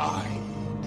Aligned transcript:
I 0.00 0.24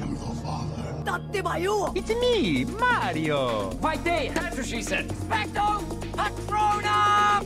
am 0.01 0.16
your 0.16 0.33
father. 0.41 1.03
Tatemayu! 1.05 1.95
It's 1.95 2.10
me, 2.10 2.66
Mario! 2.66 3.70
Vai 3.79 3.96
ter! 3.97 4.33
That's 4.33 4.58
what 4.58 4.66
she 4.66 4.82
said! 4.82 5.08
Specto 5.09 5.86
Patronum! 6.17 7.46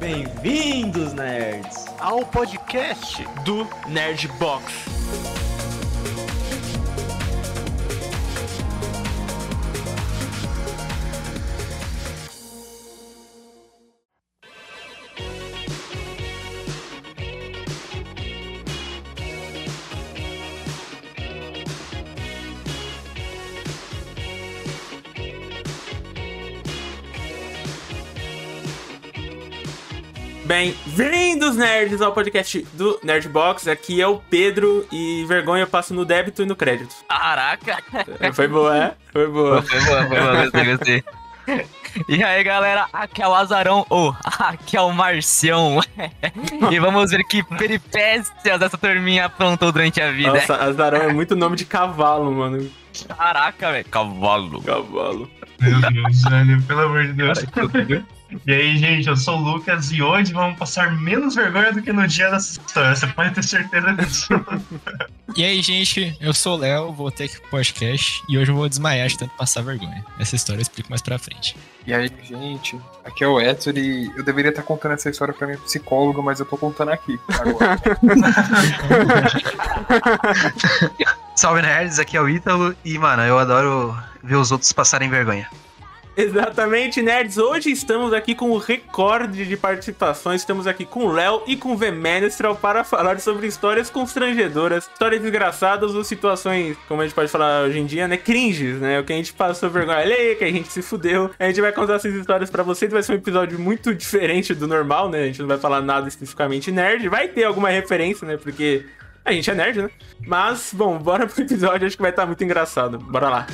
Bem-vindos, 0.00 1.12
nerds, 1.12 1.84
ao 2.00 2.24
podcast 2.24 3.22
do 3.44 3.68
Nerd 3.86 4.28
Box. 4.38 4.95
Bem-vindos, 30.96 31.56
nerds, 31.56 32.00
ao 32.00 32.10
podcast 32.10 32.66
do 32.72 32.98
Nerdbox. 33.02 33.68
Aqui 33.68 34.00
é 34.00 34.06
o 34.06 34.16
Pedro 34.16 34.86
e 34.90 35.26
vergonha 35.28 35.64
eu 35.64 35.66
passo 35.66 35.92
no 35.92 36.06
débito 36.06 36.42
e 36.42 36.46
no 36.46 36.56
crédito. 36.56 36.94
Caraca! 37.06 37.76
Foi 38.32 38.48
boa, 38.48 38.74
é? 38.74 38.94
Foi 39.12 39.26
boa. 39.28 39.60
Foi 39.60 39.78
boa, 39.84 40.06
foi 40.06 40.18
boa, 40.18 40.42
gostei, 40.42 40.64
gostei. 40.64 41.04
E 42.08 42.24
aí, 42.24 42.42
galera, 42.42 42.86
aqui 42.94 43.22
é 43.22 43.28
o 43.28 43.34
Azarão, 43.34 43.84
ou 43.90 44.16
aqui 44.38 44.74
é 44.74 44.80
o 44.80 44.90
Marcião. 44.90 45.80
e 46.72 46.78
vamos 46.80 47.10
ver 47.10 47.22
que 47.24 47.42
peripécias 47.42 48.62
essa 48.62 48.78
turminha 48.78 49.26
aprontou 49.26 49.70
durante 49.70 50.00
a 50.00 50.10
vida. 50.10 50.32
Nossa, 50.32 50.56
Azarão 50.56 51.02
é 51.02 51.12
muito 51.12 51.36
nome 51.36 51.56
de 51.56 51.66
cavalo, 51.66 52.32
mano. 52.32 52.70
Caraca, 53.06 53.70
velho, 53.70 53.84
cavalo. 53.84 54.62
Cavalo. 54.62 55.30
Meu 55.60 55.78
Deus, 55.78 56.22
velho, 56.22 56.62
pelo 56.62 56.80
amor 56.80 57.04
de 57.04 57.12
Deus. 57.12 57.38
E 58.46 58.52
aí, 58.52 58.76
gente, 58.76 59.08
eu 59.08 59.16
sou 59.16 59.38
o 59.38 59.40
Lucas 59.40 59.90
e 59.92 60.02
hoje 60.02 60.32
vamos 60.32 60.58
passar 60.58 60.94
menos 60.96 61.34
vergonha 61.34 61.72
do 61.72 61.80
que 61.80 61.92
no 61.92 62.06
dia 62.06 62.30
dessa 62.30 62.60
história. 62.60 62.94
Você 62.94 63.06
pode 63.06 63.34
ter 63.34 63.44
certeza 63.44 63.92
disso. 63.92 64.28
E 65.36 65.44
aí, 65.44 65.62
gente, 65.62 66.16
eu 66.20 66.32
sou 66.32 66.56
o 66.56 66.60
Léo, 66.60 66.92
voltei 66.92 67.26
aqui 67.26 67.40
pro 67.40 67.50
podcast 67.50 68.22
e 68.28 68.38
hoje 68.38 68.50
eu 68.50 68.56
vou 68.56 68.68
desmaiar 68.68 69.08
de 69.08 69.18
tanto 69.18 69.34
passar 69.36 69.62
vergonha. 69.62 70.04
Essa 70.18 70.34
história 70.34 70.58
eu 70.58 70.62
explico 70.62 70.90
mais 70.90 71.02
pra 71.02 71.18
frente. 71.18 71.56
E 71.86 71.94
aí, 71.94 72.10
gente, 72.22 72.78
aqui 73.04 73.22
é 73.22 73.28
o 73.28 73.40
Edson 73.40 73.70
e 73.70 74.10
eu 74.16 74.24
deveria 74.24 74.50
estar 74.50 74.62
contando 74.62 74.92
essa 74.92 75.08
história 75.08 75.32
pra 75.32 75.46
minha 75.46 75.58
psicóloga, 75.58 76.20
mas 76.22 76.40
eu 76.40 76.46
tô 76.46 76.56
contando 76.56 76.90
aqui 76.90 77.18
agora. 77.28 77.76
Salve 81.36 81.62
nerds, 81.62 81.98
aqui 81.98 82.16
é 82.16 82.20
o 82.20 82.28
Ítalo 82.28 82.74
e, 82.84 82.98
mano, 82.98 83.22
eu 83.22 83.38
adoro 83.38 83.96
ver 84.22 84.36
os 84.36 84.50
outros 84.50 84.72
passarem 84.72 85.08
vergonha. 85.08 85.48
Exatamente, 86.16 87.02
nerds. 87.02 87.36
Hoje 87.36 87.70
estamos 87.70 88.14
aqui 88.14 88.34
com 88.34 88.50
o 88.50 88.56
recorde 88.56 89.44
de 89.44 89.54
participações. 89.54 90.40
Estamos 90.40 90.66
aqui 90.66 90.86
com 90.86 91.04
o 91.04 91.12
Léo 91.12 91.42
e 91.46 91.58
com 91.58 91.74
o 91.74 91.76
V-Menestral 91.76 92.56
para 92.56 92.82
falar 92.82 93.20
sobre 93.20 93.46
histórias 93.46 93.90
constrangedoras, 93.90 94.88
histórias 94.90 95.22
engraçadas 95.22 95.94
ou 95.94 96.02
situações, 96.02 96.74
como 96.88 97.02
a 97.02 97.04
gente 97.04 97.14
pode 97.14 97.30
falar 97.30 97.64
hoje 97.64 97.78
em 97.78 97.84
dia, 97.84 98.08
né? 98.08 98.16
Cringes, 98.16 98.80
né? 98.80 98.98
O 98.98 99.04
que 99.04 99.12
a 99.12 99.16
gente 99.16 99.34
passou 99.34 99.68
vergonha 99.68 99.98
alheia, 99.98 100.34
que 100.34 100.44
a 100.44 100.50
gente 100.50 100.72
se 100.72 100.80
fudeu. 100.80 101.30
A 101.38 101.48
gente 101.48 101.60
vai 101.60 101.70
contar 101.70 101.96
essas 101.96 102.14
histórias 102.14 102.48
para 102.48 102.62
vocês. 102.62 102.90
Vai 102.90 103.02
ser 103.02 103.12
um 103.12 103.16
episódio 103.16 103.58
muito 103.58 103.94
diferente 103.94 104.54
do 104.54 104.66
normal, 104.66 105.10
né? 105.10 105.24
A 105.24 105.26
gente 105.26 105.40
não 105.40 105.48
vai 105.48 105.58
falar 105.58 105.82
nada 105.82 106.08
especificamente 106.08 106.72
nerd. 106.72 107.10
Vai 107.10 107.28
ter 107.28 107.44
alguma 107.44 107.68
referência, 107.68 108.26
né? 108.26 108.38
Porque 108.38 108.86
a 109.22 109.32
gente 109.32 109.50
é 109.50 109.54
nerd, 109.54 109.82
né? 109.82 109.90
Mas, 110.26 110.70
bom, 110.72 110.96
bora 110.96 111.26
pro 111.26 111.42
episódio. 111.42 111.86
Acho 111.86 111.96
que 111.96 112.02
vai 112.02 112.10
estar 112.10 112.24
muito 112.24 112.42
engraçado. 112.42 112.96
Bora 112.96 113.28
lá. 113.28 113.46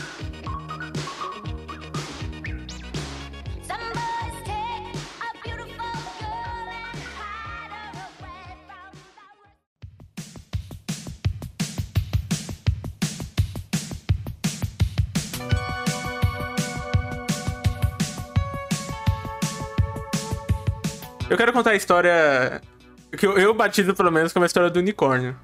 Eu 21.33 21.39
quero 21.39 21.53
contar 21.53 21.71
a 21.71 21.75
história 21.75 22.61
que 23.17 23.27
eu, 23.27 23.39
eu 23.39 23.55
batizo 23.55 23.95
pelo 23.95 24.13
menos 24.13 24.35
como 24.35 24.45
a 24.45 24.47
história 24.47 24.69
do 24.69 24.79
unicórnio. 24.79 25.35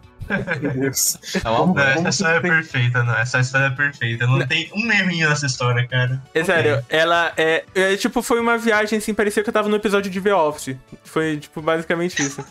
Deus. 0.61 1.19
Não, 1.43 1.79
essa 1.79 2.09
história 2.11 2.37
é 2.37 2.41
perfeita, 2.41 3.03
não. 3.03 3.15
Essa 3.15 3.41
história 3.41 3.67
é 3.67 3.71
perfeita. 3.71 4.27
Não 4.27 4.47
tem 4.47 4.71
um 4.75 4.93
errinho 4.93 5.31
nessa 5.31 5.47
história, 5.47 5.89
cara. 5.89 6.23
É 6.35 6.45
sério, 6.45 6.85
ela 6.91 7.33
é, 7.39 7.65
é, 7.75 7.97
Tipo, 7.97 8.21
foi 8.21 8.39
uma 8.39 8.59
viagem 8.59 8.99
assim, 8.99 9.15
parecia 9.15 9.43
que 9.43 9.49
eu 9.49 9.55
tava 9.55 9.71
no 9.71 9.77
episódio 9.77 10.11
de 10.11 10.21
The 10.21 10.35
Office. 10.35 10.77
Foi, 11.05 11.39
tipo, 11.39 11.63
basicamente 11.63 12.21
isso. 12.21 12.45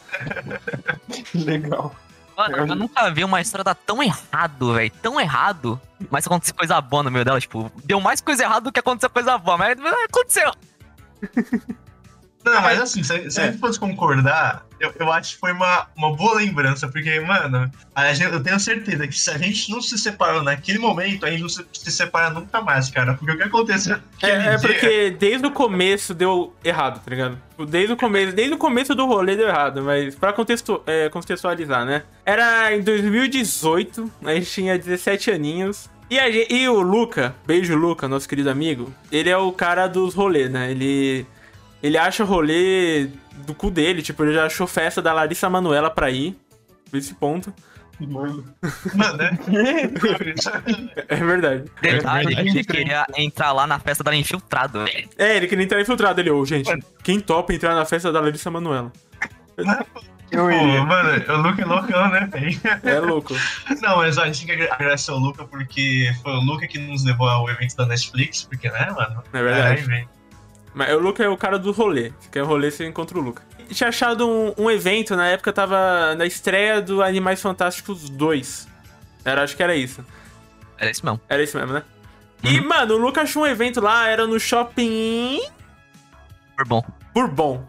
Legal. 1.36 1.96
Mano, 2.36 2.58
eu 2.58 2.75
nunca 2.75 3.12
vi 3.12 3.24
uma 3.24 3.40
história 3.40 3.64
dar 3.64 3.75
tão 3.75 4.02
errado, 4.02 4.74
velho. 4.74 4.92
Tão 5.00 5.22
errado. 5.22 5.80
Mas 6.09 6.25
aconteceu 6.25 6.56
coisa 6.56 6.81
boa 6.81 7.04
no 7.04 7.12
meio 7.12 7.25
dela. 7.25 7.40
Tipo, 7.40 7.72
deu 7.84 8.02
mais 8.02 8.19
coisa 8.19 8.44
errada 8.44 8.62
do 8.62 8.72
que 8.72 8.80
aconteceu 8.80 9.12
coisa 9.12 9.38
boa. 9.38 9.58
Mas 9.58 9.78
aconteceu. 10.09 10.52
Não, 12.46 12.62
mas 12.62 12.80
assim, 12.80 13.03
se, 13.03 13.30
se 13.30 13.42
a 13.42 13.48
gente 13.48 13.58
fosse 13.58 13.78
concordar, 13.78 14.66
eu, 14.80 14.94
eu 15.00 15.12
acho 15.12 15.34
que 15.34 15.40
foi 15.40 15.52
uma, 15.52 15.88
uma 15.98 16.16
boa 16.16 16.36
lembrança, 16.36 16.88
porque, 16.88 17.20
mano, 17.20 17.70
a 17.94 18.14
gente- 18.14 18.31
eu 18.31 18.42
tenho 18.42 18.58
certeza 18.59 19.06
que 19.06 19.20
se 19.20 19.30
a 19.30 19.38
gente 19.38 19.70
não 19.70 19.81
se 19.81 19.98
separou 19.98 20.42
naquele 20.42 20.80
momento, 20.80 21.25
a 21.25 21.30
gente 21.30 21.42
não 21.42 21.50
se, 21.50 21.66
se 21.74 21.92
separa 21.92 22.30
nunca 22.30 22.62
mais, 22.62 22.90
cara. 22.90 23.16
Porque 23.16 23.34
o 23.34 23.38
que 23.38 23.44
aconteceu 23.44 23.98
É, 24.22 24.30
é 24.30 24.56
dia- 24.56 24.59
porque 24.59 25.09
desde 25.20 25.46
o 25.46 25.52
começo 25.52 26.14
deu 26.14 26.53
errado, 26.64 27.02
tá 27.03 27.09
ligado? 27.12 27.38
Desde 27.68 27.92
o 27.94 27.98
começo, 27.98 28.34
desde 28.34 28.54
o 28.54 28.58
começo 28.58 28.96
do 28.96 29.06
rolê 29.06 29.36
deu 29.36 29.48
errado, 29.50 29.81
mas 29.84 30.16
pra 30.16 30.31
contextu- 30.31 30.81
é, 30.88 31.09
contextualizar, 31.09 31.84
né? 31.86 32.04
Era 32.25 32.74
em 32.74 32.81
2018, 32.81 34.09
a 34.24 34.34
gente 34.36 34.50
tinha 34.50 34.78
17 34.78 35.31
aninhos. 35.31 35.90
E, 36.09 36.18
a 36.18 36.30
e 36.30 36.69
o 36.69 36.80
Luca, 36.80 37.36
beijo 37.46 37.75
Luca, 37.75 38.08
nosso 38.08 38.30
querido 38.30 38.50
amigo, 38.50 38.94
ele 39.12 39.30
é 39.30 39.36
o 39.38 39.52
cara 39.52 39.88
dos 39.88 40.14
rolês, 40.14 40.50
né? 40.50 40.72
Ele, 40.72 41.25
ele 41.88 41.98
acha 41.98 42.24
rolê 42.24 43.09
do 43.46 43.53
cu 43.53 43.70
dele, 43.72 44.02
tipo, 44.02 44.24
ele 44.24 44.34
já 44.34 44.46
achou 44.46 44.68
festa 44.68 45.02
da 45.02 45.14
Larissa 45.14 45.50
Manuela 45.50 45.90
pra 45.90 46.09
ir, 46.12 46.36
por 46.90 46.98
esse 46.98 47.14
ponto. 47.14 47.53
Mano. 48.00 48.46
Mano, 48.94 49.18
né? 49.18 49.31
É 51.08 51.16
verdade. 51.16 51.64
Detalhe, 51.81 52.25
verdade. 52.28 52.50
ele 52.50 52.64
queria 52.64 53.06
entrar 53.18 53.52
lá 53.53 53.66
na 53.66 53.80
festa 53.80 54.03
dela 54.03 54.16
infiltrado, 54.16 54.84
velho. 54.84 55.09
É, 55.18 55.36
ele 55.38 55.48
queria 55.48 55.64
entrar 55.64 55.81
infiltrado. 55.81 56.20
Ele, 56.22 56.30
ô, 56.30 56.46
gente, 56.46 56.70
quem 57.03 57.20
topa 57.20 57.53
entrar 57.53 57.74
na 57.74 57.86
festa 57.86 58.12
da 58.12 58.19
Larissa 58.19 58.52
Manuela? 58.52 58.92
Eu 60.30 60.44
Pô, 60.44 60.52
iria. 60.52 60.84
mano, 60.84 61.09
o 61.34 61.38
Luca 61.42 61.62
é 61.62 61.66
loucão, 61.66 62.09
né, 62.12 62.30
velho? 62.31 62.59
É 62.84 63.00
louco. 63.00 63.34
Não, 63.81 63.98
mas 63.98 64.18
ó, 64.18 64.24
a 64.24 64.25
gente 64.28 64.46
tem 64.46 64.56
que 64.58 64.62
agra- 64.64 64.75
agradecer 64.75 65.09
ao 65.12 65.18
Luca 65.18 65.46
porque 65.46 66.12
foi 66.22 66.34
o 66.34 66.42
Luca 66.42 66.68
que 66.68 66.78
nos 66.78 67.04
levou 67.06 67.28
ao 67.30 67.50
evento 67.50 67.75
da 67.78 67.86
Netflix, 67.86 68.44
porque, 68.44 68.69
né, 68.69 68.92
mano? 68.96 69.24
É 69.34 69.42
verdade. 69.42 70.08
Mas 70.77 70.93
o 70.93 70.99
Luca 70.99 71.23
é 71.23 71.27
o 71.27 71.35
cara 71.35 71.57
do 71.57 71.71
rolê. 71.71 72.13
Se 72.19 72.29
quer 72.29 72.43
rolê, 72.43 72.69
você 72.69 72.85
encontra 72.85 73.17
o 73.17 73.21
Luca. 73.21 73.41
Tinha 73.67 73.89
achado 73.89 74.29
um, 74.29 74.53
um 74.55 74.69
evento, 74.69 75.15
na 75.15 75.27
época 75.27 75.51
tava 75.51 76.13
na 76.15 76.23
estreia 76.23 76.79
do 76.79 77.01
Animais 77.01 77.41
Fantásticos 77.41 78.07
2. 78.11 78.67
Era, 79.25 79.41
acho 79.41 79.57
que 79.57 79.63
era 79.63 79.75
isso. 79.75 80.05
Era 80.77 80.91
isso 80.91 81.03
mesmo. 81.03 81.19
Era 81.27 81.41
isso 81.41 81.57
mesmo, 81.57 81.73
né? 81.73 81.83
E, 82.43 82.61
mano, 82.61 82.93
o 82.93 82.97
Luca 82.97 83.23
achou 83.23 83.41
um 83.41 83.47
evento 83.47 83.81
lá, 83.81 84.07
era 84.07 84.27
no 84.27 84.39
shopping 84.39 85.41
Por 86.55 86.67
bom. 86.67 86.85
Bourbon. 87.11 87.65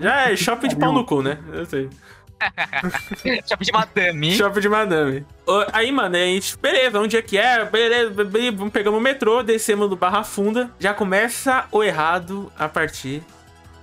Já 0.00 0.30
é 0.30 0.34
shopping 0.34 0.68
de 0.68 0.76
pau 0.76 0.90
no 0.90 1.04
cu, 1.04 1.20
né? 1.20 1.38
Eu 1.52 1.66
sei. 1.66 1.90
Shopping 3.48 3.64
de 3.64 3.72
madame. 3.72 4.32
Shopping 4.36 4.60
de 4.60 4.68
madame. 4.68 5.26
Aí, 5.72 5.90
mano, 5.92 6.16
a 6.16 6.18
gente, 6.18 6.56
beleza, 6.58 6.98
onde 7.00 7.16
é 7.16 7.22
que 7.22 7.36
é? 7.38 7.64
Beleza, 7.64 8.10
be- 8.24 8.50
be- 8.52 8.70
pegamos 8.70 8.98
o 8.98 9.02
metrô, 9.02 9.42
descemos 9.42 9.88
do 9.88 9.96
Barra 9.96 10.22
Funda. 10.24 10.70
Já 10.78 10.94
começa 10.94 11.66
o 11.72 11.82
errado 11.82 12.52
a 12.58 12.68
partir 12.68 13.22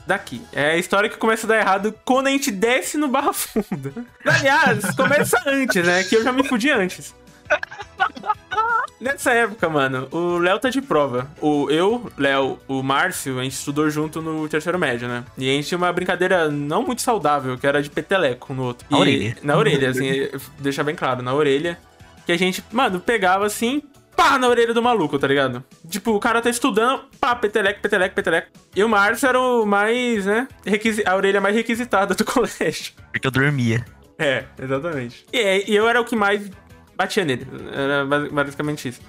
daqui. 0.07 0.41
É 0.53 0.71
a 0.71 0.77
história 0.77 1.09
que 1.09 1.17
começa 1.17 1.47
a 1.47 1.49
dar 1.49 1.57
errado 1.59 1.93
quando 2.05 2.27
a 2.27 2.29
gente 2.29 2.51
desce 2.51 2.97
no 2.97 3.07
Barra 3.07 3.33
Funda. 3.33 3.91
Aliás, 4.25 4.95
começa 4.95 5.41
antes, 5.45 5.83
né? 5.85 6.03
Que 6.03 6.15
eu 6.15 6.23
já 6.23 6.31
me 6.31 6.47
fudi 6.47 6.69
antes. 6.71 7.13
Nessa 8.99 9.31
época, 9.33 9.67
mano, 9.69 10.07
o 10.11 10.37
Léo 10.37 10.57
tá 10.57 10.69
de 10.69 10.81
prova. 10.81 11.29
O 11.41 11.69
eu, 11.69 12.09
Léo, 12.17 12.57
o 12.67 12.81
Márcio, 12.81 13.39
a 13.39 13.43
gente 13.43 13.53
estudou 13.53 13.89
junto 13.89 14.21
no 14.21 14.47
terceiro 14.47 14.79
médio, 14.79 15.07
né? 15.07 15.23
E 15.37 15.49
a 15.49 15.53
gente 15.53 15.67
tinha 15.67 15.77
uma 15.77 15.91
brincadeira 15.91 16.49
não 16.49 16.81
muito 16.83 17.01
saudável, 17.01 17.57
que 17.57 17.67
era 17.67 17.83
de 17.83 17.89
peteleco 17.89 18.53
no 18.53 18.63
outro. 18.63 18.87
Na 18.89 18.97
E- 18.97 19.01
orelha. 19.01 19.37
Na 19.43 19.57
orelha, 19.57 19.89
assim, 19.89 20.09
deixar 20.59 20.83
bem 20.83 20.95
claro, 20.95 21.21
na 21.21 21.33
orelha. 21.33 21.77
Que 22.25 22.31
a 22.31 22.37
gente, 22.37 22.63
mano, 22.71 22.99
pegava 22.99 23.45
assim, 23.45 23.83
pá, 24.15 24.39
na 24.39 24.47
orelha 24.47 24.73
do 24.73 24.81
maluco, 24.81 25.19
tá 25.19 25.27
ligado? 25.27 25.63
Tipo, 25.87 26.11
o 26.13 26.19
cara 26.19 26.41
tá 26.41 26.49
estudando, 26.49 27.03
pá, 27.19 27.35
peteleco, 27.35 27.81
peteleco, 27.81 28.15
peteleco. 28.15 28.47
E 28.75 28.83
o 28.83 28.89
Márcio 28.89 29.27
era 29.27 29.39
o 29.39 29.65
mais, 29.65 30.25
né, 30.25 30.47
requisi- 30.65 31.03
a 31.05 31.15
orelha 31.15 31.39
mais 31.41 31.53
requisitada 31.55 32.15
do 32.15 32.23
colégio. 32.25 32.93
Porque 33.11 33.27
eu 33.27 33.31
dormia. 33.31 33.85
É, 34.17 34.45
exatamente. 34.59 35.25
E, 35.31 35.65
e 35.71 35.75
eu 35.75 35.87
era 35.87 35.99
o 36.01 36.05
que 36.05 36.15
mais 36.15 36.49
batia 36.97 37.25
nele. 37.25 37.47
Era 37.73 38.05
basi- 38.05 38.29
basicamente 38.29 38.87
isso. 38.89 39.01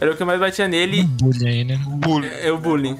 Era 0.00 0.12
o 0.12 0.16
que 0.16 0.24
mais 0.24 0.38
batia 0.40 0.68
nele. 0.68 1.02
Bullying 1.04 1.48
aí, 1.48 1.64
né? 1.64 1.78
É 2.42 2.52
o 2.52 2.58
bullying. 2.58 2.96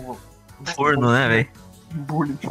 Forno, 0.75 1.13
né, 1.13 1.29
velho? 1.29 1.49
Bullying. 1.97 2.39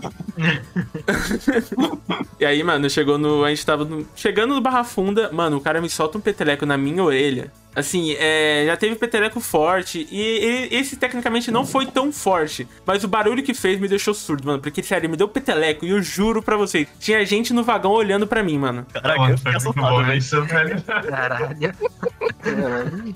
E 2.38 2.46
aí, 2.46 2.62
mano, 2.64 2.90
chegou 2.90 3.18
no. 3.18 3.46
A 3.46 3.50
gente 3.50 3.66
tava 3.66 3.86
no- 3.86 4.06
chegando 4.16 4.54
no 4.54 4.60
Barra 4.62 4.84
Funda, 4.84 5.32
mano, 5.32 5.56
o 5.58 5.62
cara 5.62 5.80
me 5.82 5.90
solta 5.90 6.18
um 6.18 6.22
peteleco 6.22 6.66
na 6.66 6.78
minha 6.78 7.02
orelha. 7.02 7.50
Assim, 7.74 8.14
é, 8.20 8.66
já 8.68 8.76
teve 8.78 8.96
peteleco 8.96 9.40
forte. 9.40 10.06
E, 10.12 10.70
e 10.72 10.76
esse 10.76 10.98
tecnicamente 10.98 11.50
não 11.50 11.66
foi 11.66 11.86
tão 11.86 12.12
forte. 12.12 12.68
Mas 12.86 13.04
o 13.06 13.08
barulho 13.08 13.42
que 13.42 13.54
fez 13.54 13.80
me 13.80 13.88
deixou 13.88 14.14
surdo, 14.14 14.48
mano. 14.48 14.60
Porque, 14.62 14.84
sério, 14.84 15.10
me 15.10 15.16
deu 15.18 15.28
peteleco. 15.30 15.86
E 15.86 15.90
eu 15.92 16.02
juro 16.02 16.42
pra 16.44 16.58
vocês, 16.58 16.88
tinha 17.00 17.26
gente 17.26 17.54
no 17.54 17.64
vagão 17.64 17.92
olhando 17.92 18.28
pra 18.28 18.44
mim, 18.44 18.58
mano. 18.58 18.86
Caraca, 18.94 19.20
Mano, 19.20 19.34
eu 19.34 19.38
fiquei 19.38 19.56
assustado, 19.56 20.04
velho. 20.06 20.18
isso, 20.18 20.44
velho. 20.44 20.82
Caralho. 20.84 21.76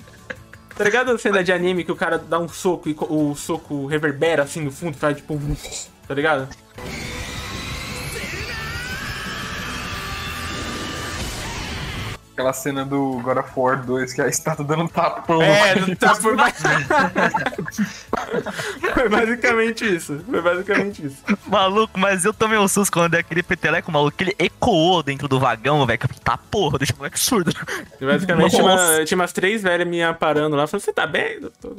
Tá 0.76 0.84
ligado 0.84 1.10
a 1.10 1.18
cena 1.18 1.44
de 1.44 1.52
anime 1.52 1.84
que 1.84 1.92
o 1.92 1.96
cara 1.96 2.16
dá 2.16 2.38
um 2.38 2.48
soco 2.48 2.88
e 2.88 2.96
o 2.98 3.34
soco 3.34 3.84
reverbera 3.84 4.44
assim 4.44 4.62
no 4.62 4.70
fundo, 4.70 4.96
faz 4.96 5.14
tipo. 5.18 5.38
Tá 6.10 6.14
ligado? 6.16 6.48
Aquela 12.32 12.52
cena 12.54 12.84
do 12.86 13.20
God 13.22 13.36
of 13.38 13.50
War 13.54 13.84
2 13.84 14.12
que 14.14 14.22
a 14.22 14.28
estátua 14.28 14.64
dando 14.64 14.84
um 14.84 14.88
tapão. 14.88 15.42
É, 15.42 15.78
não 15.78 15.94
tá 15.94 16.14
por 16.16 16.34
mais. 16.36 16.54
Foi 18.94 19.08
basicamente 19.08 19.96
isso. 19.96 20.20
Foi 20.28 20.40
basicamente 20.40 21.06
isso. 21.06 21.18
Maluco, 21.46 21.98
mas 21.98 22.24
eu 22.24 22.32
tomei 22.32 22.58
um 22.58 22.68
susto 22.68 22.92
quando 22.92 23.14
é 23.14 23.18
aquele 23.18 23.42
peteleco, 23.42 23.90
maluco, 23.92 24.16
que 24.16 24.24
ele 24.24 24.36
ecoou 24.38 25.02
dentro 25.02 25.28
do 25.28 25.38
vagão, 25.38 25.84
velho. 25.84 25.98
que 25.98 26.06
eu 26.06 26.08
falei, 26.08 26.20
Tá 26.24 26.38
porra, 26.38 26.78
deixa 26.78 26.94
o 26.94 26.98
moleque 26.98 27.18
surdo. 27.18 27.52
E 28.00 28.06
basicamente 28.06 28.50
tinha, 28.52 28.62
uma- 28.64 29.04
tinha 29.04 29.18
umas 29.18 29.32
três 29.32 29.62
velhas 29.62 29.86
me 29.86 30.00
parando 30.14 30.56
lá. 30.56 30.66
Falando, 30.66 30.84
você 30.84 30.92
tá 30.92 31.06
bem, 31.06 31.40
doutor? 31.40 31.76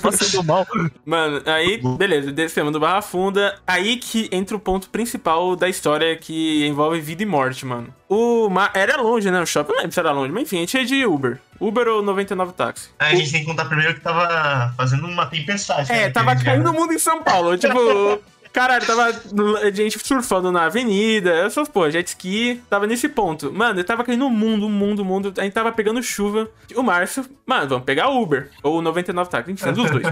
Passando 0.00 0.44
mal. 0.44 0.66
Mano, 1.04 1.42
aí, 1.46 1.80
beleza, 1.98 2.32
descemos 2.32 2.72
do 2.72 2.80
Barra 2.80 3.02
Funda. 3.02 3.58
Aí 3.66 3.96
que 3.96 4.28
entra 4.32 4.56
o 4.56 4.60
ponto 4.60 4.88
principal 4.88 5.54
da 5.56 5.68
história 5.68 6.16
que 6.16 6.66
envolve 6.66 7.00
vida 7.00 7.22
e 7.22 7.26
morte, 7.26 7.66
mano. 7.66 7.81
O 8.08 8.48
Ma- 8.50 8.70
Era 8.74 9.00
longe, 9.00 9.30
né? 9.30 9.40
O 9.40 9.46
shopping, 9.46 9.70
não 9.72 9.78
lembro 9.78 9.92
se 9.92 10.00
era 10.00 10.12
longe, 10.12 10.32
mas 10.32 10.42
enfim, 10.44 10.56
a 10.56 10.60
gente 10.60 10.76
ia 10.78 10.84
de 10.84 11.06
Uber. 11.06 11.38
Uber 11.60 11.86
ou 11.88 12.02
99 12.02 12.52
táxi. 12.52 12.88
Aí 12.98 13.14
a 13.14 13.16
gente 13.16 13.30
tem 13.32 13.40
que 13.40 13.46
contar 13.46 13.64
primeiro 13.66 13.94
que 13.94 14.00
tava 14.00 14.72
fazendo 14.76 15.06
uma 15.06 15.26
tempestade. 15.26 15.90
É, 15.92 16.06
né, 16.06 16.10
tava 16.10 16.34
caindo 16.36 16.70
o 16.70 16.72
mundo 16.74 16.92
em 16.92 16.98
São 16.98 17.22
Paulo. 17.22 17.56
Tipo, 17.56 17.78
caralho, 18.52 18.86
tava 18.86 19.12
gente 19.72 19.98
surfando 19.98 20.52
na 20.52 20.64
avenida, 20.64 21.30
essas 21.46 21.68
pô, 21.68 21.88
jet 21.90 22.06
ski. 22.08 22.62
Tava 22.68 22.86
nesse 22.86 23.08
ponto. 23.08 23.52
Mano, 23.52 23.82
tava 23.84 24.04
caindo 24.04 24.26
o 24.26 24.30
mundo, 24.30 24.66
o 24.66 24.70
mundo, 24.70 25.02
o 25.02 25.04
mundo. 25.04 25.32
A 25.38 25.42
gente 25.42 25.52
tava 25.52 25.72
pegando 25.72 26.02
chuva. 26.02 26.48
O 26.74 26.82
Márcio, 26.82 27.24
mano, 27.46 27.68
vamos 27.68 27.84
pegar 27.84 28.08
Uber. 28.08 28.50
Ou 28.62 28.82
99 28.82 29.30
táxi, 29.30 29.52
enfim, 29.52 29.72
dos 29.72 29.90
dois. 29.90 30.04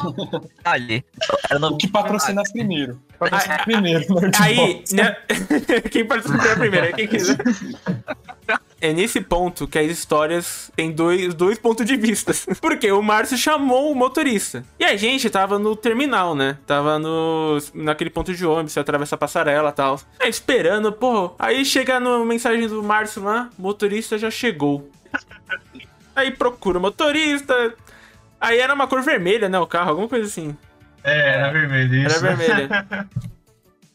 Ali. 0.64 1.04
Era 1.50 1.58
no... 1.58 1.68
O 1.68 1.78
que 1.78 1.88
patrocina 1.88 2.42
primeiro. 2.52 3.00
Patrocina 3.18 3.58
primeiro. 3.64 4.14
Nerd 4.20 4.36
Aí, 4.40 4.84
né? 4.92 5.16
quem 5.90 6.04
participa 6.04 6.56
primeiro, 6.56 6.86
é 6.86 6.92
quem 6.92 7.08
quiser. 7.08 7.36
É 8.80 8.92
nesse 8.92 9.20
ponto 9.20 9.66
que 9.66 9.78
as 9.78 9.90
histórias 9.90 10.70
têm 10.76 10.92
dois, 10.92 11.34
dois 11.34 11.58
pontos 11.58 11.84
de 11.84 11.96
vista. 11.96 12.32
Porque 12.60 12.90
o 12.92 13.02
Márcio 13.02 13.36
chamou 13.36 13.90
o 13.90 13.94
motorista. 13.94 14.64
E 14.78 14.84
a 14.84 14.96
gente 14.96 15.28
tava 15.28 15.58
no 15.58 15.74
terminal, 15.74 16.34
né? 16.34 16.58
Tava 16.66 16.98
no, 16.98 17.58
naquele 17.74 18.10
ponto 18.10 18.32
de 18.32 18.46
ônibus, 18.46 18.72
você 18.72 18.80
atravessa 18.80 19.16
a 19.16 19.18
passarela 19.18 19.70
e 19.70 19.72
tal. 19.72 20.00
Aí 20.20 20.30
esperando, 20.30 20.92
pô. 20.92 21.34
Aí 21.38 21.64
chega 21.64 21.98
na 21.98 22.24
mensagem 22.24 22.68
do 22.68 22.82
Márcio 22.82 23.24
lá, 23.24 23.50
motorista 23.58 24.16
já 24.16 24.30
chegou. 24.30 24.88
Aí 26.14 26.30
procura 26.30 26.78
o 26.78 26.80
motorista. 26.80 27.74
Aí 28.40 28.58
era 28.58 28.74
uma 28.74 28.86
cor 28.86 29.02
vermelha, 29.02 29.48
né? 29.48 29.58
O 29.58 29.66
carro, 29.66 29.90
alguma 29.90 30.08
coisa 30.08 30.26
assim. 30.26 30.56
É, 31.02 31.34
era 31.34 31.50
vermelho 31.50 31.94
isso. 31.94 32.24
Era 32.24 32.36
vermelha. 32.36 32.86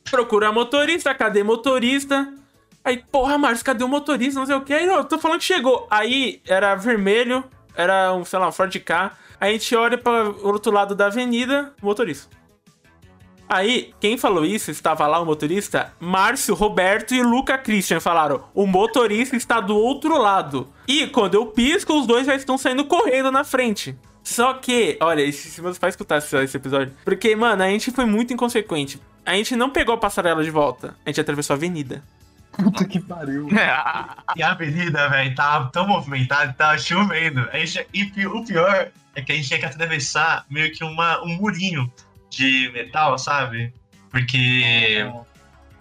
Procura 0.09 0.51
motorista, 0.51 1.13
cadê 1.15 1.43
motorista? 1.43 2.31
Aí, 2.83 2.97
porra, 2.97 3.37
Márcio, 3.37 3.65
cadê 3.65 3.83
o 3.83 3.87
motorista? 3.87 4.39
Não 4.39 4.45
sei 4.45 4.55
o 4.55 4.61
que. 4.61 4.73
Aí, 4.73 4.85
eu 4.85 5.03
tô 5.05 5.17
falando 5.17 5.39
que 5.39 5.45
chegou. 5.45 5.87
Aí 5.89 6.41
era 6.47 6.75
vermelho, 6.75 7.43
era 7.75 8.13
um, 8.13 8.25
sei 8.25 8.39
lá, 8.39 8.47
um 8.47 8.51
Ford 8.51 8.77
K. 8.77 9.11
Aí 9.39 9.49
a 9.49 9.53
gente 9.53 9.75
olha 9.75 9.97
para 9.97 10.29
o 10.29 10.47
outro 10.47 10.71
lado 10.71 10.93
da 10.93 11.07
avenida, 11.07 11.73
motorista. 11.81 12.43
Aí, 13.47 13.93
quem 13.99 14.17
falou 14.17 14.43
isso, 14.45 14.71
estava 14.71 15.05
lá 15.05 15.19
o 15.19 15.25
motorista, 15.25 15.93
Márcio, 15.99 16.55
Roberto 16.55 17.13
e 17.13 17.21
Luca 17.21 17.57
Christian 17.57 17.99
falaram: 17.99 18.43
o 18.53 18.65
motorista 18.65 19.35
está 19.35 19.59
do 19.59 19.77
outro 19.77 20.17
lado. 20.17 20.67
E 20.87 21.07
quando 21.07 21.35
eu 21.35 21.45
pisco, 21.45 21.93
os 21.93 22.07
dois 22.07 22.25
já 22.25 22.35
estão 22.35 22.57
saindo 22.57 22.85
correndo 22.85 23.31
na 23.31 23.43
frente. 23.43 23.95
Só 24.23 24.53
que, 24.53 24.97
olha, 25.01 25.29
se 25.31 25.61
meus 25.61 25.77
pais 25.77 25.93
escutassem 25.93 26.41
esse 26.41 26.55
episódio. 26.55 26.93
Porque, 27.03 27.35
mano, 27.35 27.61
a 27.61 27.67
gente 27.67 27.91
foi 27.91 28.05
muito 28.05 28.33
inconsequente. 28.33 28.99
A 29.25 29.35
gente 29.35 29.55
não 29.55 29.69
pegou 29.69 29.93
a 29.93 29.97
passarela 29.97 30.43
de 30.43 30.49
volta. 30.49 30.95
A 31.05 31.09
gente 31.09 31.19
atravessou 31.19 31.53
a 31.53 31.57
avenida. 31.57 32.03
Puta 32.53 32.85
que 32.85 32.99
pariu. 32.99 33.47
E 34.35 34.41
a 34.41 34.51
avenida, 34.51 35.09
velho, 35.09 35.35
tava 35.35 35.69
tão 35.71 35.87
movimentada, 35.87 36.53
tava 36.53 36.77
chovendo. 36.77 37.47
A 37.51 37.57
gente, 37.57 37.87
e 37.93 38.25
o 38.25 38.45
pior 38.45 38.89
é 39.15 39.21
que 39.21 39.31
a 39.31 39.35
gente 39.35 39.47
tinha 39.47 39.59
que 39.59 39.65
atravessar 39.65 40.45
meio 40.49 40.71
que 40.71 40.83
uma, 40.83 41.21
um 41.23 41.35
murinho 41.35 41.91
de 42.29 42.71
metal, 42.73 43.17
sabe? 43.17 43.73
Porque, 44.09 45.05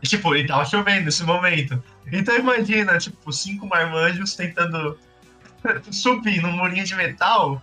tipo, 0.03 0.35
ele 0.35 0.49
tava 0.49 0.65
chovendo 0.65 1.07
nesse 1.07 1.25
momento. 1.25 1.83
Então 2.11 2.37
imagina, 2.37 2.99
tipo, 2.99 3.33
cinco 3.33 3.67
marmanjos 3.67 4.35
tentando 4.35 4.99
subir 5.91 6.43
num 6.43 6.53
murinho 6.53 6.85
de 6.85 6.95
metal 6.95 7.63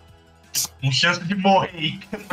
com 0.81 0.91
chance 0.91 1.23
de 1.23 1.35
morrer. 1.35 1.99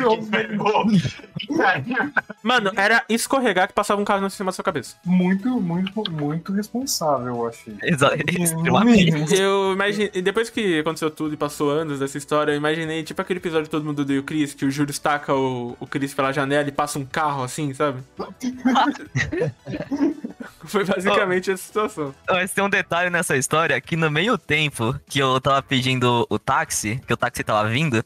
Mano, 2.43 2.71
era 2.77 3.05
escorregar 3.09 3.69
que 3.69 3.75
passava 3.75 4.01
um 4.01 4.05
carro 4.05 4.27
em 4.27 4.31
cima 4.31 4.51
da 4.51 4.55
sua 4.55 4.65
cabeça. 4.65 4.97
Muito, 5.05 5.61
muito, 5.61 6.11
muito 6.11 6.53
responsável, 6.53 7.37
eu 7.37 7.47
achei. 7.49 7.75
Exa- 7.83 8.17
No 8.17 8.45
extremamente. 8.45 9.13
mínimo. 9.13 9.35
Eu 9.35 9.73
imaginei. 9.73 10.11
e 10.15 10.23
Depois 10.23 10.51
que 10.51 10.81
aconteceu 10.81 11.11
tudo 11.11 11.35
e 11.35 11.37
passou 11.37 11.71
anos 11.71 11.99
dessa 11.99 12.17
história, 12.19 12.53
eu 12.53 12.57
imaginei, 12.57 13.03
tipo 13.03 13.21
aquele 13.21 13.39
episódio 13.39 13.65
de 13.65 13.71
Todo 13.71 13.85
Mundo 13.85 14.03
Odeia 14.03 14.21
o 14.21 14.23
Chris, 14.23 14.55
que 14.55 14.65
o 14.65 14.71
Júlio 14.71 14.91
estaca 14.91 15.35
o, 15.35 15.77
o 15.79 15.87
Chris 15.87 16.15
pela 16.15 16.33
janela 16.33 16.69
e 16.69 16.73
passa 16.73 16.99
um 16.99 17.05
carro 17.05 17.43
assim, 17.43 17.73
sabe? 17.75 18.01
Foi 20.67 20.85
basicamente 20.85 21.51
essa 21.51 21.63
situação. 21.63 22.15
Mas 22.29 22.53
tem 22.53 22.63
um 22.65 22.69
detalhe 22.69 23.11
nessa 23.11 23.37
história 23.37 23.81
que 23.81 23.97
no 23.97 24.11
meio 24.11 24.37
tempo 24.37 24.99
que 25.09 25.19
eu 25.19 25.41
tava 25.41 25.63
pedindo 25.63 26.27
o 26.29 26.39
táxi, 26.39 27.01
que 27.07 27.13
o 27.13 27.17
táxi 27.17 27.43
tava 27.45 27.69
vindo, 27.69 28.05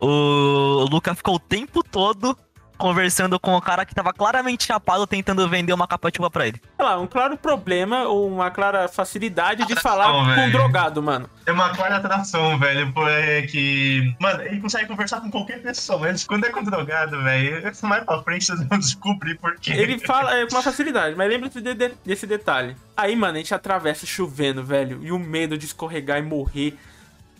o 0.00 0.86
Luca 0.90 1.14
ficou 1.14 1.36
o 1.36 1.40
tempo 1.40 1.82
todo 1.82 2.36
conversando 2.82 3.38
com 3.38 3.54
o 3.54 3.62
cara 3.62 3.86
que 3.86 3.94
tava 3.94 4.12
claramente 4.12 4.64
chapado 4.64 5.06
tentando 5.06 5.48
vender 5.48 5.72
uma 5.72 5.86
capa 5.86 6.10
de 6.10 6.16
chuva 6.16 6.28
pra 6.28 6.48
ele. 6.48 6.60
Sei 6.76 6.84
lá, 6.84 6.98
um 6.98 7.06
claro 7.06 7.36
problema 7.36 8.02
ou 8.08 8.28
uma 8.28 8.50
clara 8.50 8.88
facilidade 8.88 9.64
de 9.66 9.72
Atração, 9.74 9.82
falar 9.92 10.34
com 10.34 10.40
um 10.46 10.50
drogado, 10.50 11.00
mano. 11.00 11.30
É 11.46 11.52
uma 11.52 11.70
clara 11.70 11.98
atração, 11.98 12.58
velho, 12.58 12.92
porque... 12.92 14.12
Mano, 14.20 14.42
ele 14.42 14.60
consegue 14.60 14.86
conversar 14.88 15.20
com 15.20 15.30
qualquer 15.30 15.62
pessoa, 15.62 16.00
mas 16.00 16.24
quando 16.24 16.44
é 16.44 16.50
com 16.50 16.64
drogado, 16.64 17.22
velho, 17.22 17.62
mais 17.84 18.02
pra 18.04 18.20
frente 18.24 18.46
vocês 18.46 18.66
vão 18.66 18.78
descobrir 18.80 19.38
por 19.38 19.54
quê. 19.60 19.70
Ele 19.74 20.00
fala 20.00 20.36
é, 20.36 20.44
com 20.44 20.56
uma 20.56 20.62
facilidade, 20.62 21.14
mas 21.14 21.28
lembra-se 21.28 21.60
de- 21.60 21.74
de- 21.74 21.92
desse 22.04 22.26
detalhe. 22.26 22.76
Aí, 22.96 23.14
mano, 23.14 23.34
a 23.34 23.38
gente 23.38 23.54
atravessa 23.54 24.04
chovendo, 24.06 24.64
velho, 24.64 24.98
e 25.04 25.12
o 25.12 25.20
medo 25.20 25.56
de 25.56 25.66
escorregar 25.66 26.18
e 26.18 26.22
morrer. 26.22 26.76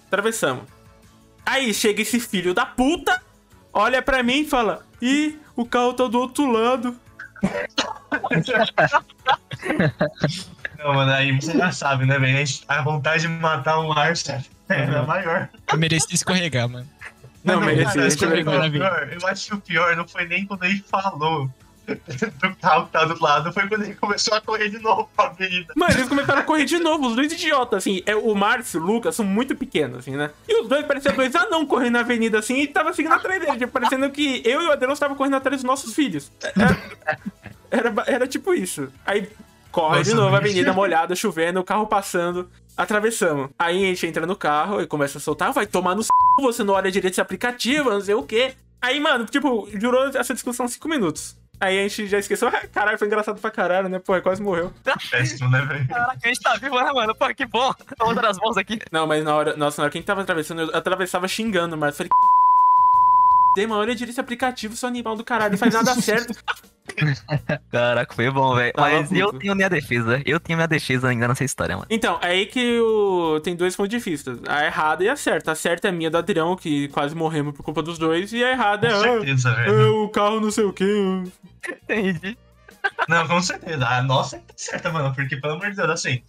Atravessamos. 0.06 0.64
Aí 1.44 1.74
chega 1.74 2.00
esse 2.02 2.20
filho 2.20 2.54
da 2.54 2.64
puta, 2.64 3.20
olha 3.72 4.00
pra 4.00 4.22
mim 4.22 4.42
e 4.42 4.48
fala: 4.48 4.84
Ih, 5.02 5.36
o 5.56 5.66
carro 5.66 5.92
tá 5.94 6.06
do 6.06 6.20
outro 6.20 6.50
lado. 6.50 6.96
Não, 10.78 10.94
mano, 10.94 11.12
aí 11.12 11.32
você 11.32 11.58
já 11.58 11.72
sabe, 11.72 12.06
né, 12.06 12.20
velho? 12.20 12.44
A 12.68 12.82
vontade 12.82 13.22
de 13.22 13.28
matar 13.28 13.80
um 13.80 13.88
Larsa 13.88 14.44
era 14.68 15.02
maior. 15.02 15.48
Eu 15.72 15.78
mereci 15.78 16.14
escorregar, 16.14 16.68
mano. 16.68 16.88
Não, 17.42 17.60
Mas, 17.60 17.94
merecia, 17.94 18.26
é 18.26 18.70
pior? 18.70 19.08
Eu 19.12 19.26
acho 19.26 19.46
que 19.48 19.54
o 19.54 19.60
pior 19.60 19.96
não 19.96 20.06
foi 20.06 20.24
nem 20.26 20.46
quando 20.46 20.62
ele 20.62 20.84
falou 20.88 21.50
do 21.86 22.56
carro 22.56 22.86
que 22.86 22.92
tá 22.92 23.04
do 23.04 23.22
lado, 23.22 23.52
foi 23.52 23.68
quando 23.68 23.82
ele 23.82 23.94
começou 23.94 24.34
a 24.34 24.40
correr 24.40 24.68
de 24.68 24.78
novo 24.78 25.08
pra 25.16 25.26
avenida. 25.26 25.72
Mano, 25.76 25.92
eles 25.92 26.08
começaram 26.08 26.40
a 26.40 26.44
correr 26.44 26.64
de 26.64 26.78
novo, 26.78 27.08
os 27.08 27.16
dois 27.16 27.32
idiotas, 27.32 27.78
assim. 27.78 28.02
É, 28.06 28.14
o 28.14 28.34
Márcio 28.34 28.80
e 28.80 28.82
o 28.82 28.86
Lucas 28.86 29.16
são 29.16 29.24
muito 29.24 29.56
pequenos, 29.56 29.98
assim, 29.98 30.16
né? 30.16 30.30
E 30.48 30.62
os 30.62 30.68
dois 30.68 30.86
pareciam 30.86 31.14
dois 31.14 31.34
anão 31.34 31.66
correndo 31.66 31.94
na 31.94 32.00
avenida, 32.00 32.38
assim, 32.38 32.60
e 32.60 32.66
tava 32.66 32.92
seguindo 32.92 33.12
atrás 33.12 33.40
deles. 33.40 33.58
Tipo, 33.58 33.72
parecendo 33.72 34.08
que 34.10 34.42
eu 34.44 34.62
e 34.62 34.66
o 34.66 34.72
Adelon 34.72 34.92
estavam 34.92 35.16
correndo 35.16 35.36
atrás 35.36 35.58
dos 35.58 35.64
nossos 35.64 35.94
filhos. 35.94 36.30
Era, 36.54 36.78
era, 37.70 37.94
era 38.06 38.26
tipo 38.26 38.54
isso. 38.54 38.88
Aí 39.04 39.28
corre 39.70 40.02
de 40.02 40.10
Nossa, 40.10 40.22
novo, 40.22 40.36
a 40.36 40.38
avenida 40.38 40.72
molhada, 40.72 41.14
chovendo, 41.16 41.60
o 41.60 41.64
carro 41.64 41.86
passando. 41.86 42.48
Atravessamos. 42.76 43.50
Aí 43.58 43.84
a 43.84 43.88
gente 43.88 44.06
entra 44.06 44.26
no 44.26 44.36
carro 44.36 44.80
e 44.80 44.86
começa 44.86 45.18
a 45.18 45.20
soltar, 45.20 45.52
vai 45.52 45.66
tomar 45.66 45.94
no 45.94 46.02
c... 46.02 46.08
você 46.40 46.64
não 46.64 46.74
olha 46.74 46.90
direito 46.90 47.12
esse 47.12 47.20
aplicativo, 47.20 47.90
não 47.90 48.00
sei 48.00 48.14
o 48.14 48.22
quê. 48.22 48.54
Aí, 48.80 48.98
mano, 48.98 49.24
tipo, 49.26 49.68
durou 49.78 50.08
essa 50.08 50.34
discussão 50.34 50.66
cinco 50.66 50.88
minutos. 50.88 51.36
Aí 51.62 51.78
a 51.78 51.82
gente 51.82 52.08
já 52.08 52.18
esqueceu, 52.18 52.48
ah, 52.48 52.66
caralho, 52.72 52.98
foi 52.98 53.06
engraçado 53.06 53.40
pra 53.40 53.48
caralho, 53.48 53.88
né? 53.88 54.00
Pô, 54.00 54.20
quase 54.20 54.42
morreu. 54.42 54.72
Péssimo, 55.12 55.48
né, 55.48 55.60
velho? 55.60 55.86
Caraca, 55.86 56.18
a 56.20 56.26
gente 56.26 56.40
tá 56.40 56.56
vivo, 56.56 56.74
né, 56.74 56.90
mano? 56.92 57.14
Pô, 57.14 57.32
que 57.32 57.46
bom. 57.46 57.72
Tô 57.96 58.06
mandando 58.06 58.26
as 58.26 58.36
mãos 58.36 58.56
aqui. 58.56 58.80
Não, 58.90 59.06
mas 59.06 59.22
na 59.22 59.32
hora, 59.32 59.56
nossa, 59.56 59.80
na 59.80 59.84
hora 59.84 59.92
que 59.92 59.96
a 59.96 60.00
gente 60.00 60.06
tava 60.06 60.22
atravessando, 60.22 60.62
eu 60.62 60.76
atravessava 60.76 61.28
xingando, 61.28 61.76
mas 61.76 61.96
falei, 61.96 62.10
Dei, 63.54 63.66
mano, 63.66 63.80
olha 63.80 63.94
direito 63.94 64.10
esse 64.10 64.20
aplicativo, 64.20 64.76
seu 64.76 64.88
animal 64.88 65.16
do 65.16 65.24
caralho, 65.24 65.52
não 65.52 65.58
faz 65.58 65.74
nada 65.74 65.94
certo. 66.00 66.34
Caraca, 67.70 68.14
foi 68.14 68.30
bom, 68.30 68.54
velho. 68.54 68.72
Mas 68.76 69.12
eu 69.12 69.26
puto. 69.26 69.38
tenho 69.38 69.54
minha 69.54 69.68
defesa. 69.70 70.20
Eu 70.24 70.40
tenho 70.40 70.56
minha 70.56 70.66
defesa 70.66 71.08
ainda 71.08 71.28
nessa 71.28 71.44
história, 71.44 71.76
mano. 71.76 71.86
Então, 71.90 72.18
é 72.20 72.28
aí 72.28 72.46
que 72.46 72.80
o... 72.80 73.40
tem 73.40 73.54
dois 73.54 73.76
pontos 73.76 73.90
de 73.90 73.98
vista. 73.98 74.38
A 74.48 74.64
errada 74.64 75.04
e 75.04 75.08
a 75.08 75.16
certa. 75.16 75.52
A 75.52 75.54
certa 75.54 75.88
é 75.88 75.92
minha 75.92 76.10
do 76.10 76.18
Adrião, 76.18 76.56
que 76.56 76.88
quase 76.88 77.14
morremos 77.14 77.54
por 77.54 77.62
culpa 77.62 77.82
dos 77.82 77.98
dois, 77.98 78.32
e 78.32 78.42
a 78.42 78.50
errada 78.50 78.88
é, 78.88 78.90
Com 78.90 78.96
ah, 78.96 79.02
certeza, 79.02 79.50
ah, 79.50 79.54
velho. 79.54 80.04
o 80.04 80.08
carro 80.08 80.40
não 80.40 80.50
sei 80.50 80.64
o 80.64 80.72
quê. 80.72 81.22
Entendi. 81.84 82.36
Não, 83.08 83.26
com 83.28 83.40
certeza. 83.40 83.86
A 83.86 84.02
nossa 84.02 84.38
tá 84.38 84.54
certa, 84.56 84.90
mano, 84.90 85.14
porque, 85.14 85.36
pelo 85.36 85.54
amor 85.54 85.70
de 85.70 85.76
Deus, 85.76 85.90
assim. 85.90 86.22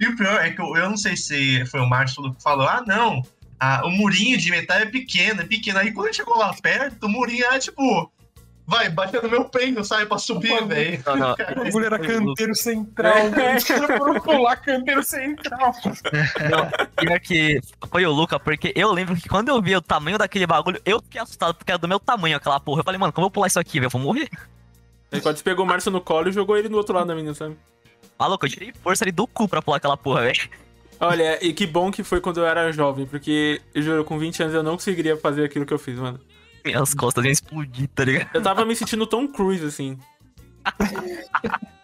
E 0.00 0.06
o 0.06 0.16
pior 0.16 0.40
é 0.40 0.50
que 0.50 0.60
eu, 0.60 0.76
eu 0.76 0.90
não 0.90 0.96
sei 0.96 1.16
se 1.16 1.64
foi 1.66 1.80
o 1.80 1.88
Márcio 1.88 2.32
que 2.32 2.42
falou, 2.42 2.68
ah, 2.68 2.82
não, 2.86 3.22
ah, 3.58 3.82
o 3.84 3.90
murinho 3.90 4.36
de 4.36 4.50
metal 4.50 4.78
é 4.78 4.86
pequeno, 4.86 5.42
é 5.42 5.44
pequeno. 5.44 5.78
Aí 5.78 5.92
quando 5.92 6.14
chegou 6.14 6.36
lá 6.36 6.54
perto, 6.54 7.06
o 7.06 7.08
murinho 7.08 7.44
é 7.46 7.58
tipo. 7.58 8.12
Vai, 8.68 8.88
bateu 8.88 9.22
no 9.22 9.30
meu 9.30 9.44
peito, 9.44 9.84
sabe, 9.84 10.06
pra 10.06 10.18
subir, 10.18 10.66
velho. 10.66 11.00
Não, 11.06 11.16
não. 11.16 11.32
O 11.34 11.64
bagulho 11.64 11.86
era 11.86 12.00
canteiro 12.00 12.52
central, 12.52 13.30
caras 13.30 13.64
foram 13.64 14.20
pular 14.20 14.56
canteiro 14.56 15.04
central. 15.04 15.72
Pior 16.96 17.20
que 17.20 17.60
foi 17.88 18.04
o 18.04 18.10
Luca, 18.10 18.40
porque 18.40 18.72
eu 18.74 18.90
lembro 18.90 19.14
que 19.14 19.28
quando 19.28 19.50
eu 19.50 19.62
vi 19.62 19.76
o 19.76 19.80
tamanho 19.80 20.18
daquele 20.18 20.48
bagulho, 20.48 20.80
eu 20.84 21.00
fiquei 21.00 21.20
assustado, 21.20 21.54
porque 21.54 21.70
era 21.70 21.78
do 21.78 21.86
meu 21.86 22.00
tamanho 22.00 22.36
aquela 22.36 22.58
porra. 22.58 22.80
Eu 22.80 22.84
falei, 22.84 22.98
mano, 22.98 23.12
como 23.12 23.26
eu 23.26 23.26
vou 23.26 23.30
pular 23.30 23.46
isso 23.46 23.60
aqui, 23.60 23.78
velho? 23.78 23.86
Eu 23.86 23.90
vou 23.90 24.00
morrer. 24.00 24.28
Aí 25.12 25.20
quando 25.20 25.40
pegou 25.44 25.64
o 25.64 25.68
Márcio 25.68 25.92
no 25.92 26.00
colo 26.00 26.28
e 26.28 26.32
jogou 26.32 26.56
ele 26.56 26.68
no 26.68 26.76
outro 26.76 26.92
lado 26.92 27.06
da 27.06 27.14
menina, 27.14 27.34
sabe? 27.34 27.56
Maluco, 28.18 28.46
eu 28.46 28.50
tirei 28.50 28.72
força 28.82 29.04
ali 29.04 29.12
do 29.12 29.28
cu 29.28 29.46
pra 29.46 29.62
pular 29.62 29.76
aquela 29.76 29.96
porra, 29.96 30.22
velho. 30.22 30.50
Olha, 31.00 31.38
e 31.44 31.52
que 31.52 31.66
bom 31.66 31.90
que 31.90 32.02
foi 32.02 32.20
quando 32.20 32.38
eu 32.38 32.46
era 32.46 32.72
jovem, 32.72 33.06
porque, 33.06 33.60
eu 33.74 33.82
juro, 33.82 34.04
com 34.04 34.18
20 34.18 34.42
anos 34.42 34.54
eu 34.54 34.62
não 34.62 34.72
conseguiria 34.72 35.16
fazer 35.16 35.44
aquilo 35.44 35.66
que 35.66 35.72
eu 35.72 35.78
fiz, 35.78 35.98
mano. 35.98 36.18
Minhas 36.64 36.94
costas 36.94 37.24
iam 37.24 37.32
explodir, 37.32 37.88
tá 37.94 38.04
ligado? 38.04 38.30
Eu 38.34 38.42
tava 38.42 38.64
me 38.64 38.74
sentindo 38.74 39.06
Tom 39.06 39.28
Cruise, 39.28 39.64
assim. 39.64 39.98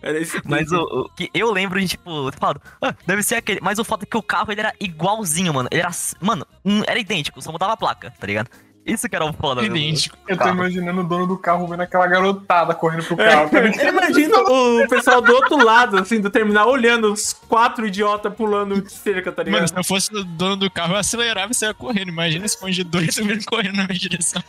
Era 0.00 0.20
esse 0.20 0.40
Mas 0.44 0.70
o, 0.70 0.80
o 0.80 1.08
que 1.10 1.30
eu 1.34 1.52
lembro 1.52 1.80
de, 1.80 1.88
tipo, 1.88 2.30
falado, 2.32 2.62
ah, 2.80 2.94
deve 3.06 3.22
ser 3.22 3.36
aquele. 3.36 3.60
Mas 3.60 3.78
o 3.78 3.84
fato 3.84 4.04
é 4.04 4.06
que 4.06 4.16
o 4.16 4.22
carro 4.22 4.50
ele 4.52 4.60
era 4.60 4.72
igualzinho, 4.80 5.52
mano. 5.52 5.68
Ele 5.72 5.80
era. 5.80 5.90
Mano, 6.20 6.46
hum, 6.64 6.82
era 6.86 6.98
idêntico, 6.98 7.42
só 7.42 7.50
mudava 7.50 7.72
a 7.72 7.76
placa, 7.76 8.12
tá 8.12 8.26
ligado? 8.26 8.48
Isso 8.88 9.08
que 9.08 9.14
era 9.14 9.24
o 9.24 9.32
foda, 9.32 9.60
meu. 9.60 9.76
Idêntico. 9.76 10.16
Eu 10.26 10.36
tô 10.36 10.48
imaginando 10.48 11.02
o 11.02 11.04
dono 11.04 11.26
do 11.26 11.36
carro 11.36 11.66
vendo 11.68 11.82
aquela 11.82 12.06
garotada 12.06 12.74
correndo 12.74 13.04
pro 13.04 13.16
carro. 13.16 13.50
tá 13.50 13.60
ligado? 13.60 13.80
Eu 13.80 13.88
imagino 13.92 14.36
o 14.38 14.88
pessoal 14.88 15.20
do 15.20 15.32
outro 15.32 15.62
lado, 15.62 15.98
assim, 15.98 16.20
do 16.20 16.30
terminal, 16.30 16.70
olhando 16.70 17.12
os 17.12 17.32
quatro 17.32 17.86
idiotas 17.86 18.32
pulando 18.34 18.80
de 18.80 18.90
cerca, 18.90 19.30
tá 19.30 19.42
ligado? 19.42 19.60
Mano, 19.60 19.68
se 19.68 19.76
eu 19.76 19.84
fosse 19.84 20.14
o 20.14 20.24
dono 20.24 20.56
do 20.56 20.70
carro, 20.70 20.94
eu 20.94 20.98
acelerava 20.98 21.52
e 21.52 21.54
saia 21.54 21.74
correndo. 21.74 22.08
Imagina 22.08 22.46
esse 22.46 22.60
monte 22.62 22.74
de 22.74 22.84
dois 22.84 23.14
vindo 23.18 23.44
correndo 23.44 23.76
na 23.76 23.84
minha 23.86 23.98
direção. 23.98 24.42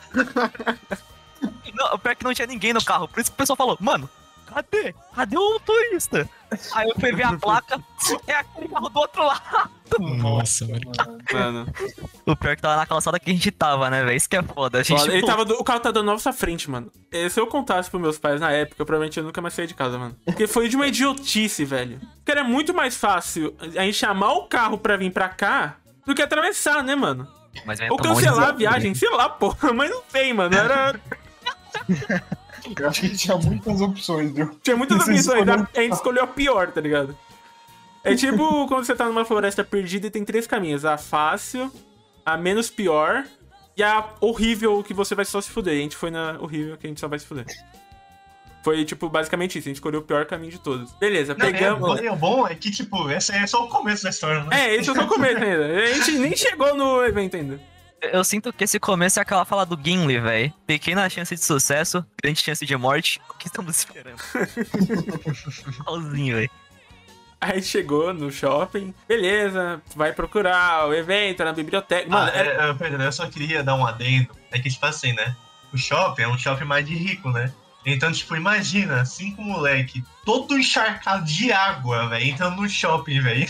Não, 1.73 1.93
o 1.93 1.99
pior 1.99 2.11
é 2.11 2.15
que 2.15 2.23
não 2.23 2.33
tinha 2.33 2.47
ninguém 2.47 2.73
no 2.73 2.83
carro. 2.83 3.07
Por 3.07 3.19
isso 3.19 3.29
que 3.29 3.35
o 3.35 3.37
pessoal 3.37 3.57
falou, 3.57 3.77
mano, 3.79 4.09
cadê? 4.53 4.93
Cadê 5.15 5.37
o 5.37 5.53
motorista? 5.53 6.29
Aí 6.73 6.87
eu 6.89 6.95
fui 6.99 7.11
ver 7.11 7.23
a 7.23 7.37
placa, 7.37 7.79
é 8.27 8.33
aquele 8.33 8.67
carro 8.69 8.89
do 8.89 8.99
outro 8.99 9.23
lado. 9.25 9.69
Nossa, 9.99 10.65
mano. 10.67 10.91
Mano, 11.31 11.67
O 12.25 12.35
pior 12.35 12.51
é 12.51 12.55
que 12.55 12.61
tava 12.61 12.75
na 12.75 12.85
calçada 12.85 13.19
que 13.19 13.29
a 13.29 13.33
gente 13.33 13.51
tava, 13.51 13.89
né, 13.89 14.03
velho? 14.03 14.15
Isso 14.17 14.29
que 14.29 14.35
é 14.37 14.43
foda. 14.43 14.79
A 14.79 14.83
gente, 14.83 14.99
foda. 14.99 15.13
ele 15.13 15.25
tava 15.25 15.45
do- 15.45 15.55
o 15.55 15.63
carro 15.63 15.79
tá 15.79 15.91
dando 15.91 16.05
nossa 16.05 16.31
frente, 16.33 16.69
mano. 16.69 16.91
E 17.11 17.29
Se 17.29 17.39
eu 17.39 17.47
contasse 17.47 17.89
pros 17.89 18.01
meus 18.01 18.17
pais 18.19 18.39
na 18.39 18.51
época, 18.51 18.81
eu 18.81 18.85
provavelmente 18.85 19.17
eu 19.17 19.23
nunca 19.23 19.41
mais 19.41 19.53
saía 19.53 19.67
de 19.67 19.73
casa, 19.73 19.97
mano. 19.97 20.15
Porque 20.25 20.45
foi 20.47 20.67
de 20.69 20.75
uma 20.75 20.87
idiotice, 20.87 21.65
velho. 21.65 21.99
Porque 22.17 22.31
era 22.31 22.43
muito 22.43 22.73
mais 22.73 22.95
fácil 22.95 23.55
a 23.59 23.83
gente 23.83 23.93
chamar 23.97 24.33
o 24.33 24.47
carro 24.47 24.77
pra 24.77 24.95
vir 24.97 25.11
pra 25.11 25.29
cá 25.29 25.75
do 26.05 26.13
que 26.15 26.21
atravessar, 26.21 26.83
né, 26.83 26.95
mano? 26.95 27.27
Mas 27.65 27.79
é 27.79 27.89
Ou 27.91 27.97
tão 27.97 28.13
cancelar 28.13 28.43
a 28.43 28.45
longe, 28.47 28.57
viagem, 28.57 28.93
sei 28.95 29.09
lá, 29.09 29.27
porra. 29.27 29.73
Mas 29.73 29.89
não 29.89 30.01
tem, 30.03 30.33
mano. 30.33 30.55
Era. 30.55 30.99
Eu 32.77 32.89
acho 32.89 33.01
que 33.01 33.09
tinha 33.15 33.37
muitas 33.37 33.81
opções, 33.81 34.31
viu? 34.33 34.49
Tinha 34.63 34.75
muitas 34.77 34.97
opções, 34.97 35.19
escolheram- 35.19 35.67
a 35.75 35.81
gente 35.81 35.93
escolheu 35.93 36.23
a 36.23 36.27
pior, 36.27 36.71
tá 36.71 36.81
ligado? 36.81 37.17
É 38.03 38.15
tipo 38.15 38.67
quando 38.67 38.85
você 38.85 38.95
tá 38.95 39.05
numa 39.05 39.25
floresta 39.25 39.63
perdida 39.63 40.07
e 40.07 40.11
tem 40.11 40.23
três 40.23 40.47
caminhos: 40.47 40.85
a 40.85 40.97
fácil, 40.97 41.71
a 42.25 42.37
menos 42.37 42.69
pior 42.69 43.25
e 43.75 43.83
a 43.83 44.05
horrível 44.21 44.81
que 44.83 44.93
você 44.93 45.13
vai 45.15 45.25
só 45.25 45.41
se 45.41 45.49
fuder. 45.49 45.73
E 45.75 45.79
a 45.79 45.81
gente 45.81 45.95
foi 45.97 46.09
na 46.11 46.37
horrível 46.39 46.77
que 46.77 46.87
a 46.87 46.89
gente 46.89 46.99
só 46.99 47.07
vai 47.07 47.19
se 47.19 47.25
fuder. 47.25 47.45
Foi, 48.63 48.83
tipo, 48.83 49.07
basicamente 49.09 49.57
isso. 49.57 49.67
A 49.67 49.69
gente 49.69 49.77
escolheu 49.77 50.01
o 50.01 50.03
pior 50.03 50.25
caminho 50.25 50.51
de 50.51 50.59
todos. 50.59 50.91
Beleza, 50.93 51.33
Não, 51.37 51.45
é, 51.45 51.51
pegamos. 51.51 51.99
o 51.99 52.15
bom 52.15 52.45
é 52.45 52.55
que, 52.55 52.69
tipo, 52.69 53.09
esse 53.09 53.31
é 53.31 53.47
só 53.47 53.63
o 53.65 53.69
começo 53.69 54.03
da 54.03 54.09
história, 54.09 54.43
né? 54.43 54.49
É, 54.67 54.75
esse 54.75 54.89
é 54.89 54.93
só 54.93 55.03
o 55.03 55.07
começo 55.07 55.37
ainda. 55.37 55.65
A 55.65 55.93
gente 55.93 56.11
nem 56.17 56.35
chegou 56.35 56.75
no 56.75 57.03
evento 57.05 57.37
ainda. 57.37 57.59
Eu 58.01 58.23
sinto 58.23 58.51
que 58.53 58.63
esse 58.63 58.79
começo 58.79 59.19
é 59.19 59.21
aquela 59.21 59.43
fala 59.45 59.65
do 59.65 59.79
Gimli, 59.81 60.19
velho. 60.19 60.53
Pequena 60.65 61.09
chance 61.09 61.35
de 61.35 61.43
sucesso, 61.43 62.05
grande 62.21 62.39
chance 62.39 62.65
de 62.65 62.75
morte. 62.77 63.19
O 63.29 63.33
que 63.33 63.47
estamos 63.47 63.77
esperando? 63.77 64.19
Igualzinho, 65.81 66.35
velho. 66.37 66.49
Aí 67.41 67.61
chegou 67.63 68.13
no 68.13 68.29
shopping, 68.29 68.93
beleza, 69.07 69.81
vai 69.95 70.11
procurar 70.11 70.87
o 70.89 70.93
evento 70.93 71.43
na 71.43 71.53
biblioteca. 71.53 72.09
Mano, 72.09 72.29
Ah, 72.33 72.37
é, 72.37 72.69
é, 72.69 72.73
Pedro, 72.73 73.01
eu 73.01 73.11
só 73.13 73.27
queria 73.29 73.63
dar 73.63 73.75
um 73.75 73.85
adendo. 73.85 74.27
É 74.51 74.59
que, 74.59 74.69
tipo 74.69 74.85
assim, 74.85 75.13
né? 75.13 75.35
O 75.73 75.77
shopping 75.77 76.23
é 76.23 76.27
um 76.27 76.37
shopping 76.37 76.65
mais 76.65 76.85
de 76.85 76.95
rico, 76.95 77.29
né? 77.31 77.51
Então, 77.85 78.11
tipo, 78.11 78.35
imagina, 78.35 79.05
cinco 79.05 79.41
moleque, 79.41 80.03
todo 80.25 80.57
encharcado 80.57 81.25
de 81.25 81.51
água, 81.51 82.07
velho, 82.09 82.25
entrando 82.25 82.61
no 82.61 82.67
shopping, 82.69 83.21
velho. 83.21 83.47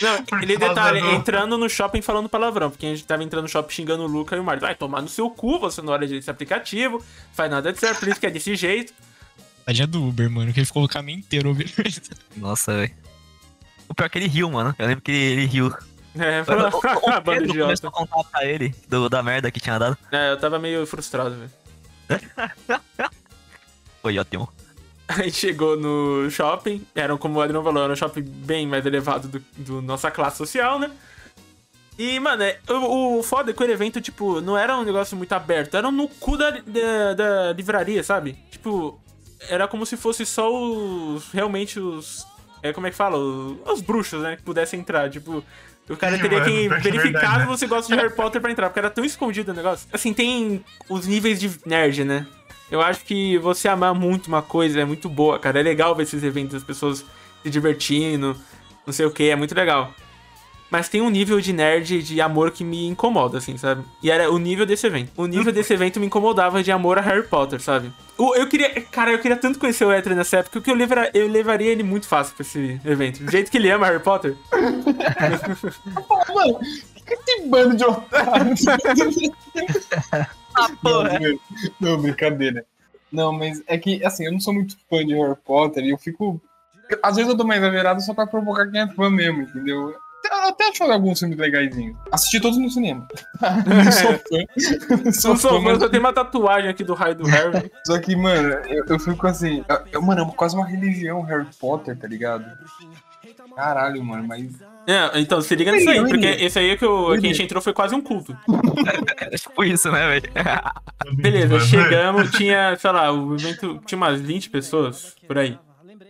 Não, 0.00 0.24
Por 0.24 0.42
ele 0.42 0.56
detalhe, 0.56 1.00
do- 1.00 1.10
entrando 1.10 1.58
no 1.58 1.68
shopping 1.68 2.00
falando 2.00 2.28
palavrão, 2.28 2.70
porque 2.70 2.86
a 2.86 2.88
gente 2.90 3.04
tava 3.04 3.22
entrando 3.22 3.42
no 3.42 3.48
shopping 3.48 3.72
xingando 3.74 4.02
o 4.04 4.06
Luca 4.06 4.34
e 4.34 4.40
o 4.40 4.44
Mário. 4.44 4.60
Vai 4.62 4.74
tomar 4.74 5.02
no 5.02 5.08
seu 5.08 5.28
cu, 5.30 5.58
você 5.58 5.82
não 5.82 5.92
olha 5.92 6.06
desse 6.08 6.30
aplicativo, 6.30 7.04
faz 7.32 7.50
nada 7.50 7.72
de 7.72 7.78
certo, 7.78 8.00
por 8.00 8.08
isso 8.08 8.18
que 8.18 8.26
é 8.26 8.30
desse 8.30 8.56
jeito. 8.56 8.94
Tadinha 9.64 9.86
do 9.86 10.08
Uber, 10.08 10.28
mano, 10.30 10.52
que 10.52 10.58
ele 10.60 10.66
ficou 10.66 10.82
o 10.82 10.88
caminho 10.88 11.18
inteiro 11.18 11.50
ouvindo 11.50 11.70
isso. 11.86 12.00
Nossa, 12.36 12.72
velho. 12.72 12.94
O 13.88 13.94
pior 13.94 14.06
é 14.06 14.08
que 14.08 14.18
ele 14.18 14.26
riu, 14.28 14.50
mano. 14.50 14.74
Eu 14.78 14.86
lembro 14.86 15.02
que 15.02 15.12
ele 15.12 15.44
riu. 15.46 15.72
É, 16.18 16.42
foi 16.44 16.56
o, 16.56 17.22
Pedro 17.22 17.58
começou 17.60 17.88
a 17.88 17.92
contar 17.92 18.24
pra 18.24 18.44
ele 18.44 18.74
do, 18.88 19.08
da 19.08 19.22
merda 19.22 19.50
que 19.50 19.60
tinha 19.60 19.78
dado. 19.78 19.98
É, 20.10 20.32
eu 20.32 20.38
tava 20.40 20.58
meio 20.58 20.84
frustrado, 20.86 21.36
velho. 21.36 21.50
Foi 24.02 24.18
ótimo. 24.18 24.48
Aí 25.08 25.30
chegou 25.30 25.76
no 25.76 26.30
shopping, 26.30 26.86
era 26.94 27.16
como 27.16 27.38
o 27.38 27.42
Adriano 27.42 27.64
falou, 27.64 27.82
era 27.82 27.92
um 27.92 27.96
shopping 27.96 28.22
bem 28.22 28.66
mais 28.66 28.86
elevado 28.86 29.26
do, 29.28 29.42
do 29.56 29.82
nossa 29.82 30.10
classe 30.10 30.36
social, 30.36 30.78
né? 30.78 30.90
E, 31.98 32.18
mano, 32.18 32.42
é, 32.42 32.58
o, 32.68 33.18
o 33.18 33.22
foda 33.22 33.50
é 33.50 33.54
que 33.54 33.62
o 33.62 33.70
evento, 33.70 34.00
tipo, 34.00 34.40
não 34.40 34.56
era 34.56 34.76
um 34.76 34.84
negócio 34.84 35.16
muito 35.16 35.32
aberto, 35.32 35.76
era 35.76 35.90
no 35.90 36.08
cu 36.08 36.36
da, 36.36 36.50
da, 36.50 37.14
da 37.14 37.52
livraria, 37.52 38.02
sabe? 38.02 38.38
Tipo, 38.50 38.98
era 39.48 39.66
como 39.68 39.84
se 39.84 39.96
fosse 39.96 40.24
só 40.24 40.50
os. 40.50 41.30
Realmente 41.30 41.78
os. 41.78 42.26
É, 42.62 42.72
como 42.72 42.86
é 42.86 42.90
que 42.90 42.96
fala? 42.96 43.18
Os, 43.18 43.58
os 43.66 43.80
bruxos, 43.80 44.22
né? 44.22 44.36
Que 44.36 44.42
pudessem 44.42 44.80
entrar. 44.80 45.10
Tipo, 45.10 45.44
o 45.88 45.96
cara 45.96 46.16
Sim, 46.16 46.22
teria 46.22 46.38
mano, 46.38 46.50
que 46.50 46.68
pior 46.68 46.80
que 46.80 46.88
é 46.88 46.90
verificar 46.90 47.20
verdade, 47.20 47.34
se 47.34 47.38
né? 47.40 47.46
você 47.46 47.66
gosta 47.66 47.94
de 47.94 48.00
Harry 48.00 48.14
Potter 48.14 48.40
pra 48.40 48.50
entrar, 48.50 48.68
porque 48.68 48.78
era 48.78 48.90
tão 48.90 49.04
escondido 49.04 49.52
o 49.52 49.54
negócio. 49.54 49.88
Assim, 49.92 50.14
tem 50.14 50.64
os 50.88 51.06
níveis 51.06 51.40
de 51.40 51.50
nerd, 51.66 52.04
né? 52.04 52.26
Eu 52.70 52.80
acho 52.80 53.04
que 53.04 53.36
você 53.38 53.68
amar 53.68 53.94
muito 53.94 54.28
uma 54.28 54.42
coisa 54.42 54.80
é 54.80 54.84
muito 54.84 55.08
boa, 55.08 55.38
cara. 55.38 55.58
É 55.60 55.62
legal 55.62 55.94
ver 55.94 56.04
esses 56.04 56.22
eventos, 56.22 56.54
as 56.54 56.62
pessoas 56.62 57.04
se 57.42 57.50
divertindo, 57.50 58.36
não 58.86 58.92
sei 58.92 59.06
o 59.06 59.10
que, 59.10 59.28
é 59.30 59.36
muito 59.36 59.54
legal. 59.54 59.92
Mas 60.70 60.88
tem 60.88 61.00
um 61.02 61.10
nível 61.10 61.40
de 61.40 61.52
nerd 61.52 61.96
e 61.96 62.02
de 62.02 62.20
amor 62.20 62.52
que 62.52 62.62
me 62.62 62.86
incomoda, 62.86 63.38
assim, 63.38 63.56
sabe? 63.58 63.82
E 64.00 64.08
era 64.08 64.30
o 64.30 64.38
nível 64.38 64.64
desse 64.64 64.86
evento. 64.86 65.10
O 65.16 65.26
nível 65.26 65.52
desse 65.52 65.72
evento 65.72 65.98
me 65.98 66.06
incomodava 66.06 66.62
de 66.62 66.70
amor 66.70 66.96
a 66.96 67.00
Harry 67.00 67.24
Potter, 67.26 67.60
sabe? 67.60 67.90
O- 68.16 68.36
Eu 68.36 68.46
queria. 68.46 68.70
Cara, 68.82 69.10
eu 69.10 69.18
queria 69.18 69.36
tanto 69.36 69.58
conhecer 69.58 69.84
o 69.84 69.92
Ether 69.92 70.14
nessa 70.14 70.36
época 70.36 70.60
que 70.60 70.70
eu, 70.70 70.76
levara- 70.76 71.10
eu 71.12 71.26
levaria 71.26 71.72
ele 71.72 71.82
muito 71.82 72.06
fácil 72.06 72.36
pra 72.36 72.42
esse 72.42 72.80
evento. 72.84 73.20
Do 73.24 73.32
jeito 73.32 73.50
que 73.50 73.56
ele 73.58 73.68
ama 73.68 73.86
Harry 73.86 73.98
Potter. 73.98 74.36
Mano, 76.32 76.60
que 77.04 77.14
esse 77.14 77.48
bando 77.48 77.76
de 77.76 77.84
otários? 77.84 78.60
Ah, 80.60 80.68
Não, 81.80 81.90
não, 81.96 82.02
brincadeira. 82.02 82.64
Não, 83.12 83.32
mas 83.32 83.62
é 83.66 83.76
que, 83.76 84.04
assim, 84.04 84.24
eu 84.26 84.32
não 84.32 84.40
sou 84.40 84.54
muito 84.54 84.76
fã 84.88 85.04
de 85.04 85.14
Harry 85.14 85.36
Potter 85.44 85.84
e 85.84 85.90
eu 85.90 85.98
fico. 85.98 86.40
Às 87.02 87.16
vezes 87.16 87.30
eu 87.30 87.36
dou 87.36 87.44
uma 87.44 87.56
exagerada 87.56 88.00
só 88.00 88.14
pra 88.14 88.26
provocar 88.26 88.68
quem 88.70 88.80
é 88.80 88.88
fã 88.88 89.10
mesmo, 89.10 89.42
entendeu? 89.42 89.94
Eu 90.30 90.48
até 90.48 90.68
acho 90.68 90.84
alguns 90.84 91.18
filmes 91.18 91.38
legaisinhos. 91.38 91.96
Assisti 92.12 92.40
todos 92.40 92.58
no 92.58 92.70
cinema. 92.70 93.06
Não 93.66 93.92
sou 93.92 94.12
fã. 94.12 94.94
Não 94.96 95.04
Não 95.04 95.12
sou 95.12 95.36
sou 95.36 95.50
fã, 95.52 95.60
mas 95.60 95.82
eu 95.82 95.90
tenho 95.90 96.02
uma 96.02 96.12
tatuagem 96.12 96.70
aqui 96.70 96.84
do 96.84 96.94
raio 96.94 97.14
do 97.16 97.26
Harry. 97.26 97.70
Só 97.86 97.98
que, 97.98 98.14
mano, 98.14 98.48
eu, 98.68 98.84
eu 98.86 98.98
fico 98.98 99.26
assim. 99.26 99.64
eu- 99.90 100.02
mano, 100.02 100.22
é 100.22 100.36
quase 100.36 100.54
uma 100.54 100.66
religião 100.66 101.22
Harry 101.22 101.48
Potter, 101.58 101.96
tá 101.98 102.06
ligado? 102.06 102.44
Caralho, 103.54 104.04
mano, 104.04 104.26
mas. 104.26 104.60
É, 104.86 105.20
então, 105.20 105.40
se 105.40 105.54
liga 105.54 105.72
nisso 105.72 105.90
aí, 105.90 106.00
porque 106.06 106.26
esse 106.26 106.58
aí 106.58 106.76
que, 106.76 106.84
eu, 106.84 107.08
que 107.20 107.26
a 107.26 107.28
gente 107.28 107.42
entrou 107.42 107.62
foi 107.62 107.72
quase 107.72 107.94
um 107.94 108.00
culto. 108.00 108.36
É 109.20 109.36
tipo 109.36 109.62
isso, 109.62 109.90
né, 109.92 110.08
velho? 110.08 110.32
Beleza, 111.14 111.60
chegamos, 111.60 112.30
tinha, 112.32 112.76
sei 112.76 112.90
lá, 112.90 113.12
o 113.12 113.34
evento 113.34 113.80
tinha 113.86 113.96
umas 113.96 114.20
20 114.20 114.50
pessoas 114.50 115.14
por 115.26 115.38
aí. 115.38 115.56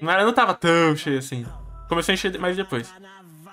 Não, 0.00 0.11
era, 0.11 0.25
não 0.25 0.33
tava 0.33 0.55
tão 0.55 0.97
cheio 0.97 1.19
assim. 1.19 1.45
Começou 1.89 2.12
a 2.12 2.15
encher 2.15 2.39
mais 2.39 2.57
depois. 2.57 2.93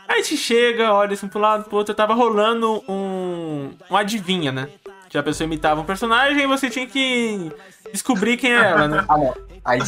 Aí 0.07 0.19
a 0.19 0.23
gente 0.23 0.37
chega, 0.37 0.93
olha 0.93 1.13
assim 1.13 1.27
pro 1.27 1.39
lado, 1.39 1.65
pro 1.65 1.77
outro, 1.77 1.93
tava 1.93 2.13
rolando 2.13 2.81
um. 2.87 3.71
um 3.89 3.97
adivinha, 3.97 4.51
né? 4.51 4.69
Que 5.17 5.19
a 5.19 5.23
pessoa 5.23 5.45
imitava 5.45 5.81
um 5.81 5.83
personagem 5.83 6.43
e 6.43 6.47
você 6.47 6.69
tinha 6.69 6.85
que 6.85 7.51
descobrir 7.91 8.37
quem 8.37 8.53
é 8.53 8.57
ela, 8.69 8.87
né? 8.87 9.03
Ah, 9.09 9.17
não. 9.17 9.33
Aí. 9.65 9.79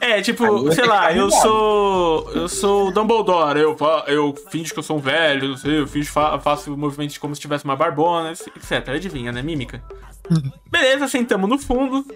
É, 0.00 0.22
tipo, 0.22 0.72
sei 0.72 0.86
lá, 0.86 1.12
eu 1.12 1.30
sou. 1.30 2.30
Eu 2.32 2.48
sou 2.48 2.88
o 2.88 2.90
Dumbledore, 2.92 3.60
eu, 3.60 3.76
eu 4.06 4.34
finge 4.48 4.72
que 4.72 4.78
eu 4.78 4.82
sou 4.82 4.96
um 4.96 5.00
velho, 5.00 5.50
não 5.50 5.56
sei, 5.58 5.80
eu 5.80 5.86
finge, 5.86 6.08
fa 6.08 6.38
faço 6.40 6.74
movimentos 6.76 7.18
como 7.18 7.34
se 7.34 7.40
tivesse 7.42 7.64
uma 7.66 7.76
barbona, 7.76 8.32
etc. 8.32 8.88
Adivinha, 8.88 9.30
né? 9.30 9.42
Mímica. 9.42 9.82
Beleza, 10.72 11.06
sentamos 11.08 11.48
no 11.48 11.58
fundo. 11.58 12.06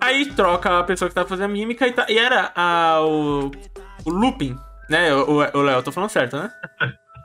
Aí 0.00 0.32
troca 0.32 0.78
a 0.78 0.84
pessoa 0.84 1.08
que 1.10 1.14
tá 1.14 1.26
fazendo 1.26 1.44
a 1.50 1.52
mímica 1.52 1.86
e, 1.86 1.92
tá, 1.92 2.06
e 2.08 2.16
era 2.18 2.50
a, 2.56 3.00
o. 3.02 3.50
O 4.06 4.10
Lupin, 4.10 4.58
né? 4.88 5.14
O 5.14 5.30
o- 5.42 5.58
o 5.58 5.62
Léo, 5.62 5.76
eu 5.78 5.82
tô 5.82 5.92
falando 5.92 6.08
certo, 6.10 6.38
né? 6.38 6.50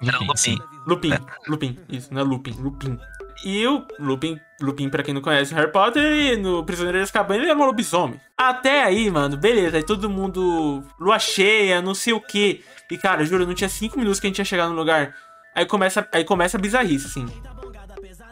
Não, 0.01 0.31
assim. 0.31 0.57
Lupin, 0.85 1.13
Lupin, 1.47 1.79
isso, 1.89 2.13
não 2.13 2.21
é 2.21 2.23
Lupin, 2.25 2.51
Lupin. 2.59 2.99
E 3.45 3.65
o 3.67 3.85
Lupin, 3.99 4.39
Lupin, 4.61 4.89
pra 4.89 5.03
quem 5.03 5.13
não 5.13 5.21
conhece 5.21 5.53
Harry 5.53 5.71
Potter, 5.71 6.03
e 6.03 6.37
no 6.37 6.63
Prisioneiro 6.63 6.97
de 6.97 7.03
Azkaban 7.03 7.35
ele 7.35 7.49
era 7.49 7.57
um 7.57 7.65
lobisomem. 7.65 8.19
Até 8.35 8.83
aí, 8.83 9.09
mano, 9.09 9.37
beleza, 9.37 9.77
aí 9.77 9.83
todo 9.83 10.09
mundo, 10.09 10.83
lua 10.99 11.19
cheia, 11.19 11.81
não 11.81 11.93
sei 11.93 12.13
o 12.13 12.21
que. 12.21 12.63
E 12.89 12.97
cara, 12.97 13.25
juro, 13.25 13.45
não 13.45 13.53
tinha 13.53 13.69
cinco 13.69 13.97
minutos 13.97 14.19
que 14.19 14.27
a 14.27 14.29
gente 14.29 14.39
ia 14.39 14.45
chegar 14.45 14.67
no 14.67 14.75
lugar. 14.75 15.13
Aí 15.53 15.65
começa, 15.65 16.07
aí 16.11 16.23
começa 16.23 16.57
a 16.57 16.59
bizarrice, 16.61 17.07
assim. 17.07 17.25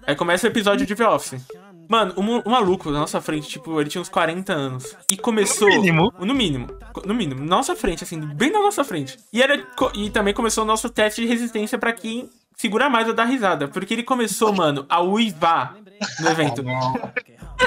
Aí 0.07 0.15
começa 0.15 0.47
o 0.47 0.49
episódio 0.49 0.85
de 0.85 0.95
The 0.95 1.07
Office. 1.07 1.41
Mano, 1.87 2.13
um, 2.17 2.41
um 2.45 2.51
maluco 2.51 2.89
na 2.91 2.99
nossa 2.99 3.21
frente, 3.21 3.47
tipo, 3.47 3.79
ele 3.79 3.89
tinha 3.89 4.01
uns 4.01 4.09
40 4.09 4.53
anos. 4.53 4.95
E 5.11 5.17
começou. 5.17 5.69
No 5.69 5.75
mínimo. 5.75 6.13
No 6.19 6.33
mínimo. 6.33 6.67
No 7.05 7.13
mínimo. 7.13 7.41
Na 7.41 7.57
nossa 7.57 7.75
frente, 7.75 8.03
assim, 8.03 8.19
bem 8.19 8.51
na 8.51 8.59
nossa 8.59 8.83
frente. 8.83 9.17
E, 9.31 9.41
era, 9.41 9.63
e 9.95 10.09
também 10.09 10.33
começou 10.33 10.63
o 10.63 10.67
nosso 10.67 10.89
teste 10.89 11.21
de 11.21 11.27
resistência 11.27 11.77
pra 11.77 11.93
quem 11.93 12.29
segura 12.55 12.89
mais 12.89 13.07
a 13.09 13.13
dar 13.13 13.25
risada. 13.25 13.67
Porque 13.67 13.93
ele 13.93 14.03
começou, 14.03 14.53
mano, 14.53 14.85
a 14.89 15.01
uivar 15.01 15.75
no 16.19 16.29
evento. 16.29 16.63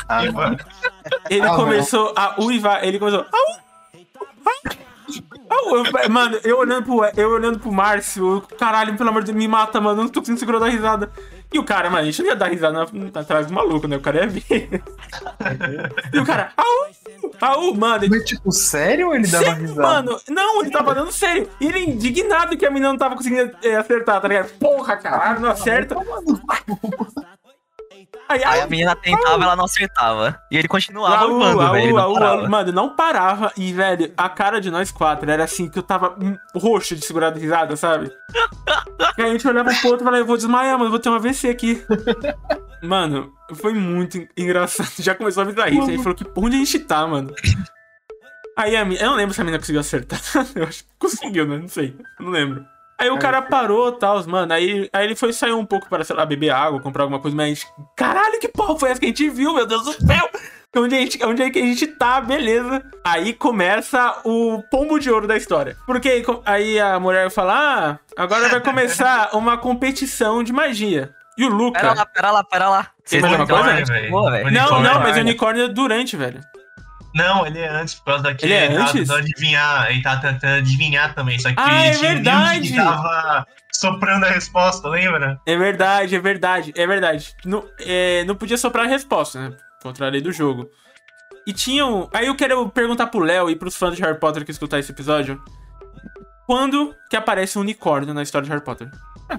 Ah, 0.09 0.23
Ele 1.31 1.47
Ah, 1.47 1.55
começou 1.57 2.13
a 2.17 2.41
uivar. 2.41 2.85
Ele 2.85 2.99
começou. 2.99 3.25
Au! 3.33 3.59
Au! 5.51 5.77
Eu- 5.77 6.11
mano, 6.11 6.39
eu 6.45 6.59
olhando 6.59 6.85
pro, 6.85 7.05
eu 7.17 7.31
olhando 7.31 7.59
pro 7.59 7.73
Márcio, 7.73 8.35
eu, 8.37 8.41
caralho, 8.59 8.97
pelo 8.97 9.09
amor 9.09 9.23
de 9.23 9.33
Deus, 9.33 9.39
me 9.39 9.49
mata, 9.49 9.81
mano. 9.81 10.01
Eu 10.01 10.05
não 10.05 10.11
tô 10.11 10.21
conseguindo 10.21 10.41
segurar 10.41 10.59
a 10.59 10.61
dar 10.63 10.69
risada. 10.69 11.11
E 11.53 11.59
o 11.59 11.65
cara, 11.65 11.89
mano, 11.89 12.03
a 12.03 12.05
gente 12.05 12.21
não 12.23 12.29
ia 12.29 12.37
dar 12.37 12.51
risada 12.51 12.87
na- 12.93 13.21
atrás 13.21 13.47
do 13.47 13.55
maluco, 13.55 13.89
né? 13.89 13.97
O 13.97 14.01
cara 14.01 14.19
ia 14.25 14.27
ver. 14.29 14.43
E 16.13 16.19
o 16.19 16.25
cara, 16.27 16.53
au! 16.57 16.65
Au, 17.41 17.75
mano. 17.75 18.05
ele- 18.05 18.17
Mas, 18.19 18.25
tipo, 18.25 18.51
sério 18.53 19.09
ou 19.09 19.15
ele 19.15 19.27
dava 19.29 19.45
Sério, 19.45 19.61
risada? 19.61 19.83
mano, 19.83 20.21
não, 20.29 20.61
ele 20.63 20.71
tava 20.71 20.95
dando 20.95 21.13
sério. 21.13 21.49
E 21.61 21.67
ele 21.67 21.79
indignado 21.81 22.57
que 22.57 22.67
a 22.67 22.71
menina 22.71 22.89
não 22.91 22.99
tava 22.99 23.15
conseguindo 23.17 23.51
é, 23.63 23.77
acertar, 23.77 24.21
tá 24.21 24.29
ligado? 24.29 24.49
Porra, 24.59 24.97
caralho, 24.97 25.41
não 25.41 25.51
acerta. 25.51 25.97
Aí, 28.31 28.43
Aí 28.45 28.45
aí, 28.45 28.61
a 28.61 28.67
menina 28.67 28.95
tentava, 28.95 29.43
ela 29.43 29.57
não 29.57 29.65
acertava. 29.65 30.39
E 30.51 30.59
ele 30.59 30.69
continuava 30.69 31.27
uivando, 31.27 31.61
au, 31.63 31.73
velho. 31.73 31.99
au. 31.99 32.49
Mano, 32.49 32.73
não 32.73 32.95
parava. 32.95 33.51
E, 33.57 33.73
velho, 33.73 34.13
a 34.17 34.29
cara 34.29 34.61
de 34.61 34.71
nós 34.71 34.91
quatro 34.93 35.31
era 35.31 35.45
assim 35.45 35.69
que 35.69 35.79
eu 35.79 35.83
tava 35.83 36.15
hum, 36.21 36.37
roxo 36.55 36.95
de 36.95 37.05
segurar 37.05 37.31
de 37.31 37.41
risada, 37.41 37.75
sabe? 37.77 38.13
e 39.17 39.23
aí 39.23 39.29
a 39.31 39.33
gente 39.33 39.49
olhava 39.49 39.71
pro 39.81 39.89
outro 39.91 40.03
e 40.03 40.05
falava, 40.05 40.19
eu 40.23 40.27
vou 40.27 40.37
desmaiar, 40.37 40.79
mano, 40.79 40.91
vou 40.91 40.99
ter 40.99 41.09
um 41.09 41.15
AVC 41.15 41.49
aqui. 41.49 41.83
mano, 42.83 43.33
foi 43.55 43.73
muito 43.75 44.19
en- 44.19 44.29
engraçado. 44.37 44.91
Já 44.99 45.15
começou 45.15 45.43
a 45.43 45.47
bizarrice. 45.47 45.81
Aí 45.83 45.89
ele 45.95 46.03
falou 46.03 46.15
que 46.15 46.25
onde 46.37 46.57
a 46.57 46.59
gente 46.59 46.79
tá, 46.81 47.07
mano? 47.07 47.33
Aí 48.57 48.75
a 48.77 48.85
menina, 48.85 49.05
eu 49.05 49.11
não 49.11 49.17
lembro 49.17 49.35
se 49.35 49.41
a 49.41 49.45
menina 49.45 49.59
conseguiu 49.61 49.81
acertar. 49.81 50.21
eu 50.55 50.65
acho 50.65 50.85
que 50.85 50.91
conseguiu, 50.99 51.47
né? 51.47 51.59
Não 51.59 51.69
sei. 51.69 51.95
Não 52.19 52.31
lembro. 52.31 52.65
Aí 53.01 53.09
o 53.11 53.19
cara 53.19 53.41
parou 53.41 53.91
e 53.91 53.99
tal, 53.99 54.27
mano. 54.27 54.53
Aí, 54.53 54.91
aí 54.93 55.05
ele 55.05 55.15
foi 55.15 55.33
sair 55.33 55.53
um 55.53 55.65
pouco 55.65 55.89
para, 55.89 56.03
sei 56.03 56.17
lá, 56.17 56.27
beber 56.27 56.51
água, 56.51 56.81
comprar 56.81 57.05
alguma 57.05 57.21
coisa, 57.21 57.37
mas 57.37 57.45
a 57.47 57.49
gente. 57.55 57.67
Caralho, 57.97 58.41
que 58.41 58.49
porra 58.49 58.77
foi 58.77 58.91
essa 58.91 58.99
que 58.99 59.07
a 59.07 59.09
gente 59.09 59.31
viu, 59.31 59.55
meu 59.55 59.65
Deus 59.65 59.85
do 59.85 59.93
céu? 59.93 60.29
Onde, 60.77 60.95
a 60.97 60.99
gente, 60.99 61.25
onde 61.25 61.43
é 61.43 61.51
que 61.51 61.59
a 61.59 61.63
gente 61.63 61.87
tá, 61.87 62.21
beleza. 62.21 62.83
Aí 63.05 63.33
começa 63.33 64.21
o 64.25 64.63
pombo 64.71 64.99
de 64.99 65.11
ouro 65.11 65.27
da 65.29 65.37
história. 65.37 65.77
Porque 65.87 66.09
aí, 66.09 66.25
aí 66.45 66.81
a 66.81 66.99
mulher 66.99 67.31
fala: 67.31 67.55
Ah, 67.55 67.99
agora 68.17 68.49
vai 68.49 68.61
começar 68.61 69.31
uma 69.33 69.57
competição 69.57 70.43
de 70.43 70.53
magia. 70.53 71.15
E 71.39 71.45
o 71.45 71.49
Luca. 71.49 71.81
Pera 71.81 71.95
lá, 71.95 72.05
pera 72.07 72.31
lá, 72.33 72.45
pera 72.45 72.69
lá. 72.69 72.91
Estão 73.05 73.31
alguma 73.31 73.47
coisa? 73.47 73.85
velho? 73.85 74.11
boa. 74.11 74.51
Não, 74.51 74.83
não, 74.83 75.01
mas 75.01 75.17
o 75.17 75.21
unicórnio 75.21 75.65
é 75.65 75.69
durante, 75.69 76.17
velho. 76.17 76.41
Não, 77.15 77.47
ele 77.47 77.59
é 77.61 77.69
antes, 77.69 77.95
por 77.95 78.05
causa 78.07 78.25
daquele. 78.25 78.53
Ele 78.53 78.65
é 78.65 78.69
tava 78.69 78.81
antes? 78.83 78.93
tentando 78.93 79.19
adivinhar. 79.19 79.91
Ele 79.91 80.03
tava 80.03 80.21
tentando 80.21 80.57
adivinhar 80.59 81.15
também. 81.15 81.39
Só 81.39 81.49
que 81.49 81.55
Ah, 81.57 81.87
é 81.87 81.91
tinha 81.93 82.09
verdade! 82.15 82.69
que 82.71 82.77
tava 82.77 83.47
soprando 83.73 84.25
a 84.27 84.29
resposta, 84.31 84.89
lembra? 84.89 85.41
É 85.47 85.57
verdade, 85.57 86.15
é 86.17 86.21
verdade, 86.21 86.73
é 86.77 86.87
verdade. 86.87 87.35
Não, 87.45 87.65
é, 87.81 88.25
não 88.25 88.35
podia 88.35 88.59
soprar 88.59 88.85
a 88.85 88.89
resposta, 88.89 89.41
né? 89.49 89.57
Contra 89.83 90.07
a 90.07 90.11
lei 90.11 90.21
do 90.21 90.33
jogo. 90.33 90.69
E 91.47 91.53
tinham. 91.53 92.11
Aí 92.13 92.27
eu 92.27 92.35
quero 92.37 92.69
perguntar 92.69 93.07
pro 93.07 93.21
Léo 93.21 93.49
e 93.49 93.57
pros 93.57 93.75
fãs 93.77 93.97
de 93.97 94.03
Harry 94.03 94.19
Potter 94.19 94.45
que 94.45 94.51
escutar 94.51 94.79
esse 94.79 94.93
episódio. 94.93 95.41
Quando 96.47 96.95
que 97.09 97.17
aparece 97.17 97.59
um 97.59 97.63
unicórnio 97.63 98.13
na 98.13 98.23
história 98.23 98.45
de 98.45 98.51
Harry 98.51 98.65
Potter? 98.65 98.91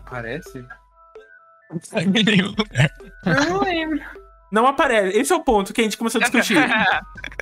Parece. 0.10 0.66
Eu 3.26 3.46
não 3.50 3.62
lembro. 3.62 4.00
Não 4.52 4.66
aparece. 4.66 5.16
Esse 5.16 5.32
é 5.32 5.36
o 5.36 5.44
ponto 5.44 5.72
que 5.72 5.80
a 5.80 5.84
gente 5.84 5.96
começou 5.96 6.20
a 6.20 6.24
discutir. 6.24 6.58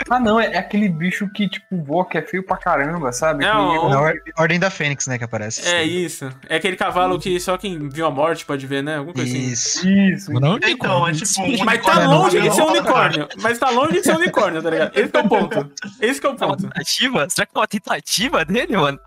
Ah, 0.10 0.20
não, 0.22 0.40
é, 0.40 0.54
é 0.54 0.58
aquele 0.58 0.88
bicho 0.88 1.28
que, 1.34 1.50
tipo, 1.50 1.84
voa, 1.84 2.06
que 2.08 2.18
é 2.18 2.22
feio 2.22 2.42
pra 2.46 2.56
caramba, 2.56 3.12
sabe? 3.12 3.44
É, 3.44 3.50
Que 3.52 3.58
ninguém- 3.58 3.78
o- 3.80 3.90
Na 3.90 4.00
Or- 4.02 4.14
Ordem 4.38 4.58
da 4.60 4.70
Fênix, 4.70 5.06
né, 5.08 5.18
que 5.18 5.24
aparece. 5.24 5.68
É 5.68 5.84
isso. 5.84 6.30
É 6.48 6.56
aquele 6.58 6.78
cavalo 6.78 7.20
que 7.20 7.38
só 7.42 7.58
quem 7.58 7.90
viu 7.90 8.06
a 8.06 8.12
morte 8.12 8.46
pode 8.46 8.66
ver, 8.68 8.82
né? 8.84 8.98
Alguma 8.98 9.14
coisa 9.16 9.30
assim. 9.30 9.48
Isso. 9.48 9.90
Isso. 9.90 10.32
Mas 10.32 10.42
não 10.42 10.56
Então, 10.56 11.08
é 11.08 11.12
tipo 11.12 11.42
um 11.42 11.66
Mas 11.66 11.82
tá 11.82 11.92
unicórnio 11.98 12.10
longe 12.10 12.40
de 12.42 12.48
não 12.48 12.56
ser 12.56 12.62
um 12.62 12.68
unicórnio. 12.68 13.28
Mas 13.42 13.60
tá 13.60 13.70
longe 13.72 13.92
de 13.94 14.04
ser 14.04 14.12
um 14.14 14.18
unicórnio, 14.18 14.62
tá 14.64 14.70
ligado? 14.70 14.98
Esse 14.98 15.10
que 15.12 15.18
é 15.18 15.20
o 15.22 15.28
ponto. 15.30 15.72
Esse 16.00 16.22
que 16.22 16.28
é 16.28 16.30
o 16.30 16.34
É 16.34 16.38
ponto. 16.38 16.64
tentativa? 16.64 17.30
Será 17.30 17.46
que 17.48 17.52
é 17.56 17.60
uma 17.60 17.68
tentativa 17.68 18.46
dele, 18.46 18.78
mano? 18.78 19.00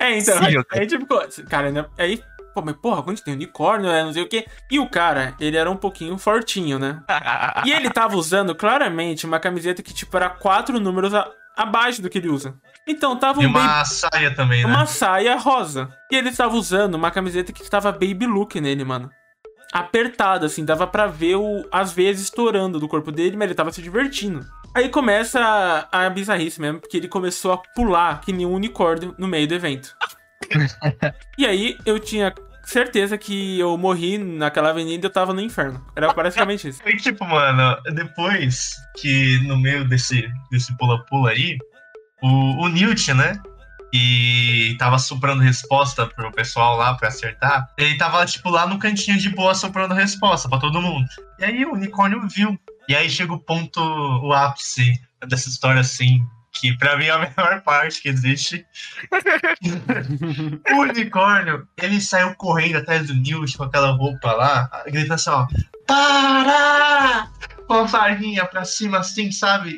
É, 0.00 0.18
então. 0.18 0.38
Sim, 0.44 0.56
ok. 0.58 0.80
Aí, 0.80 0.86
tipo, 0.86 1.06
cara, 1.48 1.70
né? 1.70 1.86
Aí, 1.96 2.20
pô, 2.58 2.62
mas 2.64 2.76
porra, 2.76 3.02
quando 3.02 3.20
tem 3.20 3.34
unicórnio, 3.34 3.88
né? 3.90 4.02
Não 4.02 4.12
sei 4.12 4.22
o 4.22 4.28
quê. 4.28 4.46
E 4.70 4.78
o 4.78 4.88
cara, 4.88 5.34
ele 5.40 5.56
era 5.56 5.70
um 5.70 5.76
pouquinho 5.76 6.16
fortinho, 6.18 6.78
né? 6.78 7.02
E 7.64 7.72
ele 7.72 7.90
tava 7.90 8.16
usando 8.16 8.54
claramente 8.54 9.26
uma 9.26 9.38
camiseta 9.40 9.82
que, 9.82 9.92
tipo, 9.94 10.16
era 10.16 10.28
quatro 10.30 10.78
números 10.80 11.12
a- 11.14 11.28
abaixo 11.56 12.00
do 12.02 12.08
que 12.10 12.18
ele 12.18 12.28
usa. 12.28 12.54
Então 12.86 13.16
tava 13.16 13.42
E 13.42 13.46
um 13.46 13.52
baby- 13.52 13.66
uma 13.66 13.84
saia 13.84 14.34
também, 14.34 14.64
né? 14.64 14.70
uma 14.70 14.86
saia 14.86 15.36
rosa. 15.36 15.88
E 16.10 16.16
ele 16.16 16.30
tava 16.32 16.54
usando 16.56 16.94
uma 16.94 17.10
camiseta 17.10 17.52
que 17.52 17.68
tava 17.68 17.90
baby 17.92 18.26
look 18.26 18.60
nele, 18.60 18.84
mano. 18.84 19.10
Apertada, 19.72 20.46
assim, 20.46 20.64
dava 20.64 20.86
pra 20.86 21.06
ver 21.06 21.36
o, 21.36 21.62
as 21.70 21.92
veias 21.92 22.18
estourando 22.20 22.80
do 22.80 22.88
corpo 22.88 23.12
dele, 23.12 23.36
mas 23.36 23.46
ele 23.46 23.54
tava 23.54 23.70
se 23.70 23.82
divertindo. 23.82 24.46
Aí 24.74 24.88
começa 24.88 25.40
a, 25.92 26.06
a 26.06 26.10
bizarrice 26.10 26.58
mesmo, 26.60 26.80
porque 26.80 26.96
ele 26.96 27.08
começou 27.08 27.52
a 27.52 27.58
pular 27.74 28.20
que 28.22 28.32
nem 28.32 28.46
um 28.46 28.54
unicórnio 28.54 29.14
no 29.18 29.26
meio 29.28 29.46
do 29.46 29.54
evento. 29.54 29.94
e 31.36 31.44
aí 31.46 31.76
eu 31.84 31.98
tinha 31.98 32.32
certeza 32.68 33.16
que 33.16 33.58
eu 33.58 33.76
morri 33.78 34.18
naquela 34.18 34.70
avenida 34.70 35.06
e 35.06 35.08
eu 35.08 35.12
tava 35.12 35.32
no 35.32 35.40
inferno. 35.40 35.84
Era 35.96 36.12
praticamente 36.12 36.68
isso. 36.68 36.80
E 36.84 36.96
tipo, 36.96 37.24
mano, 37.24 37.76
depois 37.94 38.76
que 38.96 39.40
no 39.46 39.56
meio 39.56 39.88
desse 39.88 40.28
desse 40.50 40.76
pula-pula 40.76 41.30
aí, 41.30 41.56
o, 42.22 42.64
o 42.64 42.68
Newt, 42.68 43.12
né? 43.14 43.40
E 43.92 44.76
tava 44.78 44.98
soprando 44.98 45.42
resposta 45.42 46.06
pro 46.06 46.30
pessoal 46.30 46.76
lá 46.76 46.94
pra 46.94 47.08
acertar. 47.08 47.66
Ele 47.78 47.96
tava, 47.96 48.24
tipo, 48.26 48.50
lá 48.50 48.66
no 48.66 48.78
cantinho 48.78 49.16
de 49.16 49.30
boa 49.30 49.54
soprando 49.54 49.94
resposta 49.94 50.46
pra 50.46 50.58
todo 50.58 50.82
mundo. 50.82 51.08
E 51.38 51.44
aí 51.44 51.64
o 51.64 51.72
unicórnio 51.72 52.28
viu. 52.28 52.58
E 52.86 52.94
aí 52.94 53.08
chega 53.08 53.32
o 53.32 53.40
ponto, 53.40 53.80
o 53.80 54.32
ápice 54.34 54.92
dessa 55.26 55.48
história, 55.48 55.80
assim, 55.80 56.22
que 56.52 56.76
pra 56.76 56.96
mim 56.96 57.06
é 57.06 57.10
a 57.10 57.18
melhor 57.18 57.62
parte 57.64 58.02
que 58.02 58.08
existe. 58.08 58.66
o 60.72 60.80
unicórnio, 60.80 61.66
ele 61.76 62.00
saiu 62.00 62.34
correndo 62.34 62.78
atrás 62.78 63.06
do 63.06 63.14
Newt 63.14 63.56
com 63.56 63.64
aquela 63.64 63.90
roupa 63.92 64.32
lá, 64.32 64.70
gritando 64.86 65.14
assim, 65.14 65.30
ó. 65.30 65.46
Para! 65.86 67.28
Com 67.66 67.74
a 67.74 67.88
farinha 67.88 68.44
pra 68.46 68.64
cima, 68.64 68.98
assim, 68.98 69.30
sabe? 69.30 69.76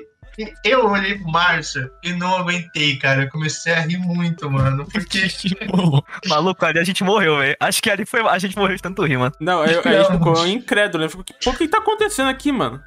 Eu 0.64 0.87
olhei 0.88 1.18
pro 1.18 1.31
Márcio 1.31 1.90
e 2.03 2.12
não 2.12 2.37
aguentei, 2.38 2.96
cara. 2.96 3.24
Eu 3.24 3.29
comecei 3.31 3.72
a 3.72 3.81
rir 3.81 3.98
muito, 3.98 4.50
mano. 4.50 4.87
Porque. 4.92 5.26
Maluco, 6.26 6.64
ali 6.64 6.79
a 6.79 6.85
gente 6.85 7.03
morreu, 7.05 7.38
velho. 7.38 7.57
Acho 7.61 7.83
que 7.83 7.90
ali 7.90 8.05
foi. 8.07 8.20
A 8.26 8.38
gente 8.38 8.57
morreu 8.57 8.76
de 8.76 8.83
tanto 8.83 9.05
rir, 9.05 9.16
mano. 9.16 9.33
Não, 9.40 9.64
eu, 9.64 9.81
a 9.85 9.92
gente 9.92 10.12
ficou 10.12 10.46
incrédulo. 10.46 11.05
Eu 11.05 11.11
fico, 11.11 11.24
pô, 11.44 11.50
o 11.50 11.55
que 11.57 11.68
tá 11.68 11.79
acontecendo 11.79 12.29
aqui, 12.29 12.53
mano? 12.53 12.81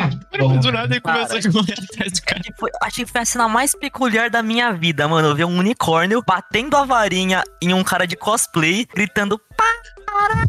Do 0.61 0.71
nada 0.71 0.93
ele 0.93 1.01
começou 1.01 1.37
a 1.37 1.53
correr 1.53 1.73
atrás 1.73 2.11
do 2.11 2.21
cara. 2.23 2.39
Acho 2.41 2.51
que 2.51 2.59
foi- 2.59 2.71
Achei 2.81 3.05
que 3.05 3.11
foi 3.11 3.21
a 3.21 3.25
cena 3.25 3.47
mais 3.47 3.75
peculiar 3.75 4.29
da 4.29 4.41
minha 4.43 4.71
vida, 4.73 5.07
mano. 5.07 5.29
Eu 5.29 5.35
vi 5.35 5.45
um 5.45 5.57
unicórnio 5.57 6.23
batendo 6.25 6.75
a 6.77 6.85
varinha 6.85 7.43
em 7.61 7.73
um 7.73 7.83
cara 7.83 8.05
de 8.07 8.15
cosplay, 8.15 8.85
gritando 8.93 9.39
para. 9.55 10.43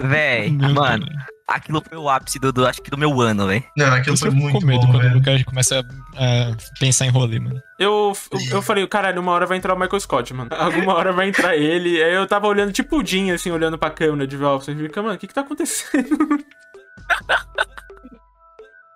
Véi, 0.00 0.50
mano, 0.50 1.06
Deus. 1.06 1.24
Aquilo 1.46 1.82
foi 1.86 1.98
o 1.98 2.08
ápice 2.08 2.38
do, 2.38 2.52
do- 2.52 2.66
acho 2.66 2.80
que 2.82 2.90
do 2.90 2.96
meu 2.98 3.20
ano, 3.20 3.46
véi. 3.46 3.64
Não, 3.76 3.92
aquilo 3.94 4.16
foi 4.16 4.30
muito 4.30 4.60
com 4.60 4.66
medo 4.66 4.80
bom, 4.80 4.86
quando 4.92 4.96
o 4.96 5.02
velho. 5.02 5.14
Lucas 5.14 5.42
começa 5.44 5.80
a 5.80 6.78
pensar 6.80 7.06
em 7.06 7.10
rolê, 7.10 7.38
mano. 7.38 7.60
Eu, 7.78 8.12
eu, 8.32 8.40
eu 8.56 8.62
falei, 8.62 8.86
caralho, 8.86 9.20
uma 9.20 9.32
hora 9.32 9.46
vai 9.46 9.56
entrar 9.58 9.74
o 9.74 9.78
Michael 9.78 10.00
Scott, 10.00 10.32
mano. 10.34 10.50
Alguma 10.56 10.94
hora 10.94 11.12
vai 11.12 11.28
entrar 11.28 11.56
ele. 11.56 12.02
Aí 12.02 12.14
eu 12.14 12.26
tava 12.26 12.46
olhando, 12.46 12.72
tipo 12.72 13.00
o 13.00 13.06
Jim, 13.06 13.30
assim, 13.30 13.50
olhando 13.50 13.76
pra 13.78 13.90
câmera 13.90 14.26
de 14.26 14.36
volta. 14.36 14.64
Você 14.66 14.74
fica, 14.74 15.02
mano, 15.02 15.14
o 15.14 15.18
que 15.18 15.26
que 15.26 15.34
tá 15.34 15.42
acontecendo? 15.42 16.16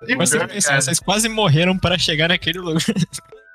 O 0.02 0.16
Mas 0.16 0.30
você 0.30 0.46
pensar, 0.46 0.80
vocês 0.80 1.00
quase 1.00 1.28
morreram 1.28 1.76
para 1.76 1.98
chegar 1.98 2.28
naquele 2.28 2.60
lugar. 2.60 2.82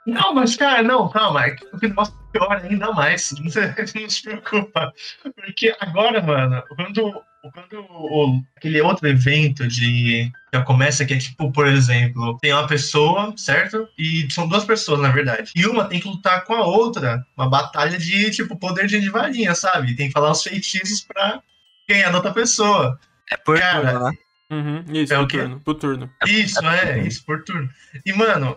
Não, 0.06 0.34
mas, 0.34 0.56
cara, 0.58 0.84
não, 0.84 1.08
calma. 1.10 1.45
é 1.45 1.51
que 1.51 1.65
O 1.73 1.79
que 1.79 1.88
mostra 1.88 2.17
pior 2.34 2.62
ainda 2.62 2.91
mais. 2.91 3.34
Não 3.39 4.10
se 4.10 4.23
preocupa. 4.23 4.91
Porque 5.36 5.73
agora, 5.79 6.21
mano, 6.21 6.62
quando, 6.75 7.21
quando 7.51 7.79
o, 7.89 8.41
aquele 8.56 8.82
outro 8.82 9.08
evento 9.08 9.67
de. 9.67 10.32
Já 10.53 10.62
começa 10.62 11.06
que 11.06 11.13
é 11.13 11.17
tipo, 11.17 11.51
por 11.51 11.67
exemplo, 11.67 12.38
tem 12.39 12.53
uma 12.53 12.67
pessoa, 12.67 13.34
certo? 13.36 13.88
E 13.97 14.27
são 14.32 14.47
duas 14.47 14.63
pessoas, 14.63 15.01
na 15.01 15.10
verdade. 15.10 15.51
E 15.56 15.65
uma 15.65 15.86
tem 15.86 15.99
que 15.99 16.08
lutar 16.08 16.43
com 16.45 16.53
a 16.53 16.65
outra. 16.65 17.25
Uma 17.36 17.49
batalha 17.49 17.97
de, 17.97 18.32
tipo, 18.32 18.56
poder 18.58 18.88
de 18.88 19.10
varinha, 19.10 19.53
sabe? 19.56 19.95
Tem 19.95 20.08
que 20.08 20.13
falar 20.13 20.32
os 20.32 20.43
feitiços 20.43 21.01
pra 21.01 21.41
ganhar 21.89 22.10
da 22.12 22.17
outra 22.17 22.34
pessoa. 22.34 22.99
É 23.32 23.38
por 23.38 23.60
Cara, 23.60 23.91
turno, 23.91 24.06
né? 24.06 24.17
Uhum, 24.51 24.86
isso, 24.93 25.13
É 25.13 25.25
quê? 25.25 25.38
turno, 25.39 25.60
pro 25.60 25.73
turno. 25.73 26.12
Isso, 26.27 26.65
é, 26.65 26.99
isso, 27.08 27.25
por 27.25 27.43
turno. 27.43 27.69
E, 28.06 28.13
mano, 28.13 28.56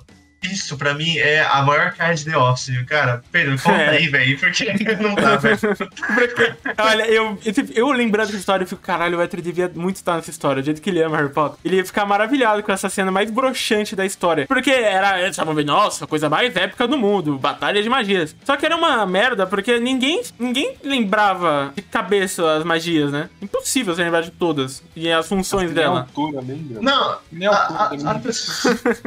isso 0.53 0.77
pra 0.77 0.95
mim 0.95 1.17
é 1.19 1.43
a 1.43 1.63
maior 1.63 1.93
card 1.93 2.25
de 2.25 2.31
The 2.31 2.37
Office. 2.39 2.85
Cara, 2.87 3.23
Pedro, 3.31 3.57
conta 3.63 3.77
É. 3.77 3.89
aí, 3.91 4.09
velho, 4.09 4.39
porque 4.39 4.65
não 5.01 5.15
dá, 5.15 5.37
velho. 5.37 5.59
Olha, 6.79 7.07
eu, 7.07 7.39
eu, 7.75 7.91
lembrando 7.93 8.27
dessa 8.29 8.39
história, 8.39 8.65
eu 8.65 8.69
fico, 8.69 8.83
caralho, 8.83 9.19
o 9.19 9.23
Ether 9.23 9.41
devia 9.41 9.71
muito 9.75 9.97
estar 9.97 10.17
nessa 10.17 10.31
história. 10.31 10.63
Do 10.63 10.65
jeito 10.67 10.81
que 10.81 10.91
ele 10.91 11.03
ama 11.03 11.17
Harry 11.17 11.31
Potter. 11.33 11.59
Ele 11.65 11.77
ia 11.77 11.85
ficar 11.85 12.05
maravilhado 12.07 12.63
com 12.63 12.73
essa 12.73 12.89
cena 12.89 13.11
mais 13.11 13.31
broxante 13.31 13.95
da 13.97 14.05
história. 14.05 14.47
Porque 14.47 14.71
era, 14.71 15.19
eles 15.21 15.31
estavam 15.31 15.55
vendo, 15.55 15.69
nossa, 15.69 16.05
a 16.05 16.09
coisa 16.09 16.29
mais 16.29 16.55
épica 16.57 16.87
do 16.87 16.97
mundo, 16.99 17.39
batalha 17.39 17.83
de 17.83 17.89
magias. 17.89 18.35
Só 18.45 18.57
que 18.57 18.65
era 18.67 18.77
uma 18.77 19.05
merda, 19.07 19.47
porque 19.47 19.79
ninguém, 19.79 20.23
ninguém 20.39 20.77
lembrava 20.83 21.73
de 21.75 21.83
cabeça 21.83 22.57
as 22.57 22.65
magias, 22.65 23.11
né? 23.13 23.29
Impossível 23.41 23.95
você 23.95 24.03
lembrar 24.05 24.23
de 24.23 24.31
todas. 24.31 24.83
E 24.95 25.11
as 25.11 25.29
funções 25.29 25.71
dela. 25.73 26.01
altura? 26.01 26.43
Não, 26.81 27.11
a 27.53 27.57
a- 27.57 27.91
a- 27.91 28.21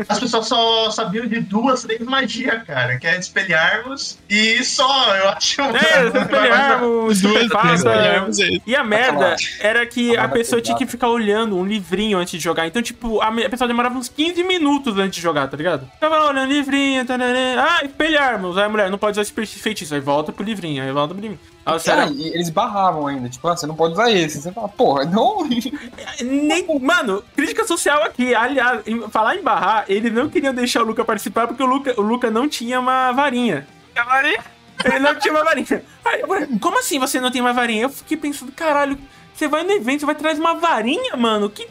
as 0.10 0.20
pessoas 0.20 0.48
só 0.48 0.90
sabiam 0.92 1.26
de 1.30 1.40
duas, 1.40 1.84
três 1.84 2.02
magias, 2.02 2.64
cara, 2.64 2.98
que 2.98 3.08
é 3.08 3.18
espelharmos 3.18 4.18
e 4.30 4.64
só, 4.64 5.16
eu 5.16 5.30
acho. 5.30 5.62
É, 5.62 6.22
espelharmos, 6.22 7.22
Duas 7.22 7.44
espelharmos 7.76 8.40
aí. 8.40 8.62
E 8.66 8.76
a 8.76 8.84
merda 8.84 9.36
era 9.60 9.86
que 9.86 10.18
a 10.18 10.28
pessoa 10.28 10.62
tinha 10.62 10.78
que 10.78 10.86
ficar 10.86 11.10
olhando 11.10 11.58
um 11.58 11.66
livrinho 11.66 12.18
antes 12.18 12.32
de 12.34 12.40
jogar. 12.40 12.68
Então, 12.68 12.82
tipo, 12.82 13.22
a, 13.22 13.32
pessoa 13.50 13.68
demorava 13.68 13.98
uns 13.98 14.10
15 14.10 14.44
minutos 14.44 14.98
antes 14.98 15.16
de 15.16 15.22
jogar, 15.22 15.48
tá 15.48 15.56
ligado? 15.56 15.90
Ficava 15.94 16.18
lá 16.18 16.30
olhando 16.30 16.52
livrinho, 16.52 17.06
tarará. 17.06 17.78
ah, 17.80 17.86
espelharmos. 17.86 18.58
Aí 18.58 18.66
a 18.66 18.70
mulher 18.70 18.90
não 18.90 18.98
pode 18.98 19.20
usar 19.20 19.22
esse 19.22 19.60
feitiço. 19.60 19.94
Aí 19.94 20.02
volta 20.02 20.32
pro 20.32 20.44
livrinho, 20.44 20.84
aí 20.84 20.92
volta 20.92 21.14
pro 21.14 21.22
livrinho. 21.22 21.40
Cara, 21.78 22.02
era- 22.04 22.12
e 22.12 22.28
eles 22.30 22.50
barravam 22.50 23.08
ainda. 23.08 23.28
Tipo, 23.30 23.48
ah, 23.48 23.56
você 23.58 23.68
não 23.68 23.76
pode 23.76 23.94
usar 23.94 24.10
esse. 24.12 24.42
Você 24.42 24.52
fala, 24.52 24.70
porra, 24.70 25.06
não. 25.06 25.48
Nem, 26.22 26.66
mano, 26.80 27.24
crítica 27.36 27.66
social 27.66 28.04
aqui. 28.04 28.34
Aliás, 28.34 28.82
em- 28.88 29.10
falar 29.10 29.36
em 29.36 29.44
barrar, 29.44 29.86
eles 29.88 30.12
não 30.14 30.30
queriam 30.30 30.54
deixar 30.54 30.82
o 30.82 30.86
Luca 30.86 31.04
participar 31.06 31.48
porque 31.48 31.62
o 31.64 31.66
Luca, 31.66 31.94
o 31.98 32.02
Luca 32.04 32.32
não 32.32 32.48
tinha 32.48 32.80
uma 32.80 33.12
varinha. 33.12 33.68
Ele 34.86 35.00
não 35.00 35.14
tinha 35.16 35.34
uma 35.34 35.44
varinha. 35.44 35.84
Aí, 36.06 36.22
eu 36.22 36.28
falei, 36.28 36.48
como 36.62 36.80
assim 36.80 36.98
você 37.00 37.20
não 37.20 37.30
tem 37.32 37.42
uma 37.42 37.52
varinha? 37.54 37.84
Eu 37.84 37.90
fiquei 37.90 38.16
pensando, 38.18 38.52
caralho, 38.54 38.98
você 39.34 39.48
vai 39.48 39.64
no 39.64 39.72
evento, 39.72 40.00
você 40.02 40.06
vai 40.06 40.16
trazer 40.16 40.40
uma 40.40 40.56
varinha, 40.56 41.16
mano? 41.18 41.50
Que. 41.50 41.68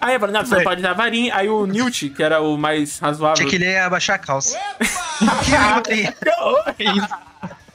Aí 0.00 0.14
eu 0.16 0.20
falei, 0.20 0.34
não, 0.34 0.44
você 0.44 0.54
não 0.56 0.64
pode 0.64 0.82
dar 0.82 0.92
varinha. 0.92 1.34
Aí 1.34 1.48
o 1.48 1.64
Newt, 1.66 2.10
que 2.10 2.22
era 2.22 2.38
o 2.42 2.58
mais 2.58 2.98
razoável. 2.98 3.32
Achei 3.32 3.46
que 3.46 3.56
ele 3.56 3.64
ia 3.72 3.86
abaixar 3.86 4.16
a 4.16 4.18
calça. 4.18 4.58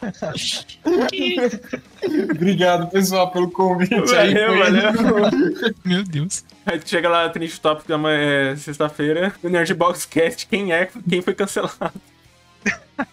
Obrigado, 2.32 2.90
pessoal, 2.90 3.32
pelo 3.32 3.50
convite. 3.52 3.94
aí, 4.16 4.34
Valeu, 4.34 4.94
foi- 4.94 5.04
valeu. 5.22 5.76
Meu 5.86 6.04
Deus. 6.04 6.44
Aí 6.66 6.80
tu 6.80 6.90
chega 6.90 7.10
lá, 7.10 7.28
Triste 7.30 7.60
Top, 7.60 7.84
é 8.10 8.56
sexta-feira, 8.56 9.34
no 9.44 9.50
Nerdbox 9.50 10.06
Cast, 10.06 10.48
quem 10.48 10.72
é, 10.72 10.90
quem 11.08 11.22
foi 11.22 11.34
cancelado. 11.34 11.92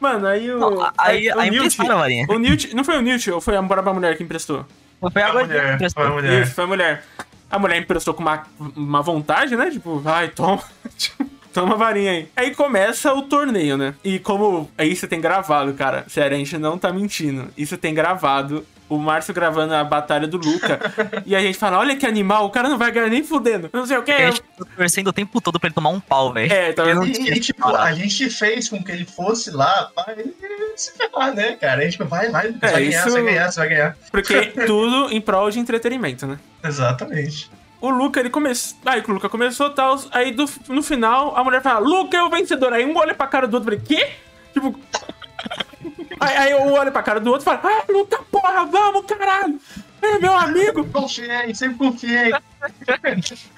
Mano, 0.00 0.26
aí 0.26 0.50
o. 0.50 0.58
Não, 0.58 0.92
aí, 0.98 1.28
o 1.30 1.38
aí 1.38 1.50
Newt- 1.50 1.74
emprestaram 1.74 2.02
a. 2.02 2.06
O 2.34 2.38
Newt, 2.38 2.74
não 2.74 2.84
foi 2.84 2.98
o 2.98 3.02
Newt, 3.02 3.30
ou 3.30 3.40
foi 3.40 3.56
a 3.56 3.62
própria 3.62 3.94
mulher 3.94 4.16
que 4.16 4.22
emprestou? 4.24 4.66
Foi 5.12 5.22
A 5.22 5.26
agora 5.28 5.46
mulher, 5.46 5.68
que 5.68 5.74
emprestou. 5.74 6.02
a 6.04 6.10
mulher. 6.10 6.42
Isso, 6.42 6.54
foi 6.54 6.64
a 6.64 6.66
mulher. 6.66 7.04
A 7.50 7.58
mulher 7.58 7.76
emprestou 7.78 8.14
com 8.14 8.22
uma, 8.22 8.42
uma 8.76 9.02
vontade, 9.02 9.54
né? 9.56 9.70
Tipo, 9.70 9.98
vai, 10.00 10.28
toma. 10.28 10.62
Tipo, 10.96 11.24
Toma 11.52 11.74
a 11.74 11.76
varinha 11.76 12.10
aí. 12.12 12.28
Aí 12.36 12.54
começa 12.54 13.12
o 13.12 13.22
torneio, 13.22 13.76
né? 13.76 13.94
E 14.02 14.18
como 14.18 14.70
aí 14.78 14.94
você 14.96 15.06
tem 15.06 15.20
gravado, 15.20 15.72
cara. 15.74 16.04
Sério, 16.08 16.34
a 16.34 16.38
gente 16.38 16.56
não 16.58 16.78
tá 16.78 16.92
mentindo. 16.92 17.48
Isso 17.56 17.76
tem 17.76 17.92
gravado. 17.94 18.64
O 18.88 18.98
Márcio 18.98 19.32
gravando 19.32 19.72
a 19.74 19.82
batalha 19.82 20.26
do 20.26 20.36
Luca. 20.36 20.78
e 21.24 21.34
a 21.34 21.40
gente 21.40 21.56
fala: 21.56 21.78
olha 21.78 21.96
que 21.96 22.04
animal, 22.06 22.44
o 22.44 22.50
cara 22.50 22.68
não 22.68 22.76
vai 22.76 22.90
ganhar 22.92 23.08
nem 23.08 23.24
fudendo. 23.24 23.70
Não 23.72 23.86
sei 23.86 23.96
o 23.96 24.02
que. 24.02 24.12
A 24.12 24.30
gente 24.30 24.42
tá 24.42 24.64
torcendo 24.76 25.08
o 25.08 25.12
tempo 25.14 25.40
todo 25.40 25.58
pra 25.58 25.68
ele 25.68 25.74
tomar 25.74 25.88
um 25.88 26.00
pau, 26.00 26.30
velho. 26.32 26.52
É, 26.52 26.72
tá 26.74 26.82
Ele 26.84 26.94
não 26.94 27.06
E, 27.06 27.12
e, 27.12 27.40
tipo, 27.40 27.66
a 27.66 27.92
gente 27.92 28.28
fez 28.28 28.68
com 28.68 28.82
que 28.84 28.92
ele 28.92 29.06
fosse 29.06 29.50
lá 29.50 29.90
pra 29.94 30.12
ele 30.12 30.34
se 30.76 30.92
ferrar, 30.92 31.34
né, 31.34 31.52
cara? 31.52 31.80
A 31.80 31.84
gente, 31.84 31.96
vai, 32.04 32.28
vai, 32.30 32.48
você 32.52 32.58
vai 32.58 32.70
ganhar, 32.72 32.88
isso- 32.88 33.02
você 33.02 33.10
vai 33.10 33.22
ganhar, 33.32 33.50
você 33.52 33.60
vai 33.60 33.68
ganhar. 33.70 33.96
Porque 34.10 34.42
tudo 34.66 35.10
em 35.10 35.20
prol 35.22 35.50
de 35.50 35.58
entretenimento, 35.58 36.26
né? 36.26 36.38
Exatamente. 36.62 37.50
O 37.82 37.90
Luca, 37.90 38.20
ele 38.20 38.30
começou. 38.30 38.78
Aí 38.86 39.02
o 39.06 39.10
Luca 39.12 39.28
começou 39.28 39.66
e 39.66 39.74
tal. 39.74 40.00
Aí 40.12 40.32
do- 40.32 40.48
no 40.68 40.82
final, 40.82 41.36
a 41.36 41.42
mulher 41.44 41.60
fala: 41.60 41.80
Luca 41.80 42.16
é 42.16 42.22
o 42.22 42.30
vencedor. 42.30 42.72
Aí 42.72 42.86
um 42.86 42.96
olha 42.96 43.14
pra 43.14 43.26
cara 43.26 43.46
do 43.46 43.54
outro 43.54 43.74
e 43.74 43.76
falei: 43.78 43.98
Quê? 44.06 44.12
Tipo. 44.54 44.78
aí, 46.20 46.36
aí 46.36 46.54
um 46.54 46.72
olha 46.72 46.90
pra 46.92 47.02
cara 47.02 47.18
do 47.20 47.30
outro 47.30 47.42
e 47.42 47.44
fala: 47.44 47.60
Ah, 47.64 47.84
Luca, 47.92 48.18
porra, 48.30 48.64
vamos, 48.66 49.04
caralho. 49.06 49.60
É 50.00 50.18
meu 50.18 50.36
amigo. 50.36 50.84
Confiei, 50.86 51.54
sempre 51.54 51.76
confiei. 51.78 52.32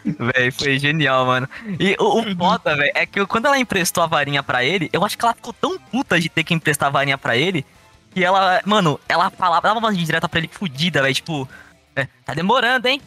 Véi, 0.05 0.51
foi 0.51 0.79
genial, 0.79 1.27
mano. 1.27 1.49
E 1.79 1.97
o, 1.99 2.21
o 2.21 2.37
foda, 2.37 2.77
velho, 2.77 2.93
é 2.95 3.07
que 3.07 3.25
quando 3.27 3.47
ela 3.47 3.59
emprestou 3.59 4.03
a 4.03 4.07
varinha 4.07 4.43
pra 4.43 4.65
ele, 4.65 4.89
eu 4.93 5.05
acho 5.05 5.17
que 5.17 5.25
ela 5.25 5.35
ficou 5.35 5.53
tão 5.53 5.79
puta 5.79 6.21
de 6.21 6.29
ter 6.29 6.45
que 6.45 6.55
emprestar 6.55 6.89
a 6.89 6.93
varinha 6.93 7.17
pra 7.19 7.37
ele, 7.37 7.65
que 8.15 8.23
ela, 8.23 8.61
mano, 8.65 8.99
ela 9.09 9.31
falava, 9.31 9.69
dava 9.69 9.79
uma 9.79 9.93
direta 9.93 10.29
pra 10.29 10.39
ele 10.39 10.49
fudida, 10.53 11.03
velho, 11.03 11.15
tipo, 11.15 11.49
é, 11.97 12.07
tá 12.25 12.35
demorando, 12.35 12.87
hein? 12.89 13.01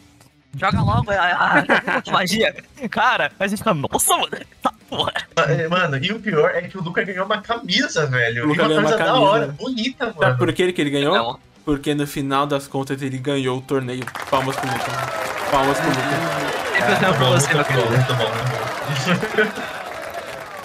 Joga 0.58 0.80
logo 0.82 1.10
a, 1.10 1.14
a- 1.16 1.58
a 1.60 2.10
magia. 2.12 2.54
Cara, 2.90 3.30
a 3.38 3.46
gente 3.46 3.58
fica, 3.58 3.72
nossa, 3.74 4.16
mano, 4.16 4.28
tá 4.62 4.72
porra. 4.88 5.12
É, 5.36 5.68
Mano, 5.68 5.96
e 5.98 6.10
o 6.12 6.18
pior 6.20 6.50
é 6.54 6.62
que 6.62 6.76
o 6.78 6.82
Luca 6.82 7.02
ganhou 7.04 7.24
uma 7.26 7.40
camisa, 7.40 8.06
velho. 8.06 8.44
O 8.44 8.48
Luca 8.48 8.62
uma 8.62 8.68
ganhou 8.68 8.80
uma 8.82 8.88
coisa 8.90 9.04
da 9.04 9.10
camisa. 9.12 9.30
hora, 9.30 9.46
bonita, 9.48 10.06
Sabe 10.06 10.18
mano. 10.20 10.38
por 10.38 10.52
que 10.52 10.72
que 10.72 10.80
ele 10.80 10.90
ganhou? 10.90 11.14
Não. 11.14 11.38
Porque 11.64 11.94
no 11.94 12.06
final 12.06 12.46
das 12.46 12.66
contas 12.66 13.00
ele 13.02 13.18
ganhou 13.18 13.58
o 13.58 13.60
torneio. 13.60 14.04
Palmas 14.30 14.56
pro 14.56 14.66
Luca. 14.70 14.90
Palmas 15.50 15.78
pro 15.78 15.88
Luca. 15.88 16.02
Assim 16.78 17.00
pra 17.00 17.12
você, 17.12 17.54
meu 17.54 17.64
querido. 17.64 17.90
Muito 17.90 18.14
bom, 18.14 18.24
muito 18.24 19.46
bom. 19.46 19.62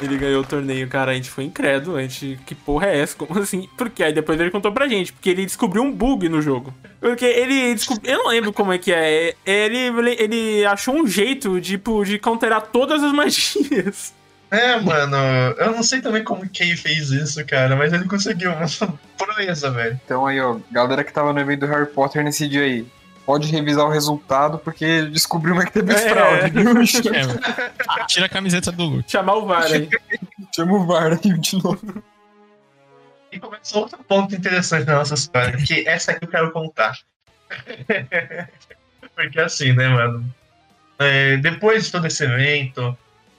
Ele 0.04 0.18
ganhou 0.18 0.42
o 0.42 0.46
torneio, 0.46 0.88
cara. 0.88 1.12
A 1.12 1.16
gente 1.16 1.30
foi 1.30 1.44
incrédulo. 1.46 1.98
A 1.98 2.02
gente, 2.02 2.40
que 2.46 2.54
porra 2.54 2.88
é 2.88 3.00
essa? 3.00 3.16
Como 3.16 3.40
assim? 3.40 3.70
Porque 3.78 4.04
aí 4.04 4.14
depois 4.14 4.40
ele 4.40 4.52
contou 4.52 4.72
pra 4.72 4.88
gente. 4.88 5.14
Porque 5.14 5.30
ele 5.30 5.46
descobriu 5.46 5.84
um 5.84 5.92
bug 5.92 6.28
no 6.30 6.42
jogo. 6.42 6.74
Porque 7.00 7.26
ele 7.26 7.74
descobriu. 7.74 8.12
Eu 8.12 8.24
não 8.24 8.30
lembro 8.30 8.54
como 8.54 8.74
é 8.74 8.78
que 8.78 8.92
é. 8.92 9.36
Ele, 9.46 10.16
ele 10.18 10.66
achou 10.66 10.96
um 10.96 11.08
jeito 11.08 11.60
de, 11.60 11.74
tipo, 11.74 12.04
de 12.04 12.20
counterar 12.20 12.62
todas 12.62 13.04
as 13.04 13.12
magias. 13.12 14.14
É, 14.54 14.80
mano, 14.80 15.18
eu 15.58 15.72
não 15.72 15.82
sei 15.82 16.00
também 16.00 16.24
como 16.24 16.48
que 16.48 16.62
ele 16.62 16.78
fez 16.78 17.10
isso, 17.10 17.44
cara, 17.44 17.76
mas 17.76 17.92
ele 17.92 18.06
conseguiu. 18.06 18.52
Proeza, 19.18 19.72
velho. 19.72 20.00
Então 20.06 20.28
aí, 20.28 20.40
ó, 20.40 20.58
galera 20.72 21.04
que 21.04 21.12
tava 21.12 21.34
no 21.34 21.40
evento 21.40 21.62
do 21.62 21.66
Harry 21.66 21.88
Potter 21.88 22.24
nesse 22.24 22.48
dia 22.48 22.62
aí, 22.62 22.86
pode 23.26 23.50
revisar 23.52 23.86
o 23.86 23.90
resultado, 23.90 24.58
porque 24.58 25.04
descobriu 25.04 25.54
uma 25.54 25.66
que 25.66 25.72
teve 25.72 25.94
É. 25.94 26.10
fraude, 26.10 26.50
viu? 26.52 26.64
É, 27.14 27.26
mano. 27.26 27.40
Tira 28.08 28.26
a 28.26 28.30
camiseta 28.30 28.72
do 28.72 28.84
Luke. 28.84 29.12
Chamar 29.12 29.36
o 29.36 29.46
VAR 29.46 29.64
aí. 29.66 29.90
Chama 30.56 30.74
o 30.74 30.86
VAR 30.86 31.14
aí 31.14 31.38
de 31.40 31.64
novo. 31.64 32.04
E 33.32 33.40
começa 33.40 33.78
outro 33.78 33.98
ponto 34.04 34.36
interessante 34.36 34.86
da 34.86 34.96
nossa 34.96 35.16
história, 35.16 35.58
que 35.58 35.88
essa 35.88 36.12
aqui 36.12 36.26
eu 36.26 36.30
quero 36.30 36.52
contar. 36.52 36.98
Porque 39.16 39.40
assim, 39.40 39.74
né, 39.74 39.88
mano? 39.90 40.34
É, 41.00 41.38
depois 41.38 41.86
de 41.86 41.92
todo 41.92 42.06
esse 42.08 42.24
evento, 42.24 42.96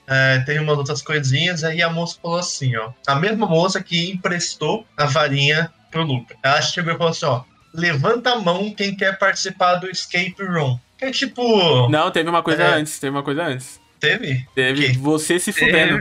é, 0.07 0.39
tem 0.39 0.59
umas 0.59 0.77
outras 0.77 1.01
coisinhas, 1.01 1.63
aí 1.63 1.81
a 1.81 1.89
moça 1.89 2.17
falou 2.21 2.37
assim, 2.37 2.75
ó. 2.75 2.91
A 3.07 3.15
mesma 3.15 3.47
moça 3.47 3.81
que 3.81 4.11
emprestou 4.11 4.85
a 4.97 5.05
varinha 5.05 5.71
pro 5.91 6.03
Luca. 6.03 6.35
Ela 6.43 6.61
chegou 6.61 6.93
e 6.93 6.97
falou 6.97 7.11
assim, 7.11 7.25
ó. 7.25 7.41
Levanta 7.75 8.31
a 8.31 8.39
mão 8.39 8.73
quem 8.73 8.95
quer 8.95 9.17
participar 9.17 9.75
do 9.75 9.89
escape 9.89 10.35
room. 10.39 10.79
Que 10.97 11.05
é 11.05 11.11
tipo. 11.11 11.89
Não, 11.89 12.09
teve 12.11 12.29
uma 12.29 12.41
coisa 12.41 12.63
É. 12.63 12.73
antes, 12.75 12.99
teve 12.99 13.11
uma 13.15 13.23
coisa 13.23 13.43
antes. 13.43 13.79
Teve? 13.99 14.47
Teve 14.55 14.87
Que? 14.93 14.97
você 14.97 15.39
se 15.39 15.51
fudendo. 15.51 15.99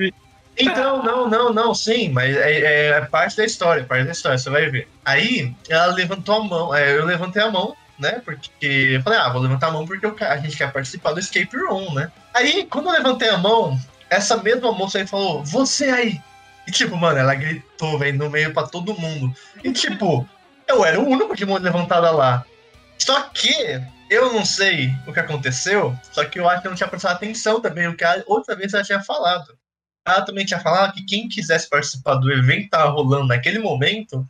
Então, 0.56 1.02
não, 1.02 1.28
não, 1.28 1.52
não, 1.52 1.74
sim, 1.74 2.10
mas 2.10 2.36
é, 2.36 2.50
é- 2.60 2.86
é 2.90 3.00
parte 3.00 3.36
da 3.36 3.44
história, 3.44 3.82
parte 3.84 4.04
da 4.06 4.12
história, 4.12 4.38
você 4.38 4.48
vai 4.50 4.70
ver. 4.70 4.88
Aí, 5.04 5.52
ela 5.68 5.86
levantou 5.92 6.36
a 6.36 6.44
mão, 6.44 6.72
é, 6.74 6.96
eu 6.96 7.04
levantei 7.04 7.42
a 7.42 7.50
mão, 7.50 7.74
né, 7.98 8.22
porque 8.24 8.92
eu 8.94 9.02
falei, 9.02 9.18
ah, 9.18 9.30
vou 9.30 9.42
levantar 9.42 9.68
a 9.68 9.70
mão 9.72 9.84
porque 9.84 10.06
eu 10.06 10.14
a 10.20 10.36
gente 10.36 10.56
quer 10.56 10.72
participar 10.72 11.12
do 11.12 11.18
escape 11.18 11.56
room, 11.56 11.92
né. 11.94 12.08
Aí, 12.32 12.66
quando 12.70 12.86
eu 12.86 12.92
levantei 12.92 13.28
a 13.30 13.36
mão, 13.38 13.76
essa 14.08 14.36
mesma 14.36 14.70
moça 14.70 14.98
aí 14.98 15.06
falou, 15.08 15.42
você 15.42 15.86
aí. 15.86 16.20
E 16.68 16.70
tipo, 16.70 16.96
mano, 16.96 17.18
ela 17.18 17.34
gritou, 17.34 17.98
velho, 17.98 18.16
no 18.16 18.30
meio 18.30 18.52
pra 18.54 18.62
todo 18.62 18.94
mundo. 18.98 19.34
E 19.64 19.72
tipo, 19.72 20.26
eu 20.68 20.84
era 20.84 21.00
o 21.00 21.06
único 21.06 21.36
de 21.36 21.44
mão 21.44 21.58
levantada 21.58 22.10
lá. 22.10 22.44
Só 22.98 23.20
que 23.30 23.52
eu 24.10 24.32
não 24.32 24.44
sei 24.44 24.90
o 25.06 25.12
que 25.12 25.20
aconteceu, 25.20 25.96
só 26.12 26.24
que 26.24 26.38
eu 26.38 26.48
acho 26.48 26.62
que 26.62 26.68
eu 26.68 26.70
não 26.70 26.76
tinha 26.76 26.88
prestado 26.88 27.16
atenção 27.16 27.60
também, 27.60 27.88
o 27.88 27.96
que 27.96 28.04
a 28.04 28.22
outra 28.26 28.54
vez 28.54 28.72
ela 28.72 28.84
tinha 28.84 29.02
falado. 29.02 29.56
Ela 30.06 30.22
também 30.22 30.44
tinha 30.44 30.60
falado 30.60 30.92
que 30.94 31.04
quem 31.04 31.28
quisesse 31.28 31.68
participar 31.68 32.16
do 32.16 32.30
evento 32.30 32.64
que 32.64 32.70
tava 32.70 32.90
rolando 32.90 33.26
naquele 33.26 33.58
momento, 33.58 34.28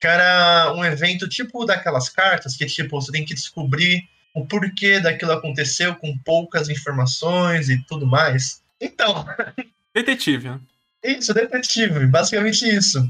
que 0.00 0.06
era 0.06 0.72
um 0.74 0.84
evento 0.84 1.28
tipo 1.28 1.64
daquelas 1.64 2.08
cartas, 2.08 2.56
que 2.56 2.66
tipo, 2.66 3.00
você 3.00 3.10
tem 3.10 3.24
que 3.24 3.34
descobrir 3.34 4.06
o 4.34 4.46
porquê 4.46 5.00
daquilo 5.00 5.32
aconteceu 5.32 5.94
com 5.96 6.18
poucas 6.18 6.68
informações 6.68 7.68
e 7.70 7.82
tudo 7.86 8.06
mais. 8.06 8.62
Então, 8.80 9.24
Detetive, 9.94 10.50
né? 10.50 10.60
isso, 11.04 11.32
detetive, 11.32 12.06
basicamente 12.06 12.68
isso. 12.68 13.08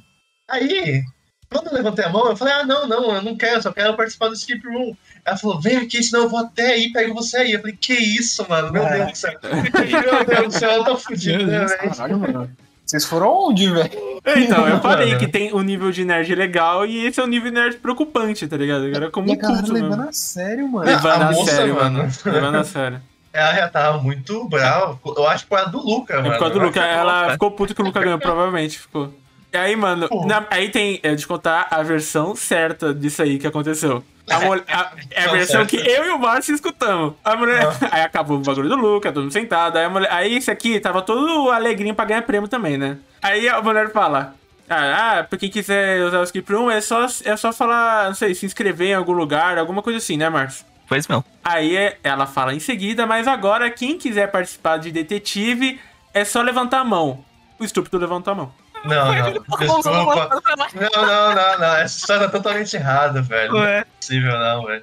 Aí, 0.49 1.03
quando 1.51 1.69
eu 1.69 1.75
levantei 1.75 2.05
a 2.05 2.09
mão, 2.09 2.29
eu 2.29 2.37
falei, 2.37 2.55
ah, 2.55 2.65
não, 2.65 2.87
não, 2.87 3.15
eu 3.15 3.23
não 3.23 3.37
quero, 3.37 3.63
só 3.63 3.73
quero 3.73 3.95
participar 3.97 4.29
do 4.29 4.35
skip 4.35 4.67
room. 4.67 4.95
Ela 5.25 5.37
falou, 5.37 5.61
vem 5.61 5.77
aqui, 5.79 6.03
senão 6.03 6.25
eu 6.25 6.29
vou 6.29 6.41
até 6.41 6.73
aí 6.73 6.87
e 6.87 6.93
pego 6.93 7.15
você 7.15 7.39
aí. 7.39 7.53
Eu 7.53 7.61
falei, 7.61 7.77
que 7.81 7.95
isso, 7.95 8.45
mano, 8.49 8.73
meu 8.73 8.85
Deus 8.89 9.11
do 9.13 9.17
céu. 9.17 9.33
meu 9.43 10.25
Deus 10.25 10.45
do 10.55 10.59
céu, 10.59 10.71
eu 10.73 10.85
tô 10.85 10.97
fudido, 10.97 11.47
né, 11.47 11.65
velho? 11.67 11.91
Caralho, 11.95 12.19
mano. 12.19 12.51
Vocês 12.85 13.05
foram 13.07 13.49
onde, 13.49 13.71
velho? 13.71 13.91
Então, 14.37 14.69
eu 14.69 14.79
falei 14.83 15.07
Mano. 15.09 15.19
que 15.19 15.27
tem 15.27 15.51
o 15.55 15.63
nível 15.63 15.91
de 15.91 16.05
nerd 16.05 16.35
legal 16.35 16.85
e 16.85 17.07
esse 17.07 17.19
é 17.19 17.23
o 17.25 17.27
nível 17.27 17.51
de 17.51 17.57
nerd 17.59 17.77
preocupante, 17.79 18.47
tá 18.47 18.59
ligado? 18.59 18.87
Era 18.95 19.11
como 19.11 19.27
E 19.27 19.33
um 19.33 19.39
culto 19.39 19.73
levando 19.73 19.91
mesmo. 19.97 20.09
a 20.11 20.13
sério, 20.13 20.69
mano. 20.69 20.85
Levando 20.85 21.23
a 21.23 21.29
a, 21.29 21.33
moça, 21.33 21.51
sério, 21.51 21.75
mano. 21.77 21.99
mano. 21.99 22.13
Levando 22.27 22.55
a 22.57 22.65
sério. 22.65 23.01
Ela 23.33 23.55
já 23.55 23.69
tava 23.71 23.99
muito 24.03 24.47
brava. 24.49 25.01
Eu 25.17 25.27
acho 25.27 25.45
que 25.45 25.49
foi 25.49 25.61
a 25.61 25.65
do 25.65 25.79
Luca, 25.79 26.13
É 26.13 26.17
mano. 26.19 26.31
por 26.33 26.39
causa 26.39 26.55
do 26.55 26.61
Luca. 26.61 26.81
Ela 26.85 27.31
ficou 27.33 27.51
puta 27.53 27.75
que 27.75 27.81
o 27.81 27.85
Luca 27.87 28.01
ganhou, 28.01 28.19
provavelmente 28.19 28.79
ficou. 28.79 29.13
E 29.55 29.57
aí, 29.57 29.77
mano, 29.77 30.09
na- 30.27 30.45
aí 30.51 30.69
tem, 30.69 30.99
é, 31.01 31.15
de 31.15 31.25
contar 31.29 31.69
a 31.71 31.81
versão 31.81 32.35
certa 32.35 32.93
disso 32.93 33.23
aí 33.23 33.39
que 33.39 33.47
aconteceu. 33.47 34.03
A 34.29 34.37
a- 34.37 34.93
é 35.13 35.25
a 35.27 35.31
versão 35.31 35.65
certo. 35.65 35.69
que 35.71 35.77
eu 35.77 36.07
e 36.07 36.11
o 36.11 36.19
Márcio 36.19 36.55
escutamos. 36.57 37.15
A 37.25 37.37
mulher. 37.37 37.63
Aí 37.93 38.01
acabou 38.03 38.39
o 38.39 38.41
bagulho 38.41 38.69
do 38.71 38.75
Luca, 38.75 39.13
todo 39.13 39.23
mundo 39.25 39.33
sentado. 39.33 39.77
Aí, 39.77 39.85
a 39.85 39.89
mulher, 39.91 40.11
aí 40.11 40.35
esse 40.35 40.51
aqui 40.51 40.81
tava 40.81 41.03
todo 41.03 41.51
alegrinho 41.51 41.95
pra 41.95 42.05
ganhar 42.07 42.23
prêmio 42.23 42.49
também, 42.49 42.77
né? 42.79 42.97
Aí 43.23 43.47
a 43.49 43.61
mulher 43.63 43.93
fala. 43.93 44.35
Ah, 44.69 45.19
ah, 45.19 45.25
pra 45.25 45.39
quem 45.39 45.51
quiser 45.51 46.03
usar 46.05 46.21
o 46.21 46.25
Skip 46.25 46.51
Room, 46.53 46.71
é 46.71 46.81
só, 46.81 47.07
é 47.25 47.37
só 47.37 47.53
falar, 47.53 48.07
não 48.07 48.15
sei, 48.15 48.35
se 48.35 48.47
inscrever 48.47 48.89
em 48.89 48.95
algum 48.95 49.13
lugar, 49.13 49.59
alguma 49.59 49.83
coisa 49.83 49.99
assim, 49.99 50.17
né, 50.17 50.29
Márcio? 50.31 50.65
Pois 50.89 51.07
não. 51.07 51.23
Aí 51.45 51.77
é- 51.77 51.99
ela 52.03 52.27
fala 52.27 52.55
em 52.55 52.61
seguida, 52.61 53.07
mas 53.07 53.29
agora 53.29 53.71
quem 53.71 53.99
quiser 53.99 54.31
participar 54.33 54.79
de 54.79 54.91
detetive 54.91 55.79
é 56.15 56.25
só 56.25 56.41
levantar 56.41 56.81
a 56.81 56.85
mão. 56.85 57.23
O 57.61 57.65
estúpido 57.65 57.99
levantou 57.99 58.33
a 58.33 58.37
mão. 58.37 58.53
Não, 58.85 59.15
não. 59.15 59.33
Desculpa. 59.33 60.43
Não, 60.75 61.07
não, 61.07 61.35
não, 61.35 61.59
não. 61.59 61.77
Essa 61.77 61.99
história 61.99 62.29
tá 62.29 62.33
totalmente 62.39 62.75
errada, 62.77 63.23
velho. 63.23 63.53
Não 63.53 63.65
é 63.65 63.79
Ué. 63.79 63.85
possível, 63.99 64.39
não, 64.39 64.65
velho. 64.65 64.83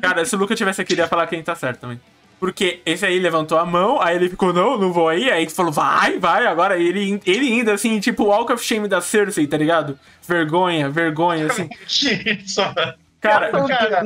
Cara, 0.00 0.24
se 0.24 0.34
o 0.34 0.38
Luca 0.38 0.54
tivesse 0.54 0.80
aqui, 0.80 0.92
ele 0.92 1.00
ia 1.00 1.08
falar 1.08 1.26
quem 1.26 1.42
tá 1.42 1.54
certo 1.54 1.80
também. 1.80 2.00
Porque 2.38 2.80
esse 2.84 3.06
aí 3.06 3.20
levantou 3.20 3.56
a 3.56 3.64
mão, 3.64 4.02
aí 4.02 4.16
ele 4.16 4.28
ficou, 4.28 4.52
não, 4.52 4.76
não 4.76 4.92
vou 4.92 5.08
aí. 5.08 5.30
Aí 5.30 5.42
ele 5.42 5.50
falou, 5.50 5.70
vai, 5.70 6.18
vai. 6.18 6.44
Agora 6.46 6.76
ele, 6.76 7.20
ele 7.24 7.46
ainda, 7.52 7.72
assim, 7.72 8.00
tipo, 8.00 8.24
Walk 8.24 8.52
of 8.52 8.64
Shame 8.64 8.88
da 8.88 9.00
Cersei, 9.00 9.46
tá 9.46 9.56
ligado? 9.56 9.96
Vergonha, 10.26 10.90
vergonha, 10.90 11.46
assim. 11.46 11.68
Que 11.86 12.40
isso, 12.44 12.60
mano. 12.60 12.94
Cara, 13.22 13.52
Cara, 13.68 14.02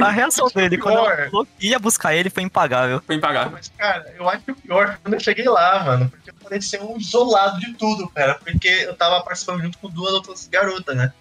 A 0.00 0.10
reação 0.10 0.48
dele 0.48 0.78
quando 0.78 0.94
Pior. 0.94 1.12
ela 1.12 1.30
falou 1.30 1.46
que 1.46 1.66
ia 1.68 1.78
buscar 1.78 2.14
ele 2.14 2.30
foi 2.30 2.42
impagável. 2.42 3.02
foi 3.06 3.16
impagável. 3.16 3.52
Mas, 3.52 3.70
cara, 3.76 4.14
eu 4.16 4.26
acho 4.30 4.44
que 4.44 4.52
o 4.52 4.56
pior 4.56 4.86
foi 4.86 4.96
quando 5.02 5.14
eu 5.14 5.20
cheguei 5.20 5.44
lá, 5.44 5.84
mano. 5.84 6.08
Porque 6.08 6.30
eu 6.30 6.34
parecia 6.42 6.82
um 6.82 6.96
isolado 6.96 7.60
de 7.60 7.74
tudo, 7.74 8.08
cara. 8.08 8.34
Porque 8.42 8.66
eu 8.66 8.96
tava 8.96 9.22
participando 9.22 9.60
junto 9.60 9.76
com 9.76 9.90
duas 9.90 10.14
outras 10.14 10.48
garotas, 10.48 10.96
né? 10.96 11.12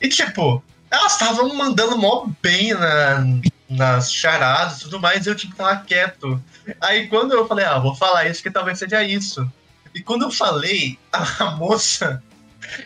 E, 0.00 0.08
tipo, 0.08 0.62
elas 0.88 1.12
estavam 1.14 1.52
mandando 1.54 1.98
mó 1.98 2.28
bem 2.40 2.72
na, 2.72 3.24
nas 3.68 4.12
charadas 4.12 4.78
e 4.78 4.82
tudo 4.82 5.00
mais, 5.00 5.26
e 5.26 5.30
eu, 5.30 5.34
tipo, 5.34 5.56
tava 5.56 5.76
quieto. 5.78 6.40
Aí, 6.80 7.08
quando 7.08 7.32
eu 7.32 7.48
falei, 7.48 7.64
ah, 7.64 7.80
vou 7.80 7.96
falar 7.96 8.26
isso, 8.26 8.40
que 8.42 8.50
talvez 8.50 8.78
seja 8.78 9.02
isso. 9.02 9.50
E 9.92 10.00
quando 10.00 10.22
eu 10.22 10.30
falei, 10.30 10.96
a 11.12 11.46
moça 11.58 12.22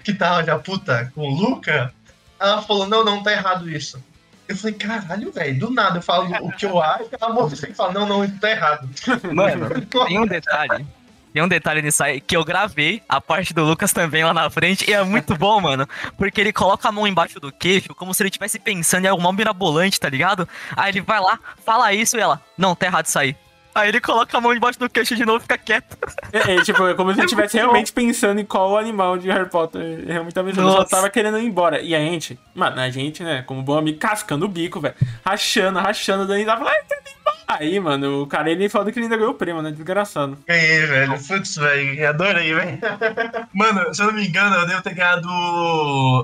que 0.05 0.15
tava 0.15 0.43
já 0.43 0.59
puta 0.59 1.13
com 1.15 1.21
o 1.23 1.35
Luca, 1.35 1.93
ela 2.41 2.63
falou, 2.63 2.89
não, 2.89 3.05
não, 3.05 3.23
tá 3.23 3.33
errado 3.33 3.69
isso. 3.71 4.03
Eu 4.49 4.57
falei, 4.57 4.75
caralho, 4.75 5.31
velho, 5.31 5.61
do 5.61 5.71
nada 5.71 5.99
eu 5.99 6.03
falo 6.03 6.29
o 6.41 6.51
que 6.53 6.67
eu 6.67 6.83
acho, 6.83 7.09
a 7.21 7.29
moça 7.29 7.67
que 7.67 7.75
fala, 7.75 7.93
não, 7.93 8.07
não, 8.07 8.25
isso 8.25 8.39
tá 8.41 8.51
errado. 8.51 8.89
Mano, 9.33 9.69
tem 10.07 10.19
um 10.19 10.27
detalhe. 10.27 10.87
Tem 11.33 11.43
um 11.43 11.49
detalhe 11.49 11.81
nisso 11.81 12.03
aí 12.03 12.21
que 12.21 12.37
eu 12.37 12.45
gravei 12.45 13.01
a 13.09 13.21
parte 13.21 13.55
do 13.55 13.63
Lucas 13.63 13.93
também 13.93 14.25
lá 14.25 14.35
na 14.35 14.51
frente 14.51 14.91
e 14.91 14.93
é 14.93 15.05
muito 15.05 15.37
bom, 15.37 15.61
mano. 15.61 15.89
Porque 16.17 16.41
ele 16.41 16.53
coloca 16.53 16.89
a 16.89 16.93
mão 16.93 17.07
embaixo 17.07 17.39
do 17.39 17.53
queixo 17.53 17.95
como 17.95 18.13
se 18.13 18.23
ele 18.23 18.29
estivesse 18.29 18.59
pensando 18.59 19.05
em 19.05 19.09
algo 19.09 19.23
mal 19.23 19.33
mirabolante, 19.33 20.01
tá 20.01 20.09
ligado? 20.09 20.49
Aí 20.77 20.91
ele 20.91 21.03
vai 21.03 21.21
lá, 21.21 21.39
fala 21.65 21.93
isso 21.95 22.17
e 22.17 22.21
ela, 22.21 22.43
não, 22.59 22.75
tá 22.75 22.87
errado 22.87 23.07
isso 23.07 23.19
aí. 23.19 23.37
Aí 23.75 23.89
ele 23.89 24.01
coloca 24.01 24.37
a 24.37 24.41
mão 24.41 24.53
embaixo 24.53 24.79
do 24.79 24.91
queixo 24.91 25.15
de 25.15 25.25
novo 25.25 25.39
e 25.39 25.43
fica 25.43 25.57
quieto. 25.57 25.97
É, 26.33 26.57
é, 26.57 26.63
tipo, 26.63 26.87
é 26.87 26.95
como 26.95 27.13
se 27.13 27.21
ele 27.21 27.27
estivesse 27.27 27.57
realmente 27.57 27.93
pensando 27.93 28.41
em 28.41 28.45
qual 28.45 28.77
animal 28.77 29.17
de 29.17 29.29
Harry 29.29 29.49
Potter 29.49 30.05
realmente 30.07 30.35
tava 30.35 30.49
pensando. 30.49 30.73
Só 30.73 30.85
tava 30.85 31.09
querendo 31.09 31.39
ir 31.39 31.47
embora. 31.47 31.81
E 31.81 31.95
a 31.95 31.99
gente, 31.99 32.39
mano, 32.55 32.81
a 32.81 32.91
gente, 32.91 33.23
né, 33.23 33.43
como 33.43 33.63
bom 33.63 33.79
amigo, 33.79 33.99
cascando 33.99 34.45
o 34.45 34.49
bico, 34.49 34.81
velho. 34.81 34.95
Rachando, 35.25 35.79
rachando, 35.79 36.27
daí 36.27 36.45
tava 36.45 36.65
lá, 36.65 36.71
"Ai, 36.71 36.83
tá 36.89 36.97
indo 36.97 37.11
embora." 37.21 37.37
Aí, 37.47 37.81
mano, 37.81 38.23
o 38.23 38.27
cara 38.27 38.49
ele 38.51 38.69
falou 38.69 38.93
que 38.93 38.99
ele 38.99 39.07
ainda 39.07 39.17
ganhou 39.17 39.33
o 39.33 39.37
prêmio, 39.37 39.61
né? 39.61 39.73
Desgraçado. 39.73 40.39
Ganhei, 40.47 40.87
velho. 40.87 41.21
Putz, 41.27 41.57
velho. 41.57 42.09
Adorei, 42.09 42.55
velho. 42.55 42.79
Mano, 43.53 43.93
se 43.93 44.01
eu 44.03 44.07
não 44.07 44.15
me 44.15 44.27
engano, 44.27 44.55
eu 44.55 44.67
devo 44.67 44.83
ter 44.83 44.95
ganhado. 44.95 45.29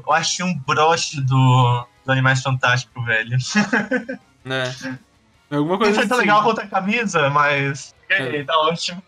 Eu 0.07 0.13
acho 0.13 0.37
que 0.37 0.43
um 0.45 0.57
broche 0.59 1.21
do, 1.21 1.87
do 2.05 2.13
Animais 2.13 2.43
Fantásticos, 2.43 3.05
velho. 3.05 3.37
Né? 4.47 4.73
Alguma 5.51 5.75
Não 5.75 5.79
coisa 5.79 5.95
foi 6.01 6.09
tão 6.09 6.17
assim. 6.19 6.27
legal 6.27 6.43
quanto 6.43 6.61
a 6.61 6.67
camisa, 6.67 7.31
mas. 7.31 7.95
Ganhei, 8.09 8.45
tá 8.45 8.57
ótimo. 8.59 9.03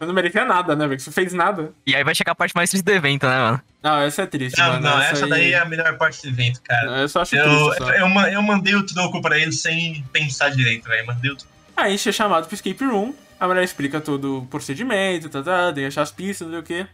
Eu 0.00 0.06
não 0.06 0.14
merecia 0.14 0.44
nada, 0.44 0.74
né, 0.76 0.86
velho? 0.86 1.00
Você 1.00 1.10
fez 1.10 1.32
nada. 1.32 1.72
E 1.86 1.94
aí 1.94 2.04
vai 2.04 2.14
chegar 2.14 2.32
a 2.32 2.34
parte 2.34 2.54
mais 2.54 2.70
triste 2.70 2.84
do 2.84 2.92
evento, 2.92 3.26
né, 3.26 3.38
mano? 3.38 3.62
Não, 3.82 4.00
essa 4.02 4.22
é 4.22 4.26
triste, 4.26 4.58
Não, 4.58 4.68
mano. 4.68 4.80
não, 4.82 5.00
essa 5.00 5.24
aí... 5.24 5.30
daí 5.30 5.52
é 5.52 5.58
a 5.58 5.64
melhor 5.64 5.96
parte 5.96 6.22
do 6.22 6.28
evento, 6.28 6.60
cara. 6.62 7.00
Eu 7.00 7.08
só 7.08 7.22
acho 7.22 7.36
Eu, 7.36 7.44
triste, 7.44 7.78
só. 7.84 7.90
eu, 7.92 8.06
eu 8.32 8.42
mandei 8.42 8.74
o 8.74 8.84
troco 8.84 9.20
pra 9.22 9.38
ele 9.38 9.52
sem 9.52 10.04
pensar 10.12 10.50
direito, 10.50 10.88
velho. 10.88 11.06
Mandei 11.06 11.30
o 11.30 11.36
troco. 11.36 11.52
Aí 11.76 11.86
a 11.86 11.90
gente 11.96 12.08
é 12.08 12.12
chamado 12.12 12.46
pro 12.46 12.54
escape 12.54 12.84
room, 12.84 13.14
a 13.38 13.46
mulher 13.46 13.62
explica 13.62 14.00
todo 14.00 14.38
o 14.38 14.46
procedimento, 14.46 15.28
tá, 15.28 15.42
tá, 15.42 15.66
tem 15.72 15.84
que 15.84 15.88
achar 15.88 16.02
as 16.02 16.10
pistas, 16.10 16.48
não 16.48 16.54
sei 16.54 16.60
o 16.60 16.62
quê. 16.64 16.86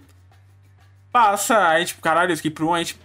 Passa, 1.10 1.68
aí 1.68 1.84
tipo, 1.84 2.02
caralho, 2.02 2.32
escape 2.32 2.60
room, 2.60 2.74
a 2.74 2.78
gente, 2.78 2.98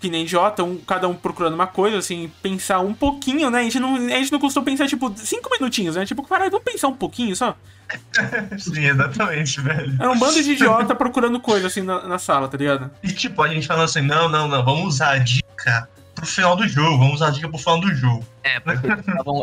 que 0.00 0.10
nem 0.10 0.22
idiota, 0.22 0.62
um, 0.62 0.76
cada 0.78 1.08
um 1.08 1.14
procurando 1.14 1.54
uma 1.54 1.66
coisa, 1.66 1.98
assim, 1.98 2.30
pensar 2.42 2.80
um 2.80 2.94
pouquinho, 2.94 3.50
né? 3.50 3.60
A 3.60 3.62
gente 3.62 3.80
não, 3.80 3.96
a 3.96 4.18
gente 4.18 4.32
não 4.32 4.38
costuma 4.38 4.64
pensar, 4.64 4.86
tipo, 4.86 5.12
cinco 5.16 5.50
minutinhos, 5.50 5.96
né? 5.96 6.04
Tipo, 6.04 6.22
caralho, 6.22 6.50
vamos 6.50 6.64
pensar 6.64 6.88
um 6.88 6.96
pouquinho 6.96 7.34
só. 7.34 7.56
Sim, 8.58 8.84
exatamente, 8.84 9.60
velho. 9.60 9.96
Era 9.98 10.10
um 10.10 10.18
bando 10.18 10.42
de 10.42 10.52
idiota 10.52 10.94
procurando 10.94 11.40
coisa, 11.40 11.66
assim, 11.66 11.82
na, 11.82 12.06
na 12.06 12.18
sala, 12.18 12.48
tá 12.48 12.56
ligado? 12.56 12.90
E 13.02 13.12
tipo, 13.12 13.42
a 13.42 13.48
gente 13.48 13.66
falando 13.66 13.84
assim, 13.84 14.02
não, 14.02 14.28
não, 14.28 14.48
não, 14.48 14.64
vamos 14.64 14.94
usar 14.94 15.12
a 15.12 15.18
dica 15.18 15.88
pro 16.14 16.26
final 16.26 16.56
do 16.56 16.66
jogo, 16.66 16.98
vamos 16.98 17.16
usar 17.16 17.28
a 17.28 17.30
dica 17.30 17.48
pro 17.48 17.58
final 17.58 17.80
do 17.80 17.94
jogo. 17.94 18.26
É, 18.42 18.58
porque 18.58 18.86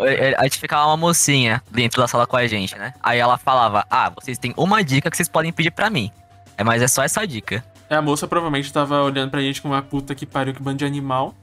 é, 0.05 0.31
é, 0.31 0.35
a 0.37 0.43
gente 0.43 0.59
ficava 0.59 0.87
uma 0.87 0.97
mocinha 0.97 1.61
dentro 1.71 2.01
da 2.01 2.07
sala 2.07 2.27
com 2.27 2.35
a 2.35 2.45
gente, 2.47 2.75
né? 2.77 2.93
Aí 3.01 3.19
ela 3.19 3.37
falava, 3.37 3.85
ah, 3.89 4.09
vocês 4.09 4.37
têm 4.37 4.53
uma 4.57 4.83
dica 4.83 5.09
que 5.09 5.15
vocês 5.15 5.29
podem 5.29 5.51
pedir 5.53 5.71
pra 5.71 5.89
mim. 5.89 6.11
É, 6.57 6.63
mas 6.63 6.81
é 6.81 6.87
só 6.87 7.03
essa 7.03 7.25
dica. 7.25 7.63
É, 7.89 7.95
a 7.95 8.01
moça 8.01 8.27
provavelmente 8.27 8.71
tava 8.71 9.01
olhando 9.03 9.29
pra 9.31 9.41
gente 9.41 9.61
com 9.61 9.67
uma 9.69 9.81
puta 9.81 10.15
que 10.15 10.25
pariu, 10.25 10.53
que 10.53 10.61
bando 10.61 10.77
de 10.77 10.85
animal. 10.85 11.35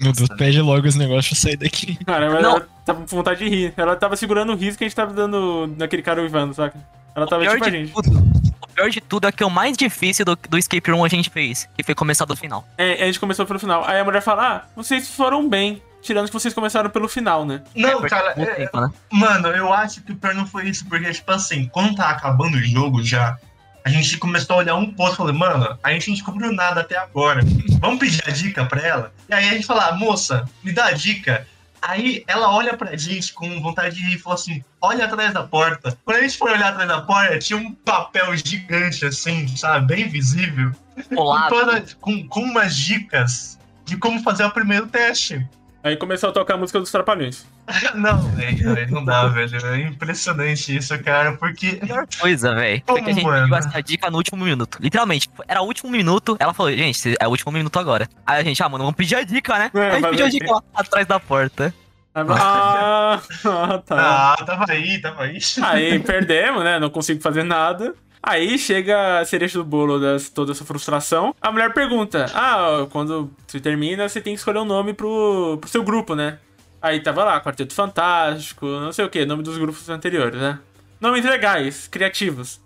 Meu 0.00 0.12
Deus, 0.12 0.28
pede 0.36 0.60
logo 0.60 0.86
os 0.86 0.94
negócios 0.94 1.28
pra 1.40 1.50
sair 1.50 1.56
daqui. 1.56 1.96
Cara, 2.04 2.30
mas 2.30 2.44
ela 2.44 2.68
tava 2.84 3.00
com 3.00 3.06
vontade 3.06 3.38
de 3.42 3.48
rir. 3.48 3.74
Ela 3.76 3.96
tava 3.96 4.14
segurando 4.16 4.52
o 4.52 4.56
riso 4.56 4.76
que 4.76 4.84
a 4.84 4.86
gente 4.86 4.94
tava 4.96 5.12
dando 5.12 5.72
naquele 5.78 6.02
cara 6.02 6.20
uivando, 6.20 6.52
saca? 6.54 6.78
Ela 7.14 7.26
tava 7.26 7.42
pior 7.42 7.52
tipo 7.54 7.64
a 7.64 7.70
de 7.70 7.76
gente. 7.78 7.92
tudo, 7.94 8.18
o 8.62 8.66
pior 8.74 8.90
de 8.90 9.00
tudo 9.00 9.26
é 9.26 9.32
que 9.32 9.42
o 9.42 9.48
mais 9.48 9.74
difícil 9.76 10.24
do, 10.26 10.36
do 10.50 10.58
escape 10.58 10.90
room 10.90 11.02
a 11.02 11.08
gente 11.08 11.30
fez, 11.30 11.66
que 11.74 11.82
foi 11.82 11.94
começar 11.94 12.26
do 12.26 12.36
final. 12.36 12.66
É, 12.76 13.02
a 13.02 13.06
gente 13.06 13.18
começou 13.18 13.46
pelo 13.46 13.58
final. 13.58 13.84
Aí 13.86 13.98
a 13.98 14.04
mulher 14.04 14.20
fala: 14.20 14.46
Ah, 14.46 14.64
vocês 14.76 15.08
foram 15.10 15.48
bem. 15.48 15.80
tirando 16.02 16.26
que 16.26 16.32
vocês 16.34 16.52
começaram 16.52 16.90
pelo 16.90 17.08
final, 17.08 17.46
né? 17.46 17.62
Não, 17.74 18.00
Foi 18.00 18.10
cara, 18.10 18.34
é- 18.36 18.44
tempo, 18.54 18.78
né? 18.80 18.90
mano, 19.10 19.48
eu 19.48 19.72
acho 19.72 20.02
que 20.02 20.12
o 20.12 20.16
pior 20.16 20.34
não 20.34 20.46
foi 20.46 20.68
isso, 20.68 20.84
porque, 20.86 21.10
tipo 21.10 21.32
assim, 21.32 21.66
quando 21.72 21.96
tá 21.96 22.10
acabando 22.10 22.56
o 22.58 22.62
jogo 22.62 23.02
já, 23.02 23.38
a 23.86 23.88
gente 23.88 24.18
começou 24.18 24.56
a 24.56 24.58
olhar 24.58 24.74
um 24.74 24.92
posto 24.92 25.14
e 25.14 25.16
falei, 25.18 25.32
mano, 25.34 25.78
a 25.80 25.92
gente 25.92 26.08
não 26.08 26.14
descobriu 26.14 26.50
nada 26.52 26.80
até 26.80 26.98
agora. 26.98 27.40
Vamos 27.78 28.00
pedir 28.00 28.20
a 28.26 28.30
dica 28.32 28.64
pra 28.66 28.80
ela? 28.80 29.12
E 29.28 29.32
aí 29.34 29.48
a 29.48 29.52
gente 29.52 29.64
fala, 29.64 29.92
moça, 29.92 30.44
me 30.64 30.72
dá 30.72 30.86
a 30.86 30.92
dica. 30.92 31.46
Aí 31.80 32.24
ela 32.26 32.50
olha 32.52 32.76
pra 32.76 32.96
gente 32.96 33.32
com 33.32 33.60
vontade 33.62 33.94
de 33.94 34.02
rir 34.04 34.16
e 34.16 34.18
fala 34.18 34.34
assim: 34.34 34.64
olha 34.80 35.04
atrás 35.04 35.32
da 35.32 35.44
porta. 35.44 35.96
Quando 36.04 36.16
a 36.16 36.22
gente 36.22 36.36
foi 36.36 36.50
olhar 36.52 36.70
atrás 36.70 36.88
da 36.88 37.00
porta, 37.02 37.38
tinha 37.38 37.56
um 37.56 37.72
papel 37.74 38.36
gigante, 38.36 39.04
assim, 39.06 39.46
sabe? 39.56 39.94
Bem 39.94 40.08
visível. 40.08 40.72
Com, 41.14 41.24
toda- 41.48 41.84
com, 42.00 42.26
com 42.26 42.40
umas 42.40 42.74
dicas 42.74 43.56
de 43.84 43.96
como 43.96 44.20
fazer 44.22 44.44
o 44.44 44.50
primeiro 44.50 44.88
teste. 44.88 45.46
Aí 45.84 45.96
começou 45.96 46.30
a 46.30 46.32
tocar 46.32 46.54
a 46.54 46.56
música 46.56 46.80
dos 46.80 46.90
Trapalhões. 46.90 47.46
Não, 47.94 48.20
velho, 48.30 48.90
não 48.90 49.04
dá, 49.04 49.26
velho. 49.26 49.66
É 49.66 49.80
impressionante 49.80 50.76
isso, 50.76 50.96
cara, 51.02 51.32
porque. 51.36 51.80
coisa, 52.20 52.54
velho. 52.54 52.82
Foi 52.86 53.02
que 53.02 53.10
a 53.10 53.12
gente 53.12 53.24
mano? 53.24 53.54
essa 53.54 53.80
dica 53.82 54.10
no 54.10 54.18
último 54.18 54.44
minuto. 54.44 54.78
Literalmente, 54.80 55.28
era 55.48 55.60
o 55.60 55.64
último 55.64 55.90
minuto. 55.90 56.36
Ela 56.38 56.54
falou, 56.54 56.72
gente, 56.72 57.16
é 57.18 57.26
o 57.26 57.30
último 57.30 57.50
minuto 57.50 57.78
agora. 57.78 58.08
Aí 58.24 58.40
a 58.40 58.44
gente, 58.44 58.62
ah, 58.62 58.68
mano, 58.68 58.84
vamos 58.84 58.96
pedir 58.96 59.16
a 59.16 59.22
dica, 59.22 59.58
né? 59.58 59.70
É, 59.74 59.80
Aí 59.80 59.88
a 59.88 59.94
gente 59.94 60.10
pediu 60.10 60.26
a 60.26 60.28
dica 60.28 60.52
lá 60.52 60.62
atrás 60.74 61.06
da 61.06 61.18
porta. 61.18 61.74
Ah, 62.14 63.20
ah, 63.44 63.82
tá. 63.84 64.34
Ah, 64.34 64.44
tava 64.44 64.64
aí, 64.68 65.00
tava 65.00 65.24
aí. 65.24 65.38
Aí 65.62 65.98
perdemos, 66.00 66.64
né? 66.64 66.78
Não 66.78 66.88
consigo 66.88 67.20
fazer 67.20 67.42
nada. 67.42 67.94
Aí 68.22 68.58
chega 68.58 69.20
a 69.20 69.24
cereja 69.24 69.58
do 69.58 69.64
bolo 69.64 70.00
das 70.00 70.30
toda 70.30 70.52
essa 70.52 70.64
frustração. 70.64 71.34
A 71.40 71.52
mulher 71.52 71.72
pergunta: 71.74 72.26
Ah, 72.34 72.86
quando 72.90 73.30
você 73.46 73.60
termina, 73.60 74.08
você 74.08 74.20
tem 74.20 74.32
que 74.32 74.38
escolher 74.38 74.60
um 74.60 74.64
nome 74.64 74.94
pro, 74.94 75.58
pro 75.60 75.68
seu 75.68 75.82
grupo, 75.82 76.14
né? 76.14 76.38
Aí 76.80 77.00
tava 77.00 77.24
lá, 77.24 77.40
Quarteto 77.40 77.74
Fantástico, 77.74 78.66
não 78.66 78.92
sei 78.92 79.04
o 79.04 79.10
que, 79.10 79.24
nome 79.24 79.42
dos 79.42 79.56
grupos 79.58 79.88
anteriores, 79.88 80.40
né? 80.40 80.58
Nomes 81.00 81.24
legais, 81.24 81.88
criativos. 81.88 82.60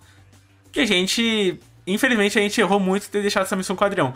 Que 0.72 0.80
a 0.80 0.86
gente. 0.86 1.58
Infelizmente 1.86 2.38
a 2.38 2.42
gente 2.42 2.60
errou 2.60 2.78
muito 2.78 3.04
de 3.04 3.10
ter 3.10 3.22
deixado 3.22 3.44
essa 3.44 3.56
missão 3.56 3.74
quadrão. 3.76 4.14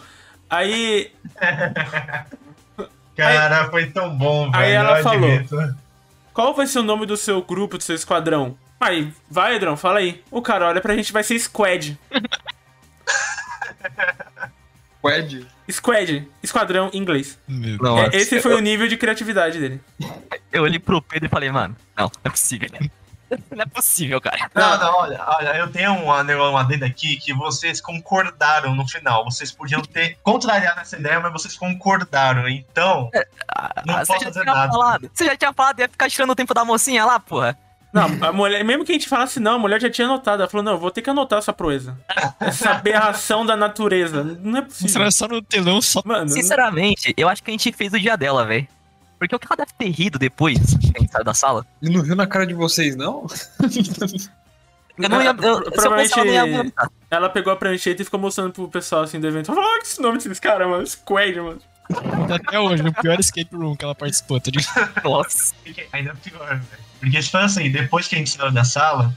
Aí. 0.49 1.13
Cara, 3.17 3.71
foi 3.71 3.87
tão 3.87 4.17
bom, 4.17 4.51
velho. 4.51 4.65
Aí 4.65 4.73
ela 4.73 5.03
falou. 5.03 5.31
Qual 6.33 6.53
vai 6.55 6.67
ser 6.67 6.81
o 6.81 6.83
nome 6.83 7.07
do 7.07 7.17
seu 7.17 7.41
grupo, 7.43 7.79
do 7.79 7.85
seu 7.85 7.95
esquadrão? 7.95 8.59
Aí, 8.81 9.13
vai, 9.31 9.55
Edrão, 9.55 9.77
fala 9.77 10.01
aí. 10.01 10.23
O 10.31 10.43
cara 10.43 10.67
olha 10.67 10.81
pra 10.81 10.95
gente, 10.97 11.13
vai 11.13 11.23
ser 11.23 11.39
Squad. 11.39 11.99
Qued? 15.01 15.47
Squad, 15.70 16.29
esquadrão 16.42 16.90
em 16.92 16.98
inglês. 16.98 17.38
É, 18.12 18.16
esse 18.16 18.40
foi 18.40 18.55
o 18.55 18.61
nível 18.61 18.87
de 18.88 18.96
criatividade 18.96 19.59
dele. 19.59 19.81
Eu 20.53 20.62
olhei 20.62 20.79
pro 20.79 21.00
Pedro 21.00 21.27
e 21.27 21.29
falei, 21.31 21.50
mano, 21.50 21.77
não, 21.96 22.05
não 22.07 22.12
é 22.24 22.31
possível. 22.31 22.68
Não 23.50 23.62
é 23.62 23.66
possível, 23.66 24.20
cara. 24.20 24.48
Não, 24.55 24.79
não, 24.79 24.94
olha, 24.98 25.20
olha, 25.27 25.57
eu 25.57 25.68
tenho 25.68 25.90
um 25.92 26.22
negócio 26.22 26.50
uma 26.53 26.61
adendo 26.61 26.85
aqui 26.85 27.16
que 27.16 27.33
vocês 27.33 27.81
concordaram 27.81 28.77
no 28.77 28.87
final. 28.87 29.24
Vocês 29.24 29.50
podiam 29.50 29.83
ter 29.83 30.18
contrariado 30.22 30.79
essa 30.81 30.96
ideia, 30.96 31.18
mas 31.18 31.33
vocês 31.33 31.57
concordaram. 31.57 32.48
Então, 32.48 33.11
não 33.85 33.94
Ah, 33.96 34.05
posso 34.07 34.12
já 34.20 34.27
fazer 34.27 34.42
tinha 34.42 34.55
nada. 34.55 34.70
falado. 34.72 35.11
Você 35.12 35.24
já 35.24 35.37
tinha 35.37 35.53
falado, 35.53 35.81
ia 35.81 35.88
ficar 35.88 36.09
tirando 36.09 36.31
o 36.31 36.35
tempo 36.37 36.55
da 36.55 36.64
mocinha 36.64 37.05
lá, 37.05 37.18
porra. 37.18 37.59
Não, 37.95 38.29
a 38.29 38.33
mulher, 38.33 38.65
mesmo 38.65 38.85
que 38.85 38.91
a 38.91 38.95
gente 38.95 39.09
falasse 39.09 39.39
não, 39.39 39.53
a 39.55 39.59
mulher 39.59 39.81
já 39.81 39.89
tinha 39.89 40.09
anotado. 40.09 40.43
Ela 40.43 40.51
falou, 40.51 40.65
não, 40.65 40.73
eu 40.73 40.79
vou 40.79 40.91
ter 40.91 41.01
que 41.01 41.09
anotar 41.09 41.39
essa 41.39 41.53
proeza. 41.53 41.97
Essa 42.41 42.71
aberração 42.73 43.47
da 43.47 43.57
natureza. 43.57 44.25
Não 44.43 44.59
é 44.59 44.63
possível. 44.63 45.13
Só 45.13 45.29
no 45.29 45.41
telão, 45.41 45.81
só 45.81 46.03
Mano, 46.05 46.29
Sinceramente, 46.29 47.15
eu 47.17 47.29
acho 47.29 47.41
que 47.41 47.51
a 47.51 47.55
gente 47.55 47.73
fez 47.73 47.93
o 47.93 48.01
dia 48.01 48.17
dela, 48.17 48.45
velho. 48.45 48.67
Porque 49.17 49.37
o 49.37 49.39
que 49.39 49.47
ela 49.49 49.57
deve 49.57 49.71
ter 49.79 49.91
rido 49.91 50.19
depois 50.19 50.59
que 50.59 50.93
a 50.97 51.01
gente 51.01 51.13
saiu 51.13 51.25
da 51.25 51.33
sala? 51.33 51.65
Ele 51.81 51.97
não 51.97 52.03
viu 52.03 52.17
na 52.17 52.27
cara 52.27 52.45
de 52.45 52.53
vocês, 52.53 52.97
não? 52.97 53.27
Eu 54.97 55.09
não 55.09 55.21
ia. 55.21 55.31
Eu, 55.31 55.63
Provavelmente- 55.63 56.19
eu 56.19 56.25
não 56.25 56.33
ia 56.33 56.73
ela 57.11 57.29
pegou 57.29 57.53
a 57.53 57.57
prancheta 57.57 58.03
e 58.03 58.05
ficou 58.05 58.19
mostrando 58.19 58.53
pro 58.53 58.69
pessoal 58.69 59.03
assim 59.03 59.19
do 59.21 59.27
evento. 59.27 59.47
Falou, 59.47 59.65
olha 59.65 59.83
esse 59.83 60.01
nome 60.01 60.19
desses 60.19 60.39
caras, 60.39 60.69
mano. 60.69 60.87
Squad, 60.87 61.41
mano. 61.41 61.59
Até 62.33 62.59
hoje, 62.59 62.83
no 62.83 62.92
pior 62.92 63.18
escape 63.20 63.55
room 63.55 63.77
que 63.77 63.85
ela 63.85 63.94
participou, 63.94 64.40
tá 64.40 64.51
ligado? 64.51 65.03
Nossa. 65.05 65.55
Ainda 65.92 66.11
é 66.11 66.14
pior, 66.31 66.49
velho. 66.49 66.85
Porque, 67.01 67.20
tipo 67.20 67.37
assim, 67.37 67.70
depois 67.70 68.09
que 68.09 68.14
a 68.14 68.18
gente 68.18 68.31
saiu 68.31 68.51
da 68.51 68.64
sala, 68.64 69.14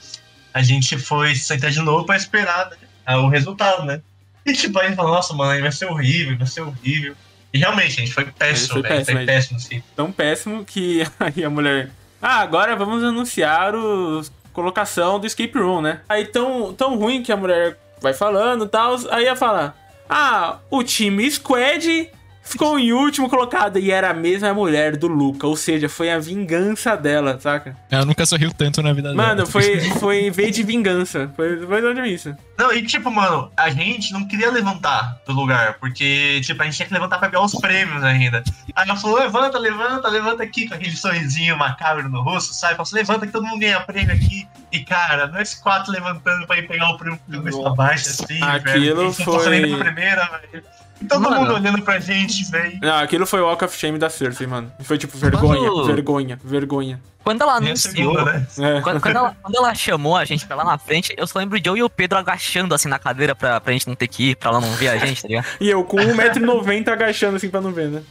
a 0.53 0.61
gente 0.61 0.97
foi 0.97 1.35
se 1.35 1.45
sentar 1.45 1.71
de 1.71 1.79
novo 1.79 2.05
pra 2.05 2.17
esperar 2.17 2.69
né, 2.69 3.15
o 3.15 3.29
resultado, 3.29 3.85
né? 3.85 4.01
E, 4.45 4.53
tipo, 4.53 4.79
a 4.79 4.83
gente 4.85 4.95
falou, 4.95 5.13
nossa, 5.13 5.33
mano, 5.33 5.51
aí 5.51 5.61
vai 5.61 5.71
ser 5.71 5.85
horrível, 5.85 6.37
vai 6.37 6.47
ser 6.47 6.61
horrível. 6.61 7.15
E 7.53 7.59
realmente, 7.59 8.01
a 8.01 8.05
gente 8.05 8.13
foi 8.13 8.25
péssimo, 8.25 8.73
Foi 8.73 8.81
velho. 8.81 8.95
péssimo, 8.95 9.17
Foi 9.17 9.25
péssimo, 9.25 9.57
assim. 9.57 9.83
Tão 9.95 10.11
péssimo 10.11 10.65
que 10.65 11.03
aí 11.19 11.43
a 11.43 11.49
mulher. 11.49 11.89
Ah, 12.21 12.39
agora 12.41 12.75
vamos 12.75 13.03
anunciar 13.03 13.73
o 13.75 14.21
colocação 14.51 15.19
do 15.19 15.27
escape 15.27 15.57
room, 15.57 15.81
né? 15.81 16.01
Aí 16.09 16.25
tão, 16.25 16.73
tão 16.73 16.97
ruim 16.97 17.21
que 17.23 17.31
a 17.31 17.37
mulher 17.37 17.77
vai 18.01 18.13
falando 18.13 18.65
e 18.65 18.67
tal. 18.67 18.95
Aí 19.11 19.25
ia 19.25 19.35
falar: 19.35 19.77
Ah, 20.09 20.57
o 20.69 20.83
time 20.83 21.29
Squad 21.29 22.09
ficou 22.47 22.79
em 22.79 22.91
último 22.93 23.29
colocado. 23.29 23.77
E 23.79 23.91
era 23.91 24.09
a 24.09 24.13
mesma 24.13 24.53
mulher 24.53 24.95
do 24.95 25.07
Luca. 25.07 25.47
Ou 25.47 25.55
seja, 25.55 25.87
foi 25.89 26.11
a 26.11 26.19
vingança 26.19 26.95
dela, 26.95 27.39
saca? 27.39 27.75
Ela 27.89 28.05
nunca 28.05 28.25
sorriu 28.25 28.51
tanto 28.53 28.81
na 28.81 28.93
vida 28.93 29.09
dela. 29.09 29.27
Mano, 29.27 29.45
foi, 29.45 29.79
foi 29.99 30.29
V 30.31 30.51
de 30.51 30.63
vingança. 30.63 31.31
Foi, 31.35 31.65
foi 31.65 31.81
de 31.81 31.87
onde 31.87 31.99
é 32.01 32.07
isso. 32.07 32.35
Não, 32.57 32.73
e 32.73 32.81
tipo, 32.83 33.11
mano, 33.11 33.51
a 33.55 33.69
gente 33.69 34.11
não 34.11 34.27
queria 34.27 34.49
levantar 34.49 35.19
do 35.27 35.31
lugar, 35.33 35.75
porque, 35.79 36.41
tipo, 36.41 36.59
a 36.59 36.65
gente 36.65 36.75
tinha 36.75 36.87
que 36.87 36.93
levantar 36.93 37.19
pra 37.19 37.29
pegar 37.29 37.43
os 37.43 37.53
prêmios 37.53 38.03
ainda. 38.03 38.43
Aí 38.75 38.89
ela 38.89 38.97
falou, 38.97 39.19
levanta, 39.19 39.59
levanta, 39.59 40.07
levanta 40.09 40.41
aqui, 40.43 40.67
com 40.67 40.73
aquele 40.73 40.95
sorrisinho 40.95 41.55
macabro 41.55 42.09
no 42.09 42.21
rosto, 42.23 42.53
sabe? 42.55 42.75
Falou, 42.75 42.89
levanta 42.93 43.27
que 43.27 43.31
todo 43.31 43.45
mundo 43.45 43.59
ganha 43.59 43.79
prêmio 43.81 44.11
aqui. 44.13 44.47
E, 44.71 44.79
cara, 44.79 45.27
nós 45.27 45.53
quatro 45.53 45.91
levantando 45.91 46.47
pra 46.47 46.57
ir 46.57 46.67
pegar 46.67 46.89
o 46.89 46.97
prêmio 46.97 47.19
pra 47.29 47.69
baixo, 47.69 48.09
assim, 48.09 48.41
Aquilo 48.41 49.11
velho. 49.11 49.13
Foi- 49.13 49.77
primeira, 49.77 50.27
velho. 50.51 50.63
Todo 51.07 51.21
Mano. 51.21 51.41
mundo 51.41 51.53
olhando 51.53 51.81
pra 51.83 51.99
gente, 51.99 52.43
velho. 52.49 52.79
Não, 52.81 52.97
aquilo 52.99 53.25
foi 53.25 53.39
o 53.41 53.45
Walk 53.45 53.63
of 53.65 53.77
Shame 53.77 53.97
da 53.99 54.09
Cersei, 54.09 54.47
mano. 54.47 54.71
Foi 54.81 54.97
tipo 54.97 55.17
vergonha, 55.17 55.69
Quando- 55.69 55.85
vergonha, 55.85 56.39
vergonha. 56.43 57.01
Quando 57.23 57.41
ela 57.41 57.55
anunciou. 57.55 57.93
segunda, 58.15 58.23
né? 58.23 58.47
É. 58.77 58.81
Quando, 58.81 59.01
quando 59.01 59.15
ela, 59.17 59.35
quando 59.41 59.55
ela 59.55 59.75
chamou 59.75 60.15
a 60.15 60.23
gente 60.25 60.45
pra 60.47 60.55
lá 60.55 60.63
na 60.63 60.77
frente, 60.77 61.13
eu 61.17 61.27
só 61.27 61.37
lembro 61.39 61.59
de 61.59 61.67
eu 61.69 61.75
e 61.75 61.83
o 61.83 61.89
Pedro 61.89 62.17
agachando 62.17 62.73
assim 62.73 62.87
na 62.87 62.97
cadeira 62.97 63.35
pra, 63.35 63.59
pra 63.59 63.73
gente 63.73 63.85
não 63.87 63.95
ter 63.95 64.07
que 64.07 64.29
ir, 64.31 64.35
pra 64.37 64.49
ela 64.49 64.61
não 64.61 64.71
ver 64.71 64.87
a 64.89 64.97
gente, 65.05 65.21
tá 65.21 65.27
ligado? 65.27 65.45
E 65.59 65.69
eu 65.69 65.83
com 65.83 65.97
1,90m 65.97 66.87
agachando 66.89 67.35
assim 67.35 67.49
pra 67.49 67.59
não 67.61 67.71
ver, 67.73 67.89
né? 67.89 68.01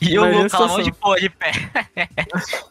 E 0.00 0.14
eu 0.14 0.22
mão 0.22 0.42
situação. 0.48 0.82
de 0.82 0.90
pô, 0.90 1.14
de 1.16 1.28
pé. 1.28 1.52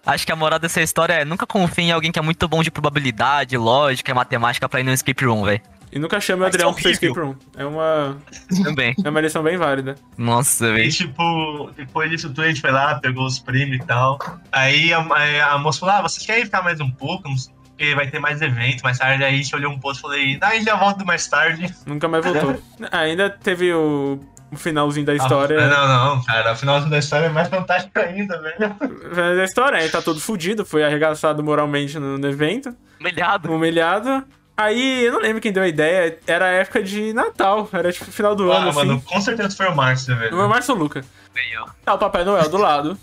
Acho 0.05 0.25
que 0.25 0.31
a 0.31 0.35
moral 0.35 0.59
dessa 0.59 0.81
história 0.81 1.13
é 1.13 1.23
nunca 1.25 1.45
confie 1.45 1.83
em 1.83 1.91
alguém 1.91 2.11
que 2.11 2.19
é 2.19 2.21
muito 2.21 2.47
bom 2.47 2.61
de 2.63 2.71
probabilidade, 2.71 3.55
lógica 3.57 4.11
e 4.11 4.13
matemática 4.13 4.67
pra 4.67 4.79
ir 4.79 4.83
no 4.83 4.91
escape 4.91 5.23
room, 5.23 5.43
velho. 5.45 5.61
E 5.95 5.99
nunca 5.99 6.19
chame 6.19 6.43
o 6.43 6.45
Adriano 6.45 6.73
pro 6.73 6.81
seu 6.81 6.91
horrível. 6.91 7.09
escape 7.09 7.25
room. 7.25 7.35
É 7.57 7.65
uma, 7.65 8.17
Também. 8.63 8.93
é 9.03 9.09
uma 9.09 9.21
lição 9.21 9.41
bem 9.41 9.55
válida. 9.57 9.95
Nossa, 10.17 10.67
E, 10.67 10.73
velho. 10.73 10.91
tipo, 10.91 11.71
depois 11.77 12.09
disso 12.11 12.27
tudo, 12.27 12.41
a 12.43 12.47
gente 12.47 12.59
foi 12.59 12.71
lá, 12.71 12.95
pegou 12.99 13.25
os 13.25 13.39
prêmios 13.39 13.81
e 13.81 13.87
tal. 13.87 14.19
Aí 14.51 14.93
a, 14.93 14.99
a, 14.99 15.53
a 15.53 15.57
moça 15.57 15.79
falou, 15.79 15.95
ah, 15.95 16.01
vocês 16.01 16.25
querem 16.25 16.43
ficar 16.45 16.61
mais 16.61 16.81
um 16.81 16.91
pouco? 16.91 17.27
Não 17.29 17.37
sei, 17.37 17.53
Porque 17.69 17.95
vai 17.95 18.07
ter 18.07 18.19
mais 18.19 18.41
eventos 18.41 18.83
mais 18.83 18.97
tarde. 18.99 19.23
Aí 19.23 19.33
a 19.33 19.37
gente 19.37 19.55
olhou 19.55 19.71
um 19.71 19.79
pouco 19.79 19.97
e 19.97 20.01
falei, 20.01 20.37
ah, 20.41 20.47
a 20.49 20.53
gente 20.55 20.65
já 20.65 20.75
volta 20.75 21.05
mais 21.05 21.25
tarde. 21.27 21.73
Nunca 21.85 22.07
mais 22.09 22.25
voltou. 22.25 22.61
Ainda 22.91 23.29
teve 23.29 23.71
o, 23.73 24.19
o 24.51 24.55
finalzinho 24.57 25.05
da 25.05 25.15
história. 25.15 25.57
Ah, 25.63 25.69
não, 25.69 26.15
não, 26.17 26.23
cara. 26.25 26.51
O 26.51 26.55
final 26.57 26.81
da 26.81 26.97
história 26.99 27.27
é 27.27 27.29
mais 27.29 27.47
fantástico 27.47 27.97
ainda, 27.97 28.37
velho. 28.41 28.75
Da 29.37 29.45
história, 29.45 29.77
ele 29.77 29.89
tá 29.89 30.01
todo 30.01 30.19
fudido, 30.19 30.65
foi 30.65 30.83
arregaçado 30.83 31.41
moralmente 31.41 31.97
no, 31.97 32.17
no 32.17 32.27
evento, 32.27 32.75
Humilhado. 32.99 33.49
humilhado. 33.49 34.25
Aí, 34.57 35.03
eu 35.03 35.11
não 35.11 35.19
lembro 35.19 35.41
quem 35.41 35.51
deu 35.51 35.63
a 35.63 35.67
ideia, 35.67 36.17
era 36.25 36.45
a 36.45 36.49
época 36.49 36.81
de 36.81 37.11
Natal, 37.13 37.67
era 37.73 37.91
tipo 37.91 38.09
final 38.09 38.33
do 38.35 38.49
ano, 38.51 38.67
Ah, 38.67 38.69
assim. 38.69 38.79
mano, 38.79 39.01
com 39.01 39.19
certeza 39.19 39.55
foi 39.55 39.67
o 39.67 39.75
Márcio, 39.75 40.15
velho. 40.17 40.33
O 40.33 40.37
meu 40.37 40.47
Márcio 40.47 40.73
Luca. 40.75 41.03
Veio. 41.33 41.65
Tá 41.83 41.93
o 41.93 41.97
Papai 41.97 42.23
Noel 42.23 42.47
do 42.47 42.57
lado. 42.57 42.97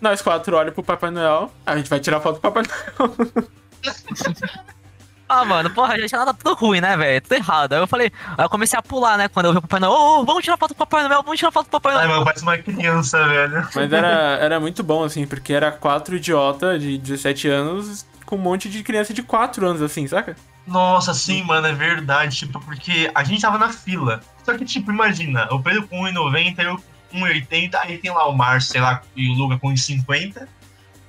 Nós 0.00 0.20
quatro 0.20 0.54
olhamos 0.54 0.74
pro 0.74 0.82
Papai 0.82 1.10
Noel. 1.10 1.50
A 1.64 1.74
gente 1.76 1.88
vai 1.88 2.00
tirar 2.00 2.20
foto 2.20 2.34
do 2.34 2.40
Papai 2.40 2.64
Noel. 2.64 3.14
Ah, 5.26 5.42
mano, 5.42 5.70
porra, 5.70 5.98
já 5.98 6.06
tinha 6.06 6.18
nada 6.18 6.34
tudo 6.34 6.54
ruim, 6.54 6.82
né, 6.82 6.96
velho? 6.98 7.20
Tudo 7.22 7.32
errado. 7.32 7.72
Aí 7.72 7.80
eu 7.80 7.86
falei, 7.86 8.12
aí 8.36 8.44
eu 8.44 8.48
comecei 8.50 8.78
a 8.78 8.82
pular, 8.82 9.16
né, 9.16 9.26
quando 9.26 9.46
eu 9.46 9.52
vi 9.52 9.58
o 9.58 9.62
Papai 9.62 9.80
Noel. 9.80 9.92
Ô, 9.92 10.20
ô, 10.20 10.24
vamos 10.24 10.44
tirar 10.44 10.58
foto 10.58 10.74
do 10.74 10.76
Papai 10.76 11.02
Noel, 11.08 11.22
vamos 11.22 11.38
tirar 11.38 11.50
foto 11.50 11.64
do 11.66 11.70
Papai 11.70 11.92
Ai, 11.94 11.98
Noel. 12.00 12.10
mano, 12.10 12.24
parece 12.26 12.42
uma 12.42 12.58
criança, 12.58 13.26
velho. 13.26 13.66
Mas 13.74 13.90
era, 13.92 14.08
era 14.40 14.60
muito 14.60 14.82
bom, 14.84 15.02
assim, 15.02 15.26
porque 15.26 15.54
era 15.54 15.72
quatro 15.72 16.14
idiota 16.16 16.78
de 16.78 16.98
17 16.98 17.48
anos 17.48 18.06
com 18.26 18.36
um 18.36 18.38
monte 18.38 18.68
de 18.68 18.82
criança 18.82 19.14
de 19.14 19.22
4 19.22 19.66
anos, 19.66 19.80
assim, 19.80 20.06
saca? 20.06 20.36
Nossa, 20.66 21.12
sim, 21.12 21.42
mano, 21.42 21.66
é 21.66 21.72
verdade. 21.72 22.36
Tipo, 22.36 22.58
porque 22.60 23.10
a 23.14 23.22
gente 23.24 23.42
tava 23.42 23.58
na 23.58 23.70
fila. 23.72 24.20
Só 24.44 24.56
que, 24.56 24.64
tipo, 24.64 24.90
imagina, 24.90 25.46
o 25.52 25.60
Pedro 25.62 25.86
com 25.88 26.02
1,90, 26.02 26.58
eu 26.62 26.82
com 27.10 27.18
1,80, 27.20 27.74
aí 27.76 27.98
tem 27.98 28.10
lá 28.10 28.26
o 28.28 28.32
Márcio, 28.36 28.72
sei 28.72 28.80
lá, 28.80 29.02
e 29.14 29.28
o 29.30 29.34
Luca 29.34 29.58
com 29.58 29.68
1,50. 29.72 30.48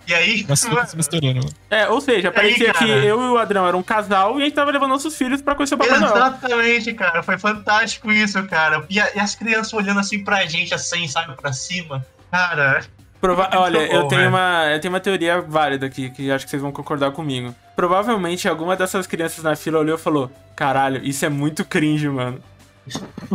E 0.08 0.13
aí, 0.13 0.46
Nossa, 0.48 0.68
mano, 0.68 0.82
tá 0.82 0.86
se 0.88 0.96
misturando. 0.96 1.39
mano. 1.39 1.49
É, 1.68 1.89
ou 1.89 1.99
seja, 1.99 2.32
parecia 2.32 2.72
cara. 2.72 2.86
que 2.86 2.91
eu 2.91 3.20
e 3.20 3.30
o 3.30 3.38
Adrão 3.39 3.68
eram 3.68 3.80
um 3.80 3.84
casal 3.84 4.38
e 4.38 4.43
a 4.43 4.45
gente 4.45 4.53
tava 4.53 4.70
levando 4.70 4.91
nossos 4.91 5.18
filhos 5.18 5.41
pra 5.41 5.56
conhecer 5.56 5.74
o 5.74 5.78
Papai 5.80 5.97
Noel. 5.99 6.16
Exatamente, 6.16 6.93
cara. 6.93 7.24
Foi 7.24 7.39
fantástico 7.39 8.12
isso, 8.12 8.43
cara. 8.45 8.86
E, 8.88 8.99
a- 8.99 9.12
e 9.16 9.20
as 9.20 9.34
crianças 9.34 9.74
olhando 9.74 9.99
assim 9.99 10.24
pra 10.24 10.45
gente, 10.45 10.76
assim, 10.76 11.08
sabe, 11.08 11.34
pra 11.36 11.51
cima. 11.53 12.06
Cara, 12.30 12.86
Prova- 13.26 13.49
Olha, 13.57 13.80
eu 13.80 14.07
tenho, 14.07 14.30
uma, 14.30 14.65
eu 14.71 14.80
tenho 14.80 14.93
uma 14.93 14.99
teoria 14.99 15.41
válida 15.41 15.86
aqui, 15.86 16.09
que 16.09 16.32
acho 16.32 16.45
que 16.45 16.51
vocês 16.51 16.61
vão 16.61 16.71
concordar 16.71 17.11
comigo. 17.11 17.53
Provavelmente 17.76 18.47
alguma 18.47 18.76
dessas 18.76 19.07
crianças 19.07 19.43
na 19.43 19.55
fila 19.55 19.80
olhou 19.80 19.95
e 19.97 19.99
falou: 19.99 20.32
Caralho, 20.55 21.03
isso 21.03 21.26
é 21.26 21.30
muito 21.30 21.65
cringe, 21.65 22.07
mano. 22.07 22.39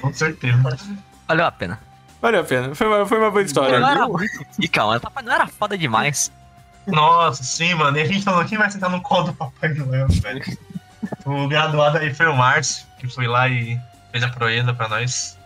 Com 0.00 0.12
certeza. 0.12 0.78
Valeu 1.28 1.46
a 1.46 1.52
pena. 1.52 1.78
Valeu 2.20 2.40
a 2.40 2.44
pena. 2.44 2.74
Foi 2.74 2.86
uma, 2.86 3.06
foi 3.06 3.18
uma 3.18 3.30
boa 3.30 3.42
história. 3.42 3.78
Não 3.78 3.88
era... 3.88 4.06
E 4.58 4.66
calma, 4.68 4.98
Papai 4.98 5.22
não 5.22 5.32
era 5.32 5.46
foda 5.46 5.76
demais. 5.78 6.30
Nossa, 6.86 7.42
sim, 7.44 7.74
mano. 7.74 7.96
E 7.96 8.00
a 8.00 8.04
gente 8.06 8.22
falou, 8.24 8.44
quem 8.44 8.58
vai 8.58 8.70
sentar 8.70 8.90
no 8.90 9.00
colo 9.00 9.24
do 9.28 9.34
Papai 9.34 9.68
Noel, 9.74 10.08
velho? 10.08 10.42
O 11.24 11.46
graduado 11.48 11.98
aí 11.98 12.12
foi 12.12 12.26
o 12.26 12.34
Márcio, 12.36 12.86
que 12.98 13.08
foi 13.08 13.26
lá 13.26 13.48
e 13.48 13.78
fez 14.10 14.24
a 14.24 14.28
proeza 14.28 14.74
pra 14.74 14.88
nós. 14.88 15.38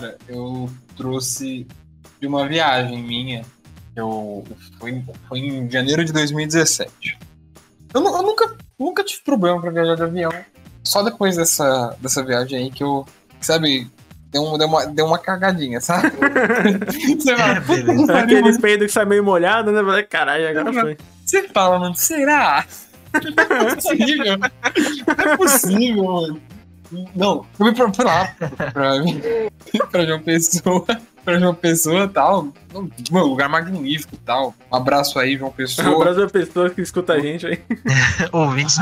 Cara, 0.00 0.16
eu 0.28 0.70
trouxe 0.96 1.66
de 2.18 2.26
uma 2.26 2.48
viagem 2.48 3.02
minha. 3.02 3.44
Eu 3.94 4.42
foi, 4.78 5.02
foi 5.28 5.38
em 5.40 5.70
janeiro 5.70 6.02
de 6.02 6.10
2017. 6.12 7.18
Eu, 7.92 8.02
eu 8.02 8.22
nunca, 8.22 8.56
nunca 8.78 9.04
tive 9.04 9.22
problema 9.22 9.60
pra 9.60 9.70
viajar 9.70 9.96
de 9.96 10.02
avião. 10.02 10.32
Só 10.82 11.02
depois 11.02 11.36
dessa, 11.36 11.94
dessa 12.00 12.22
viagem 12.24 12.58
aí 12.58 12.70
que 12.70 12.82
eu, 12.82 13.06
sabe, 13.42 13.90
deu, 14.30 14.42
um- 14.42 14.56
deu, 14.56 14.66
uma, 14.68 14.86
deu 14.86 15.04
uma 15.04 15.18
cagadinha, 15.18 15.82
sabe? 15.82 16.10
Você 17.20 17.36
fala, 17.36 17.60
puta 17.60 17.82
que 17.94 18.06
pariu, 18.06 18.38
Aquele 18.38 18.58
peido 18.58 18.86
que 18.86 18.92
sai 18.92 19.04
meio 19.04 19.22
molhado, 19.22 19.70
né? 19.70 20.02
Caralho, 20.04 20.48
agora 20.48 20.72
foi. 20.72 20.96
Você 21.26 21.46
fala, 21.48 21.78
mano, 21.78 21.94
será? 21.94 22.64
Não 23.50 23.68
é 23.68 23.74
possível. 23.74 24.38
Não 24.38 25.32
é 25.32 25.36
possível, 25.36 26.04
mano. 26.04 26.42
Não, 27.14 27.46
eu 27.58 27.66
me 27.66 27.74
pra, 27.74 27.88
pra 27.90 28.04
lá, 28.04 28.34
pra, 28.38 28.48
pra, 28.72 28.92
pra 29.90 30.06
João 30.06 30.20
Pessoa, 30.20 30.86
pra 31.24 31.38
João 31.38 31.54
Pessoa 31.54 32.04
e 32.04 32.08
tal. 32.08 32.48
Mano, 33.10 33.26
lugar 33.26 33.48
magnífico 33.48 34.14
e 34.14 34.18
tal. 34.18 34.54
Um 34.72 34.76
abraço 34.76 35.18
aí, 35.18 35.36
João 35.36 35.50
Um 35.50 35.54
Pessoa. 35.54 35.94
abraço 35.94 36.20
pra 36.20 36.28
pessoa 36.40 36.70
que 36.70 36.80
escuta 36.80 37.12
a 37.14 37.20
gente 37.20 37.46
aí. 37.46 37.60
Ouvintes. 38.32 38.76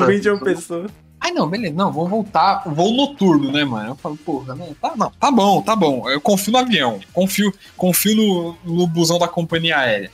O 0.00 0.06
vídeo 0.06 0.30
é 0.30 0.34
uma 0.34 0.44
pessoa. 0.44 0.86
Ai, 1.22 1.32
não, 1.32 1.46
beleza, 1.48 1.74
não, 1.74 1.92
vou 1.92 2.08
voltar, 2.08 2.62
vou 2.66 2.94
noturno, 2.94 3.52
né, 3.52 3.62
mano? 3.62 3.90
Eu 3.90 3.94
falo, 3.96 4.16
porra, 4.16 4.54
não, 4.54 4.72
tá, 4.72 4.94
não, 4.96 5.10
tá 5.10 5.30
bom, 5.30 5.60
tá 5.60 5.76
bom. 5.76 6.08
Eu 6.08 6.18
confio 6.18 6.52
no 6.52 6.58
avião, 6.58 6.98
confio, 7.12 7.52
confio 7.76 8.16
no, 8.16 8.56
no 8.64 8.86
busão 8.86 9.18
da 9.18 9.28
companhia 9.28 9.76
aérea. 9.76 10.10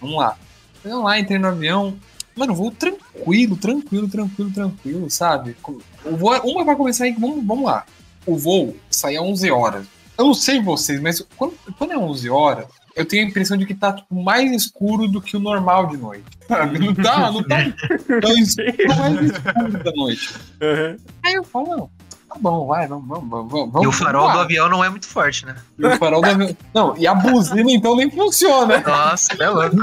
Vamos 0.00 0.16
lá. 0.16 0.36
Vamos 0.82 1.04
lá, 1.04 1.18
entrei 1.20 1.38
no 1.38 1.48
avião. 1.48 1.94
Mano, 2.34 2.54
vou 2.54 2.70
tranquilo, 2.70 3.54
tranquilo, 3.54 4.08
tranquilo, 4.08 4.50
tranquilo, 4.50 5.10
sabe? 5.10 5.54
O 6.04 6.16
voo, 6.16 6.34
é- 6.34 6.40
uma 6.40 6.64
vai 6.64 6.76
começar 6.76 7.04
aí, 7.04 7.12
vamos, 7.12 7.44
vamos 7.44 7.64
lá. 7.64 7.84
O 8.26 8.36
voo 8.36 8.76
sai 8.90 9.16
às 9.16 9.22
11 9.22 9.50
horas. 9.50 9.86
Eu 10.18 10.26
não 10.26 10.34
sei 10.34 10.60
vocês, 10.60 11.00
mas 11.00 11.24
quando, 11.36 11.54
quando 11.78 11.92
é 11.92 11.98
11 11.98 12.28
horas, 12.28 12.66
eu 12.94 13.06
tenho 13.06 13.24
a 13.24 13.28
impressão 13.28 13.56
de 13.56 13.64
que 13.64 13.74
tá 13.74 13.92
tipo, 13.92 14.14
mais 14.14 14.50
escuro 14.52 15.08
do 15.08 15.20
que 15.20 15.36
o 15.36 15.40
normal 15.40 15.86
de 15.86 15.96
noite. 15.96 16.24
Sabe? 16.46 16.78
Não 16.84 16.94
tá, 16.94 17.30
não 17.30 17.42
tá 17.44 17.56
tão 18.20 18.32
escuro, 18.36 18.76
tá 18.88 18.96
mais 18.96 19.20
escuro 19.30 19.84
da 19.84 19.92
noite. 19.92 20.34
Uhum. 20.60 20.96
Aí 21.24 21.34
eu 21.34 21.44
falo, 21.44 21.68
não, 21.68 21.90
tá 22.28 22.36
bom, 22.40 22.66
vai, 22.66 22.86
vamos, 22.88 23.08
vamos, 23.08 23.30
vamos. 23.30 23.50
vamos 23.72 23.82
E 23.82 23.86
o 23.86 23.92
farol 23.92 24.22
vamos 24.22 24.36
do 24.36 24.42
avião 24.42 24.68
não 24.68 24.84
é 24.84 24.90
muito 24.90 25.06
forte, 25.06 25.46
né? 25.46 25.54
E 25.78 25.86
o 25.86 25.96
farol 25.96 26.20
do 26.20 26.28
avião. 26.28 26.56
Não, 26.74 26.96
e 26.98 27.06
a 27.06 27.14
buzina 27.14 27.70
então 27.70 27.94
nem 27.96 28.10
funciona. 28.10 28.80
Nossa, 28.80 29.32
é 29.38 29.48
louco. 29.48 29.76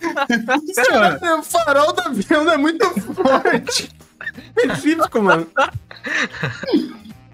O 1.38 1.42
farol 1.42 1.92
do 1.92 2.00
avião 2.02 2.44
não 2.44 2.52
é 2.52 2.56
muito 2.56 2.88
forte. 3.00 3.90
Específico, 4.56 5.22
mano. 5.22 5.46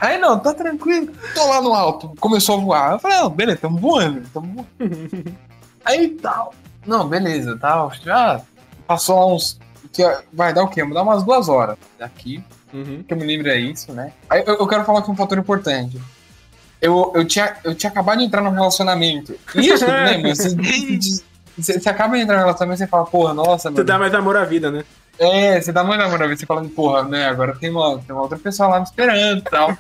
Aí 0.01 0.19
não, 0.19 0.39
tá 0.39 0.53
tranquilo. 0.53 1.13
Tô 1.35 1.47
lá 1.49 1.63
no 1.63 1.73
alto, 1.73 2.13
começou 2.21 2.59
a 2.59 2.61
voar. 2.61 2.93
Eu 2.93 2.99
falei, 2.99 3.19
não, 3.19 3.31
beleza, 3.31 3.59
tamo 3.63 3.79
voando, 3.79 4.23
tamo 4.33 4.67
voando. 4.79 5.25
Aí 5.85 6.09
tal. 6.11 6.53
Não, 6.87 7.09
beleza, 7.09 7.57
tal. 7.59 7.93
Já 8.03 8.41
passou 8.87 9.19
lá 9.19 9.27
uns. 9.35 9.59
Que 9.93 10.03
vai 10.33 10.53
dar 10.53 10.65
o 10.65 10.69
quê? 10.69 10.83
Vai 10.83 10.93
dar 10.93 11.03
umas 11.03 11.23
duas 11.23 11.49
horas. 11.49 11.77
Daqui, 11.99 12.43
Uhum. 12.73 13.05
que 13.07 13.15
eu 13.15 13.17
me 13.17 13.25
lembro 13.25 13.49
é 13.49 13.57
isso, 13.57 13.93
né? 13.93 14.13
Aí 14.29 14.43
eu, 14.45 14.55
eu 14.57 14.67
quero 14.67 14.85
falar 14.85 14.99
aqui 14.99 15.09
um 15.11 15.15
fator 15.15 15.39
importante. 15.39 16.01
Eu, 16.83 17.13
eu, 17.15 17.25
tinha, 17.25 17.57
eu 17.63 17.73
tinha 17.73 17.89
acabado 17.89 18.19
de 18.19 18.25
entrar 18.25 18.43
num 18.43 18.51
relacionamento. 18.51 19.39
Isso, 19.55 19.87
né? 19.87 20.19
Mas 20.19 20.39
você, 20.39 20.57
você, 21.57 21.79
você 21.79 21.89
acaba 21.89 22.17
de 22.17 22.23
entrar 22.25 22.39
num 22.39 22.43
relacionamento 22.47 22.83
e 22.83 22.85
você 22.85 22.91
fala, 22.91 23.07
porra, 23.07 23.33
nossa, 23.33 23.71
mano. 23.71 23.85
dá 23.85 23.97
mais 23.97 24.13
amor 24.13 24.37
à 24.37 24.45
vida, 24.45 24.73
né? 24.73 24.85
É, 25.19 25.61
você 25.61 25.73
dá 25.73 25.85
muito 25.85 26.03
amor 26.03 26.23
a 26.23 26.27
vez, 26.27 26.41
você 26.41 26.47
fala, 26.47 26.65
porra, 26.69 27.05
né? 27.05 27.29
Agora 27.29 27.57
tem 27.57 27.71
uma, 27.71 27.99
tem 27.99 28.15
uma 28.15 28.23
outra 28.23 28.39
pessoa 28.39 28.69
lá 28.69 28.79
me 28.79 28.85
esperando 28.85 29.39
e 29.39 29.43
tal. 29.43 29.77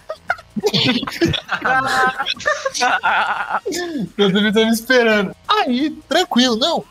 Eu 4.16 4.30
devia 4.30 4.50
estar 4.50 4.64
me 4.64 4.70
esperando. 4.70 5.34
Aí, 5.48 5.90
tranquilo, 6.08 6.56
não. 6.56 6.84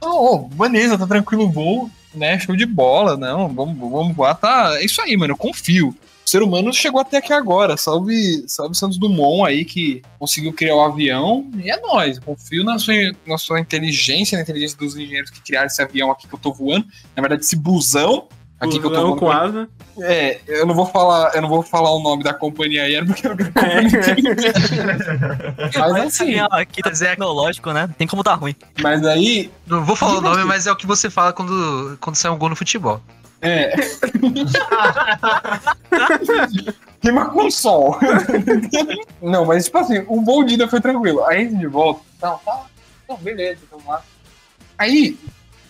Não, 0.00 0.16
ó, 0.16 0.38
beleza, 0.38 0.96
tá 0.96 1.06
tranquilo 1.06 1.44
o 1.44 1.50
voo, 1.50 1.90
né? 2.14 2.38
Show 2.38 2.56
de 2.56 2.64
bola, 2.64 3.16
não, 3.16 3.48
vamos, 3.48 3.78
vamos 3.78 4.16
voar, 4.16 4.34
tá. 4.34 4.78
É 4.78 4.84
isso 4.84 5.02
aí, 5.02 5.14
mano, 5.16 5.34
eu 5.34 5.36
confio. 5.36 5.94
O 6.30 6.30
ser 6.30 6.44
humano 6.44 6.72
chegou 6.72 7.00
até 7.00 7.16
aqui 7.16 7.32
agora. 7.32 7.76
Salve, 7.76 8.44
salve 8.46 8.76
Santos 8.76 8.96
Dumont 8.96 9.48
aí 9.48 9.64
que 9.64 10.00
conseguiu 10.16 10.52
criar 10.52 10.76
o 10.76 10.80
avião. 10.80 11.50
E 11.58 11.68
é 11.68 11.76
nóis. 11.80 12.20
Confio 12.20 12.62
na 12.62 12.78
sua, 12.78 12.94
na 13.26 13.36
sua 13.36 13.58
inteligência, 13.58 14.36
na 14.36 14.42
inteligência 14.42 14.78
dos 14.78 14.96
engenheiros 14.96 15.28
que 15.28 15.40
criaram 15.40 15.66
esse 15.66 15.82
avião 15.82 16.08
aqui 16.08 16.28
que 16.28 16.34
eu 16.36 16.38
tô 16.38 16.52
voando. 16.52 16.86
Na 17.16 17.20
verdade, 17.20 17.42
esse 17.42 17.56
busão 17.56 18.28
aqui 18.60 18.78
que 18.78 18.86
eu 18.86 18.92
tô 18.92 19.00
Busão 19.00 19.06
voando. 19.06 19.18
com 19.18 19.28
asa. 19.28 19.68
É, 20.02 20.38
eu 20.46 20.64
não 20.64 20.72
vou 20.72 20.86
falar, 20.86 21.34
eu 21.34 21.42
não 21.42 21.48
vou 21.48 21.64
falar 21.64 21.90
o 21.90 22.00
nome 22.00 22.22
da 22.22 22.32
companhia 22.32 22.84
aérea 22.84 23.04
porque 23.04 23.26
eu 23.26 23.30
não 23.30 23.36
quero 23.36 23.52
Mas 25.80 25.94
assim, 25.94 26.36
aqui 26.48 26.80
tá 26.80 26.92
tecnológico, 26.92 27.72
né? 27.72 27.92
Tem 27.98 28.06
como 28.06 28.22
dar 28.22 28.34
ruim. 28.34 28.54
mas 28.80 29.04
aí, 29.04 29.50
Não 29.66 29.84
vou 29.84 29.96
falar 29.96 30.18
o 30.18 30.20
nome, 30.20 30.44
mas 30.44 30.68
é 30.68 30.70
o 30.70 30.76
que 30.76 30.86
você 30.86 31.10
fala 31.10 31.32
quando, 31.32 31.98
quando 32.00 32.14
sai 32.14 32.30
um 32.30 32.38
gol 32.38 32.50
no 32.50 32.54
futebol. 32.54 33.02
É. 33.42 33.74
Rima 37.02 37.30
com 37.30 37.50
sol. 37.50 37.98
não, 39.22 39.46
mas 39.46 39.64
tipo 39.64 39.78
assim, 39.78 40.04
o 40.06 40.22
voo 40.22 40.44
de 40.44 40.54
ida 40.54 40.68
foi 40.68 40.80
tranquilo. 40.80 41.24
Aí 41.24 41.48
de 41.48 41.66
volta, 41.66 42.02
não, 42.22 42.36
tá, 42.38 42.66
não, 43.08 43.16
beleza, 43.16 43.60
vamos 43.70 43.86
lá. 43.86 44.02
Aí, 44.76 45.18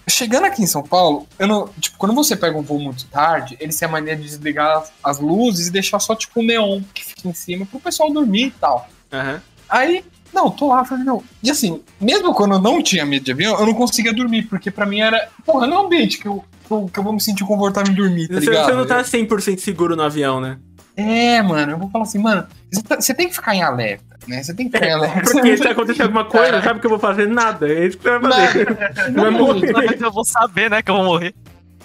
chegando 0.08 0.46
aqui 0.46 0.62
em 0.62 0.66
São 0.66 0.82
Paulo, 0.82 1.26
eu 1.38 1.46
não, 1.46 1.68
tipo, 1.80 1.96
quando 1.96 2.14
você 2.14 2.36
pega 2.36 2.58
um 2.58 2.62
voo 2.62 2.80
muito 2.80 3.06
tarde, 3.06 3.56
eles 3.60 3.78
têm 3.78 3.88
a 3.88 3.92
mania 3.92 4.16
de 4.16 4.24
desligar 4.24 4.78
as, 4.78 4.92
as 5.02 5.18
luzes 5.20 5.68
e 5.68 5.72
deixar 5.72 6.00
só 6.00 6.14
tipo 6.14 6.40
o 6.40 6.42
neon 6.42 6.80
que 6.92 7.04
fica 7.04 7.28
em 7.28 7.34
cima 7.34 7.64
pro 7.66 7.78
pessoal 7.78 8.12
dormir 8.12 8.46
e 8.46 8.50
tal. 8.52 8.88
Aham. 9.12 9.40
Aí, 9.68 10.04
não, 10.32 10.50
tô 10.50 10.68
lá, 10.68 10.84
falei, 10.84 11.04
não. 11.04 11.22
E 11.42 11.50
assim, 11.50 11.82
mesmo 12.00 12.34
quando 12.34 12.54
eu 12.54 12.60
não 12.60 12.82
tinha 12.82 13.04
medo 13.04 13.24
de 13.24 13.32
avião, 13.32 13.58
eu 13.58 13.66
não 13.66 13.74
conseguia 13.74 14.12
dormir, 14.12 14.44
porque 14.44 14.70
pra 14.70 14.86
mim 14.86 15.00
era, 15.00 15.28
porra, 15.44 15.66
não 15.66 15.76
é 15.76 15.80
um 15.80 15.86
ambiente 15.86 16.18
que 16.18 16.26
eu, 16.26 16.44
eu, 16.72 16.90
que 16.92 16.98
eu 16.98 17.02
vou 17.04 17.12
me 17.12 17.20
sentir 17.20 17.44
confortável 17.44 17.92
em 17.92 17.96
dormir, 17.96 18.28
tá 18.28 18.34
Você, 18.34 18.40
ligado? 18.50 18.66
você 18.66 18.72
não 18.72 18.86
tá 18.86 19.02
100% 19.02 19.58
seguro 19.58 19.94
no 19.96 20.02
avião, 20.02 20.40
né? 20.40 20.58
É, 20.96 21.40
mano, 21.42 21.72
eu 21.72 21.78
vou 21.78 21.88
falar 21.90 22.04
assim, 22.04 22.18
mano, 22.18 22.46
você, 22.70 22.82
tá- 22.82 23.00
você 23.00 23.14
tem 23.14 23.28
que 23.28 23.34
ficar 23.34 23.54
em 23.54 23.62
alerta, 23.62 24.04
né? 24.28 24.42
Você 24.42 24.52
tem 24.52 24.68
que 24.68 24.76
ficar 24.76 24.86
em 24.88 24.92
alerta. 24.92 25.30
Porque 25.32 25.56
se 25.56 25.66
acontecer 25.68 26.02
alguma 26.04 26.24
coisa, 26.24 26.60
sabe 26.62 26.80
que 26.80 26.86
eu 26.86 26.90
vou 26.90 26.98
fazer? 26.98 27.26
Nada. 27.28 27.66
É 27.68 27.86
isso 27.86 27.96
que 27.96 28.02
você 28.04 28.18
vai 28.18 28.30
fazer. 28.32 28.66
Você 29.04 29.10
vai 29.12 29.30
morrer. 29.30 29.72
Mas 29.72 30.00
eu 30.00 30.12
vou 30.12 30.24
saber, 30.24 30.68
né, 30.70 30.82
que 30.82 30.90
eu 30.90 30.96
vou 30.96 31.04
morrer. 31.04 31.34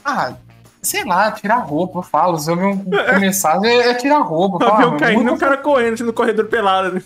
Ah, 0.04 0.34
sei 0.82 1.06
lá, 1.06 1.32
tirar 1.32 1.58
roupa, 1.60 2.00
eu 2.00 2.04
falo. 2.04 2.38
Se 2.38 2.50
o 2.50 2.54
avião 2.54 2.78
começar, 3.14 3.60
é, 3.64 3.90
é 3.92 3.94
tirar 3.94 4.20
roupa. 4.20 4.66
O 4.66 4.68
avião 4.74 4.98
caindo, 4.98 5.20
muda 5.24 5.34
o 5.34 5.38
cara 5.38 5.58
correndo 5.58 6.04
no 6.04 6.12
corredor 6.14 6.46
pelado. 6.48 6.96
né? 6.96 7.02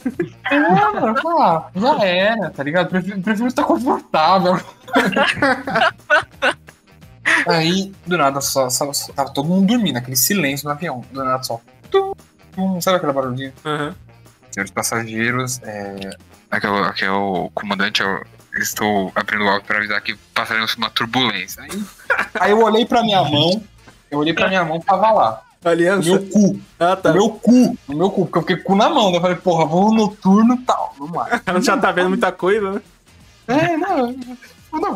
É, 0.50 0.60
mano, 0.60 1.22
fala, 1.22 1.70
já 1.76 2.04
era, 2.06 2.50
tá 2.50 2.64
ligado? 2.64 2.90
Prefiro, 2.90 3.22
prefiro 3.22 3.48
estar 3.48 3.64
confortável. 3.66 4.60
Aí, 7.48 7.92
do 8.06 8.18
nada, 8.18 8.42
só, 8.42 8.70
só, 8.70 8.92
só- 8.94 9.12
tava 9.14 9.30
todo 9.32 9.48
mundo 9.48 9.68
dormindo, 9.68 9.98
aquele 9.98 10.16
silêncio 10.18 10.66
no 10.66 10.72
avião. 10.72 11.04
Do 11.12 11.24
nada 11.24 11.42
só. 11.44 11.60
Tum, 11.90 12.14
tum, 12.54 12.82
sabe 12.82 12.98
aquele 12.98 13.14
barulhinho? 13.14 13.54
Aham. 13.66 13.96
Senhores 14.52 14.72
passageiros, 14.72 15.60
é. 15.64 16.10
Aqui 16.52 16.66
é 16.66 16.70
o, 16.70 16.84
aqui 16.84 17.06
é 17.06 17.12
o 17.12 17.52
comandante, 17.54 18.02
eu 18.02 18.24
estou 18.60 19.12
abrindo 19.16 19.44
o 19.46 19.48
áudio 19.50 19.68
para 19.68 19.78
avisar 19.78 20.02
que 20.02 20.16
passaremos 20.34 20.76
uma 20.76 20.90
turbulência. 20.90 21.62
Aí, 21.64 21.84
aí 22.40 22.52
eu 22.52 22.62
olhei 22.64 22.86
pra 22.86 23.04
minha 23.04 23.24
mão, 23.24 23.62
eu 24.10 24.18
olhei 24.20 24.34
pra 24.34 24.48
minha 24.48 24.64
mão, 24.66 24.80
tava 24.80 25.12
lá. 25.12 25.44
No 25.64 25.70
Aliança. 25.72 26.10
meu 26.10 26.26
cu. 26.30 26.60
Ah, 26.80 26.96
tá. 26.96 27.10
No 27.10 27.16
meu 27.16 27.30
cu. 27.32 27.78
No 27.88 27.98
meu 27.98 28.10
cu. 28.10 28.26
Porque 28.26 28.38
eu 28.38 28.42
fiquei 28.44 28.56
com 28.58 28.62
o 28.62 28.66
cu 28.66 28.76
na 28.78 28.90
mão. 28.90 29.12
né? 29.12 29.18
Eu 29.18 29.22
falei, 29.22 29.36
porra, 29.36 29.66
vou 29.66 29.90
no 29.92 29.98
noturno 30.06 30.56
e 30.56 30.60
tal. 30.60 30.96
Vamos 30.98 31.14
lá. 31.18 31.28
O 31.36 31.40
cara 31.44 31.62
já 31.62 31.78
tá 31.78 31.92
vendo 31.92 32.08
muita 32.10 32.32
coisa, 32.32 32.72
né? 32.72 32.82
É, 33.46 33.76
não. 33.78 34.16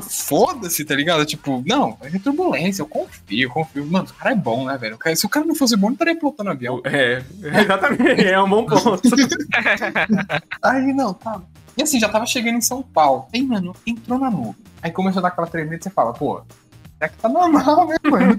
Foda-se, 0.01 0.86
tá 0.86 0.95
ligado? 0.95 1.26
Tipo, 1.26 1.63
não, 1.65 1.97
é 2.01 2.19
turbulência, 2.19 2.82
eu 2.82 2.88
confio, 2.88 3.47
eu 3.47 3.49
confio. 3.49 3.86
Mano, 3.86 4.07
o 4.09 4.13
cara 4.13 4.32
é 4.32 4.36
bom, 4.36 4.65
né, 4.65 4.78
velho? 4.78 4.97
Se 5.15 5.26
o 5.26 5.30
cara 5.30 5.45
não 5.45 5.55
fosse 5.55 5.76
bom, 5.76 5.88
não 5.88 5.93
estaria 5.93 6.15
pilotando 6.15 6.51
avião. 6.51 6.82
É, 6.86 7.24
exatamente. 7.41 8.26
É 8.26 8.41
um 8.41 8.49
bom 8.49 8.65
ponto. 8.65 9.01
Aí, 10.61 10.93
não, 10.93 11.13
tá. 11.13 11.41
E 11.76 11.82
assim, 11.82 11.99
já 11.99 12.07
tava 12.07 12.26
chegando 12.26 12.57
em 12.57 12.61
São 12.61 12.84
Paulo. 12.84 13.26
Aí, 13.34 13.41
mano, 13.41 13.76
entrou 13.86 14.19
na 14.19 14.30
nuvem. 14.30 14.55
Aí 14.82 14.91
começou 14.91 15.19
a 15.19 15.24
dar 15.24 15.28
aquela 15.30 15.47
tremida 15.47 15.76
e 15.76 15.84
você 15.84 15.89
fala, 15.89 16.13
pô, 16.13 16.41
é 17.06 17.10
que 17.10 17.18
tá 17.18 17.30
normal, 17.30 17.88
né, 17.88 17.95
mano? 18.04 18.38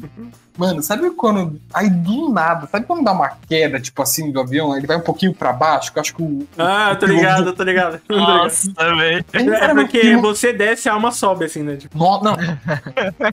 mano, 0.56 0.82
sabe 0.82 1.10
quando. 1.10 1.60
Aí 1.72 1.88
do 1.88 2.30
nada, 2.30 2.66
sabe 2.70 2.86
quando 2.86 3.04
dá 3.04 3.12
uma 3.12 3.30
queda, 3.48 3.80
tipo 3.80 4.02
assim, 4.02 4.30
do 4.30 4.40
avião? 4.40 4.76
Ele 4.76 4.86
vai 4.86 4.96
um 4.96 5.02
pouquinho 5.02 5.32
pra 5.34 5.52
baixo, 5.52 5.92
que 5.92 5.98
eu 5.98 6.00
acho 6.00 6.14
que 6.14 6.22
o. 6.22 6.46
Ah, 6.58 6.94
tô 6.98 7.06
ligado, 7.06 7.52
tô 7.52 7.62
ligado. 7.62 8.00
Tô 8.06 8.14
ligado. 8.14 8.38
Nossa, 8.44 8.72
também. 8.74 9.24
É 9.32 9.74
porque 9.74 10.16
você 10.16 10.52
desce, 10.52 10.88
a 10.88 10.92
alma 10.94 11.10
sobe, 11.12 11.44
assim, 11.44 11.62
né? 11.62 11.76
Tipo, 11.76 11.96
No- 11.98 12.20
não. 12.22 12.36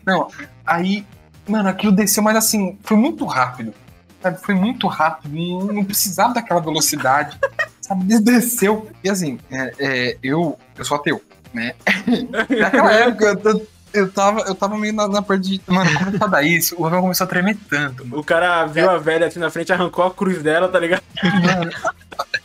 não. 0.05 0.28
Aí, 0.65 1.05
mano, 1.47 1.69
aquilo 1.69 1.91
desceu, 1.91 2.23
mas 2.23 2.36
assim, 2.38 2.78
foi 2.84 2.97
muito 2.97 3.25
rápido. 3.25 3.73
Sabe? 4.21 4.39
Foi 4.41 4.55
muito 4.55 4.88
rápido. 4.88 5.32
Não, 5.34 5.67
não 5.73 5.84
precisava 5.86 6.34
daquela 6.34 6.59
velocidade. 6.59 7.38
Sabe? 7.82 8.03
Des- 8.05 8.21
Desceu. 8.21 8.89
E 9.03 9.09
assim, 9.09 9.39
é, 9.51 9.73
é, 9.80 10.17
eu, 10.23 10.57
eu 10.78 10.84
sou 10.84 10.97
ateu, 10.97 11.21
né? 11.53 11.73
Naquela 12.49 12.91
época, 12.93 13.25
eu, 13.43 13.51
eu, 13.51 13.67
eu 13.97 14.11
tava, 14.11 14.41
eu 14.41 14.55
tava 14.55 14.77
meio 14.77 14.93
na, 14.93 15.07
na 15.07 15.21
parte 15.21 15.43
de. 15.43 15.61
Mano, 15.67 15.89
começou 15.97 16.27
a 16.27 16.29
dar 16.29 16.43
isso, 16.43 16.75
o 16.77 16.85
avião 16.85 17.01
começou 17.01 17.25
a 17.25 17.27
tremer 17.27 17.57
tanto, 17.69 18.05
mano. 18.05 18.19
o 18.19 18.23
cara 18.23 18.65
viu 18.65 18.89
a 18.89 18.97
velha 18.97 19.27
assim 19.27 19.39
na 19.39 19.49
frente, 19.49 19.73
arrancou 19.73 20.05
a 20.05 20.11
cruz 20.11 20.41
dela, 20.41 20.67
tá 20.69 20.79
ligado? 20.79 21.03
Mano, 21.23 21.71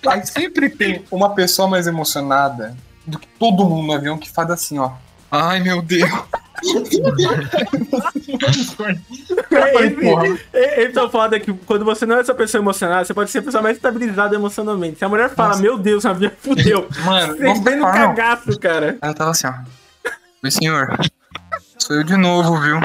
Aí 0.07 0.27
sempre 0.27 0.69
tem 0.69 1.05
uma 1.11 1.35
pessoa 1.35 1.69
mais 1.69 1.87
emocionada 1.87 2.77
do 3.07 3.19
que 3.19 3.27
todo 3.39 3.65
mundo 3.65 3.87
no 3.87 3.93
avião 3.93 4.19
que 4.19 4.31
faz 4.31 4.51
assim, 4.51 4.79
ó. 4.79 4.93
Ai, 5.31 5.61
meu 5.61 5.81
Deus. 5.81 6.11
É, 9.51 9.91
porra. 9.91 10.27
esse, 10.27 10.45
é, 10.53 10.83
esse 10.85 10.99
é 10.99 11.03
o 11.03 11.11
foda 11.11 11.41
que 11.41 11.53
quando 11.53 11.85
você 11.85 12.05
não 12.07 12.17
é 12.17 12.21
essa 12.21 12.35
pessoa 12.35 12.63
emocionada, 12.63 13.05
você 13.05 13.15
pode 13.15 13.31
ser 13.31 13.39
a 13.39 13.43
pessoa 13.43 13.63
mais 13.63 13.77
estabilizada 13.77 14.35
emocionalmente. 14.35 14.99
Se 14.99 15.05
a 15.05 15.09
mulher 15.09 15.31
fala, 15.31 15.57
meu 15.57 15.79
Deus, 15.79 16.05
a 16.05 16.13
vida 16.13 16.33
fudeu. 16.39 16.87
Mano, 17.05 17.37
Você 17.37 17.61
vem 17.63 17.77
no 17.77 17.85
cagaço, 17.85 18.59
cara. 18.61 18.99
Eu 19.03 19.15
tava 19.15 19.31
assim, 19.31 19.47
ó. 19.47 19.55
Oi, 20.45 20.51
senhor. 20.51 20.99
Sou 21.83 21.97
eu 21.97 22.05
de 22.05 22.17
novo, 22.17 22.61
viu? 22.61 22.79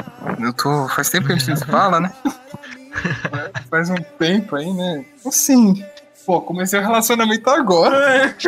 Eu 0.44 0.52
tô. 0.52 0.88
Faz 0.88 1.08
tempo 1.08 1.28
que 1.28 1.32
a 1.32 1.36
gente 1.36 1.48
não 1.48 1.56
se 1.56 1.64
fala, 1.64 2.00
né? 2.00 2.12
Faz 3.70 3.88
um 3.90 3.94
tempo 4.18 4.56
aí, 4.56 4.72
né? 4.72 5.04
Assim. 5.24 5.84
Pô, 6.26 6.40
comecei 6.40 6.80
o 6.80 6.82
relacionamento 6.82 7.48
agora. 7.48 7.96
É, 8.16 8.34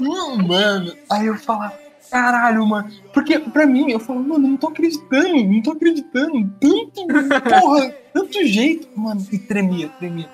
Hum, 0.00 0.48
mano. 0.48 0.92
Aí 1.08 1.26
eu 1.26 1.36
falava, 1.36 1.72
caralho, 2.10 2.66
mano. 2.66 2.90
Porque 3.14 3.38
pra 3.38 3.64
mim, 3.64 3.92
eu 3.92 4.00
falo, 4.00 4.20
mano, 4.20 4.48
não 4.48 4.56
tô 4.56 4.66
acreditando, 4.66 5.44
não 5.44 5.62
tô 5.62 5.70
acreditando. 5.70 6.52
Tanto, 6.60 7.06
porra, 7.48 7.94
tanto 8.12 8.44
jeito. 8.44 8.88
Mano, 8.98 9.24
e 9.30 9.38
tremia, 9.38 9.88
tremia. 10.00 10.28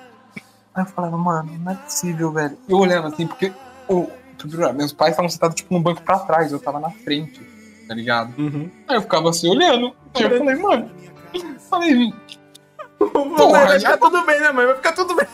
Aí 0.73 0.83
eu 0.83 0.87
falava, 0.87 1.15
mano, 1.15 1.51
não 1.59 1.71
é 1.73 1.75
possível, 1.75 2.31
velho. 2.31 2.57
Eu 2.67 2.77
olhava 2.77 3.09
assim, 3.09 3.27
porque 3.27 3.53
o, 3.87 4.09
meus 4.75 4.93
pais 4.93 5.11
estavam 5.11 5.29
sentados, 5.29 5.55
tipo, 5.55 5.73
no 5.73 5.79
banco 5.81 6.01
pra 6.01 6.19
trás, 6.19 6.51
eu 6.51 6.59
tava 6.59 6.79
na 6.79 6.89
frente, 6.91 7.41
tá 7.87 7.93
ligado? 7.93 8.33
Uhum. 8.37 8.69
Aí 8.87 8.95
eu 8.97 9.01
ficava 9.01 9.29
assim, 9.29 9.49
olhando. 9.49 9.93
Aí 10.13 10.23
eu 10.23 10.37
falei, 10.37 10.55
mano. 10.55 10.91
Falei, 11.69 12.13
vai 12.99 13.79
ficar 13.79 13.97
tudo 13.97 14.25
bem, 14.25 14.39
né, 14.39 14.51
mãe? 14.51 14.65
Vai 14.65 14.75
ficar 14.75 14.91
tudo 14.93 15.15
bem. 15.15 15.27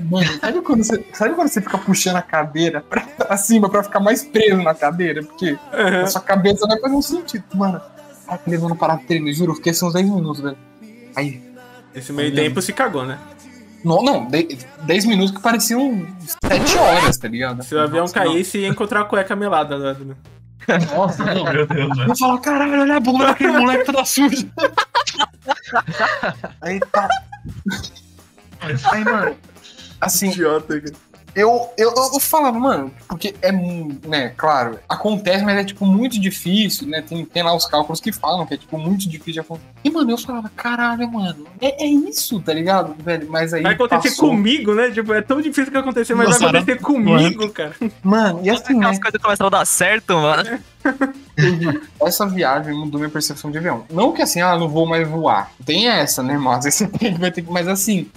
Mano, 0.00 0.26
sabe 0.40 0.60
quando 0.60 0.84
você, 0.84 1.04
sabe 1.12 1.34
quando 1.34 1.48
você 1.48 1.60
fica 1.60 1.76
puxando 1.76 2.16
a 2.16 2.22
cadeira 2.22 2.80
pra, 2.82 3.00
pra 3.00 3.36
cima 3.36 3.68
pra 3.68 3.82
ficar 3.82 3.98
mais 3.98 4.22
preso 4.22 4.62
na 4.62 4.72
cadeira? 4.74 5.22
Porque 5.24 5.52
Uhum. 5.52 6.02
a 6.02 6.06
sua 6.06 6.20
cabeça 6.20 6.66
vai 6.68 6.78
fazer 6.78 6.94
um 6.94 7.02
sentido. 7.02 7.44
Mano, 7.54 7.80
ai, 8.28 8.38
que 8.38 8.48
levando 8.48 8.76
parar 8.76 8.96
de 8.98 9.04
tremer, 9.06 9.32
juro, 9.32 9.50
eu 9.52 9.56
fiquei 9.56 9.72
assim 9.72 9.84
uns 9.86 9.94
10 9.94 10.08
minutos, 10.08 10.40
velho. 10.40 10.56
Aí, 11.16 11.42
Esse 11.94 12.12
meio 12.12 12.32
tempo 12.32 12.62
se 12.62 12.72
cagou, 12.72 13.04
né? 13.04 13.18
Não, 13.84 14.02
não, 14.02 14.28
10 14.28 15.04
minutos 15.04 15.34
que 15.34 15.40
pareciam 15.40 16.06
7 16.44 16.78
horas, 16.78 17.16
tá 17.16 17.28
ligado? 17.28 17.62
Se 17.62 17.74
o 17.74 17.80
avião 17.80 18.02
Nossa, 18.02 18.14
caísse, 18.14 18.58
ia 18.58 18.68
encontrar 18.68 19.02
a 19.02 19.04
cueca 19.04 19.36
melada. 19.36 19.78
Né? 19.78 19.96
não. 20.00 20.16
Nossa, 20.96 21.24
não. 21.24 21.44
Meu 21.44 21.66
Deus, 21.66 21.88
mano. 21.88 22.12
Eu 22.12 22.16
falo, 22.16 22.38
caralho, 22.40 22.80
olha 22.80 22.96
a 22.96 23.00
bunda 23.00 23.26
daquele 23.26 23.52
moleque 23.52 23.84
toda 23.84 24.04
suja. 24.04 24.46
Aí 26.60 26.80
tá. 26.80 27.08
Aí, 28.92 29.04
mano, 29.04 29.36
assim, 30.00 30.30
Idiota, 30.30 30.80
cara. 30.80 30.94
Eu, 31.38 31.68
eu, 31.76 31.92
eu, 31.94 32.20
falava, 32.20 32.58
mano, 32.58 32.92
porque 33.06 33.34
é, 33.40 33.52
né, 33.52 34.32
claro, 34.36 34.78
acontece, 34.88 35.44
mas 35.44 35.56
é, 35.58 35.64
tipo, 35.64 35.86
muito 35.86 36.20
difícil, 36.20 36.88
né, 36.88 37.00
tem, 37.00 37.24
tem 37.24 37.42
lá 37.42 37.54
os 37.54 37.66
cálculos 37.66 38.00
que 38.00 38.10
falam 38.12 38.44
que 38.46 38.54
é, 38.54 38.56
tipo, 38.56 38.76
muito 38.78 39.08
difícil 39.08 39.34
de 39.34 39.40
acontecer. 39.40 39.68
E, 39.84 39.90
mano, 39.90 40.10
eu 40.10 40.18
falava, 40.18 40.50
caralho, 40.56 41.10
mano, 41.10 41.46
é, 41.60 41.84
é 41.84 41.86
isso, 41.86 42.40
tá 42.40 42.52
ligado, 42.52 42.94
velho? 43.02 43.28
Mas 43.30 43.54
aí 43.54 43.62
Vai 43.62 43.74
acontecer 43.74 44.10
passou. 44.10 44.30
comigo, 44.30 44.74
né? 44.74 44.90
Tipo, 44.90 45.14
é 45.14 45.22
tão 45.22 45.40
difícil 45.40 45.70
que 45.70 45.78
acontecer, 45.78 46.14
mas 46.14 46.28
Nossa, 46.28 46.40
vai 46.40 46.48
acontecer 46.56 46.80
comigo, 46.80 47.48
cara. 47.50 47.74
Mano, 48.02 48.40
e 48.42 48.50
assim, 48.50 48.74
né, 48.74 48.86
Aquelas 48.86 48.98
coisas 48.98 49.22
começam 49.22 49.46
a 49.46 49.50
dar 49.50 49.64
certo, 49.64 50.14
mano. 50.14 50.58
essa 52.00 52.26
viagem 52.26 52.74
mudou 52.74 52.98
minha 53.00 53.10
percepção 53.10 53.50
de 53.50 53.58
avião. 53.58 53.84
Não 53.90 54.12
que 54.12 54.22
assim, 54.22 54.40
ah, 54.40 54.56
não 54.56 54.68
vou 54.68 54.86
mais 54.86 55.08
voar. 55.08 55.50
Tem 55.64 55.88
essa, 55.88 56.22
né, 56.22 56.36
mas 56.36 56.64
você 56.64 56.86
que- 56.98 57.10
vai 57.12 57.30
ter 57.30 57.42
que. 57.42 57.50
Mas 57.50 57.68
assim. 57.68 58.10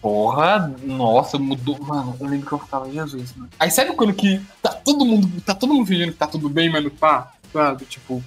Porra, 0.00 0.74
nossa, 0.82 1.38
mudou. 1.38 1.78
Mano, 1.80 2.16
eu 2.18 2.26
lembro 2.26 2.46
que 2.46 2.52
eu 2.52 2.58
ficava, 2.58 2.90
Jesus, 2.90 3.34
mano. 3.34 3.50
Aí 3.58 3.70
sabe 3.70 3.92
quando 3.94 4.14
que 4.14 4.40
tá 4.62 4.72
todo 4.72 5.04
mundo. 5.04 5.40
Tá 5.42 5.54
todo 5.54 5.74
mundo 5.74 5.86
fingindo 5.86 6.12
que 6.12 6.18
tá 6.18 6.26
tudo 6.26 6.48
bem, 6.48 6.70
mas 6.70 6.82
não 6.82 6.90
tá? 6.90 7.32
Sabe? 7.52 7.84
Tipo. 7.84 8.22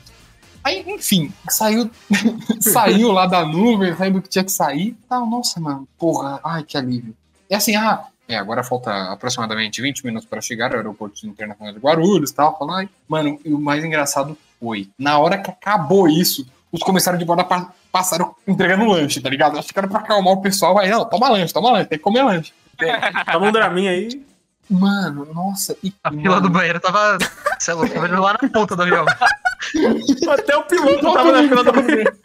Aí, 0.64 0.84
enfim, 0.88 1.34
saiu. 1.50 1.90
saiu 2.62 3.12
lá 3.12 3.26
da 3.26 3.44
nuvem, 3.46 3.96
saiu 3.96 4.14
do 4.14 4.22
que 4.22 4.30
tinha 4.30 4.44
que 4.44 4.52
sair. 4.52 4.96
Tal, 5.10 5.26
nossa, 5.26 5.60
mano. 5.60 5.88
Porra, 5.98 6.40
ai, 6.44 6.64
que 6.64 6.78
alívio. 6.78 7.16
E 7.50 7.56
assim, 7.56 7.76
ah, 7.76 8.06
é, 8.28 8.38
agora 8.38 8.64
falta 8.64 9.12
aproximadamente 9.12 9.82
20 9.82 10.06
minutos 10.06 10.28
para 10.28 10.42
chegar 10.42 10.72
ao 10.72 10.78
aeroporto 10.78 11.26
internacional 11.28 11.74
de 11.74 11.80
Guarulhos 11.80 12.30
e 12.30 12.36
tal. 12.36 12.58
Falar, 12.58 12.88
mano, 13.08 13.40
e 13.44 13.54
o 13.54 13.60
mais 13.60 13.84
engraçado 13.84 14.38
foi, 14.60 14.90
na 14.98 15.18
hora 15.18 15.40
que 15.40 15.50
acabou 15.50 16.08
isso, 16.08 16.46
os 16.72 16.82
comissários 16.82 17.20
de 17.20 17.26
bordo 17.26 17.42
passaram 17.94 18.36
entregando 18.48 18.88
lanche, 18.88 19.22
tá 19.22 19.30
ligado? 19.30 19.60
Acho 19.60 19.72
que 19.72 19.78
era 19.78 19.88
pra 19.88 20.00
acalmar 20.00 20.34
o 20.34 20.42
pessoal, 20.42 20.80
aí, 20.80 20.90
não, 20.90 21.06
toma 21.06 21.30
lanche, 21.30 21.54
toma 21.54 21.72
lanche, 21.72 21.86
tem 21.86 22.00
que 22.00 22.04
comer 22.04 22.24
lanche. 22.24 22.52
Toma 23.32 23.48
um 23.48 23.52
draminha 23.52 23.92
aí. 23.92 24.26
Mano, 24.68 25.32
nossa, 25.32 25.78
e, 25.84 25.94
A 26.04 26.10
fila 26.10 26.42
do 26.42 26.50
banheiro 26.50 26.80
tava. 26.80 27.20
Você 27.60 27.70
é 27.70 27.74
louco, 27.76 27.94
tava 27.94 28.20
lá 28.20 28.36
na 28.42 28.50
ponta 28.50 28.76
do 28.76 28.82
avião. 28.82 29.06
Até 29.06 30.58
o 30.58 30.64
piloto 30.64 31.14
tava 31.14 31.32
na 31.32 31.48
fila 31.48 31.64
do 31.64 31.72
banheiro. 31.72 32.18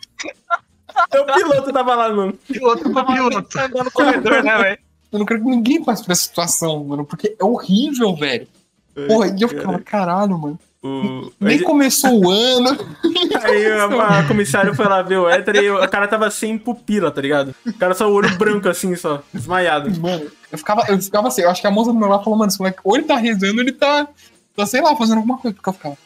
Até 0.95 1.21
o 1.21 1.27
piloto 1.27 1.73
tava 1.73 1.95
lá, 1.95 2.13
mano. 2.13 2.33
Piloto 2.33 2.91
pra 2.91 3.05
piloto. 3.05 3.59
Andando 3.59 3.85
no 3.85 3.91
corredor, 3.91 4.43
né, 4.43 4.57
velho? 4.57 4.79
Eu 5.13 5.19
não 5.19 5.27
quero 5.27 5.43
que 5.43 5.51
ninguém 5.51 5.85
passe 5.85 6.03
por 6.03 6.13
essa 6.13 6.23
situação, 6.23 6.83
mano, 6.83 7.05
porque 7.05 7.37
é 7.39 7.45
horrível, 7.45 8.17
velho. 8.17 8.49
Porra, 9.07 9.29
e 9.29 9.43
eu 9.43 9.49
ficava, 9.49 9.79
caralho, 9.81 10.39
mano. 10.39 10.59
O... 10.83 11.33
Nem 11.41 11.61
começou 11.63 12.25
o 12.25 12.31
ano. 12.31 12.71
Aí 13.43 13.67
a, 13.67 14.21
a 14.21 14.29
comissária 14.29 14.73
foi 14.75 14.87
lá 14.87 15.03
ver 15.03 15.19
o 15.19 15.29
hétero 15.29 15.59
e 15.59 15.71
o 15.71 15.89
cara 15.89 16.07
tava 16.07 16.31
sem 16.31 16.57
pupila, 16.57 17.11
tá 17.11 17.21
ligado? 17.21 17.55
O 17.67 17.73
cara 17.73 17.95
só 17.95 18.09
o 18.09 18.15
olho 18.15 18.37
branco 18.39 18.69
assim, 18.69 18.95
só, 18.95 19.23
desmaiado. 19.33 19.91
Mano, 20.01 20.31
eu 20.53 20.59
ficava, 20.59 20.85
eu 20.89 21.01
ficava 21.01 21.29
assim, 21.29 21.43
eu 21.43 21.51
acho 21.51 21.61
que 21.61 21.67
a 21.67 21.71
moça 21.71 21.93
do 21.93 21.99
meu 21.99 22.09
lado 22.09 22.23
falou, 22.23 22.39
mano, 22.39 22.49
esse 22.49 22.59
moleque, 22.61 22.79
ou 22.85 22.97
ele 22.97 23.05
tá 23.07 23.17
rezando, 23.17 23.55
ou 23.55 23.61
ele 23.61 23.73
tá, 23.73 24.07
tá, 24.55 24.67
sei 24.67 24.81
lá, 24.81 24.95
fazendo 24.95 25.17
alguma 25.17 25.39
coisa. 25.39 25.55
Porque 25.55 25.69
eu 25.69 25.73
ficava, 25.73 25.99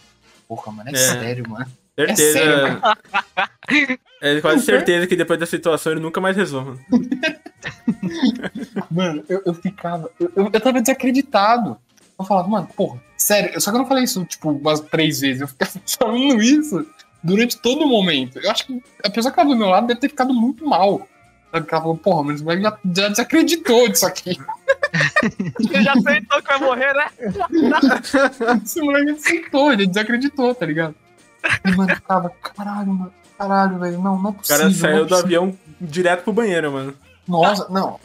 porra, 0.49 0.73
mano, 0.73 0.89
é, 0.89 0.93
É. 0.93 0.97
sério, 0.97 1.49
mano. 1.49 1.67
Certeza. 1.95 2.33
sério, 2.33 2.63
mano. 2.63 2.81
É 4.23 4.41
quase 4.41 4.65
certeza 4.65 5.07
que 5.07 5.17
depois 5.17 5.39
da 5.39 5.45
situação 5.45 5.93
ele 5.93 6.01
nunca 6.01 6.21
mais 6.21 6.37
rezou, 6.37 6.65
mano. 6.65 6.81
Mano, 8.91 9.25
eu, 9.29 9.43
eu 9.47 9.55
ficava, 9.55 10.11
eu, 10.19 10.31
eu, 10.37 10.51
eu 10.53 10.61
tava 10.61 10.81
desacreditado. 10.81 11.77
Eu 12.23 12.27
falava, 12.27 12.49
mano, 12.49 12.69
porra, 12.77 13.01
sério, 13.17 13.61
só 13.61 13.71
que 13.71 13.77
eu 13.77 13.81
não 13.81 13.87
falei 13.89 14.05
isso, 14.05 14.25
tipo, 14.25 14.51
umas 14.51 14.81
três 14.81 15.21
vezes, 15.21 15.43
eu 15.43 15.49
ficava 15.49 15.71
falando 15.99 16.43
isso 16.43 16.87
durante 17.23 17.57
todo 17.59 17.85
o 17.85 17.89
momento. 17.89 18.39
Eu 18.39 18.51
acho 18.51 18.67
que 18.67 18.83
a 19.05 19.11
pessoa 19.11 19.31
que 19.31 19.37
tava 19.37 19.51
do 19.51 19.57
meu 19.57 19.69
lado 19.69 19.87
deve 19.87 20.01
ter 20.01 20.09
ficado 20.09 20.33
muito 20.35 20.67
mal. 20.67 21.07
Sabe? 21.53 21.67
Que 21.67 21.75
ela 21.75 21.83
falou, 21.83 21.97
porra, 21.99 22.23
mas 22.25 22.41
já, 22.41 22.79
já 22.95 23.09
desacreditou 23.09 23.89
disso 23.89 24.07
aqui. 24.07 24.39
Ele 25.61 25.83
já 25.83 25.93
aceitou 25.93 26.43
que 26.43 26.49
vai 26.49 26.59
morrer, 26.59 26.93
né? 26.95 27.07
Esse 28.65 28.81
moleque 28.81 29.11
aceitou, 29.11 29.73
ele 29.73 29.87
desacreditou, 29.87 30.55
tá 30.55 30.67
ligado? 30.67 30.95
E, 31.65 31.71
mano, 31.77 31.91
eu 31.91 31.97
ficava, 31.97 32.31
caralho, 32.43 32.93
mano, 32.93 33.13
caralho, 33.39 33.79
velho, 33.79 34.01
não, 34.01 34.19
não 34.19 34.31
é 34.31 34.33
O 34.33 34.35
possível. 34.35 34.57
cara 34.59 34.69
não 34.69 34.77
é 34.77 34.79
saiu 34.79 35.05
do 35.05 35.09
possível. 35.09 35.25
avião 35.25 35.59
direto 35.81 36.25
pro 36.25 36.33
banheiro, 36.33 36.73
mano. 36.73 36.95
Nossa, 37.27 37.67
não. 37.69 37.99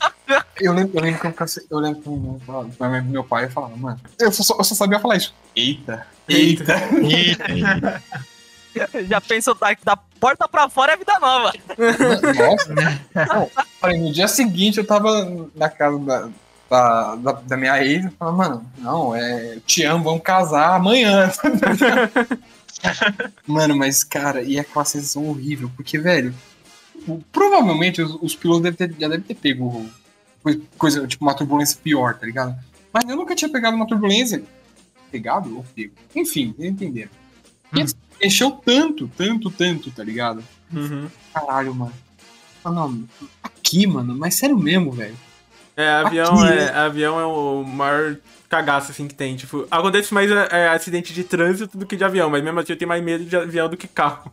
Eu 0.59 0.74
lembro, 0.74 0.97
eu 0.97 1.01
lembro 1.03 1.20
que 1.20 1.43
eu, 1.43 1.47
eu 1.72 1.80
lembro 1.80 2.01
que 2.01 2.45
falava 2.45 2.68
meu- 2.89 3.03
meu 3.03 3.24
pai 3.24 3.49
falava, 3.49 3.76
mano, 3.78 3.99
eu 4.20 4.32
só, 4.32 4.55
eu 4.57 4.63
só 4.63 4.76
sabia 4.76 4.99
falar 4.99 5.18
isso. 5.18 5.34
Eita, 5.55 6.05
eita. 6.28 6.76
Já 9.07 9.20
pensou 9.22 9.55
da, 9.55 9.76
da 9.84 9.97
porta 9.97 10.47
pra 10.47 10.70
fora 10.70 10.93
é 10.93 10.97
vida 10.97 11.18
nova. 11.20 11.51
Nossa. 12.38 12.74
Não, 13.34 13.49
falei, 13.80 13.99
no 13.99 14.11
dia 14.11 14.28
seguinte 14.28 14.78
eu 14.78 14.86
tava 14.86 15.47
na 15.55 15.70
casa 15.70 15.97
da, 15.99 16.30
da, 16.70 17.15
da, 17.15 17.32
da 17.32 17.57
minha 17.57 17.84
ex 17.84 18.05
e 18.05 18.09
falei, 18.11 18.36
mano, 18.36 18.72
não, 18.78 19.15
é. 19.15 19.57
Te 19.65 19.84
amo, 19.84 20.03
vamos 20.03 20.22
casar 20.22 20.76
amanhã. 20.76 21.32
mano, 23.47 23.76
mas, 23.76 24.03
cara, 24.03 24.43
e 24.43 24.59
aquela 24.59 24.86
sensação 24.86 25.28
horrível, 25.28 25.72
porque, 25.76 25.97
velho, 25.97 26.34
provavelmente 27.32 28.01
os, 28.01 28.16
os 28.22 28.36
pilotos 28.36 28.64
devem 28.64 28.78
ter, 28.78 28.99
já 28.99 29.08
devem 29.08 29.26
ter 29.26 29.36
pego 29.36 29.86
coisa, 30.78 31.05
tipo, 31.08 31.26
uma 31.26 31.34
turbulência 31.34 31.78
pior, 31.84 32.16
tá 32.16 32.26
ligado? 32.26 32.55
Mas 32.93 33.10
eu 33.10 33.16
nunca 33.16 33.36
tinha 33.36 33.51
pegado 33.51 33.76
uma 33.76 33.88
turbulência. 33.88 34.43
Pegado 35.12 35.55
ou 35.55 35.66
pego? 35.76 35.93
Enfim, 36.16 36.53
entenderam. 36.60 37.12
Assim, 37.72 37.95
mexeu 38.22 38.51
tanto, 38.51 39.10
tanto, 39.18 39.49
tanto, 39.51 39.91
tá 39.91 40.03
ligado? 40.03 40.43
Uhum. 40.74 41.08
Caralho, 41.34 41.76
mano. 41.76 41.93
Ah, 42.64 42.72
não, 42.72 43.03
aqui, 43.41 43.86
mano, 43.88 44.16
mas 44.16 44.36
sério 44.36 44.58
mesmo, 44.58 44.91
velho. 44.91 45.16
É, 45.76 45.88
avião 45.89 46.39
Aqui, 46.39 46.53
é, 46.53 46.55
né? 46.55 46.70
avião 46.72 47.20
é 47.20 47.26
o 47.26 47.64
maior 47.64 48.18
cagaço 48.49 48.91
assim 48.91 49.08
que 49.08 49.14
tem. 49.14 49.36
Tipo, 49.36 49.68
acontece 49.70 50.14
mais 50.14 50.30
é, 50.32 50.47
é, 50.51 50.68
acidente 50.70 51.14
de 51.14 51.24
trânsito 51.24 51.78
do 51.78 51.86
que 51.86 51.95
de 51.95 52.03
avião, 52.03 52.30
mas 52.30 52.43
mesmo 52.43 52.60
assim 52.60 52.74
eu 52.74 52.78
tenho 52.78 52.89
mais 52.89 53.03
medo 53.03 53.24
de 53.24 53.36
avião 53.36 53.70
do 53.70 53.78
que 53.78 53.88
carro. 53.88 54.32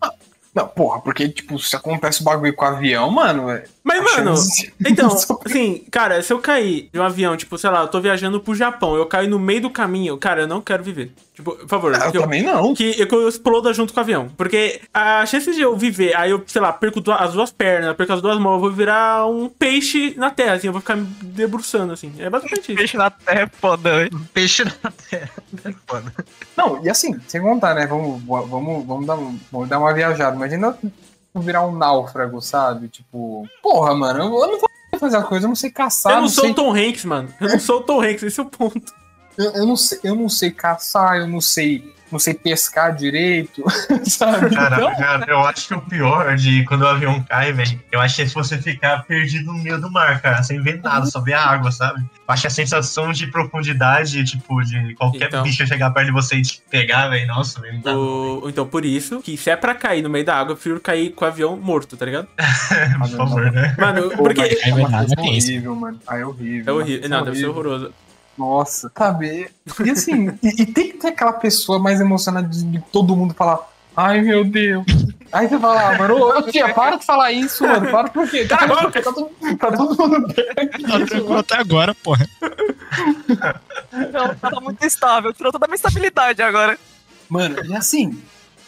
Não, 0.55 0.69
porra, 0.69 1.01
porque, 1.01 1.29
tipo, 1.29 1.59
se 1.59 1.75
acontece 1.75 2.21
o 2.21 2.25
bagulho 2.25 2.55
com 2.55 2.65
o 2.65 2.69
avião, 2.69 3.11
mano. 3.11 3.51
é- 3.51 3.65
Mas, 3.83 4.03
mano, 4.03 4.37
chance- 4.37 4.73
então, 4.87 5.09
assim, 5.45 5.85
cara, 5.91 6.23
se 6.23 6.33
eu 6.33 6.39
cair 6.39 6.89
de 6.93 6.99
um 7.01 7.03
avião, 7.03 7.37
tipo, 7.37 7.59
sei 7.59 7.71
lá, 7.71 7.81
eu 7.83 7.89
tô 7.89 8.01
viajando 8.01 8.39
pro 8.41 8.55
Japão, 8.55 8.95
eu 8.95 9.05
caio 9.07 9.29
no 9.29 9.39
meio 9.39 9.63
do 9.63 9.71
caminho, 9.71 10.17
cara, 10.17 10.43
eu 10.43 10.47
não 10.47 10.61
quero 10.61 10.85
viver. 10.85 11.13
Tipo, 11.35 11.57
por 11.57 11.69
favor, 11.69 11.93
Eu 11.93 12.11
que 12.13 12.17
eu, 12.17 12.23
também 12.23 12.43
não. 12.45 12.73
que 12.75 12.95
eu, 12.97 13.07
que 13.09 13.15
eu 13.15 13.29
exploda 13.29 13.73
junto 13.75 13.93
com 13.93 13.99
o 13.99 14.03
avião. 14.05 14.29
Porque 14.37 14.81
a 14.95 15.27
chance 15.27 15.53
de 15.53 15.61
eu 15.61 15.77
viver, 15.77 16.15
aí 16.17 16.31
eu, 16.31 16.41
sei 16.47 16.63
lá, 16.63 16.73
perco 16.73 17.03
as 17.11 17.33
duas 17.33 17.51
pernas, 17.51 17.97
perco 17.97 18.13
as 18.13 18.23
duas 18.23 18.39
mãos, 18.39 18.55
eu 18.55 18.61
vou 18.61 18.71
virar 18.71 19.27
um 19.27 19.49
peixe 19.49 20.15
na 20.17 20.31
terra, 20.31 20.53
assim, 20.55 20.69
eu 20.69 20.73
vou 20.73 20.81
ficar 20.81 20.95
me 20.95 21.05
debruçando, 21.23 21.93
assim. 21.93 22.13
É 22.21 22.31
basicamente 22.31 22.69
isso. 22.69 22.77
Peixe 22.79 22.97
na 22.97 23.11
terra 23.11 23.41
é 23.41 23.47
foda, 23.49 23.97
velho. 23.97 24.21
Peixe 24.33 24.63
na 24.65 24.93
terra. 25.11 25.31
É 25.65 25.75
foda. 25.85 26.13
Não, 26.57 26.85
e 26.85 26.89
assim, 26.89 27.19
sem 27.27 27.41
contar, 27.43 27.75
né? 27.75 27.85
Vamos, 27.89 28.23
vamos, 28.25 28.87
vamos, 28.87 29.05
dar, 29.07 29.17
vamos 29.51 29.69
dar 29.69 29.81
uma 29.81 29.93
viajada. 29.93 30.37
Imagina 30.45 30.79
eu 31.35 31.41
virar 31.41 31.67
um 31.67 31.75
náufrago, 31.75 32.41
sabe? 32.41 32.89
Tipo, 32.89 33.49
porra, 33.63 33.95
mano, 33.95 34.21
eu, 34.21 34.25
eu 34.27 34.47
não 34.53 34.61
vou 34.61 34.69
fazer 35.01 35.17
as 35.17 35.27
coisas, 35.27 35.45
eu 35.45 35.49
não 35.49 35.57
sei 35.57 35.71
caçar. 35.71 36.13
eu 36.13 36.21
não 36.21 36.29
sou 36.29 36.45
sei, 36.45 36.53
o 36.53 36.55
Tom 36.55 36.75
Hanks, 36.77 37.05
mano. 37.05 37.29
Eu 37.41 37.49
não 37.49 37.61
sou 37.61 37.81
o 37.81 37.83
Tom 37.83 38.03
Hanks, 38.03 38.23
esse 38.23 38.39
é 38.39 38.43
o 38.43 38.47
ponto. 38.47 38.93
eu, 39.39 39.51
eu 39.53 39.67
não 39.67 39.77
sei, 39.77 39.99
eu 40.05 40.15
não 40.15 40.29
sei 40.29 40.51
caçar, 40.51 41.17
eu 41.17 41.27
não 41.27 41.41
sei, 41.41 41.93
não 42.15 42.19
sei 42.21 42.33
pescar 42.35 42.95
direito, 42.95 43.63
sabe? 44.09 44.55
Cara, 44.55 44.77
Então, 44.77 44.95
cara, 44.97 45.25
eu 45.29 45.41
acho 45.41 45.69
que 45.69 45.75
o 45.75 45.81
pior 45.81 46.37
de 46.37 46.65
quando 46.65 46.83
o 46.83 46.87
avião 46.89 47.23
cai, 47.29 47.53
velho, 47.53 47.81
eu 47.93 48.01
acho 48.01 48.17
que 48.17 48.23
é 48.23 48.27
se 48.27 48.35
você 48.35 48.57
ficar 48.59 49.05
perdido 49.05 49.53
no 49.53 49.59
meio 49.63 49.81
do 49.81 49.91
mar, 49.91 50.21
cara, 50.23 50.43
sem 50.43 50.61
ver 50.63 50.81
nada, 50.83 51.07
só 51.07 51.21
ver 51.21 51.35
a 51.35 51.45
água, 51.45 51.71
sabe? 51.73 52.01
Eu 52.01 52.33
acho 52.33 52.43
que 52.43 52.47
a 52.47 52.51
sensação 52.51 53.13
de 53.13 53.27
profundidade, 53.27 54.23
tipo, 54.25 54.63
de 54.63 54.95
qualquer 54.95 55.27
Então. 55.29 55.43
bicho 55.43 55.67
chegar 55.67 55.91
perto 55.91 56.07
de 56.07 56.13
você 56.13 56.37
e 56.37 56.43
te 56.43 56.63
pegar, 56.71 57.09
velho, 57.09 57.27
nossa, 57.27 57.61
velho. 57.61 57.81
O- 57.87 58.49
então, 58.49 58.67
por 58.67 58.85
isso, 58.85 59.21
que 59.21 59.37
se 59.37 59.51
é 59.51 59.57
pra 59.57 59.75
cair 59.75 60.03
no 60.03 60.09
meio 60.09 60.25
da 60.25 60.37
água, 60.37 60.53
eu 60.53 60.57
prefiro 60.57 60.81
cair 60.81 61.11
com 61.13 61.25
o 61.25 61.29
avião 61.29 61.57
morto, 61.57 61.97
tá 61.97 62.05
ligado? 62.07 62.29
Por 62.99 63.09
favor, 63.09 63.51
né? 63.53 63.75
Mano, 63.79 64.11
Pô, 64.11 64.23
porque. 64.25 64.41
mas 64.91 65.13
é 65.19 65.27
isso. 65.31 65.49
horrível, 65.51 65.75
mano. 65.75 65.99
Ah, 66.07 66.19
é 66.19 66.25
horrível. 66.25 66.65
É 66.67 66.73
horrível. 66.83 67.09
Nossa, 67.09 67.09
Não, 67.19 67.25
deve 67.25 67.39
ser 67.39 67.47
horroroso. 67.47 67.93
Nossa, 68.37 68.91
sabe? 68.97 69.51
E 69.85 69.91
assim, 69.91 70.37
e, 70.43 70.63
e 70.63 70.67
tem 70.67 70.91
que 70.91 70.99
ter 70.99 71.09
aquela 71.09 71.33
pessoa 71.33 71.79
mais 71.79 72.01
emocionada 72.01 72.49
de, 72.49 72.65
de 72.65 72.81
todo 72.93 73.17
mundo 73.17 73.35
falar. 73.35 73.61
Ai 73.97 74.21
meu 74.21 74.45
Deus. 74.45 74.85
Aí 75.33 75.49
você 75.49 75.59
fala, 75.59 75.89
ah, 75.89 75.99
mano, 75.99 76.15
ô 76.17 76.43
tia, 76.43 76.73
para 76.73 76.97
de 76.97 77.05
falar 77.05 77.33
isso, 77.33 77.67
mano. 77.67 77.91
Para 77.91 78.09
por 78.09 78.29
quê? 78.29 78.45
Tá, 78.45 78.59
Cala 78.59 78.81
a 78.81 78.83
boca! 78.85 79.03
tá, 79.03 79.13
todo, 79.13 79.31
tá 79.59 79.73
todo 79.73 80.09
mundo 80.09 80.35
bem. 80.35 80.69
Tá 80.69 81.07
tranquilo 81.07 81.39
até 81.39 81.57
agora, 81.57 81.95
porra. 81.95 82.29
Não, 84.13 84.35
tava 84.37 84.61
muito 84.61 84.85
estável. 84.85 85.33
Tirou 85.33 85.51
toda 85.51 85.67
a 85.67 85.69
minha 85.69 85.77
estabilidade 85.77 86.41
agora. 86.43 86.79
Mano, 87.29 87.65
e 87.65 87.75
assim, 87.75 88.23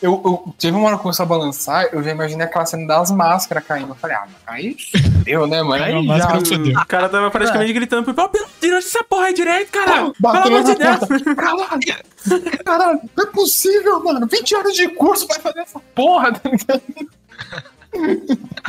eu, 0.07 0.23
eu 0.25 0.55
teve 0.59 0.77
uma 0.77 0.87
hora 0.87 0.97
que 0.97 1.03
começou 1.03 1.25
a 1.25 1.27
balançar, 1.27 1.89
eu 1.93 2.03
já 2.03 2.11
imaginei 2.13 2.47
aquela 2.47 2.65
cena 2.65 2.87
das 2.87 3.11
máscaras 3.11 3.65
caindo. 3.65 3.89
Eu 3.91 3.95
falei, 3.97 4.17
ah, 4.17 4.27
mas 4.27 4.37
aí 4.47 4.77
deu, 5.25 5.47
né, 5.47 5.63
mano? 5.63 5.83
Aí 5.83 6.07
já. 6.19 6.83
O 6.83 6.87
cara 6.87 7.09
tava 7.09 7.31
praticamente 7.31 7.73
gritando 7.73 8.05
pro 8.05 8.15
pau, 8.15 8.31
tira 8.61 8.79
essa 8.79 9.03
porra 9.05 9.27
aí 9.27 9.35
direito, 9.35 9.71
caralho! 9.73 10.13
Pelo 10.15 10.37
amor 10.37 10.63
na 10.63 10.75
de 10.75 10.75
Deus! 10.77 11.35
Caralho, 11.37 12.65
caralho, 12.65 13.01
não 13.17 13.25
é 13.25 13.27
possível, 13.27 14.03
mano. 14.03 14.27
20 14.27 14.55
horas 14.57 14.75
de 14.75 14.89
curso 14.89 15.27
vai 15.27 15.41
fazer 15.41 15.61
essa 15.61 15.81
porra, 15.95 16.33
tá 16.33 16.49
ligado? 16.49 16.83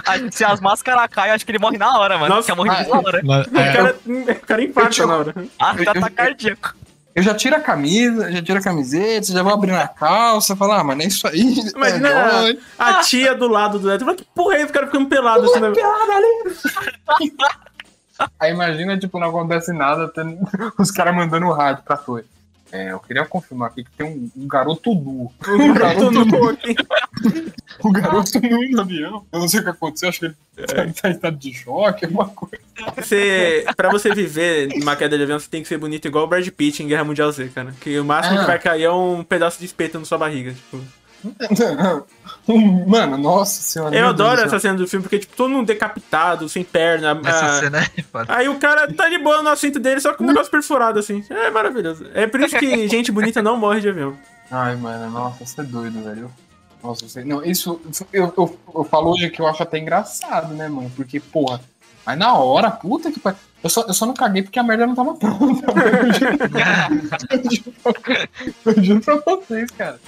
Aí, 0.06 0.32
se 0.32 0.44
as 0.44 0.60
máscaras 0.60 1.08
caem, 1.12 1.34
acho 1.34 1.46
que 1.46 1.52
ele 1.52 1.60
morre 1.60 1.78
na 1.78 2.00
hora, 2.00 2.18
mano. 2.18 2.36
Nossa, 2.36 2.48
Quer 2.48 2.56
morrer 2.56 2.70
ah, 2.72 2.84
na 2.88 2.98
hora. 2.98 3.22
Lá- 3.24 3.46
O 3.52 3.58
é, 3.58 3.74
cara, 3.74 3.96
o 4.06 4.46
cara 4.46 4.64
infarta 4.64 5.02
Eu- 5.02 5.08
na 5.08 5.18
hora. 5.18 5.36
Ah, 5.60 5.76
tá 5.76 5.92
eu- 5.96 6.12
cardíaco. 6.16 6.76
Eu 7.18 7.24
já 7.24 7.34
tiro 7.34 7.56
a 7.56 7.60
camisa, 7.60 8.32
já 8.32 8.44
tiro 8.44 8.60
a 8.60 8.62
camiseta, 8.62 9.34
já 9.34 9.42
vou 9.42 9.52
abrir 9.52 9.72
na 9.72 9.88
calça, 9.88 10.56
falar, 10.56 10.82
ah, 10.82 10.84
mano, 10.84 11.02
é 11.02 11.08
isso 11.08 11.28
aí. 11.28 11.56
Imagina 11.76 12.10
é 12.10 12.32
nóis. 12.32 12.60
a 12.78 12.94
tia 13.00 13.34
do 13.34 13.48
lado 13.48 13.80
do 13.80 13.88
Neto. 13.88 14.06
Fala, 14.06 14.16
Que 14.16 14.24
porra 14.36 14.58
é 14.58 14.62
esse 14.62 14.72
cara 14.72 14.86
ficando 14.86 15.10
pelado 15.10 15.50
assim, 15.50 15.60
né? 15.60 15.74
Aí 18.40 18.52
imagina, 18.52 18.98
tipo, 18.98 19.20
não 19.20 19.30
acontece 19.30 19.72
nada, 19.72 20.08
tendo 20.08 20.40
os 20.78 20.90
caras 20.90 21.16
mandando 21.16 21.46
o 21.48 21.54
rádio 21.54 21.84
pra 21.84 21.98
torre. 21.98 22.24
É, 22.72 22.92
eu 22.92 23.00
queria 23.00 23.26
confirmar 23.26 23.70
aqui 23.70 23.84
que 23.84 23.92
tem 23.92 24.06
um, 24.06 24.30
um 24.36 24.48
garoto 24.48 24.94
nu. 24.94 25.32
Um 25.48 25.74
garoto 25.74 26.12
nu 26.12 26.50
aqui. 26.50 26.76
Um 27.84 27.92
garoto 27.92 28.40
nu 28.42 28.70
no 28.72 28.82
avião. 28.82 29.26
Eu 29.32 29.40
não 29.40 29.48
sei 29.48 29.60
o 29.62 29.64
que 29.64 29.70
aconteceu, 29.70 30.10
acho 30.10 30.20
que 30.20 30.26
ele 30.26 30.36
tá, 30.68 30.76
tá 31.02 31.10
em 31.10 31.12
estado 31.12 31.38
de 31.38 31.54
choque, 31.54 32.06
alguma 32.06 32.28
coisa. 32.30 32.58
Você, 32.96 33.66
pra 33.76 33.90
você 33.90 34.14
viver 34.14 34.68
numa 34.78 34.96
queda 34.96 35.18
de 35.18 35.24
avião, 35.24 35.40
você 35.40 35.50
tem 35.50 35.62
que 35.62 35.68
ser 35.68 35.78
bonito 35.78 36.08
igual 36.08 36.26
o 36.26 36.28
Brad 36.28 36.48
Pitt 36.50 36.84
em 36.84 36.88
Guerra 36.88 37.04
Mundial 37.04 37.32
Z, 37.32 37.50
cara. 37.56 37.74
Que 37.80 37.98
o 38.00 38.06
máximo 38.06 38.38
Ah. 38.38 38.42
que 38.42 38.48
vai 38.48 38.60
cair 38.60 38.84
é 38.84 38.92
um 38.92 39.24
pedaço 39.24 39.60
de 39.60 39.66
espeto 39.66 39.98
na 40.00 40.06
sua 40.06 40.18
barriga. 40.18 40.54
Tipo. 40.54 40.82
Mano, 42.88 43.18
nossa 43.18 43.62
senhora. 43.62 43.96
Eu 43.96 44.14
Deus 44.14 44.14
adoro 44.14 44.38
céu. 44.38 44.46
essa 44.46 44.60
cena 44.60 44.78
do 44.78 44.88
filme, 44.88 45.04
porque, 45.04 45.20
tipo, 45.20 45.36
todo 45.36 45.50
mundo 45.50 45.68
decapitado, 45.68 46.48
sem 46.48 46.64
perna. 46.64 47.20
Essa 47.26 47.46
ah, 47.46 47.60
cena 47.60 47.80
é 47.80 48.02
foda. 48.04 48.26
Aí 48.34 48.48
o 48.48 48.58
cara 48.58 48.92
tá 48.94 49.10
de 49.10 49.18
boa 49.18 49.42
no 49.42 49.50
assento 49.50 49.80
dele, 49.80 50.00
só 50.00 50.14
com 50.14 50.24
um 50.24 50.28
negócio 50.28 50.52
perfurado, 50.52 51.00
assim. 51.00 51.24
É 51.30 51.50
maravilhoso. 51.50 52.06
É 52.14 52.26
por 52.28 52.40
isso 52.40 52.58
que 52.58 52.88
gente 52.88 53.12
bonita 53.12 53.42
não 53.42 53.58
morre 53.58 53.82
de 53.82 53.90
avião. 53.90 54.18
Ai, 54.50 54.76
mano, 54.76 55.10
nossa, 55.12 55.46
você 55.46 55.62
é 55.62 55.64
doido, 55.64 56.02
velho. 56.04 56.32
Nossa, 56.82 57.08
você... 57.08 57.24
Não, 57.24 57.44
isso. 57.44 57.82
Eu, 58.14 58.34
eu, 58.38 58.60
eu 58.76 58.84
falo 58.86 59.12
hoje 59.12 59.30
que 59.30 59.42
eu 59.42 59.48
acho 59.48 59.64
até 59.64 59.78
engraçado, 59.78 60.54
né, 60.54 60.70
mano? 60.70 60.90
Porque, 60.96 61.20
porra. 61.20 61.60
Mas 62.06 62.18
na 62.18 62.34
hora, 62.36 62.72
puta 62.72 63.12
que 63.12 63.20
pariu. 63.20 63.38
Eu 63.62 63.70
só, 63.70 63.82
eu 63.82 63.94
só 63.94 64.06
não 64.06 64.14
caguei 64.14 64.44
porque 64.44 64.60
a 64.60 64.64
merda 64.64 64.88
não 64.88 64.96
tava 64.96 65.16
pronta. 65.16 65.66
Eu 66.00 66.14
juro- 66.14 66.38
eu 67.30 67.44
juro- 67.52 68.30
eu 68.66 68.84
juro 68.84 69.02
pra 69.02 69.16
vocês, 69.36 69.70
cara. 69.72 70.00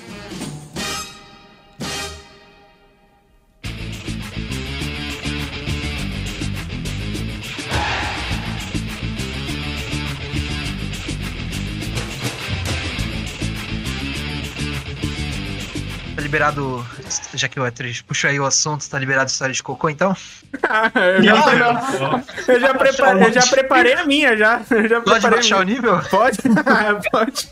Liberado, 16.30 16.86
já 17.34 17.48
que 17.48 17.60
o 17.60 17.66
Ether 17.66 18.04
puxou 18.06 18.30
aí 18.30 18.40
o 18.40 18.46
assunto, 18.46 18.88
tá 18.88 19.00
liberado 19.00 19.32
história 19.32 19.52
de 19.54 19.64
cocô, 19.64 19.90
então? 19.90 20.16
eu, 21.18 21.24
já, 21.24 22.24
eu, 22.48 22.60
já 22.60 22.74
preparei, 22.76 23.24
eu 23.24 23.34
já 23.34 23.48
preparei 23.48 23.94
a 23.94 24.06
minha, 24.06 24.38
já. 24.38 24.62
Eu 24.70 24.88
já 24.88 25.02
Pode 25.02 25.28
baixar 25.28 25.58
o 25.60 25.64
nível? 25.64 26.00
Pode? 26.10 26.38
Pode. 27.12 27.50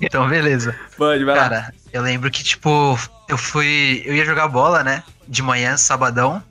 Então, 0.00 0.28
beleza. 0.28 0.76
Pode, 0.96 1.24
vai 1.24 1.34
lá. 1.34 1.42
Cara, 1.42 1.74
eu 1.92 2.02
lembro 2.02 2.30
que, 2.30 2.44
tipo, 2.44 2.98
eu 3.28 3.38
fui. 3.38 4.02
Eu 4.04 4.14
ia 4.14 4.24
jogar 4.24 4.48
bola, 4.48 4.82
né? 4.82 5.02
De 5.26 5.42
manhã, 5.42 5.76
sabadão. 5.78 6.42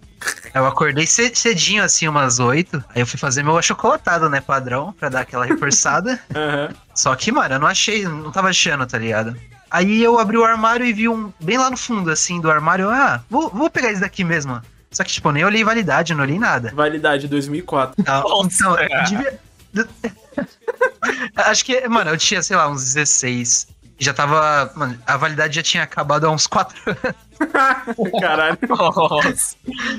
Eu 0.53 0.65
acordei 0.65 1.05
ce- 1.05 1.35
cedinho, 1.35 1.83
assim, 1.83 2.07
umas 2.07 2.39
oito. 2.39 2.83
Aí 2.95 3.01
eu 3.01 3.05
fui 3.07 3.19
fazer 3.19 3.43
meu 3.43 3.57
achocolatado, 3.57 4.29
né? 4.29 4.41
Padrão, 4.41 4.93
pra 4.93 5.09
dar 5.09 5.21
aquela 5.21 5.45
reforçada. 5.45 6.19
Aham. 6.33 6.69
Só 6.95 7.15
que, 7.15 7.31
mano, 7.31 7.55
eu 7.55 7.59
não 7.59 7.67
achei, 7.67 8.03
não 8.05 8.31
tava 8.31 8.49
achando, 8.49 8.85
tá 8.87 8.97
ligado? 8.97 9.37
Aí 9.73 10.03
eu 10.03 10.19
abri 10.19 10.37
o 10.37 10.45
armário 10.45 10.85
e 10.85 10.93
vi 10.93 11.09
um 11.09 11.33
bem 11.39 11.57
lá 11.57 11.67
no 11.71 11.75
fundo, 11.75 12.11
assim, 12.11 12.39
do 12.39 12.51
armário. 12.51 12.91
Ah, 12.91 13.23
vou, 13.27 13.49
vou 13.49 13.71
pegar 13.71 13.91
esse 13.91 14.01
daqui 14.01 14.23
mesmo. 14.23 14.61
Só 14.91 15.03
que, 15.03 15.11
tipo, 15.11 15.29
eu 15.29 15.33
nem 15.33 15.43
olhei 15.43 15.63
validade, 15.63 16.13
não 16.13 16.21
olhei 16.21 16.37
nada. 16.37 16.71
Validade 16.75 17.27
2004. 17.27 18.03
Ah, 18.07 18.21
Nossa, 18.21 18.49
então, 18.53 18.75
cara. 18.75 18.87
eu 18.93 19.03
devia. 19.05 19.39
Acho 21.35 21.65
que, 21.65 21.87
mano, 21.87 22.11
eu 22.11 22.17
tinha, 22.17 22.43
sei 22.43 22.55
lá, 22.55 22.69
uns 22.69 22.83
16. 22.93 23.67
Já 23.97 24.13
tava. 24.13 24.71
Mano, 24.75 24.95
a 25.07 25.17
validade 25.17 25.55
já 25.55 25.63
tinha 25.63 25.83
acabado 25.83 26.25
há 26.25 26.29
uns 26.31 26.45
4 26.45 26.77
anos. 26.85 27.15
Caralho. 28.21 28.57
Nossa. 28.69 29.55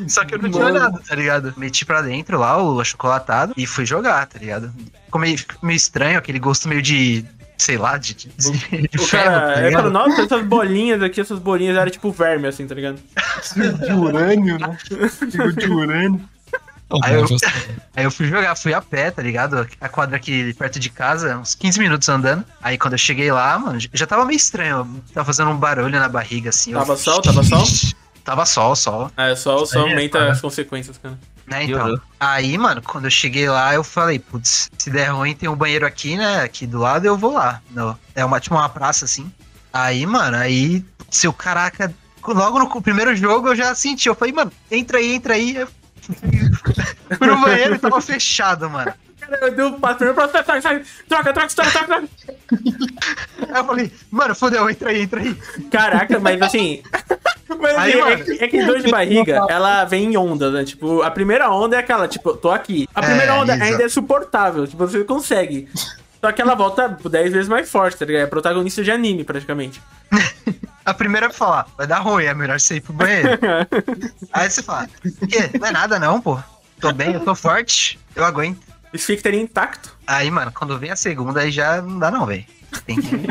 Só 0.08 0.24
que 0.24 0.34
eu 0.36 0.38
não 0.38 0.50
tinha 0.50 0.62
Mano. 0.64 0.76
olhado, 0.76 1.00
tá 1.06 1.14
ligado? 1.16 1.52
Meti 1.56 1.84
pra 1.84 2.00
dentro 2.02 2.38
lá 2.38 2.62
o 2.62 2.80
achocolatado 2.80 3.54
e 3.56 3.66
fui 3.66 3.84
jogar, 3.84 4.26
tá 4.26 4.38
ligado? 4.38 4.72
Ficou 5.06 5.20
meio, 5.20 5.36
ficou 5.36 5.58
meio 5.62 5.76
estranho, 5.76 6.18
aquele 6.18 6.38
gosto 6.38 6.68
meio 6.68 6.80
de 6.82 7.24
sei 7.58 7.76
lá, 7.78 7.96
de, 7.98 8.14
de, 8.14 8.28
de 8.28 8.48
O 8.98 9.06
ferro, 9.06 9.24
cara, 9.24 9.54
tá 9.54 9.60
é 9.60 9.70
nossa, 9.90 10.22
essas 10.22 10.44
bolinhas 10.44 11.02
aqui, 11.02 11.20
essas 11.20 11.38
bolinhas 11.38 11.76
eram 11.76 11.90
tipo 11.90 12.10
verme, 12.10 12.48
assim, 12.48 12.66
tá 12.66 12.74
ligado? 12.74 12.98
De 13.86 13.92
urânio, 13.92 14.58
né? 14.58 14.76
De 15.56 15.66
urânio. 15.70 16.20
Aí 17.02 17.14
eu- 17.14 17.26
Aí 17.96 18.04
eu 18.04 18.10
fui 18.10 18.26
jogar, 18.28 18.54
fui 18.56 18.74
a 18.74 18.82
pé, 18.82 19.10
tá 19.10 19.22
ligado? 19.22 19.66
A 19.80 19.88
quadra 19.88 20.16
aqui 20.16 20.52
perto 20.54 20.78
de 20.78 20.90
casa, 20.90 21.38
uns 21.38 21.54
15 21.54 21.78
minutos 21.80 22.08
andando. 22.08 22.44
Aí 22.62 22.76
quando 22.76 22.94
eu 22.94 22.98
cheguei 22.98 23.30
lá, 23.32 23.58
mano, 23.58 23.78
já 23.92 24.06
tava 24.06 24.24
meio 24.24 24.36
estranho. 24.36 24.78
eu 24.78 25.14
Tava 25.14 25.24
fazendo 25.24 25.50
um 25.50 25.56
barulho 25.56 25.98
na 25.98 26.08
barriga, 26.08 26.50
assim. 26.50 26.72
eu- 26.72 26.78
Tava 26.78 26.96
sol, 26.96 27.22
tava 27.22 27.42
sol? 27.42 27.64
Tava 28.24 28.46
sol, 28.46 28.74
sol. 28.74 29.10
É, 29.18 29.36
só, 29.36 29.66
só 29.66 29.80
aí 29.84 29.86
é 29.86 29.90
aumenta 29.92 30.28
as 30.30 30.40
consequências, 30.40 30.96
cara. 30.96 31.18
Né, 31.46 31.64
então. 31.64 31.84
Piorou. 31.84 32.00
Aí, 32.18 32.56
mano, 32.56 32.80
quando 32.82 33.04
eu 33.04 33.10
cheguei 33.10 33.48
lá, 33.48 33.74
eu 33.74 33.84
falei, 33.84 34.18
putz, 34.18 34.70
se 34.78 34.90
der 34.90 35.08
ruim, 35.08 35.34
tem 35.34 35.48
um 35.48 35.56
banheiro 35.56 35.86
aqui, 35.86 36.16
né? 36.16 36.42
Aqui 36.42 36.66
do 36.66 36.78
lado, 36.78 37.06
eu 37.06 37.18
vou 37.18 37.34
lá. 37.34 37.60
Não, 37.70 37.98
é 38.14 38.24
uma, 38.24 38.40
tipo 38.40 38.54
uma 38.54 38.68
praça, 38.68 39.04
assim. 39.04 39.30
Aí, 39.72 40.06
mano, 40.06 40.36
aí, 40.36 40.84
seu 41.10 41.32
caraca, 41.32 41.92
logo 42.26 42.58
no 42.58 42.82
primeiro 42.82 43.14
jogo 43.14 43.48
eu 43.48 43.56
já 43.56 43.74
senti. 43.74 44.08
Eu 44.08 44.14
falei, 44.14 44.32
mano, 44.32 44.52
entra 44.70 44.98
aí, 44.98 45.14
entra 45.14 45.34
aí. 45.34 45.56
Eu 45.56 45.68
fui 47.18 47.26
no 47.26 47.40
banheiro 47.40 47.74
e 47.74 47.78
tava 47.78 48.00
fechado, 48.00 48.70
mano. 48.70 48.94
Eu 49.40 49.54
dei 49.54 49.64
um 49.64 49.80
passo 49.80 49.96
primeiro 49.96 50.14
pra 50.14 50.28
sai, 50.28 50.44
sai, 50.44 50.62
sai, 50.62 50.84
troca, 51.08 51.32
troca, 51.32 51.48
troca, 51.48 51.70
troca, 51.70 51.86
troca. 51.86 52.08
Aí 53.48 53.60
eu 53.60 53.64
falei, 53.64 53.92
mano, 54.10 54.34
fodeu, 54.34 54.68
entra 54.68 54.90
aí, 54.90 55.02
entra 55.02 55.20
aí. 55.20 55.34
Caraca, 55.70 56.20
mas 56.20 56.40
assim. 56.42 56.82
Mas 57.48 57.76
Aí, 57.76 57.92
assim, 57.92 58.00
é, 58.00 58.04
mano. 58.16 58.24
que, 58.24 58.44
é 58.44 58.48
que 58.48 58.64
dor 58.64 58.80
de 58.80 58.90
barriga, 58.92 59.46
ela 59.48 59.84
vem 59.84 60.12
em 60.12 60.16
ondas, 60.16 60.52
né? 60.52 60.64
Tipo, 60.64 61.02
a 61.02 61.10
primeira 61.10 61.50
onda 61.50 61.76
é 61.76 61.78
aquela, 61.80 62.08
tipo, 62.08 62.34
tô 62.36 62.50
aqui. 62.50 62.88
A 62.94 63.00
É, 63.00 63.04
primeira 63.04 63.34
onda 63.34 63.54
exato. 63.54 63.70
ainda 63.70 63.84
é 63.84 63.88
suportável, 63.88 64.66
tipo, 64.66 64.86
você 64.86 65.04
consegue. 65.04 65.68
Só 66.20 66.32
que 66.32 66.40
ela 66.40 66.54
volta 66.54 66.88
tipo, 66.88 67.08
10 67.08 67.32
vezes 67.32 67.48
mais 67.48 67.70
forte, 67.70 67.98
tá 67.98 68.04
ligado? 68.06 68.22
É 68.22 68.26
protagonista 68.26 68.82
de 68.82 68.90
anime, 68.90 69.24
praticamente. 69.24 69.82
A 70.84 70.92
primeira 70.92 71.26
é 71.26 71.30
falar, 71.32 71.66
vai 71.78 71.86
dar 71.86 72.00
ruim, 72.00 72.24
é 72.24 72.34
melhor 72.34 72.60
você 72.60 72.76
ir 72.76 72.80
pro 72.82 72.92
banheiro. 72.92 73.28
aí 74.32 74.50
você 74.50 74.62
fala, 74.62 74.86
que? 75.28 75.58
Não 75.58 75.66
é 75.66 75.70
nada 75.72 75.98
não, 75.98 76.20
pô. 76.20 76.38
Tô 76.78 76.92
bem, 76.92 77.14
eu 77.14 77.20
tô 77.20 77.34
forte, 77.34 77.98
eu 78.14 78.22
aguento. 78.24 78.60
Esfíncter 78.92 79.34
intacto. 79.34 79.96
Aí, 80.06 80.30
mano, 80.30 80.52
quando 80.54 80.78
vem 80.78 80.90
a 80.90 80.96
segunda, 80.96 81.40
aí 81.40 81.50
já 81.50 81.80
não 81.80 81.98
dá 81.98 82.10
não, 82.10 82.26
velho. 82.26 82.44
Tem 82.86 83.00
que... 83.00 83.26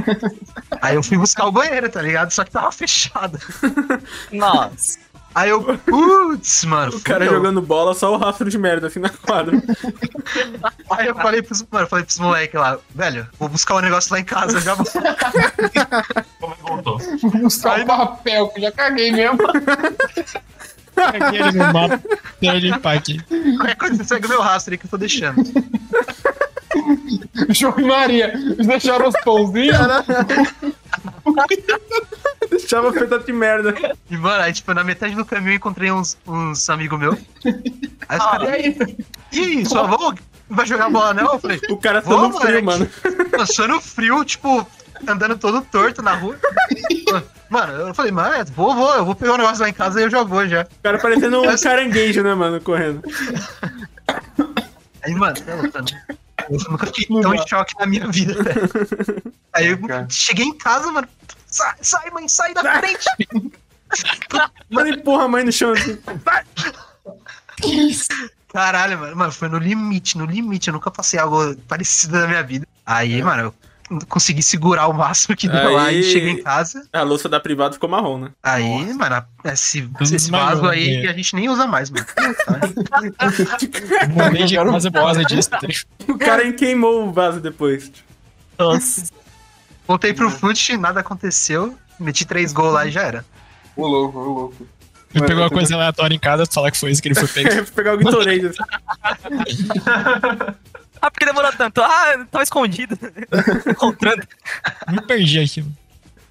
Aí 0.82 0.96
eu 0.96 1.04
fui 1.04 1.18
buscar 1.18 1.46
o 1.46 1.52
banheiro, 1.52 1.90
tá 1.90 2.02
ligado? 2.02 2.32
Só 2.32 2.44
que 2.44 2.52
tava 2.52 2.72
fechado. 2.72 3.40
Nossa. 4.32 5.00
Aí 5.36 5.50
eu, 5.50 5.64
putz, 5.80 6.64
mano. 6.66 6.96
O 6.96 7.02
cara 7.02 7.26
fudeu. 7.26 7.38
jogando 7.38 7.62
bola, 7.62 7.96
só 7.96 8.14
o 8.14 8.18
rastro 8.18 8.50
de 8.50 8.58
merda 8.58 8.88
assim 8.88 9.00
na 9.00 9.10
quadra. 9.10 9.62
Aí 10.92 11.08
eu 11.08 11.16
falei 11.16 11.42
pros, 11.42 11.66
mano, 11.72 11.88
falei 11.88 12.06
pros 12.06 12.20
moleques 12.20 12.60
lá, 12.60 12.78
velho, 12.94 13.28
vou 13.40 13.50
buscar 13.50 13.76
o 13.76 13.82
negócio 13.82 14.14
lá 14.14 14.20
em 14.20 14.24
casa, 14.24 14.62
já 14.62 14.76
vou. 14.76 14.86
Como 16.40 16.56
voltou? 16.62 17.00
Vou 17.20 17.32
buscar 17.42 17.82
o 17.82 17.86
papel, 17.86 18.48
que 18.50 18.60
eu 18.60 18.64
já 18.64 18.72
caguei 18.72 19.12
mesmo. 19.12 19.40
Aqui 20.96 21.36
ele 21.36 21.52
no 21.54 21.74
mapa. 21.74 22.00
Limpar 22.40 22.98
aqui. 22.98 23.20
Qualquer 23.58 23.76
coisa, 23.76 23.96
você 23.96 24.04
segue 24.04 24.28
o 24.28 24.30
meu 24.30 24.42
rastro 24.42 24.74
aí 24.74 24.78
que 24.78 24.86
eu 24.86 24.92
tô 24.92 24.98
deixando. 24.98 25.42
João 27.50 27.76
e 27.78 27.84
Maria, 27.84 28.34
eles 28.34 28.68
deixaram 28.68 29.08
os 29.08 29.16
pãozinhos. 29.24 29.78
Deixava 32.50 32.94
feita 32.94 33.20
de 33.20 33.34
merda. 33.34 33.74
E, 34.10 34.18
mano, 34.18 34.44
aí, 34.44 34.54
tipo, 34.54 34.74
na 34.74 34.84
metade 34.84 35.16
do 35.16 35.26
caminho 35.26 35.54
eu 35.54 35.56
encontrei 35.56 35.92
uns, 35.92 36.18
uns 36.28 36.70
amigos 36.70 37.00
meus. 37.00 37.18
Aí 38.08 38.18
os 38.18 38.26
caras, 38.26 38.50
E 38.50 38.52
aí? 38.52 38.98
e 39.32 39.40
aí, 39.40 39.66
sua 39.66 39.82
avó 39.82 40.14
vai 40.50 40.66
jogar 40.66 40.90
bola 40.90 41.14
não? 41.14 41.34
Eu 41.34 41.40
falei, 41.40 41.60
O 41.70 41.78
cara 41.78 42.02
tá 42.02 42.10
no 42.10 42.32
frio, 42.40 42.64
mano. 42.64 42.90
Passando 43.32 43.82
frio, 43.82 44.24
tipo, 44.24 44.68
andando 45.08 45.38
todo 45.38 45.62
torto 45.62 46.02
na 46.02 46.14
rua. 46.14 46.38
Mano, 47.50 47.74
eu 47.74 47.94
falei, 47.94 48.12
mano, 48.12 48.46
vou, 48.56 48.76
vou, 48.76 48.94
eu 48.96 49.06
vou 49.06 49.16
pegar 49.16 49.34
um 49.34 49.38
negócio 49.38 49.62
lá 49.62 49.70
em 49.70 49.74
casa 49.74 50.00
e 50.00 50.04
eu 50.04 50.10
já 50.10 50.24
vou 50.24 50.48
já. 50.48 50.64
O 50.64 50.84
cara 50.84 50.98
parecendo 50.98 51.42
um 51.42 51.56
caranguejo, 51.58 52.24
né, 52.24 52.34
mano, 52.34 52.60
correndo. 52.62 53.02
Aí, 55.04 55.14
mano, 55.16 55.36
louco, 55.48 55.70
mano. 55.74 55.88
Eu 56.50 56.72
nunca 56.72 56.88
fiquei 56.88 57.22
tão 57.22 57.34
em 57.34 57.48
choque 57.48 57.74
na 57.80 57.86
minha 57.86 58.08
vida, 58.08 58.42
velho. 58.42 58.62
Aí 59.54 59.68
eu 59.68 59.78
cheguei 60.10 60.46
em 60.46 60.58
casa, 60.58 60.92
mano. 60.92 61.08
Sai, 61.48 61.76
sai, 61.82 62.10
mãe, 62.12 62.28
sai 62.28 62.54
da 62.54 62.62
frente! 62.80 63.06
Mano, 64.72 64.90
empurra 64.90 65.26
a 65.26 65.28
mãe 65.28 65.44
no 65.44 65.52
chão 65.52 65.72
assim. 65.72 66.00
Caralho, 68.52 68.98
mano. 68.98 69.16
Mano, 69.16 69.32
foi 69.32 69.48
no 69.50 69.60
limite, 69.60 70.18
no 70.18 70.26
limite. 70.26 70.70
Eu 70.70 70.74
nunca 70.74 70.90
passei 70.90 71.20
algo 71.20 71.56
parecido 71.68 72.20
na 72.20 72.28
minha 72.28 72.42
vida. 72.42 72.68
Aí, 72.84 73.22
mano, 73.22 73.44
eu 73.44 73.56
consegui 74.08 74.44
segurar 74.44 74.88
o 74.88 74.94
máximo 74.94 75.36
que 75.36 75.48
deu 75.48 75.74
lá 75.74 75.86
Aí- 75.86 76.00
e 76.00 76.04
cheguei 76.04 76.30
em 76.32 76.44
casa. 76.44 76.88
A 76.94 77.02
louça 77.02 77.28
da 77.30 77.40
privada 77.40 77.74
ficou 77.74 77.90
marrom, 77.90 78.20
né? 78.20 78.30
Aí, 78.42 78.94
mano, 78.94 79.24
esse, 79.46 79.90
esse 80.02 80.32
vaso 80.32 80.66
aí 80.68 80.96
né? 80.96 81.02
que 81.02 81.08
a 81.08 81.14
gente 81.14 81.36
nem 81.36 81.50
usa 81.50 81.68
mais, 81.68 81.90
mano. 81.90 82.06
Mudei 84.10 84.46
de 84.46 84.56
casa 84.56 84.92
por 84.92 85.02
causa 85.02 85.24
disso. 85.26 85.50
tá? 85.50 85.60
O 86.08 86.18
cara 86.18 86.52
queimou 86.54 87.08
o 87.08 87.12
vaso 87.12 87.40
depois. 87.40 87.92
Nossa. 88.58 89.06
Voltei 89.88 90.14
pro 90.14 90.30
fute, 90.30 90.78
nada 90.78 91.00
aconteceu. 91.02 91.78
Meti 92.00 92.26
três 92.26 92.54
gols 92.54 92.74
lá 92.74 92.86
e 92.86 92.92
já 92.92 93.02
era. 93.02 93.26
Ô 93.76 93.88
louco, 93.88 94.18
ô 94.20 94.24
louco. 94.34 94.68
Ele 95.14 95.26
pegou 95.26 95.44
uma 95.44 95.50
coisa 95.50 95.76
aleatória 95.76 96.16
em 96.16 96.20
casa, 96.20 96.46
falar 96.48 96.72
que 96.72 96.78
foi 96.78 96.92
isso 96.92 97.02
que 97.02 97.08
ele 97.10 97.16
foi 97.16 97.28
pego. 97.44 97.66
Fui 97.66 97.76
pegar 97.76 97.94
o 97.94 97.98
Gatorade. 97.98 98.50
Ah, 101.04 101.12
por 101.12 101.20
que 101.20 101.26
demorou 101.26 101.52
tanto? 101.52 101.82
Ah, 101.82 102.26
tava 102.32 102.44
escondido. 102.46 102.98
Encontrando. 103.68 104.26
Me 104.90 105.02
perdi 105.02 105.38
aqui. 105.38 105.62
mano. 105.62 105.76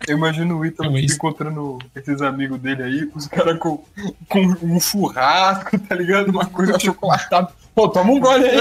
Eu 0.09 0.17
imagino 0.17 0.59
o 0.59 0.65
Ítalo 0.65 0.97
é 0.97 1.03
encontrando 1.03 1.79
esses 1.95 2.23
amigos 2.23 2.59
dele 2.59 2.83
aí, 2.83 3.11
os 3.15 3.29
caras 3.29 3.59
com, 3.59 3.85
com 4.31 4.41
um 4.63 4.81
churrasco, 4.81 5.79
tá 5.79 5.95
ligado? 5.95 6.31
Uma 6.31 6.47
coisa 6.47 6.75
achocolatada. 6.77 7.53
Pô, 7.75 7.87
toma 7.91 8.13
um 8.13 8.19
gole 8.19 8.47
aí. 8.47 8.59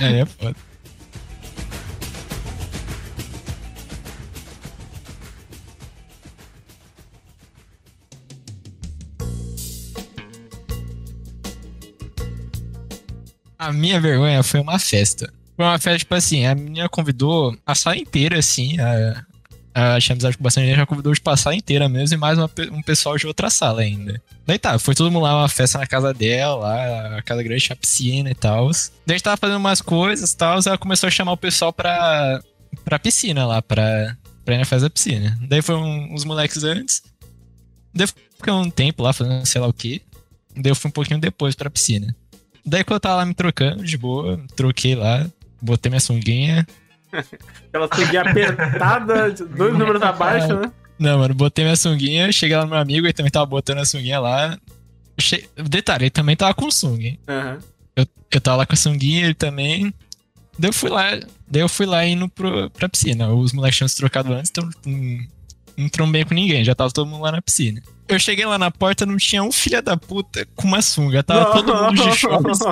É, 0.00 0.20
é 0.20 0.26
foda. 0.26 0.56
A 13.64 13.72
minha 13.72 13.98
vergonha 13.98 14.42
foi 14.42 14.60
uma 14.60 14.78
festa. 14.78 15.32
Foi 15.56 15.64
uma 15.64 15.78
festa, 15.78 16.00
tipo 16.00 16.14
assim, 16.14 16.44
a 16.44 16.54
menina 16.54 16.86
convidou 16.86 17.56
a 17.64 17.74
sala 17.74 17.96
inteira, 17.96 18.38
assim, 18.38 18.78
a, 18.78 19.24
a 19.74 19.98
com 20.36 20.42
bastante 20.42 20.66
gente, 20.66 20.76
já 20.76 20.84
convidou 20.84 21.14
tipo, 21.14 21.30
a 21.30 21.36
sala 21.36 21.56
inteira 21.56 21.88
mesmo 21.88 22.14
e 22.14 22.18
mais 22.18 22.36
uma 22.36 22.50
um 22.70 22.82
pessoal 22.82 23.16
de 23.16 23.26
outra 23.26 23.48
sala 23.48 23.80
ainda. 23.80 24.20
Daí 24.46 24.58
tá, 24.58 24.78
foi 24.78 24.94
todo 24.94 25.10
mundo 25.10 25.22
lá, 25.22 25.40
uma 25.40 25.48
festa 25.48 25.78
na 25.78 25.86
casa 25.86 26.12
dela, 26.12 26.56
lá, 26.56 27.18
a 27.18 27.22
casa 27.22 27.42
grande 27.42 27.62
tinha 27.62 27.74
piscina 27.74 28.30
e 28.30 28.34
tal. 28.34 28.68
Daí 28.68 28.82
a 29.08 29.12
gente 29.12 29.22
tava 29.22 29.38
fazendo 29.38 29.56
umas 29.56 29.80
coisas 29.80 30.30
e 30.30 30.36
tal, 30.36 30.60
ela 30.64 30.76
começou 30.76 31.06
a 31.06 31.10
chamar 31.10 31.32
o 31.32 31.36
pessoal 31.36 31.72
pra, 31.72 32.42
pra 32.84 32.98
piscina 32.98 33.46
lá, 33.46 33.62
pra, 33.62 34.14
pra 34.44 34.56
ir 34.56 34.58
na 34.58 34.66
festa 34.66 34.88
da 34.88 34.90
piscina. 34.90 35.38
Daí 35.48 35.62
foram 35.62 35.82
uns 36.12 36.24
moleques 36.24 36.64
antes, 36.64 37.02
daí 37.94 38.04
eu 38.04 38.08
fiquei 38.08 38.52
um 38.52 38.68
tempo 38.68 39.02
lá 39.02 39.14
fazendo 39.14 39.46
sei 39.46 39.58
lá 39.58 39.66
o 39.66 39.72
que, 39.72 40.02
daí 40.54 40.70
eu 40.70 40.76
fui 40.76 40.90
um 40.90 40.92
pouquinho 40.92 41.18
depois 41.18 41.54
pra 41.54 41.70
piscina. 41.70 42.14
Daí 42.64 42.82
quando 42.84 42.96
eu 42.96 43.00
tava 43.00 43.16
lá 43.16 43.26
me 43.26 43.34
trocando, 43.34 43.84
de 43.84 43.98
boa, 43.98 44.40
troquei 44.56 44.94
lá, 44.94 45.26
botei 45.60 45.90
minha 45.90 46.00
sunguinha, 46.00 46.66
Ela 47.72 47.88
seguia 47.94 48.22
apertada, 48.22 49.30
dois 49.30 49.72
números 49.72 50.02
abaixo, 50.02 50.54
né? 50.54 50.72
Não, 50.98 51.18
mano, 51.18 51.34
botei 51.34 51.64
minha 51.64 51.76
sunguinha, 51.76 52.30
cheguei 52.30 52.56
lá 52.56 52.64
no 52.64 52.70
meu 52.70 52.78
amigo, 52.78 53.06
ele 53.06 53.12
também 53.12 53.30
tava 53.30 53.46
botando 53.46 53.78
a 53.78 53.84
sunguinha 53.84 54.20
lá. 54.20 54.58
Che... 55.18 55.48
Detalhe, 55.56 56.04
ele 56.04 56.10
também 56.10 56.36
tava 56.36 56.54
com 56.54 56.70
sunga, 56.70 57.16
Aham. 57.28 57.58
Eu, 57.96 58.06
eu 58.32 58.40
tava 58.40 58.58
lá 58.58 58.66
com 58.66 58.74
a 58.74 58.76
sunguinha, 58.76 59.24
ele 59.24 59.34
também. 59.34 59.92
Daí 60.58 60.68
eu 60.68 60.72
fui 60.72 60.90
lá, 60.90 61.10
daí 61.48 61.62
eu 61.62 61.68
fui 61.68 61.86
lá 61.86 62.04
indo 62.04 62.28
pro, 62.28 62.70
pra 62.70 62.88
piscina. 62.88 63.28
Os 63.28 63.52
moleques 63.52 63.76
tinham 63.76 63.88
se 63.88 63.96
trocado 63.96 64.32
antes, 64.32 64.50
então 64.50 64.68
não, 64.86 65.18
não 65.76 65.88
trombei 65.88 66.24
com 66.24 66.34
ninguém, 66.34 66.64
já 66.64 66.74
tava 66.74 66.92
todo 66.92 67.08
mundo 67.08 67.22
lá 67.22 67.32
na 67.32 67.42
piscina. 67.42 67.82
Eu 68.06 68.18
cheguei 68.18 68.44
lá 68.44 68.58
na 68.58 68.70
porta, 68.70 69.06
não 69.06 69.16
tinha 69.16 69.42
um 69.42 69.50
filho 69.50 69.80
da 69.80 69.96
puta 69.96 70.46
com 70.54 70.66
uma 70.68 70.82
sunga, 70.82 71.22
tava 71.22 71.52
todo 71.52 71.74
mundo 71.74 72.02
de 72.10 72.16
shorts. 72.16 72.58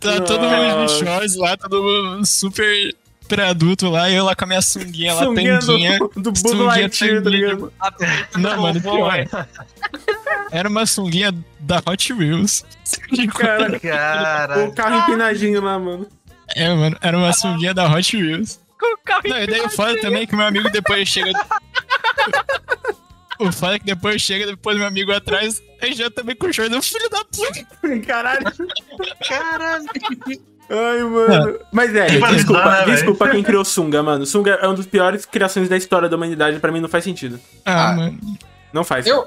Tava 0.00 0.20
todo 0.20 0.40
mundo 0.42 0.86
de 0.86 0.92
shorts 0.98 1.34
lá, 1.36 1.56
todo 1.56 1.82
mundo 1.82 2.26
super, 2.26 2.94
super 3.22 3.40
adulto 3.40 3.88
lá, 3.88 4.10
e 4.10 4.14
eu 4.14 4.24
lá 4.24 4.34
com 4.36 4.44
a 4.44 4.48
minha 4.48 4.60
sunguinha 4.60 5.14
lá, 5.14 5.22
tanguinha. 5.22 5.98
do, 5.98 6.08
do 6.32 6.36
sunguinha 6.38 6.64
Lightyear, 6.64 7.22
tá 7.22 7.30
ligado? 7.30 7.72
Não, 8.36 8.60
mano, 8.62 8.80
pior. 8.82 9.26
Era 10.50 10.68
uma 10.68 10.84
sunguinha 10.84 11.32
da 11.60 11.82
Hot 11.86 12.12
Wheels. 12.12 12.64
Cara, 13.38 13.80
Cara, 13.80 14.64
o 14.66 14.72
carro 14.74 14.98
empinadinho 14.98 15.62
lá, 15.62 15.78
mano. 15.78 16.06
É, 16.54 16.68
mano, 16.74 16.96
era 17.00 17.16
uma 17.16 17.32
sunguinha 17.32 17.72
da 17.72 17.86
Hot 17.90 18.14
Wheels. 18.16 18.60
Com 18.78 18.94
o 18.94 18.98
carro 19.02 19.22
Não, 19.24 19.38
e 19.38 19.46
daí 19.46 19.62
o 19.62 19.70
foda 19.70 19.98
também 20.02 20.26
que 20.26 20.36
meu 20.36 20.46
amigo 20.46 20.68
depois 20.70 21.08
chega. 21.08 21.32
O 23.38 23.50
foda 23.52 23.76
é 23.76 23.78
que 23.78 23.84
depois 23.86 24.20
chega, 24.22 24.46
depois 24.46 24.76
meu 24.76 24.86
amigo 24.86 25.12
atrás, 25.12 25.62
aí 25.82 25.92
já 25.92 26.10
também 26.10 26.36
com 26.36 26.46
o 26.46 26.52
short 26.52 26.70
do 26.70 26.80
filho 26.82 27.08
da 27.10 27.24
puta. 27.24 28.00
Caralho. 28.06 28.44
caralho. 29.28 29.84
Ai, 30.70 31.02
mano. 31.02 31.58
Mas, 31.72 31.92
velho, 31.92 32.20
Tem 32.20 32.34
desculpa, 32.36 32.70
né, 32.70 32.84
desculpa 32.86 33.28
quem 33.28 33.42
criou 33.42 33.64
Sunga, 33.64 34.02
mano. 34.02 34.24
Sunga 34.24 34.52
é 34.62 34.66
uma 34.66 34.74
das 34.76 34.86
piores 34.86 35.26
criações 35.26 35.68
da 35.68 35.76
história 35.76 36.08
da 36.08 36.16
humanidade. 36.16 36.58
Pra 36.58 36.72
mim 36.72 36.80
não 36.80 36.88
faz 36.88 37.04
sentido. 37.04 37.38
Ah, 37.64 37.90
Ah. 37.90 37.92
mano. 37.94 38.18
Não 38.72 38.82
faz. 38.82 39.06
Eu. 39.06 39.26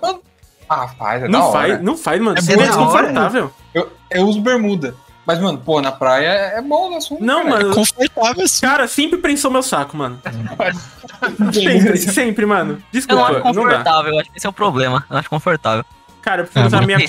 Ah, 0.70 0.88
faz, 0.90 1.22
é 1.24 1.26
da 1.26 1.30
não 1.30 1.42
hora. 1.44 1.52
faz, 1.70 1.82
não 1.82 1.98
faz, 1.98 2.22
mano. 2.22 2.38
É 2.38 2.52
é 2.52 2.56
hora. 2.58 2.66
desconfortável. 2.68 3.54
Eu, 3.74 3.90
eu 4.12 4.26
uso 4.26 4.42
bermuda. 4.42 4.96
Mas, 5.28 5.40
mano, 5.42 5.58
pô, 5.58 5.82
na 5.82 5.92
praia 5.92 6.30
é 6.56 6.62
bom, 6.62 6.90
né? 6.90 7.02
Sunga, 7.02 7.26
Não, 7.26 7.44
cara. 7.44 7.50
mano. 7.64 7.76
Confortável 7.76 8.46
assim. 8.46 8.62
Cara, 8.62 8.88
sempre 8.88 9.20
prensou 9.20 9.52
meu 9.52 9.62
saco, 9.62 9.98
mano. 9.98 10.22
Sempre, 11.52 11.98
sempre, 11.98 12.46
mano. 12.46 12.74
Eu 12.74 12.76
não 12.78 12.84
Desculpa, 12.92 13.24
acho 13.24 13.34
não 13.34 13.40
dá. 13.42 13.42
confortável, 13.62 14.14
eu 14.14 14.20
acho 14.20 14.32
que 14.32 14.38
esse 14.38 14.46
é 14.46 14.50
o 14.50 14.54
problema. 14.54 15.06
Eu 15.10 15.18
acho 15.18 15.30
confortável. 15.30 15.84
Cara, 16.22 16.42
eu 16.42 16.46
prefiro 16.46 16.64
Ah, 16.64 16.68
usar 16.68 16.86
minha. 16.86 17.00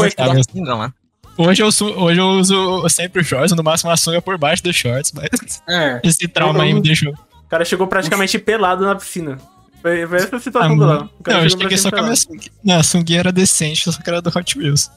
Sunga, 0.44 0.76
mano. 0.76 0.94
Hoje 1.36 1.62
eu, 1.62 1.68
hoje 1.68 2.20
eu 2.20 2.28
uso 2.30 2.88
sempre 2.88 3.22
shorts, 3.22 3.52
no 3.54 3.62
máximo 3.62 3.90
uma 3.90 3.96
sunga 3.96 4.20
por 4.20 4.36
baixo 4.36 4.62
dos 4.64 4.74
shorts, 4.74 5.12
mas 5.12 5.62
É. 5.68 6.00
esse 6.02 6.26
trauma 6.26 6.64
aí 6.64 6.74
me 6.74 6.82
deixou. 6.82 7.12
O 7.12 7.48
cara 7.48 7.64
chegou 7.64 7.86
praticamente 7.86 8.36
pelado 8.38 8.84
na 8.84 8.94
piscina. 8.96 9.38
Foi, 9.80 10.04
foi 10.06 10.16
essa 10.18 10.36
a 10.36 10.40
situação 10.40 10.72
Ah, 10.72 10.96
do. 10.96 11.10
O 11.20 11.22
cara 11.22 11.38
Não, 11.38 11.44
eu 11.44 11.50
cheguei 11.50 11.78
só 11.78 11.90
com 11.90 11.96
a 11.98 12.02
minha 12.02 12.78
a 12.78 13.18
era 13.18 13.30
decente, 13.30 13.92
só 13.92 14.00
que 14.02 14.10
era 14.10 14.20
do 14.20 14.36
Hot 14.36 14.58
Wheels. 14.58 14.90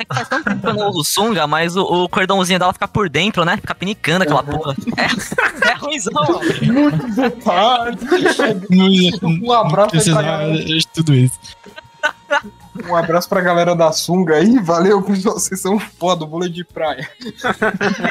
É 0.00 0.04
que 0.06 0.14
faz 0.14 0.28
tanto 0.30 0.44
tempo 0.44 0.62
que 0.62 0.66
eu 0.66 0.72
não 0.72 0.88
uso 0.88 1.04
sunga, 1.04 1.46
mas 1.46 1.76
o, 1.76 1.82
o 1.82 2.08
cordãozinho 2.08 2.58
dela 2.58 2.72
fica 2.72 2.88
por 2.88 3.10
dentro, 3.10 3.44
né? 3.44 3.58
Fica 3.58 3.74
pinicando 3.74 4.22
aquela 4.22 4.42
porra. 4.42 4.74
É, 4.96 5.68
é 5.68 5.74
ruimzão, 5.74 6.12
mano. 6.14 6.40
Um 9.44 9.52
abraço 9.52 10.10
pra 10.10 10.22
galera. 10.22 10.64
tudo 10.94 11.14
isso. 11.14 11.38
Um 12.88 12.96
abraço 12.96 13.28
pra 13.28 13.42
galera 13.42 13.76
da 13.76 13.92
Sunga 13.92 14.36
aí. 14.36 14.58
Valeu, 14.60 15.02
pessoal. 15.02 15.34
Vocês 15.34 15.60
são 15.60 15.78
foda, 15.78 16.24
vôlei 16.24 16.48
de 16.48 16.64
praia. 16.64 17.06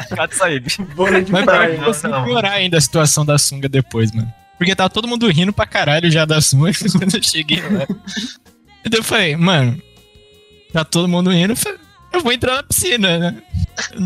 Fica 0.08 0.26
disso 0.28 0.44
aí, 0.44 0.60
bicho. 0.60 0.84
De 0.84 1.32
Mas 1.32 1.44
praia. 1.44 1.74
pra 1.74 1.86
conseguir 1.86 2.24
piorar 2.24 2.52
ainda 2.52 2.78
a 2.78 2.80
situação 2.80 3.26
da 3.26 3.36
sunga 3.36 3.68
depois, 3.68 4.12
mano. 4.12 4.32
Porque 4.56 4.76
tava 4.76 4.90
todo 4.90 5.08
mundo 5.08 5.26
rindo 5.28 5.52
pra 5.52 5.66
caralho 5.66 6.08
já 6.08 6.24
da 6.24 6.40
sunga 6.40 6.70
quando 6.96 7.16
eu 7.16 7.22
cheguei 7.22 7.60
lá. 7.62 7.84
E 8.84 8.88
daí 8.88 9.00
eu 9.00 9.04
falei, 9.04 9.36
mano, 9.36 9.82
tá 10.72 10.84
todo 10.84 11.08
mundo 11.08 11.30
rindo, 11.30 11.54
eu 11.54 11.56
falei, 11.56 11.79
eu 12.12 12.20
vou 12.22 12.32
entrar 12.32 12.56
na 12.56 12.62
piscina, 12.62 13.18
né? 13.18 13.42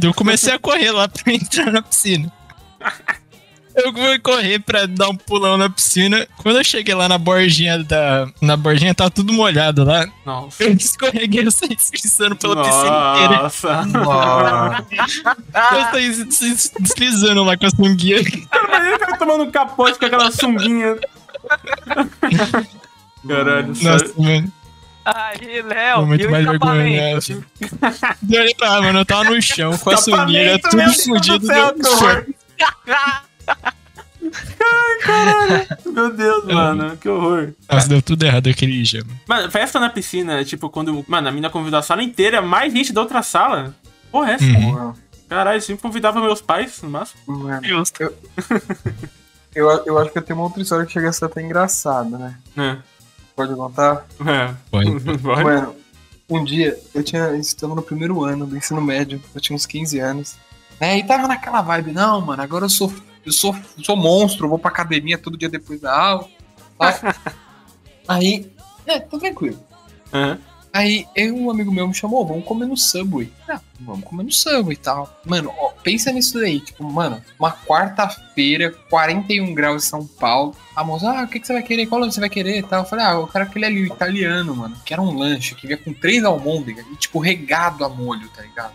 Eu 0.02 0.14
comecei 0.14 0.52
a 0.52 0.58
correr 0.58 0.90
lá 0.90 1.08
pra 1.08 1.32
entrar 1.32 1.72
na 1.72 1.82
piscina. 1.82 2.32
Eu 3.76 3.92
fui 3.92 4.18
correr 4.20 4.60
pra 4.60 4.86
dar 4.86 5.08
um 5.08 5.16
pulão 5.16 5.56
na 5.56 5.68
piscina. 5.68 6.24
Quando 6.36 6.58
eu 6.58 6.64
cheguei 6.64 6.94
lá 6.94 7.08
na 7.08 7.18
bordinha 7.18 7.82
da. 7.82 8.28
Na 8.40 8.56
bordinha, 8.56 8.94
tava 8.94 9.10
tudo 9.10 9.32
molhado 9.32 9.82
lá. 9.84 10.06
Nossa. 10.24 10.62
Eu 10.62 10.74
escorreguei, 10.74 11.44
eu 11.44 11.50
saí 11.50 11.74
deslizando 11.74 12.36
pela 12.36 12.62
piscina 12.62 13.14
inteira. 13.16 13.42
Nossa. 13.42 13.84
Nossa. 13.86 14.86
Eu 15.74 15.80
saí 15.90 16.24
des- 16.24 16.72
deslizando 16.78 17.42
lá 17.42 17.56
com 17.56 17.66
a 17.66 17.70
sunguinha. 17.70 18.18
Imagina 18.20 18.94
o 18.94 18.98
cara 19.00 19.16
tomando 19.16 19.42
um 19.42 19.50
capote 19.50 19.98
com 19.98 20.06
aquela 20.06 20.30
sunguinha. 20.30 20.96
Caralho, 23.26 23.68
Nossa, 23.68 23.80
sério. 23.98 24.14
mano. 24.18 24.52
Aí, 25.04 25.62
Léo, 25.62 25.96
Foi 25.96 26.06
muito 26.06 26.22
e 26.22 26.26
o 26.26 26.30
mais 26.30 26.44
vergonhoso. 26.46 27.44
Eu 28.30 28.44
lá, 28.60 28.80
mano, 28.80 29.00
eu 29.00 29.04
tava 29.04 29.24
no 29.24 29.42
chão 29.42 29.76
com 29.76 29.90
a 29.90 29.96
sungueira, 29.96 30.58
tudo 30.58 30.76
meu 30.76 30.86
Deus 30.86 31.04
fudido. 31.04 31.38
do 31.38 31.72
do 31.72 31.82
que 31.82 31.88
horror. 31.88 32.26
Meu 35.92 36.12
Deus, 36.14 36.44
mano, 36.48 36.96
que 36.96 37.08
horror. 37.08 37.52
Nossa, 37.70 37.88
deu 37.88 38.00
tudo 38.00 38.24
errado 38.24 38.48
aquele 38.48 38.82
dia, 38.82 39.02
mano. 39.04 39.20
Mano, 39.28 39.50
festa 39.50 39.78
na 39.78 39.90
piscina, 39.90 40.44
tipo, 40.44 40.70
quando. 40.70 41.04
Mano, 41.06 41.28
a 41.28 41.32
mina 41.32 41.50
convidou 41.50 41.78
a 41.78 41.82
sala 41.82 42.02
inteira, 42.02 42.40
mais 42.40 42.72
gente 42.72 42.92
da 42.92 43.02
outra 43.02 43.22
sala. 43.22 43.74
Porra, 44.10 44.32
é 44.32 44.34
essa? 44.34 44.44
Uhum. 44.44 44.94
Caralho, 45.28 45.56
eu 45.56 45.60
sempre 45.60 45.82
convidava 45.82 46.20
meus 46.20 46.40
pais, 46.40 46.80
no 46.82 46.90
máximo. 46.90 47.20
Mano, 47.26 47.66
Justo. 47.66 48.02
eu, 49.54 49.68
eu 49.84 49.98
acho 49.98 50.12
que 50.12 50.18
eu 50.18 50.22
tenho 50.22 50.38
uma 50.38 50.46
outra 50.46 50.62
história 50.62 50.86
que 50.86 50.92
chega 50.92 51.08
a 51.08 51.12
ser 51.12 51.24
até 51.26 51.42
engraçada, 51.42 52.16
né? 52.16 52.38
É. 52.56 52.93
Pode 53.34 53.54
contar? 53.54 54.06
É. 54.26 54.54
Pode. 54.70 54.90
Pode. 55.18 55.44
Mano, 55.44 55.76
um 56.28 56.44
dia 56.44 56.78
eu 56.94 57.02
tinha. 57.02 57.36
Estava 57.36 57.74
no 57.74 57.82
primeiro 57.82 58.22
ano 58.24 58.46
do 58.46 58.56
ensino 58.56 58.80
médio, 58.80 59.20
eu 59.34 59.40
tinha 59.40 59.56
uns 59.56 59.66
15 59.66 59.98
anos. 59.98 60.36
Né, 60.80 60.98
e 60.98 61.04
tava 61.04 61.28
naquela 61.28 61.62
vibe, 61.62 61.92
não, 61.92 62.20
mano, 62.20 62.42
agora 62.42 62.64
eu 62.64 62.70
sou. 62.70 62.92
Eu 63.24 63.32
sou, 63.32 63.56
sou 63.82 63.96
monstro, 63.96 64.44
eu 64.44 64.50
vou 64.50 64.58
pra 64.58 64.70
academia 64.70 65.16
todo 65.16 65.38
dia 65.38 65.48
depois 65.48 65.80
da 65.80 65.98
aula. 65.98 66.28
tá? 66.78 67.14
Aí. 68.06 68.52
É, 68.86 69.00
tô 69.00 69.18
tranquilo. 69.18 69.58
Aham. 70.12 70.38
Aí 70.74 71.06
eu 71.14 71.36
um 71.36 71.52
amigo 71.52 71.70
meu 71.70 71.86
me 71.86 71.94
chamou, 71.94 72.26
vamos 72.26 72.44
comer 72.44 72.66
no 72.66 72.76
Subway. 72.76 73.30
Ah, 73.48 73.60
vamos 73.78 74.04
comer 74.04 74.24
no 74.24 74.32
Subway 74.32 74.74
e 74.74 74.76
tal. 74.76 75.20
Mano, 75.24 75.54
ó, 75.56 75.68
pensa 75.84 76.10
nisso 76.10 76.40
daí. 76.40 76.58
Tipo, 76.58 76.82
mano, 76.82 77.22
uma 77.38 77.52
quarta-feira, 77.52 78.74
41 78.90 79.54
graus 79.54 79.84
em 79.84 79.88
São 79.88 80.04
Paulo. 80.04 80.52
A 80.74 80.82
moça, 80.82 81.08
ah, 81.08 81.22
o 81.22 81.28
que, 81.28 81.38
que 81.38 81.46
você 81.46 81.52
vai 81.52 81.62
querer? 81.62 81.86
Qual 81.86 82.00
lanche 82.00 82.14
você 82.14 82.20
vai 82.20 82.28
querer 82.28 82.58
e 82.58 82.62
tal? 82.64 82.82
Eu 82.82 82.88
falei, 82.88 83.04
ah, 83.04 83.12
eu 83.12 83.28
quero 83.28 83.44
aquele 83.44 83.66
ali, 83.66 83.82
o 83.82 83.86
italiano, 83.86 84.56
mano. 84.56 84.76
Que 84.84 84.92
era 84.92 85.00
um 85.00 85.16
lanche 85.16 85.54
que 85.54 85.68
vinha 85.68 85.78
com 85.78 85.92
três 85.92 86.24
almôndegas 86.24 86.84
e, 86.92 86.96
tipo, 86.96 87.20
regado 87.20 87.84
a 87.84 87.88
molho, 87.88 88.28
tá 88.30 88.42
ligado? 88.42 88.74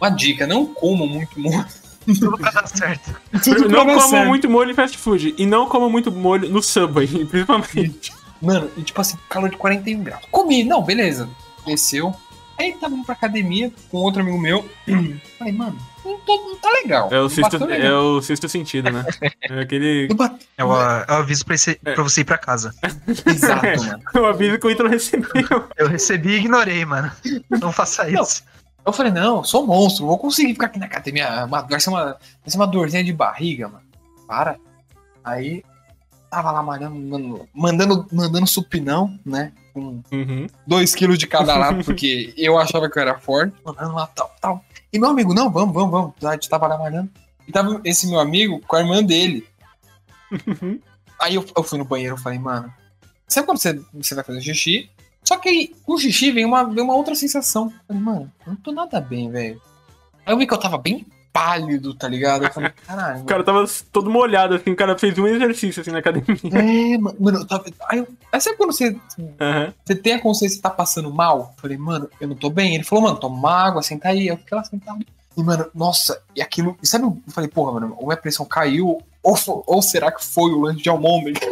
Uma 0.00 0.08
dica, 0.08 0.46
não 0.46 0.64
comam 0.64 1.06
muito 1.06 1.38
molho. 1.38 1.66
Tudo 2.06 2.38
pra 2.38 2.50
dar 2.50 2.66
certo. 2.66 3.14
Tudo 3.44 3.68
não 3.68 3.84
pra 3.84 3.84
dar 3.84 3.94
como 3.96 4.08
certo. 4.08 4.28
muito 4.28 4.48
molho 4.48 4.70
em 4.70 4.74
fast 4.74 4.96
food. 4.96 5.34
E 5.36 5.44
não 5.44 5.68
como 5.68 5.90
muito 5.90 6.10
molho 6.10 6.48
no 6.48 6.62
Subway, 6.62 7.06
principalmente. 7.26 8.12
Mano, 8.40 8.70
e 8.76 8.82
tipo 8.82 9.00
assim, 9.00 9.16
calor 9.28 9.50
de 9.50 9.56
41 9.56 10.02
graus. 10.02 10.24
Comi, 10.30 10.64
não, 10.64 10.82
beleza. 10.82 11.28
Desceu. 11.66 12.14
Aí 12.58 12.72
tava 12.72 12.94
indo 12.94 13.04
pra 13.04 13.14
academia 13.14 13.70
com 13.90 13.98
outro 13.98 14.20
amigo 14.20 14.38
meu. 14.38 14.68
Falei, 15.38 15.52
mano, 15.52 15.78
não, 16.04 16.18
tô- 16.20 16.36
não 16.48 16.56
tá 16.56 16.68
legal. 16.72 17.08
É 17.12 17.18
o, 17.18 17.22
Não 17.22 17.28
sexto, 17.28 17.56
é 17.56 17.66
legal. 17.66 18.02
o 18.04 18.22
sexto 18.22 18.48
sentido, 18.48 18.90
né? 18.90 19.04
É 19.42 19.60
aquele. 19.60 20.08
Não 20.08 20.16
bate- 20.16 20.48
É 20.56 20.64
o, 20.64 20.72
é 20.72 21.06
o 21.10 21.14
aviso 21.14 21.44
pra, 21.44 21.54
esse- 21.54 21.76
pra 21.76 22.02
você 22.02 22.22
ir 22.22 22.24
pra 22.24 22.36
casa. 22.38 22.74
Exato, 23.26 23.64
mano. 23.84 24.02
O 24.16 24.26
aviso 24.26 24.58
que 24.58 24.66
o 24.66 24.70
Ítalo 24.70 24.88
recebeu. 24.88 25.30
Eu 25.78 25.86
recebi 25.88 26.30
e 26.30 26.38
ignorei, 26.38 26.84
mano. 26.84 27.12
Não 27.48 27.70
faça 27.72 28.08
isso. 28.10 28.42
Eu 28.84 28.92
falei, 28.92 29.12
não, 29.12 29.38
eu 29.38 29.44
sou 29.44 29.66
monstro, 29.66 30.06
vou 30.06 30.16
conseguir 30.18 30.54
ficar 30.54 30.66
aqui 30.66 30.78
na 30.78 30.86
academia. 30.86 31.44
Uma, 31.44 31.60
vai, 31.60 31.78
ser 31.78 31.90
uma, 31.90 32.04
vai 32.04 32.18
ser 32.46 32.56
uma 32.56 32.66
dorzinha 32.66 33.04
de 33.04 33.12
barriga, 33.12 33.68
mano. 33.68 33.84
Para. 34.26 34.56
Aí, 35.22 35.62
tava 36.30 36.50
lá 36.52 36.62
malhando, 36.62 37.48
mandando, 37.54 38.06
mandando 38.12 38.46
supinão, 38.46 39.18
né? 39.24 39.52
Com 39.72 40.02
Uhum. 40.12 40.46
2 40.66 40.94
quilos 40.94 41.18
de 41.18 41.26
cada 41.26 41.56
lado, 41.56 41.82
porque 41.84 42.32
eu 42.36 42.58
achava 42.58 42.88
que 42.90 42.98
eu 42.98 43.02
era 43.02 43.18
forte. 43.18 43.54
Mandando 43.64 43.94
lá, 43.94 44.06
tal, 44.08 44.34
tal. 44.40 44.64
E 44.92 44.98
meu 44.98 45.08
amigo, 45.10 45.34
não, 45.34 45.50
vamos, 45.50 45.74
vamos, 45.74 45.90
vamos. 45.90 46.12
A 46.24 46.32
gente 46.32 46.48
tava 46.48 46.66
lá 46.66 46.78
malhando. 46.78 47.10
E 47.46 47.52
tava 47.52 47.80
esse 47.84 48.06
meu 48.08 48.18
amigo 48.20 48.60
com 48.66 48.76
a 48.76 48.80
irmã 48.80 49.02
dele. 49.02 49.46
Aí 51.20 51.34
eu, 51.34 51.44
eu 51.56 51.62
fui 51.62 51.78
no 51.78 51.84
banheiro 51.84 52.16
e 52.16 52.20
falei, 52.20 52.38
mano, 52.38 52.72
sabe 53.26 53.46
quando 53.46 53.58
você, 53.58 53.80
você 53.94 54.14
vai 54.14 54.24
fazer 54.24 54.40
xixi? 54.42 54.90
Só 55.24 55.36
que 55.36 55.48
aí, 55.48 55.74
com 55.84 55.94
o 55.94 55.98
xixi 55.98 56.30
vem 56.30 56.44
uma, 56.44 56.64
vem 56.64 56.82
uma 56.82 56.94
outra 56.94 57.14
sensação. 57.14 57.66
Eu 57.66 57.94
falei, 57.96 58.02
mano, 58.02 58.32
eu 58.46 58.52
não 58.52 58.56
tô 58.56 58.72
nada 58.72 59.00
bem, 59.00 59.30
velho. 59.30 59.60
Aí 60.24 60.32
eu 60.32 60.38
vi 60.38 60.46
que 60.46 60.54
eu 60.54 60.58
tava 60.58 60.78
bem 60.78 61.06
pálido, 61.38 61.94
tá 61.94 62.08
ligado? 62.08 62.44
Eu 62.44 62.52
falei, 62.52 62.70
caralho. 62.86 63.20
O 63.20 63.24
cara 63.24 63.44
tava 63.44 63.64
todo 63.92 64.10
molhado, 64.10 64.54
assim, 64.54 64.70
o 64.70 64.76
cara 64.76 64.98
fez 64.98 65.16
um 65.18 65.26
exercício 65.26 65.80
assim 65.80 65.90
na 65.90 65.98
academia. 65.98 66.36
É, 66.44 66.98
mano, 66.98 67.38
eu 67.38 67.46
tava. 67.46 67.64
Aí, 67.88 68.04
aí 68.32 68.40
sabe 68.40 68.56
quando 68.56 68.72
você, 68.72 68.96
Aham. 69.40 69.72
você 69.84 69.94
tem 69.94 70.14
a 70.14 70.20
consciência 70.20 70.56
que 70.56 70.62
tá 70.62 70.70
passando 70.70 71.12
mal? 71.12 71.54
Eu 71.56 71.60
falei, 71.62 71.76
mano, 71.76 72.08
eu 72.20 72.26
não 72.26 72.34
tô 72.34 72.50
bem. 72.50 72.74
Ele 72.74 72.84
falou, 72.84 73.04
mano, 73.04 73.16
toma 73.16 73.36
uma 73.36 73.52
água, 73.52 73.82
senta 73.82 74.08
aí. 74.08 74.26
Eu 74.26 74.36
fiquei 74.36 74.56
lá 74.56 74.64
sentado. 74.64 75.04
E, 75.36 75.42
mano, 75.42 75.66
nossa, 75.72 76.20
e 76.34 76.42
aquilo. 76.42 76.76
E 76.82 76.86
sabe, 76.86 77.04
eu 77.04 77.22
falei, 77.28 77.48
porra, 77.48 77.72
mano, 77.72 77.94
ou 77.98 78.06
minha 78.06 78.16
pressão 78.16 78.44
caiu, 78.44 79.00
ou, 79.22 79.36
ou 79.66 79.82
será 79.82 80.10
que 80.10 80.24
foi 80.24 80.50
o 80.50 80.60
lanche 80.60 80.82
de 80.82 80.88
almôndega? 80.88 81.40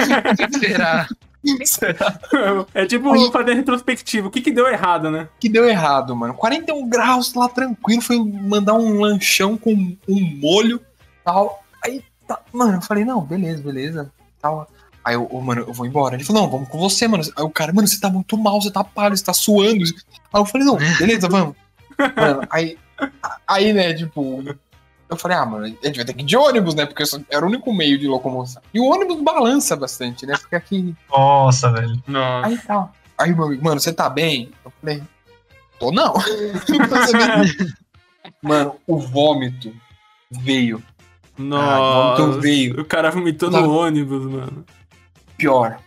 Será? 0.60 1.08
É 2.74 2.86
tipo 2.86 3.12
Aí- 3.12 3.30
fazer 3.32 3.54
retrospectiva. 3.54 4.28
O 4.28 4.30
que 4.30 4.40
que 4.40 4.50
deu 4.50 4.66
errado, 4.68 5.10
né? 5.10 5.28
que 5.38 5.48
deu 5.48 5.68
errado, 5.68 6.14
mano? 6.14 6.34
41 6.34 6.88
graus 6.88 7.34
lá 7.34 7.48
tranquilo, 7.48 8.02
foi 8.02 8.18
mandar 8.18 8.74
um 8.74 9.00
lanchão 9.00 9.56
com 9.56 9.72
um 9.72 10.20
molho 10.38 10.80
tal. 11.24 11.62
Aí, 11.84 12.02
tá, 12.26 12.40
mano, 12.52 12.74
eu 12.78 12.82
falei, 12.82 13.04
não, 13.04 13.22
beleza, 13.22 13.62
beleza. 13.62 14.12
Tal. 14.40 14.68
Aí 15.04 15.14
eu, 15.14 15.26
ô, 15.30 15.40
mano, 15.40 15.64
eu 15.66 15.72
vou 15.72 15.86
embora. 15.86 16.14
Ele 16.14 16.24
falou, 16.24 16.42
não, 16.42 16.50
vamos 16.50 16.68
com 16.68 16.78
você, 16.78 17.08
mano. 17.08 17.24
Aí 17.36 17.44
o 17.44 17.50
cara, 17.50 17.72
mano, 17.72 17.88
você 17.88 17.98
tá 17.98 18.10
muito 18.10 18.36
mal, 18.36 18.60
você 18.60 18.70
tá 18.70 18.84
pálido, 18.84 19.16
você 19.16 19.24
tá 19.24 19.32
suando. 19.32 19.84
Aí 20.32 20.40
eu 20.40 20.44
falei, 20.44 20.66
não, 20.66 20.76
beleza, 20.76 21.28
vamos. 21.28 21.56
Mano, 22.16 22.46
aí, 22.50 22.78
aí, 23.46 23.74
né, 23.74 23.92
tipo, 23.92 24.42
eu 25.10 25.16
falei, 25.16 25.36
ah, 25.36 25.44
mano, 25.44 25.64
a 25.64 25.68
gente 25.86 25.96
vai 25.96 26.04
ter 26.04 26.12
que 26.14 26.22
ir 26.22 26.24
de 26.24 26.36
ônibus, 26.36 26.74
né? 26.74 26.86
Porque 26.86 27.02
era 27.28 27.44
o 27.44 27.48
único 27.48 27.72
meio 27.72 27.98
de 27.98 28.06
locomoção. 28.06 28.62
E 28.72 28.78
o 28.80 28.84
ônibus 28.84 29.20
balança 29.22 29.74
bastante, 29.76 30.24
né? 30.24 30.36
Porque 30.38 30.54
aqui. 30.54 30.94
Nossa, 31.10 31.70
velho. 31.72 32.02
Nossa. 32.06 32.46
Aí 32.48 32.58
tá. 32.58 32.90
Aí, 33.18 33.34
meu 33.34 33.44
amigo, 33.44 33.62
mano, 33.64 33.80
você 33.80 33.92
tá 33.92 34.08
bem? 34.08 34.50
Eu 34.64 34.72
falei, 34.80 35.02
tô 35.78 35.90
não. 35.92 36.14
Mano, 38.42 38.76
o 38.86 38.98
vômito 38.98 39.72
veio. 40.30 40.82
Nossa. 41.36 42.22
então 42.22 42.40
veio. 42.40 42.80
O 42.80 42.84
cara 42.84 43.10
vomitou 43.10 43.50
Tá. 43.50 43.60
no 43.60 43.74
ônibus, 43.74 44.24
mano. 44.26 44.64
Pior. 45.36 45.78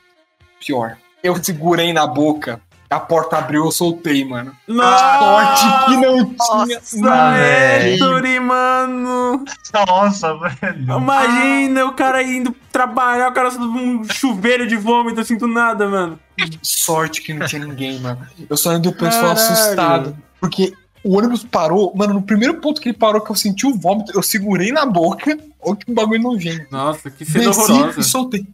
Pior. 0.59 0.97
Eu 1.24 1.41
segurei 1.41 1.93
na 1.93 2.05
boca 2.07 2.59
A 2.94 3.00
porta 3.00 3.38
abriu, 3.38 3.66
eu 3.66 3.72
soltei, 3.72 4.24
mano. 4.24 4.56
Nossa, 4.68 5.20
Sorte 5.20 5.86
que 5.86 5.98
não 5.98 6.26
tinha. 6.26 6.82
Nossa, 7.02 8.39
mano. 8.39 9.46
Nossa, 9.88 10.34
velho. 10.38 10.98
Imagina 10.98 11.86
o 11.86 11.94
cara 11.94 12.22
indo 12.22 12.56
trabalhar, 12.72 13.30
o 13.30 13.34
cara 13.34 13.50
um 13.50 14.04
chuveiro 14.04 14.68
de 14.68 14.76
vômito 14.76 15.22
assim 15.22 15.38
do 15.38 15.48
nada, 15.48 15.88
mano. 15.88 16.20
Sorte 16.62 17.22
que 17.22 17.34
não 17.34 17.48
tinha 17.48 17.66
ninguém, 17.66 18.00
mano. 18.00 18.20
Eu 18.50 18.58
só 18.58 18.72
ando 18.72 18.89
o 18.89 18.94
pessoal 18.94 19.36
Caralho. 19.36 19.54
assustado. 19.54 20.18
Porque 20.39 20.74
o 21.04 21.18
ônibus 21.18 21.44
parou, 21.44 21.94
mano, 21.96 22.14
no 22.14 22.22
primeiro 22.22 22.56
ponto 22.56 22.80
que 22.80 22.89
ele 22.89 22.98
parou, 22.98 23.22
que 23.22 23.32
eu 23.32 23.36
senti 23.36 23.66
o 23.66 23.74
vômito, 23.76 24.12
eu 24.16 24.22
segurei 24.22 24.72
na 24.72 24.86
boca. 24.86 25.38
Olha 25.62 25.76
que 25.78 25.91
bagulho 25.91 26.22
nojento. 26.22 26.68
Nossa, 26.72 27.10
que 27.10 27.26
cena 27.26 27.50
horrorosa. 27.50 28.00
e 28.00 28.04
soltei. 28.04 28.46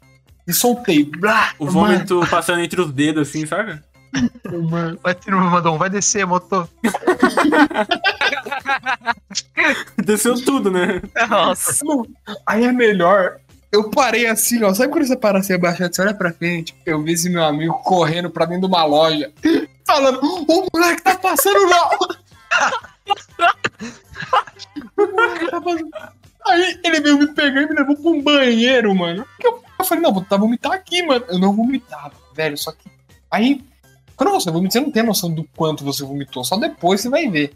E 0.47 0.53
soltei. 0.53 1.03
Blá, 1.03 1.51
O 1.59 1.67
vômito 1.67 2.21
passando 2.29 2.61
entre 2.61 2.79
os 2.81 2.91
dedos, 2.91 3.27
assim, 3.27 3.45
saca? 3.45 3.83
Vai 5.03 5.15
ter 5.15 5.33
um 5.33 5.39
mandou 5.39 5.75
um, 5.75 5.77
vai 5.77 5.89
descer, 5.89 6.25
motor. 6.25 6.67
Desceu 10.03 10.43
tudo, 10.43 10.71
né? 10.71 11.01
Nossa. 11.29 11.85
Aí 12.45 12.63
é 12.63 12.71
melhor. 12.71 13.39
Eu 13.71 13.89
parei 13.91 14.25
assim, 14.25 14.63
ó. 14.63 14.73
Sabe 14.73 14.91
quando 14.91 15.05
você 15.05 15.15
para 15.15 15.37
assim, 15.39 15.53
abaixado, 15.53 15.95
você 15.95 16.01
olha 16.01 16.13
pra 16.13 16.33
frente? 16.33 16.75
Eu 16.85 17.01
vi 17.03 17.13
esse 17.13 17.29
meu 17.29 17.43
amigo 17.43 17.73
correndo 17.83 18.29
pra 18.29 18.45
dentro 18.45 18.67
de 18.67 18.73
uma 18.73 18.83
loja, 18.83 19.31
falando: 19.85 20.19
O 20.23 20.67
moleque 20.73 21.03
tá 21.03 21.15
passando 21.15 21.69
lá! 21.69 21.89
o 24.97 25.05
moleque 25.05 25.51
tá 25.51 25.61
passando. 25.61 25.89
Aí 26.47 26.79
ele 26.83 27.01
veio 27.01 27.19
me 27.19 27.27
pegar 27.27 27.61
e 27.61 27.67
me 27.67 27.75
levou 27.75 27.95
pra 27.95 28.09
um 28.09 28.23
banheiro, 28.23 28.95
mano. 28.95 29.23
Eu, 29.39 29.63
falei: 29.85 30.01
Não, 30.01 30.13
vou 30.13 30.23
tentar 30.23 30.37
vomitar 30.37 30.71
aqui, 30.71 31.03
mano. 31.03 31.23
Eu 31.27 31.37
não 31.37 31.55
vomitava, 31.55 32.13
velho. 32.33 32.57
Só 32.57 32.71
que. 32.71 32.89
Aí, 33.29 33.63
quando 34.19 34.31
você 34.31 34.51
vomita, 34.51 34.73
você 34.73 34.81
não 34.81 34.91
tem 34.91 35.01
noção 35.01 35.33
do 35.33 35.45
quanto 35.55 35.85
você 35.85 36.03
vomitou. 36.03 36.43
Só 36.43 36.57
depois 36.57 36.99
você 36.99 37.07
vai 37.07 37.29
ver. 37.29 37.53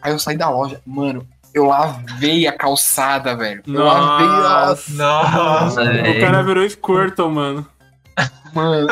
Aí 0.00 0.10
eu 0.10 0.18
saí 0.18 0.38
da 0.38 0.48
loja, 0.48 0.80
mano. 0.86 1.28
Eu 1.52 1.66
lavei 1.66 2.46
a 2.46 2.56
calçada, 2.56 3.36
velho. 3.36 3.62
Eu 3.66 3.84
lavei 3.84 4.26
a 4.26 4.68
Nossa, 4.68 4.92
Nossa. 4.94 5.82
o 5.82 6.18
cara 6.18 6.42
virou 6.42 6.66
Squirtle, 6.66 7.30
mano. 7.30 7.66
Mano, 8.54 8.88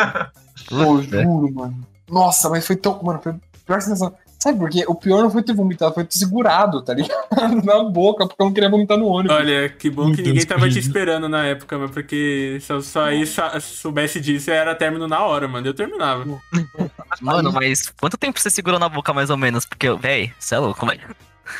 eu 0.70 1.02
juro, 1.02 1.54
mano. 1.54 1.86
Nossa, 2.06 2.50
mas 2.50 2.66
foi 2.66 2.76
tão. 2.76 3.02
Mano, 3.02 3.18
foi 3.22 3.32
a 3.32 3.36
pior 3.64 3.80
sensação. 3.80 4.14
Sabe 4.42 4.58
por 4.58 4.70
quê? 4.70 4.84
O 4.88 4.94
pior 4.94 5.22
não 5.22 5.30
foi 5.30 5.42
ter 5.42 5.52
vomitado, 5.52 5.92
foi 5.92 6.02
ter 6.04 6.16
segurado, 6.16 6.82
tá 6.82 6.94
ligado? 6.94 7.28
Na 7.62 7.84
boca, 7.84 8.26
porque 8.26 8.40
eu 8.40 8.46
não 8.46 8.52
queria 8.54 8.70
vomitar 8.70 8.96
no 8.96 9.06
ônibus. 9.06 9.36
Olha, 9.36 9.68
que 9.68 9.90
bom 9.90 10.06
Meu 10.06 10.14
que 10.16 10.22
ninguém 10.22 10.46
tava 10.46 10.68
te 10.70 10.78
esperando 10.78 11.28
na 11.28 11.44
época, 11.44 11.76
mano, 11.76 11.92
porque 11.92 12.58
se 12.62 12.72
eu 12.72 12.80
só 12.80 13.04
aí 13.04 13.26
sa- 13.26 13.60
soubesse 13.60 14.18
disso, 14.18 14.50
era 14.50 14.74
término 14.74 15.06
na 15.06 15.22
hora, 15.22 15.46
mano. 15.46 15.66
Eu 15.66 15.74
terminava. 15.74 16.24
Mano, 17.20 17.52
mas 17.52 17.92
quanto 18.00 18.16
tempo 18.16 18.40
você 18.40 18.48
segurou 18.48 18.78
na 18.78 18.88
boca 18.88 19.12
mais 19.12 19.28
ou 19.28 19.36
menos? 19.36 19.66
Porque, 19.66 19.92
véi, 19.94 20.32
você 20.38 20.54
é 20.54 20.58
louco, 20.58 20.86
velho. 20.86 21.02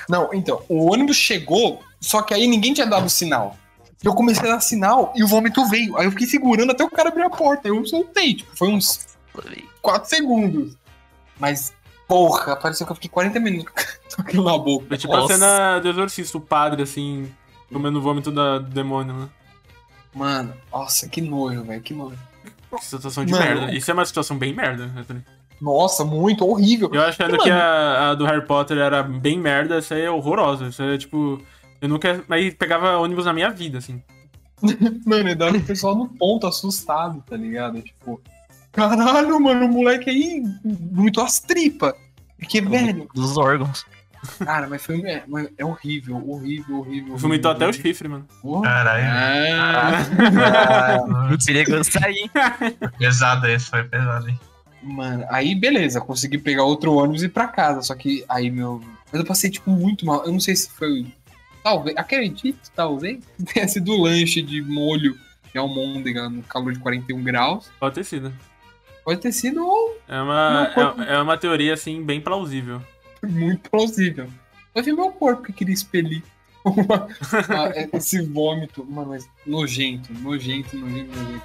Não, 0.08 0.30
então, 0.32 0.62
o 0.68 0.90
ônibus 0.90 1.16
chegou, 1.16 1.82
só 2.00 2.22
que 2.22 2.32
aí 2.32 2.46
ninguém 2.46 2.72
tinha 2.72 2.86
dado 2.86 3.10
sinal. 3.10 3.56
Eu 4.02 4.14
comecei 4.14 4.48
a 4.48 4.54
dar 4.54 4.60
sinal 4.60 5.12
e 5.14 5.22
o 5.22 5.26
vômito 5.26 5.66
veio. 5.68 5.98
Aí 5.98 6.06
eu 6.06 6.10
fiquei 6.12 6.26
segurando 6.26 6.70
até 6.72 6.82
o 6.82 6.90
cara 6.90 7.10
abrir 7.10 7.24
a 7.24 7.30
porta. 7.30 7.68
Eu 7.68 7.84
soltei, 7.84 8.34
tipo, 8.34 8.56
foi 8.56 8.68
uns 8.68 9.06
4 9.82 10.08
segundos. 10.08 10.74
Mas, 11.38 11.74
porra, 12.10 12.56
pareceu 12.56 12.84
que 12.84 12.90
eu 12.90 12.96
fiquei 12.96 13.08
40 13.08 13.38
minutos 13.38 13.72
com 14.16 14.22
aquilo 14.22 14.44
na 14.44 14.58
boca. 14.58 14.92
É 14.92 14.98
tipo 14.98 15.14
a 15.14 15.18
Nossa. 15.18 15.34
cena 15.34 15.78
do 15.78 15.88
exorcista, 15.88 16.36
o 16.36 16.40
padre, 16.40 16.82
assim, 16.82 17.32
comendo 17.72 18.02
vômito 18.02 18.32
da, 18.32 18.58
do 18.58 18.68
demônio, 18.68 19.14
né? 19.14 19.28
Mano, 20.12 20.52
nossa, 20.72 21.08
que 21.08 21.20
nojo, 21.20 21.62
velho, 21.62 21.80
que 21.80 21.94
nojo. 21.94 22.18
Que 22.76 22.84
situação 22.84 23.24
de 23.24 23.30
Mano. 23.30 23.44
merda. 23.44 23.72
Isso 23.72 23.88
é 23.88 23.94
uma 23.94 24.04
situação 24.04 24.36
bem 24.36 24.52
merda, 24.52 24.90
Anthony. 24.96 25.24
Nossa, 25.60 26.04
muito 26.04 26.44
horrível. 26.44 26.90
Eu 26.92 27.02
achando 27.02 27.32
Mano. 27.32 27.42
que 27.44 27.50
a, 27.50 28.10
a 28.10 28.14
do 28.14 28.24
Harry 28.24 28.44
Potter 28.44 28.78
era 28.78 29.04
bem 29.04 29.38
merda, 29.38 29.76
essa 29.76 29.94
aí 29.94 30.02
é 30.02 30.10
horrorosa. 30.10 30.66
Isso 30.66 30.82
é 30.82 30.98
tipo. 30.98 31.40
Eu 31.80 31.88
nunca. 31.88 32.24
Aí 32.28 32.50
pegava 32.50 32.98
ônibus 32.98 33.26
na 33.26 33.32
minha 33.32 33.50
vida, 33.50 33.78
assim. 33.78 34.02
Mano, 35.06 35.28
e 35.28 35.34
dava 35.34 35.56
o 35.56 35.62
pessoal 35.62 35.94
no 35.94 36.08
ponto 36.08 36.46
assustado, 36.46 37.22
tá 37.28 37.36
ligado? 37.36 37.80
Tipo, 37.82 38.20
caralho, 38.72 39.40
mano, 39.40 39.66
o 39.66 39.68
moleque 39.68 40.10
aí 40.10 40.42
vomitou 40.92 41.24
as 41.24 41.40
tripas. 41.40 41.92
Porque, 42.38 42.60
velho, 42.60 43.08
Dos 43.14 43.36
órgãos. 43.36 43.84
cara, 44.44 44.66
mas 44.68 44.82
foi. 44.82 45.00
É, 45.02 45.22
mas 45.26 45.48
é 45.58 45.64
horrível, 45.64 46.16
horrível, 46.28 46.78
horrível. 46.78 47.16
Vomitou 47.16 47.50
até 47.50 47.66
o 47.68 47.72
chifre, 47.72 48.08
mano. 48.08 48.26
Caralho. 48.62 49.04
Ah, 49.58 51.36
Perigoso 51.44 51.90
sair. 51.92 52.30
Pesado 52.98 53.46
esse, 53.46 53.66
foi 53.66 53.84
pesado, 53.84 54.28
hein? 54.28 54.38
mano, 54.82 55.26
aí 55.28 55.54
beleza, 55.54 56.00
consegui 56.00 56.38
pegar 56.38 56.64
outro 56.64 56.94
ônibus 56.94 57.22
e 57.22 57.26
ir 57.26 57.30
pra 57.30 57.46
casa. 57.48 57.82
Só 57.82 57.94
que 57.94 58.24
aí 58.28 58.50
meu. 58.50 58.80
Mas 59.12 59.20
eu 59.20 59.26
passei, 59.26 59.50
tipo, 59.50 59.70
muito 59.70 60.06
mal. 60.06 60.24
Eu 60.24 60.32
não 60.32 60.40
sei 60.40 60.54
se 60.56 60.70
foi. 60.70 61.06
Talvez, 61.62 61.94
acredito, 61.96 62.70
talvez, 62.74 63.18
que 63.36 63.44
tenha 63.44 63.68
sido 63.68 63.94
lanche 64.00 64.40
de 64.40 64.62
molho 64.62 65.18
de 65.52 65.58
almôndega 65.58 66.30
no 66.30 66.42
calor 66.42 66.72
de 66.72 66.78
41 66.78 67.22
graus. 67.22 67.70
Pode 67.78 67.96
ter 67.96 68.04
sido. 68.04 68.32
Pode 69.04 69.20
ter 69.20 69.32
sido 69.32 69.64
ou 69.66 69.96
É 70.08 70.20
uma, 70.20 70.70
corpo- 70.74 71.02
é, 71.02 71.14
é 71.14 71.18
uma 71.22 71.36
teoria, 71.38 71.74
assim, 71.74 72.02
bem 72.02 72.20
plausível. 72.20 72.80
muito 73.26 73.70
plausível. 73.70 74.26
Mas 74.74 74.84
foi 74.84 74.92
meu 74.92 75.10
corpo 75.10 75.42
que 75.42 75.52
queria 75.52 75.74
expelir 75.74 76.22
uma- 76.64 77.08
esse 77.92 78.22
vômito. 78.22 78.84
Mano, 78.84 79.10
mas 79.10 79.28
nojento, 79.46 80.12
nojento, 80.12 80.76
nojento, 80.76 81.16
nojento. 81.16 81.42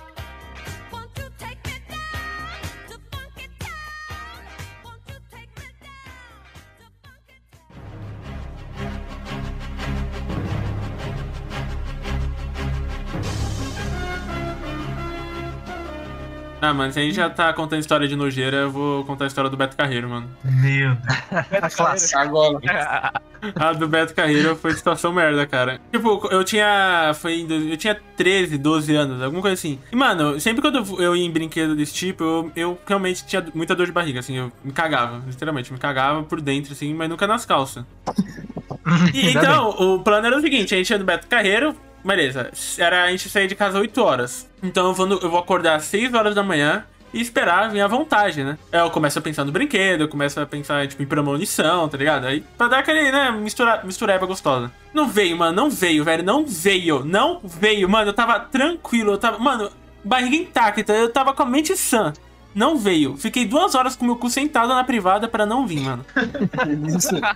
Ah, 16.66 16.74
mano, 16.74 16.92
se 16.92 17.00
a 17.00 17.04
gente 17.04 17.16
já 17.16 17.30
tá 17.30 17.54
contando 17.54 17.80
história 17.80 18.08
de 18.08 18.16
nojeira, 18.16 18.58
eu 18.58 18.72
vou 18.72 19.06
contar 19.06 19.26
a 19.26 19.28
história 19.28 19.52
do 19.52 19.56
Beto 19.56 19.78
Carreiro, 19.78 20.10
mano. 20.10 20.28
Meu 20.44 20.96
Deus. 20.96 21.76
Classe. 21.76 22.16
Agora, 22.16 22.60
A 23.56 23.72
do 23.74 23.88
Beto 23.88 24.16
Carreiro 24.16 24.56
foi 24.56 24.74
situação 24.74 25.14
merda, 25.14 25.46
cara. 25.46 25.80
Tipo, 25.92 26.28
eu 26.32 26.44
tinha. 26.44 27.12
Foi 27.14 27.46
Eu 27.70 27.78
tinha 27.78 27.96
13, 28.18 28.58
12 28.58 28.96
anos, 28.96 29.22
alguma 29.22 29.44
coisa 29.44 29.54
assim. 29.54 29.78
E, 29.92 29.96
mano, 29.96 30.40
sempre 30.40 30.60
quando 30.60 30.80
eu, 30.80 31.00
eu 31.00 31.16
ia 31.16 31.24
em 31.24 31.30
brinquedo 31.30 31.76
desse 31.76 31.94
tipo, 31.94 32.24
eu, 32.24 32.52
eu 32.56 32.78
realmente 32.88 33.24
tinha 33.28 33.46
muita 33.54 33.76
dor 33.76 33.86
de 33.86 33.92
barriga, 33.92 34.22
assim, 34.22 34.36
eu 34.36 34.52
me 34.64 34.72
cagava, 34.72 35.22
literalmente, 35.28 35.72
me 35.72 35.78
cagava 35.78 36.24
por 36.24 36.42
dentro, 36.42 36.74
assim, 36.74 36.96
mas 36.96 37.08
nunca 37.08 37.28
nas 37.28 37.46
calças. 37.46 37.86
E, 39.16 39.32
então, 39.32 39.70
o 39.72 40.00
plano 40.04 40.28
era 40.28 40.38
o 40.38 40.42
seguinte: 40.42 40.76
a 40.76 40.78
gente 40.78 40.92
ia 40.92 41.00
no 41.00 41.06
Beto 41.06 41.26
Carreiro, 41.26 41.76
beleza. 42.06 42.52
Era 42.78 43.04
a 43.04 43.12
gente 43.12 43.30
sair 43.30 43.48
de 43.48 43.56
casa 43.56 43.80
8 43.80 44.02
horas. 44.02 44.50
Então 44.64 44.88
eu 44.88 44.94
vou, 44.94 45.06
no- 45.06 45.20
eu 45.20 45.30
vou 45.30 45.40
acordar 45.40 45.76
às 45.76 45.84
6 45.86 46.14
horas 46.14 46.36
da 46.36 46.44
manhã 46.44 46.84
e 47.14 47.22
esperar 47.22 47.66
a 47.66 47.70
minha 47.70 47.88
vontade, 47.88 48.44
né? 48.44 48.58
Eu 48.72 48.90
começo 48.92 49.18
a 49.18 49.22
pensar 49.22 49.46
no 49.46 49.52
brinquedo, 49.52 50.02
eu 50.02 50.08
começo 50.10 50.40
a 50.40 50.46
pensar, 50.46 50.86
tipo, 50.88 51.02
em 51.02 51.06
premonição, 51.06 51.88
tá 51.88 51.98
ligado? 51.98 52.26
Aí, 52.28 52.42
pra 52.58 52.68
dar 52.68 52.80
aquele, 52.80 53.12
né, 53.12 53.32
mistura, 53.32 53.82
mistureba 53.84 54.26
gostosa. 54.26 54.72
Não 54.94 55.08
veio, 55.08 55.38
mano, 55.38 55.56
não 55.56 55.70
veio, 55.70 56.04
velho, 56.04 56.24
não 56.24 56.46
veio, 56.46 57.04
não 57.06 57.40
veio, 57.44 57.88
mano, 57.90 58.10
eu 58.10 58.14
tava 58.14 58.40
tranquilo, 58.40 59.14
eu 59.14 59.18
tava, 59.18 59.40
mano, 59.40 59.72
barriga 60.04 60.36
intacta, 60.36 60.94
eu 60.94 61.12
tava 61.12 61.34
com 61.34 61.44
a 61.44 61.46
mente 61.46 61.76
sã. 61.78 62.12
Não 62.54 62.78
veio. 62.78 63.18
Fiquei 63.18 63.44
duas 63.46 63.76
horas 63.76 63.98
com 63.98 64.06
meu 64.06 64.16
cu 64.16 64.30
sentado 64.30 64.70
na 64.74 64.84
privada 64.84 65.28
pra 65.28 65.46
não 65.46 65.68
vir, 65.68 65.82
mano. 65.82 66.06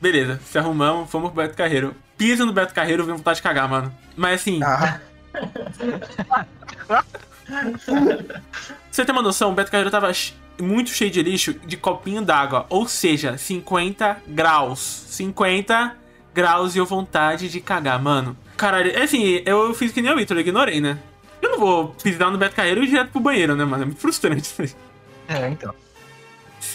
Beleza, 0.00 0.40
se 0.44 0.58
arrumamos, 0.58 1.10
fomos 1.10 1.30
pro 1.30 1.42
Beto 1.42 1.56
Carreiro. 1.56 1.94
Pisa 2.16 2.44
no 2.44 2.52
Beto 2.52 2.72
Carreiro, 2.74 3.04
vem 3.04 3.16
vontade 3.16 3.36
de 3.36 3.42
cagar, 3.42 3.68
mano. 3.68 3.94
Mas 4.16 4.40
assim, 4.40 4.60
Ah, 4.62 5.00
você 8.90 9.04
ter 9.04 9.12
uma 9.12 9.22
noção, 9.22 9.50
o 9.50 9.54
Beto 9.54 9.70
Carreiro 9.70 9.90
tava 9.90 10.10
muito 10.60 10.90
cheio 10.90 11.10
de 11.10 11.22
lixo 11.22 11.52
de 11.52 11.76
copinho 11.76 12.22
d'água. 12.22 12.66
Ou 12.68 12.86
seja, 12.88 13.36
50 13.36 14.18
graus. 14.28 15.04
50 15.08 15.96
graus 16.32 16.74
e 16.74 16.78
eu 16.78 16.86
vontade 16.86 17.48
de 17.48 17.60
cagar, 17.60 18.00
mano. 18.00 18.36
Caralho, 18.56 18.90
é 18.92 19.02
assim, 19.02 19.42
eu 19.44 19.74
fiz 19.74 19.92
que 19.92 20.00
nem 20.00 20.12
o 20.12 20.16
Vitor, 20.16 20.36
eu 20.36 20.40
ignorei, 20.40 20.80
né? 20.80 20.98
Eu 21.42 21.50
não 21.50 21.58
vou 21.58 21.88
pisar 22.02 22.30
no 22.30 22.38
Beto 22.38 22.54
Carreiro 22.56 22.80
e 22.82 22.84
ir 22.84 22.88
direto 22.90 23.10
pro 23.10 23.20
banheiro, 23.20 23.54
né, 23.54 23.64
mano? 23.64 23.82
É 23.82 23.86
muito 23.86 24.00
frustrante. 24.00 24.52
É, 25.28 25.48
então. 25.48 25.74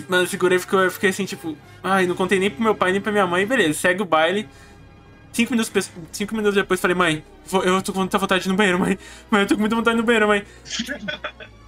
Mano, 0.07 0.23
eu 0.23 0.27
segurei 0.27 0.59
porque 0.59 0.75
eu 0.75 0.91
fiquei 0.91 1.09
assim, 1.09 1.25
tipo, 1.25 1.57
ai, 1.83 2.05
não 2.05 2.15
contei 2.15 2.39
nem 2.39 2.49
pro 2.49 2.63
meu 2.63 2.75
pai 2.75 2.91
nem 2.91 3.01
pra 3.01 3.11
minha 3.11 3.25
mãe, 3.25 3.45
beleza, 3.45 3.79
segue 3.79 4.01
o 4.01 4.05
baile. 4.05 4.47
Cinco 5.31 5.51
minutos, 5.51 5.91
cinco 6.11 6.35
minutos 6.35 6.55
depois 6.55 6.79
falei, 6.79 6.95
mãe, 6.95 7.23
eu 7.63 7.81
tô 7.81 7.93
com 7.93 7.99
muita 7.99 8.17
vontade 8.17 8.47
no 8.47 8.55
banheiro, 8.55 8.79
mãe. 8.79 8.97
Mãe, 9.29 9.41
eu 9.41 9.47
tô 9.47 9.55
com 9.55 9.61
muita 9.61 9.75
vontade 9.75 9.95
de 9.95 9.99
ir 9.99 10.01
no 10.01 10.05
banheiro, 10.05 10.27
mãe. 10.27 10.43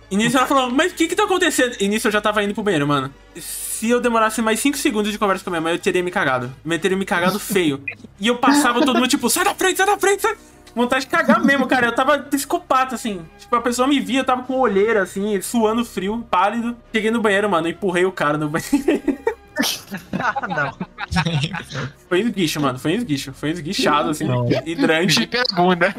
E 0.09 0.17
nisso 0.17 0.37
ela 0.37 0.45
falou, 0.45 0.69
mas 0.69 0.91
o 0.91 0.95
que 0.95 1.07
que 1.07 1.15
tá 1.15 1.23
acontecendo? 1.23 1.77
E 1.79 1.87
nisso 1.87 2.07
eu 2.07 2.11
já 2.11 2.19
tava 2.19 2.43
indo 2.43 2.53
pro 2.53 2.63
banheiro, 2.63 2.85
mano. 2.85 3.13
Se 3.39 3.89
eu 3.89 4.01
demorasse 4.01 4.41
mais 4.41 4.59
5 4.59 4.77
segundos 4.77 5.11
de 5.11 5.17
conversa 5.17 5.43
com 5.43 5.49
a 5.49 5.51
minha 5.51 5.61
mãe, 5.61 5.73
eu 5.73 5.79
teria 5.79 6.03
me 6.03 6.11
cagado. 6.11 6.53
Eu 6.65 6.79
teria 6.79 6.97
me 6.97 7.05
cagado 7.05 7.39
feio. 7.39 7.81
E 8.19 8.27
eu 8.27 8.37
passava 8.37 8.81
todo 8.81 8.93
mundo, 8.95 9.07
tipo, 9.07 9.29
sai 9.29 9.45
da 9.45 9.55
frente, 9.55 9.77
sai 9.77 9.85
da 9.85 9.97
frente, 9.97 10.21
sai. 10.21 10.35
Vontade 10.75 11.05
de 11.05 11.11
cagar 11.11 11.43
mesmo, 11.43 11.65
cara. 11.65 11.87
Eu 11.87 11.95
tava 11.95 12.19
psicopata, 12.19 12.95
assim. 12.95 13.25
Tipo, 13.39 13.55
a 13.55 13.61
pessoa 13.61 13.87
me 13.87 13.99
via, 13.99 14.19
eu 14.19 14.23
tava 14.25 14.43
com 14.43 14.59
olheira, 14.59 15.01
assim, 15.01 15.39
suando 15.41 15.85
frio, 15.85 16.25
pálido. 16.29 16.75
Cheguei 16.93 17.09
no 17.09 17.21
banheiro, 17.21 17.49
mano, 17.49 17.67
empurrei 17.67 18.05
o 18.05 18.11
cara 18.11 18.37
no 18.37 18.49
banheiro. 18.49 19.01
Não. 20.49 20.77
Foi 22.09 22.19
esguicho, 22.21 22.59
mano. 22.61 22.77
Foi 22.79 22.93
esguicho. 22.93 23.33
Foi 23.33 23.49
esguichado, 23.51 24.09
assim, 24.09 24.25
Não. 24.25 24.47
hidrante. 24.65 25.25
pela 25.27 25.43
bunda. 25.55 25.93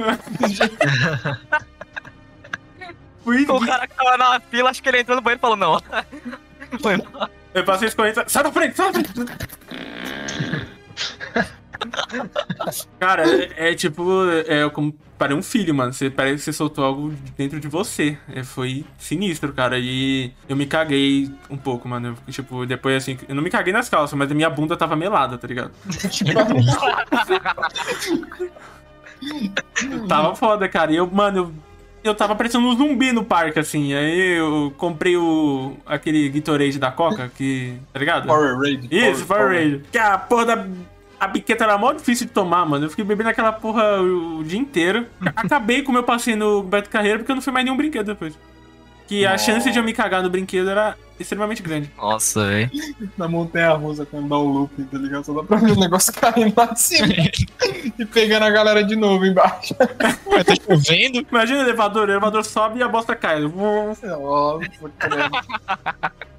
Foi 3.25 3.43
O 3.45 3.61
cara 3.65 3.87
que 3.87 3.95
tava 3.95 4.17
na 4.19 4.41
fila, 4.41 4.71
acho 4.71 4.83
que 4.83 4.89
ele 4.89 5.01
entrou 5.01 5.17
no 5.17 5.23
banheiro 5.23 5.39
e 5.39 5.41
falou, 5.41 5.57
não. 5.57 5.81
Foi 6.81 6.97
mal. 6.97 7.29
Eu 7.55 7.65
passei 7.65 7.89
escorrendo. 7.89 8.23
Sai 8.27 8.43
da 8.43 8.51
frente, 8.53 8.77
sai 8.77 8.93
da 8.93 9.01
frente. 9.01 9.13
Cara, 12.99 13.29
é, 13.29 13.71
é 13.71 13.75
tipo, 13.75 14.03
é 14.47 14.69
como 14.71 14.95
para 15.23 15.37
um 15.37 15.43
filho, 15.43 15.73
mano. 15.73 15.93
Você 15.93 16.11
parece 16.11 16.39
que 16.39 16.43
você 16.43 16.53
soltou 16.53 16.85
algo 16.85 17.15
dentro 17.37 17.61
de 17.61 17.69
você. 17.69 18.19
É, 18.35 18.43
foi 18.43 18.85
sinistro, 18.99 19.53
cara. 19.53 19.79
E 19.79 20.33
eu 20.49 20.57
me 20.57 20.67
caguei 20.67 21.31
um 21.49 21.57
pouco, 21.57 21.89
mano. 21.89 22.17
Eu, 22.27 22.33
tipo, 22.33 22.67
depois 22.67 22.97
assim, 22.97 23.17
eu 23.29 23.35
não 23.37 23.43
me 23.43 23.49
caguei 23.49 23.73
nas 23.73 23.89
calças, 23.89 24.19
mas 24.19 24.29
a 24.31 24.35
minha 24.35 24.51
bunda 24.51 24.77
tava 24.77 24.97
melada, 24.97 25.39
tá 25.39 25.47
ligado? 25.47 25.71
tava 30.09 30.35
foda, 30.35 30.69
cara. 30.69 30.91
E 30.91 30.97
eu, 30.97 31.07
mano, 31.07 31.39
eu, 31.39 31.53
eu 32.03 32.15
tava 32.17 32.35
parecendo 32.35 32.67
um 32.67 32.77
zumbi 32.77 33.13
no 33.13 33.25
parque, 33.25 33.61
assim. 33.61 33.95
Aí 33.95 34.39
eu 34.39 34.75
comprei 34.77 35.17
o 35.17 35.77
aquele 35.87 36.29
Gatorade 36.31 36.81
da 36.81 36.91
Coca, 36.91 37.31
que. 37.37 37.79
Tá 37.93 38.01
ligado? 38.01 38.27
Power 38.27 38.59
Raid. 38.59 38.89
Isso, 38.91 39.25
Power 39.27 39.51
Raid. 39.51 39.85
Que 39.93 39.99
a 39.99 40.19
porra 40.19 40.47
da. 40.47 40.67
A 41.23 41.29
biqueta 41.29 41.63
era 41.63 41.79
mó 41.79 41.93
difícil 41.93 42.27
de 42.27 42.33
tomar, 42.33 42.67
mano. 42.67 42.85
Eu 42.87 42.91
fiquei 42.91 43.05
bebendo 43.05 43.29
aquela 43.29 43.53
porra 43.53 44.03
o, 44.03 44.41
o 44.41 44.45
dia 44.45 44.59
inteiro. 44.59 45.07
Acabei 45.37 45.81
como 45.83 45.97
eu 45.97 46.03
passei 46.03 46.35
no 46.35 46.65
Beto 46.65 46.91
Carreiro 46.91 47.21
porque 47.21 47.31
eu 47.31 47.37
não 47.37 47.43
fui 47.43 47.53
mais 47.53 47.65
nenhum 47.65 47.77
brinquedo 47.77 48.07
depois. 48.07 48.37
Que 49.07 49.27
a 49.27 49.37
chance 49.37 49.71
de 49.71 49.79
eu 49.79 49.85
me 49.85 49.93
cagar 49.93 50.23
no 50.23 50.31
brinquedo 50.31 50.71
era 50.71 50.97
extremamente 51.21 51.63
grande. 51.63 51.91
Nossa, 51.97 52.47
velho. 52.47 52.71
Na 53.17 53.29
montanha 53.29 53.71
russa, 53.73 54.07
quando 54.07 54.29
dá 54.29 54.37
o 54.37 54.49
loop, 54.49 54.83
tá 54.85 54.99
ligado? 54.99 55.25
Só 55.25 55.35
dá 55.35 55.43
pra 55.43 55.59
ver 55.59 55.73
o 55.73 55.79
negócio 55.79 56.13
caindo 56.13 56.53
lá 56.57 56.67
de 56.67 56.81
cima 56.81 57.09
e 57.99 58.05
pegando 58.07 58.45
a 58.45 58.51
galera 58.51 58.83
de 58.83 58.97
novo 58.97 59.25
embaixo. 59.27 59.75
Ué, 60.27 60.43
tá 60.43 60.55
chovendo? 60.57 61.25
Imagina 61.31 61.61
o 61.61 61.63
elevador, 61.63 62.09
o 62.09 62.13
elevador 62.13 62.45
sobe 62.45 62.81
e 62.81 62.83
a 62.83 62.89
bosta 62.89 63.15
cai. 63.15 63.41
Nossa. 63.41 64.19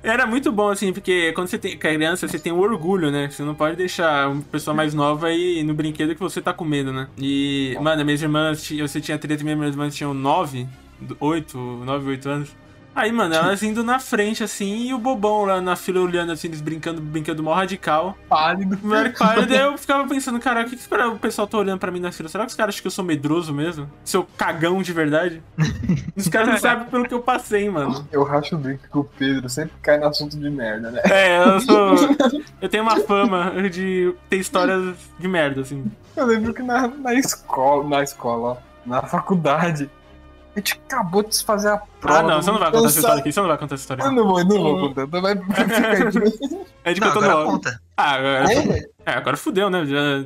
Era 0.01 0.25
muito 0.25 0.51
bom, 0.51 0.69
assim, 0.69 0.91
porque 0.91 1.31
quando 1.31 1.47
você 1.47 1.57
tem 1.57 1.77
criança, 1.77 2.27
você 2.27 2.37
tem 2.37 2.51
o 2.51 2.59
orgulho, 2.59 3.09
né? 3.09 3.29
Você 3.29 3.43
não 3.43 3.55
pode 3.55 3.77
deixar 3.77 4.29
uma 4.29 4.41
pessoa 4.41 4.75
mais 4.75 4.93
nova 4.93 5.31
ir 5.31 5.63
no 5.63 5.73
brinquedo 5.73 6.13
que 6.13 6.21
você 6.21 6.41
tá 6.41 6.51
com 6.51 6.65
medo, 6.65 6.91
né? 6.91 7.07
E, 7.17 7.77
mano, 7.79 8.03
minhas 8.03 8.21
irmãs, 8.21 8.69
você 8.69 8.99
tinha 8.99 9.17
13, 9.17 9.45
minhas 9.45 9.69
irmãs 9.69 9.95
tinham 9.95 10.13
9, 10.13 10.67
8, 11.19 11.57
9, 11.57 12.09
8 12.09 12.29
anos. 12.29 12.63
Aí, 12.95 13.11
mano, 13.11 13.33
elas 13.33 13.63
indo 13.63 13.83
na 13.83 13.97
frente, 13.97 14.43
assim, 14.43 14.87
e 14.87 14.93
o 14.93 14.99
bobão 14.99 15.45
lá 15.45 15.59
na 15.59 15.75
fila 15.75 15.99
olhando, 15.99 16.31
assim, 16.31 16.47
eles 16.47 16.61
brincando, 16.61 17.01
brincando 17.01 17.41
mó 17.41 17.51
radical. 17.53 18.15
Pálido. 18.29 18.77
Cara, 19.15 19.47
daí 19.47 19.61
eu 19.61 19.75
ficava 19.79 20.07
pensando, 20.07 20.39
cara, 20.39 20.61
o 20.61 20.69
que, 20.69 20.77
que 20.77 20.95
o 20.95 21.17
pessoal 21.17 21.47
tá 21.47 21.57
olhando 21.57 21.79
pra 21.79 21.91
mim 21.91 21.99
na 21.99 22.11
fila? 22.11 22.29
Será 22.29 22.45
que 22.45 22.51
os 22.51 22.55
caras 22.55 22.75
acham 22.75 22.83
que 22.83 22.87
eu 22.87 22.91
sou 22.91 23.03
medroso 23.03 23.51
mesmo? 23.51 23.89
Seu 24.05 24.27
cagão 24.37 24.81
de 24.83 24.93
verdade? 24.93 25.41
Os 26.15 26.27
caras 26.27 26.49
não 26.49 26.57
sabem 26.59 26.85
pelo 26.87 27.05
que 27.07 27.13
eu 27.13 27.21
passei, 27.21 27.67
mano. 27.67 28.07
Eu 28.11 28.23
racho 28.23 28.55
o 28.55 28.59
bico 28.59 28.87
com 28.89 28.99
o 28.99 29.03
Pedro, 29.03 29.49
sempre 29.49 29.73
cai 29.81 29.97
no 29.97 30.05
assunto 30.05 30.37
de 30.37 30.49
merda, 30.49 30.91
né? 30.91 31.01
É, 31.05 31.43
eu 31.43 31.59
sou. 31.61 31.95
Eu 32.61 32.69
tenho 32.69 32.83
uma 32.83 32.97
fama 32.97 33.51
de 33.69 34.13
ter 34.29 34.37
histórias 34.37 34.95
de 35.17 35.27
merda, 35.27 35.61
assim. 35.61 35.83
Eu 36.15 36.27
lembro 36.27 36.53
que 36.53 36.61
na, 36.61 36.87
na 36.87 37.15
escola, 37.15 37.89
na 37.89 38.03
escola, 38.03 38.49
ó, 38.49 38.57
na 38.85 39.01
faculdade, 39.01 39.89
a 40.55 40.59
gente 40.59 40.73
acabou 40.85 41.23
de 41.23 41.29
desfazer 41.29 41.69
a 41.69 41.77
prova. 41.77 42.19
Ah, 42.19 42.23
não, 42.23 42.41
você 42.41 42.51
não 42.51 42.59
vai 42.59 42.71
contar 42.71 42.87
essa 42.87 42.99
história 42.99 43.19
aqui, 43.19 43.31
você 43.31 43.39
não 43.39 43.47
vai 43.47 43.57
contar 43.57 43.75
essa 43.75 43.83
história. 43.83 44.01
Eu 44.01 44.07
aqui. 44.07 44.15
não 44.15 44.27
vou, 44.27 44.43
não 44.43 44.61
vou 44.63 44.79
contar. 44.89 45.03
Então 45.03 45.21
vai 45.21 45.35
ficar. 45.35 45.55
A 46.85 46.89
gente 46.89 47.01
Não, 47.01 47.11
contou 47.11 47.31
áudio. 47.31 47.51
conta. 47.51 47.81
Ah, 47.97 48.11
agora. 48.11 48.53
É. 48.53 48.85
É, 49.05 49.11
agora 49.11 49.37
fudeu, 49.37 49.69
né? 49.69 49.85
Já... 49.85 50.25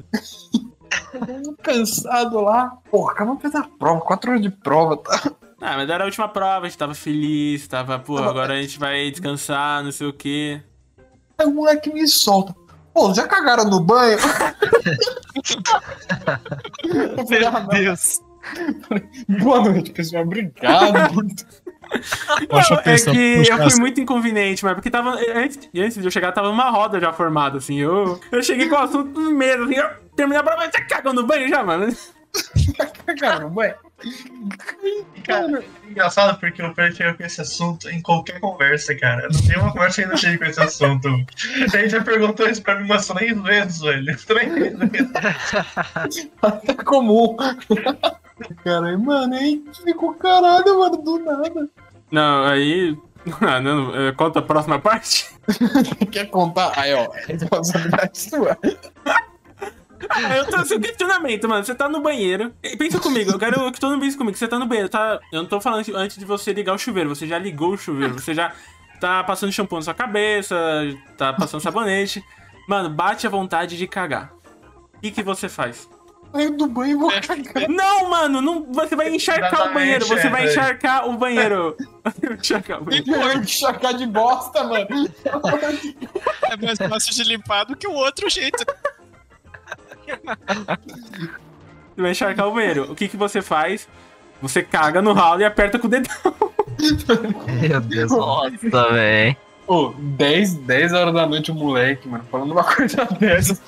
cansado 1.63 2.41
lá. 2.41 2.77
Porra, 2.91 3.13
acabamos 3.13 3.41
de 3.41 3.49
fazer 3.49 3.57
a 3.63 3.69
prova, 3.77 4.01
quatro 4.01 4.31
horas 4.31 4.41
de 4.41 4.49
prova, 4.49 4.97
tá? 4.97 5.31
Ah, 5.59 5.75
mas 5.77 5.89
era 5.89 6.03
a 6.03 6.05
última 6.05 6.27
prova, 6.29 6.65
a 6.65 6.69
gente 6.69 6.77
tava 6.77 6.93
feliz, 6.93 7.67
tava, 7.67 7.97
pô, 7.97 8.17
agora 8.17 8.53
a 8.53 8.61
gente 8.61 8.77
vai 8.77 9.09
descansar, 9.09 9.83
não 9.83 9.91
sei 9.91 10.07
o 10.07 10.13
quê. 10.13 10.61
Aí 11.37 11.47
o 11.47 11.51
moleque 11.51 11.91
me 11.91 12.07
solta. 12.07 12.55
Pô, 12.93 13.13
já 13.13 13.27
cagaram 13.27 13.65
no 13.65 13.79
banho? 13.79 14.17
Eu 16.83 17.25
falei, 17.27 17.45
ah, 17.45 17.51
não. 17.51 17.67
Deus. 17.67 18.19
Boa 19.27 19.61
noite, 19.61 19.91
pessoal. 19.91 20.23
Obrigado. 20.23 20.93
Não, 22.49 22.59
é 22.59 22.97
que 22.97 23.49
eu 23.49 23.69
fui 23.69 23.79
muito 23.79 24.01
inconveniente, 24.01 24.63
mas 24.63 24.73
porque 24.73 24.89
tava. 24.89 25.17
Antes, 25.33 25.69
antes 25.75 25.97
de 25.97 26.05
eu 26.05 26.11
chegar, 26.11 26.31
tava 26.31 26.49
uma 26.49 26.69
roda 26.69 26.99
já 26.99 27.13
formada, 27.13 27.57
assim. 27.57 27.79
Eu, 27.79 28.19
eu 28.31 28.43
cheguei 28.43 28.67
com 28.67 28.75
o 28.75 28.79
assunto 28.79 29.19
no 29.19 29.31
medo, 29.31 29.63
assim, 29.63 29.75
eu 29.75 29.89
terminei 30.15 30.39
a 30.39 30.43
prova, 30.43 30.69
você 30.69 30.83
cagou 30.83 31.13
no 31.13 31.25
banho 31.25 31.47
já, 31.47 31.63
mano. 31.63 31.87
cagaram 33.05 33.47
no 33.47 33.55
banho? 33.55 33.75
Cara, 35.23 35.59
é 35.59 35.89
engraçado 35.89 36.39
porque 36.39 36.61
o 36.61 36.73
Pedro 36.73 36.95
chega 36.95 37.13
com 37.15 37.23
esse 37.23 37.41
assunto 37.41 37.89
em 37.89 38.01
qualquer 38.01 38.39
conversa, 38.39 38.95
cara. 38.95 39.27
Não 39.31 39.41
tem 39.41 39.57
uma 39.57 39.71
conversa 39.71 40.05
não 40.05 40.17
chega 40.17 40.37
com 40.37 40.45
esse 40.45 40.61
assunto. 40.61 41.07
A 41.07 41.77
gente 41.77 41.89
já 41.89 42.03
perguntou 42.03 42.47
isso 42.47 42.61
pra 42.61 42.75
mim 42.75 42.85
umas 42.85 43.07
três 43.07 43.41
vezes, 43.41 43.81
velho. 43.81 44.17
Três 44.25 44.53
vezes. 44.53 44.77
É 46.67 46.73
comum. 46.83 47.35
Cara, 48.63 48.97
mano, 48.97 49.35
aí 49.35 49.63
ficou 49.83 50.13
caralho, 50.13 50.79
mano, 50.79 50.97
do 50.97 51.19
nada. 51.19 51.69
Não, 52.11 52.45
aí. 52.45 52.97
Ah, 53.41 53.59
não, 53.59 53.93
é, 53.93 54.13
conta 54.13 54.39
a 54.39 54.41
próxima 54.41 54.79
parte. 54.79 55.29
Quer 56.09 56.29
contar? 56.29 56.71
Aí, 56.79 56.93
ó, 56.93 57.13
é 57.13 57.25
responsabilidade 57.25 58.17
sua. 58.17 58.57
Ah, 60.09 60.37
eu 60.37 60.45
tô 60.45 60.63
sem 60.65 60.79
questionamento, 60.79 61.49
mano. 61.49 61.63
Você 61.63 61.75
tá 61.75 61.89
no 61.89 61.99
banheiro. 61.99 62.53
Pensa 62.77 62.99
comigo, 62.99 63.31
eu 63.31 63.37
quero 63.37 63.69
que 63.71 63.81
todo 63.81 63.91
mundo 63.91 64.01
pense 64.01 64.17
comigo. 64.17 64.37
Você 64.37 64.47
tá 64.47 64.57
no 64.57 64.65
banheiro, 64.65 64.87
tá. 64.87 65.19
Eu 65.33 65.41
não 65.41 65.49
tô 65.49 65.59
falando 65.59 65.83
antes 65.95 66.17
de 66.17 66.23
você 66.23 66.53
ligar 66.53 66.73
o 66.73 66.77
chuveiro. 66.77 67.09
Você 67.09 67.27
já 67.27 67.37
ligou 67.37 67.73
o 67.73 67.77
chuveiro. 67.77 68.13
Você 68.13 68.33
já 68.33 68.53
tá 68.99 69.23
passando 69.23 69.51
shampoo 69.51 69.75
na 69.75 69.81
sua 69.81 69.93
cabeça, 69.93 70.55
tá 71.17 71.33
passando 71.33 71.61
sabonete. 71.61 72.23
Mano, 72.67 72.89
bate 72.89 73.27
a 73.27 73.29
vontade 73.29 73.77
de 73.77 73.87
cagar. 73.87 74.31
O 74.95 74.99
que, 75.01 75.11
que 75.11 75.23
você 75.23 75.49
faz? 75.49 75.89
Aí 76.33 76.49
do 76.51 76.67
banho 76.67 76.95
eu 76.95 76.99
vou 76.99 77.11
cagar. 77.11 77.69
Não, 77.69 78.09
mano, 78.09 78.41
não, 78.41 78.63
você 78.71 78.95
vai 78.95 79.13
encharcar 79.13 79.69
o 79.69 79.73
banheiro. 79.73 80.05
Você 80.05 80.29
vai 80.29 80.45
encharcar 80.45 81.07
o 81.07 81.17
banheiro. 81.17 81.75
Você 82.03 82.27
vai 82.27 82.37
encharcar 82.37 82.81
o 82.81 82.85
banheiro. 82.85 83.11
Eu 83.11 83.33
encharcar 83.33 83.93
de 83.93 84.05
bosta, 84.05 84.63
mano. 84.63 84.87
É 86.43 86.57
mais 86.57 86.77
fácil 86.77 87.13
de 87.13 87.23
limpar 87.23 87.65
do 87.65 87.75
que 87.75 87.87
o 87.87 87.93
outro 87.93 88.29
jeito. 88.29 88.63
Você 91.95 92.01
vai 92.01 92.11
encharcar 92.11 92.47
o 92.47 92.53
banheiro. 92.53 92.91
O 92.91 92.95
que, 92.95 93.07
que 93.07 93.17
você 93.17 93.41
faz? 93.41 93.87
Você 94.41 94.61
caga 94.61 95.01
no 95.01 95.13
ralo 95.13 95.41
e 95.41 95.45
aperta 95.45 95.79
com 95.79 95.87
o 95.87 95.89
dedão. 95.89 96.13
Meu 97.61 97.81
Deus. 97.81 98.11
Nossa, 98.11 98.91
velho. 98.91 99.37
Ô, 99.67 99.93
10, 99.97 100.53
10 100.59 100.93
horas 100.93 101.13
da 101.13 101.25
noite 101.27 101.51
o 101.51 101.53
moleque, 101.53 102.07
mano, 102.07 102.23
falando 102.31 102.51
uma 102.53 102.63
coisa 102.73 103.03
dessa. 103.19 103.61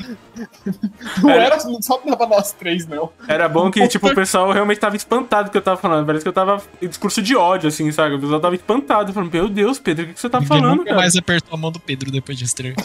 Não 1.21 1.29
Era- 1.29 1.43
era 1.43 1.59
só 1.81 1.97
pra 1.97 2.25
nós 2.25 2.53
três, 2.53 2.87
não. 2.87 3.11
Era 3.27 3.49
bom 3.49 3.69
que, 3.69 3.85
tipo, 3.89 4.07
o 4.07 4.15
pessoal 4.15 4.49
realmente 4.51 4.79
tava 4.79 4.95
espantado 4.95 5.49
do 5.49 5.51
que 5.51 5.57
eu 5.57 5.61
tava 5.61 5.75
falando. 5.75 6.05
Parece 6.05 6.23
que 6.23 6.29
eu 6.29 6.33
tava 6.33 6.61
em 6.81 6.87
discurso 6.87 7.21
de 7.21 7.35
ódio, 7.35 7.67
assim, 7.67 7.91
sabe? 7.91 8.15
O 8.15 8.19
pessoal 8.19 8.39
tava 8.39 8.55
espantado, 8.55 9.11
falando, 9.11 9.31
meu 9.33 9.49
Deus, 9.49 9.77
Pedro, 9.77 10.05
o 10.05 10.07
que, 10.07 10.13
que 10.13 10.19
você 10.21 10.29
tá 10.29 10.39
Ninguém 10.39 10.57
falando, 10.57 10.77
nunca 10.77 10.85
cara? 10.91 10.97
mais 11.01 11.15
apertou 11.17 11.53
a 11.53 11.57
mão 11.57 11.69
do 11.71 11.79
Pedro 11.81 12.09
depois 12.11 12.37
disso. 12.37 12.55
tá 12.55 12.63
ligado? 12.63 12.83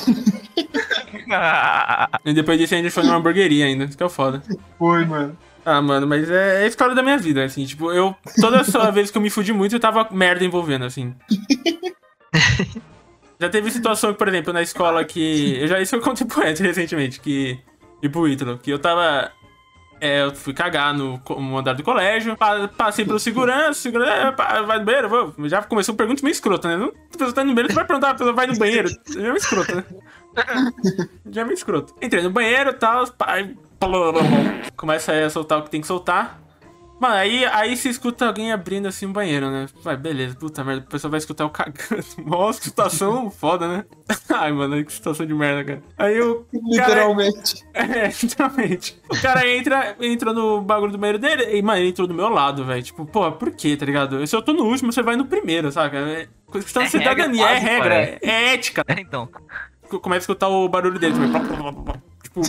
E 2.25 2.33
depois 2.33 2.59
disso 2.59 2.75
a 2.75 2.79
gente 2.79 2.91
foi 2.91 3.05
numa 3.05 3.15
hamburgueria 3.17 3.67
ainda, 3.67 3.85
isso 3.85 3.97
que 3.97 4.03
é 4.03 4.07
o 4.07 4.11
foda. 4.11 4.43
Foi, 4.77 5.05
mano. 5.05 5.37
Ah, 5.65 5.81
mano, 5.81 6.07
mas 6.07 6.29
é, 6.29 6.63
é 6.63 6.65
a 6.65 6.67
história 6.67 6.95
da 6.97 7.03
minha 7.03 7.17
vida, 7.17 7.45
assim, 7.45 7.65
tipo, 7.65 7.91
eu. 7.93 8.15
Toda 8.41 8.59
essa 8.59 8.91
vez 8.93 9.11
que 9.11 9.17
eu 9.17 9.23
me 9.23 9.31
fudi 9.31 9.53
muito, 9.53 9.75
eu 9.77 9.81
tava 9.81 10.09
merda 10.11 10.45
envolvendo, 10.45 10.85
assim. 10.85 11.15
Já 13.41 13.49
teve 13.49 13.71
situação 13.71 14.15
por 14.15 14.29
exemplo, 14.29 14.53
na 14.53 14.63
escola 14.63 15.05
que. 15.05 15.59
Eu 15.61 15.67
já, 15.69 15.81
isso 15.81 15.97
eu 15.97 16.01
contei 16.01 16.27
pro 16.27 16.43
Ed 16.47 16.63
recentemente, 16.63 17.21
que. 17.21 17.59
E 18.03 18.09
pro 18.09 18.29
Ítalo, 18.29 18.59
que 18.59 18.71
eu 18.71 18.79
tava. 18.79 19.31
É, 20.01 20.23
eu 20.25 20.35
fui 20.35 20.53
cagar 20.53 20.93
no, 20.93 21.19
no 21.39 21.57
andar 21.57 21.73
do 21.75 21.83
colégio, 21.83 22.37
pa- 22.37 22.69
passei 22.69 23.05
pelo 23.07 23.19
segurança, 23.19 23.75
segurança, 23.81 24.13
é, 24.13 24.63
vai 24.63 24.79
no 24.79 24.85
banheiro, 24.85 25.09
vou. 25.09 25.35
Já 25.49 25.63
começou 25.63 25.95
pergunta 25.95 26.21
meio 26.23 26.33
escrota, 26.33 26.69
né? 26.69 26.77
Não, 26.77 26.89
a 26.89 27.11
pessoa 27.17 27.33
tá 27.33 27.43
no 27.45 27.55
banheiro, 27.55 27.69
você 27.73 27.77
vai 27.77 27.87
perguntar, 27.87 28.11
a 28.11 28.15
pessoa 28.15 28.33
vai 28.35 28.47
no 28.47 28.59
banheiro. 28.59 28.89
Já 29.09 29.21
é 29.21 29.23
meio 29.23 29.37
escroto, 29.37 29.75
né? 29.77 29.85
Já 31.31 31.41
é 31.41 31.45
meio 31.45 31.55
escroto. 31.55 31.95
Entrei 32.03 32.23
no 32.23 32.31
banheiro 32.31 32.71
e 32.71 32.75
tal, 32.75 33.05
e 33.07 33.57
Começa 34.77 35.13
a 35.13 35.31
soltar 35.31 35.59
o 35.61 35.63
que 35.63 35.71
tem 35.71 35.81
que 35.81 35.87
soltar. 35.87 36.41
Mano, 37.05 37.17
aí, 37.17 37.45
aí 37.45 37.77
você 37.77 37.91
escuta 37.91 38.25
alguém 38.27 38.51
abrindo 38.51 38.89
assim 38.89 39.05
um 39.05 39.13
banheiro, 39.13 39.51
né? 39.51 39.67
Vai, 39.83 39.95
beleza, 39.95 40.35
puta 40.37 40.65
merda, 40.65 40.87
o 40.87 40.89
pessoal 40.89 41.11
vai 41.11 41.19
escutar 41.19 41.45
o 41.45 41.51
cagando. 41.51 42.03
Mó 42.25 42.51
situação 42.51 43.31
foda, 43.31 43.69
né? 43.69 43.85
Ai, 44.33 44.51
mano, 44.53 44.83
que 44.83 44.91
situação 44.91 45.27
de 45.27 45.35
merda, 45.35 45.65
cara. 45.65 45.83
Aí 45.99 46.19
o. 46.19 46.47
cara- 46.77 46.87
Literalmente. 46.87 47.63
É, 47.75 48.09
literalmente. 48.23 48.99
O 49.11 49.21
cara 49.21 49.47
entra, 49.47 49.95
entra 50.01 50.33
no 50.33 50.63
bagulho 50.63 50.93
do 50.93 50.97
banheiro 50.99 51.19
dele 51.19 51.59
e, 51.59 51.61
mano, 51.61 51.79
ele 51.81 51.91
entrou 51.91 52.09
do 52.09 52.15
meu 52.15 52.31
lado, 52.31 52.65
velho. 52.65 52.83
Tipo, 52.83 53.05
pô, 53.05 53.31
por 53.33 53.51
quê, 53.51 53.77
tá 53.77 53.85
ligado? 53.85 54.27
Se 54.27 54.35
eu 54.35 54.41
tô 54.41 54.55
no 54.55 54.65
último, 54.65 54.91
você 54.91 55.03
vai 55.03 55.15
no 55.15 55.27
primeiro, 55.27 55.71
saca? 55.71 55.99
É 55.99 56.27
questão 56.51 56.85
de 56.85 56.89
É 56.97 56.99
regra 57.01 57.25
cidadania, 57.25 57.45
é 57.45 57.49
básica, 57.53 57.71
regra, 57.71 57.95
é. 57.97 58.19
é 58.23 58.55
ética. 58.55 58.83
É, 58.89 58.99
então. 58.99 59.29
Começa 60.01 60.21
a 60.21 60.25
escutar 60.25 60.49
o 60.49 60.67
barulho 60.71 60.99
dele 60.99 61.13
também. 61.13 61.31
Tipo. 62.23 62.41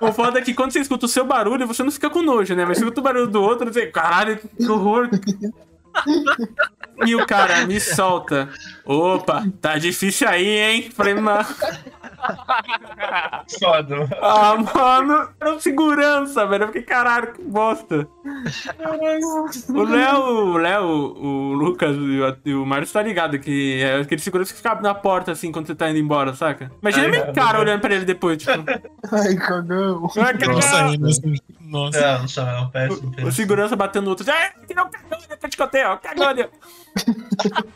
O 0.00 0.12
foda 0.12 0.38
é 0.38 0.42
que 0.42 0.54
quando 0.54 0.72
você 0.72 0.80
escuta 0.80 1.06
o 1.06 1.08
seu 1.08 1.24
barulho, 1.24 1.66
você 1.66 1.82
não 1.82 1.90
fica 1.90 2.10
com 2.10 2.22
nojo, 2.22 2.54
né? 2.54 2.64
Mas 2.64 2.78
escuta 2.78 3.00
o 3.00 3.04
barulho 3.04 3.26
do 3.26 3.42
outro, 3.42 3.72
você, 3.72 3.86
caralho, 3.86 4.38
que 4.38 4.68
horror. 4.68 5.08
E 7.04 7.16
o 7.16 7.26
cara 7.26 7.66
me 7.66 7.80
solta. 7.80 8.48
Opa, 8.84 9.44
tá 9.60 9.76
difícil 9.78 10.28
aí, 10.28 10.46
hein? 10.46 10.90
Falei, 10.94 11.14
mano. 11.18 11.44
Foda. 13.58 14.08
Ah, 14.20 14.54
mano, 14.56 15.28
era 15.40 15.52
um 15.54 15.58
segurança, 15.58 16.46
velho. 16.46 16.64
Eu 16.64 16.66
fiquei, 16.68 16.82
caralho, 16.82 17.32
que 17.32 17.42
bosta. 17.42 18.06
O 19.70 19.82
Léo, 19.82 20.20
o 20.20 20.56
Léo, 20.58 20.84
o 20.84 21.52
Lucas 21.54 21.96
e 21.96 22.50
o, 22.52 22.62
o 22.62 22.66
Mário 22.66 22.86
tá 22.86 23.02
ligado 23.02 23.38
que 23.38 23.80
é 23.82 23.96
aquele 24.00 24.20
segurança 24.20 24.52
que 24.52 24.58
fica 24.58 24.74
na 24.80 24.94
porta 24.94 25.32
assim 25.32 25.50
quando 25.50 25.66
você 25.66 25.74
tá 25.74 25.90
indo 25.90 25.98
embora, 25.98 26.34
saca? 26.34 26.70
Imagina 26.80 27.04
Ai, 27.04 27.10
minha 27.10 27.22
mano. 27.22 27.34
cara 27.34 27.58
olhando 27.58 27.80
pra 27.80 27.94
ele 27.94 28.04
depois, 28.04 28.38
tipo. 28.38 28.52
Ai, 29.10 29.34
cagão. 29.36 30.08
"Ah, 30.18 30.32
que 30.34 30.46
Nossa, 30.46 30.74
legal." 30.76 30.90
rindo 30.90 31.06
assim. 31.08 31.34
Nossa. 31.72 32.00
Não, 32.12 32.18
não 32.20 32.28
sou 32.28 32.44
não, 32.44 32.70
péssimo, 32.70 33.06
O, 33.06 33.08
o 33.08 33.12
péssimo. 33.12 33.32
segurança 33.32 33.74
batendo 33.74 34.04
no 34.04 34.10
outro. 34.10 34.26
Ah, 34.30 34.50
que 34.66 34.74
não 34.74 34.90
cagou, 34.90 35.18
eu 35.42 35.48
te 35.48 35.56
contei, 35.56 35.82
ó, 35.84 35.96
cagou. 35.96 36.26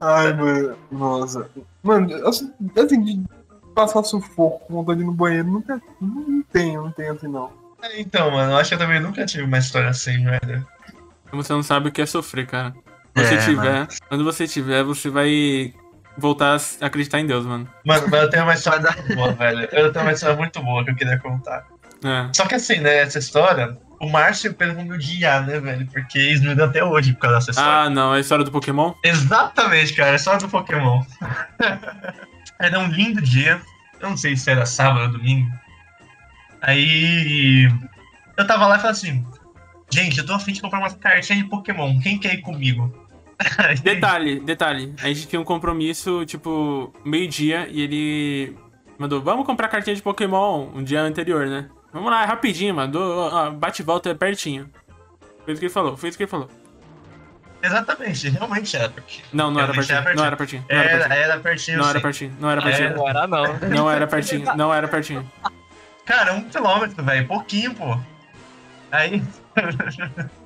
Ai, 0.00 0.32
mano. 0.34 0.76
Nossa. 0.92 1.48
Mano, 1.82 2.28
assim, 2.28 2.52
assim, 2.76 3.02
de 3.02 3.22
passar 3.74 4.02
sufoco 4.04 4.66
com 4.66 4.74
vontade 4.74 5.02
no 5.04 5.12
banheiro, 5.12 5.48
nunca. 5.48 5.80
Não 6.00 6.42
tenho, 6.52 6.84
não 6.84 6.92
tenho 6.92 7.12
assim, 7.14 7.28
não. 7.28 7.50
É, 7.82 8.00
Então, 8.00 8.30
mano, 8.30 8.52
eu 8.52 8.56
acho 8.58 8.68
que 8.70 8.74
eu 8.74 8.78
também 8.78 9.00
nunca 9.00 9.24
tive 9.24 9.44
uma 9.44 9.58
história 9.58 9.88
assim, 9.88 10.22
velho. 10.24 10.66
Você 11.32 11.52
não 11.52 11.62
sabe 11.62 11.88
o 11.88 11.92
que 11.92 12.02
é 12.02 12.06
sofrer, 12.06 12.46
cara. 12.46 12.74
Quando 13.14 13.26
você 13.26 13.34
É, 13.34 13.44
tiver, 13.46 13.88
quando 14.08 14.24
você 14.24 14.46
tiver, 14.46 14.82
você 14.84 15.08
vai 15.10 15.74
voltar 16.16 16.56
a 16.80 16.86
acreditar 16.86 17.20
em 17.20 17.26
Deus, 17.26 17.44
mano. 17.46 17.68
Mano, 17.84 18.06
mas 18.10 18.22
eu 18.22 18.30
tenho 18.30 18.42
uma 18.44 18.54
história 18.54 18.80
muito 18.92 19.14
boa, 19.16 19.32
velho. 19.32 19.68
Eu 19.72 19.92
tenho 19.92 20.04
uma 20.04 20.12
história 20.12 20.36
muito 20.36 20.62
boa 20.62 20.84
que 20.84 20.90
eu 20.90 20.96
queria 20.96 21.18
contar. 21.18 21.66
É. 22.04 22.28
Só 22.34 22.46
que 22.46 22.54
assim, 22.54 22.80
né, 22.80 22.98
essa 22.98 23.18
história, 23.18 23.78
o 23.98 24.08
Márcio 24.08 24.52
pelo 24.54 24.74
me 24.82 24.92
odiar, 24.92 25.46
né, 25.46 25.58
velho? 25.58 25.86
Porque 25.86 26.18
eles 26.18 26.42
me 26.42 26.54
dão 26.54 26.66
até 26.66 26.84
hoje 26.84 27.14
por 27.14 27.20
causa 27.20 27.38
dessa 27.38 27.50
história. 27.52 27.72
Ah, 27.72 27.90
não, 27.90 28.14
é 28.14 28.18
a 28.18 28.20
história 28.20 28.44
do 28.44 28.52
Pokémon? 28.52 28.92
Exatamente, 29.02 29.94
cara, 29.94 30.14
é 30.14 30.18
só 30.18 30.36
do 30.36 30.48
Pokémon. 30.48 31.02
era 32.60 32.78
um 32.78 32.88
lindo 32.88 33.22
dia. 33.22 33.60
Eu 34.00 34.10
não 34.10 34.16
sei 34.16 34.36
se 34.36 34.50
era 34.50 34.66
sábado 34.66 35.06
ou 35.06 35.18
domingo. 35.18 35.50
Aí. 36.60 37.68
Eu 38.36 38.46
tava 38.46 38.66
lá 38.66 38.76
e 38.76 38.80
falei 38.80 38.92
assim: 38.92 39.26
Gente, 39.90 40.18
eu 40.18 40.26
tô 40.26 40.34
afim 40.34 40.52
de 40.52 40.60
comprar 40.60 40.80
umas 40.80 40.94
cartinhas 40.94 41.42
de 41.42 41.48
Pokémon. 41.48 41.98
Quem 42.00 42.18
quer 42.18 42.34
ir 42.34 42.42
comigo? 42.42 42.92
Detalhe, 43.82 44.40
detalhe. 44.40 44.94
A 45.02 45.08
gente 45.08 45.26
tinha 45.26 45.40
um 45.40 45.44
compromisso, 45.44 46.24
tipo, 46.24 46.92
meio-dia, 47.04 47.68
e 47.68 47.80
ele 47.80 48.56
mandou, 48.98 49.20
vamos 49.20 49.44
comprar 49.44 49.68
cartinha 49.68 49.94
de 49.94 50.02
Pokémon 50.02 50.68
um 50.74 50.82
dia 50.82 51.00
anterior, 51.00 51.46
né? 51.46 51.68
Vamos 51.94 52.10
lá, 52.10 52.24
é 52.24 52.26
rapidinho, 52.26 52.74
mano. 52.74 53.52
Bate 53.52 53.80
e 53.80 53.84
volta 53.84 54.10
é 54.10 54.14
pertinho. 54.14 54.68
Foi 55.44 55.52
isso 55.52 55.60
que 55.60 55.66
ele 55.66 55.72
falou, 55.72 55.96
foi 55.96 56.08
isso 56.08 56.18
que 56.18 56.24
ele 56.24 56.30
falou. 56.30 56.50
Exatamente, 57.62 58.28
realmente 58.28 58.76
era 58.76 58.88
pertinho. 58.88 59.24
Não, 59.32 59.50
não 59.50 59.60
era 59.60 59.72
pertinho. 59.72 60.02
Não 60.16 60.24
era 60.24 60.36
pertinho. 60.36 60.64
Não 60.68 60.76
era 60.76 60.90
Era, 60.90 60.98
pertinho. 60.98 61.22
era 61.22 61.38
pertinho. 61.40 61.78
Não 61.78 61.88
era 61.88 62.00
pertinho. 62.00 62.36
Não 62.40 62.50
era 62.50 62.62
pertinho. 62.62 62.96
Não 62.96 63.08
era, 63.08 63.26
não. 63.28 63.58
Não 63.68 63.90
era 63.90 64.06
pertinho. 64.08 64.56
Não 64.56 64.74
era 64.74 64.88
pertinho. 64.88 65.32
Cara, 66.04 66.34
um 66.34 66.42
quilômetro, 66.44 67.02
velho, 67.02 67.28
pouquinho, 67.28 67.74
pô. 67.74 67.96
Aí. 68.90 69.22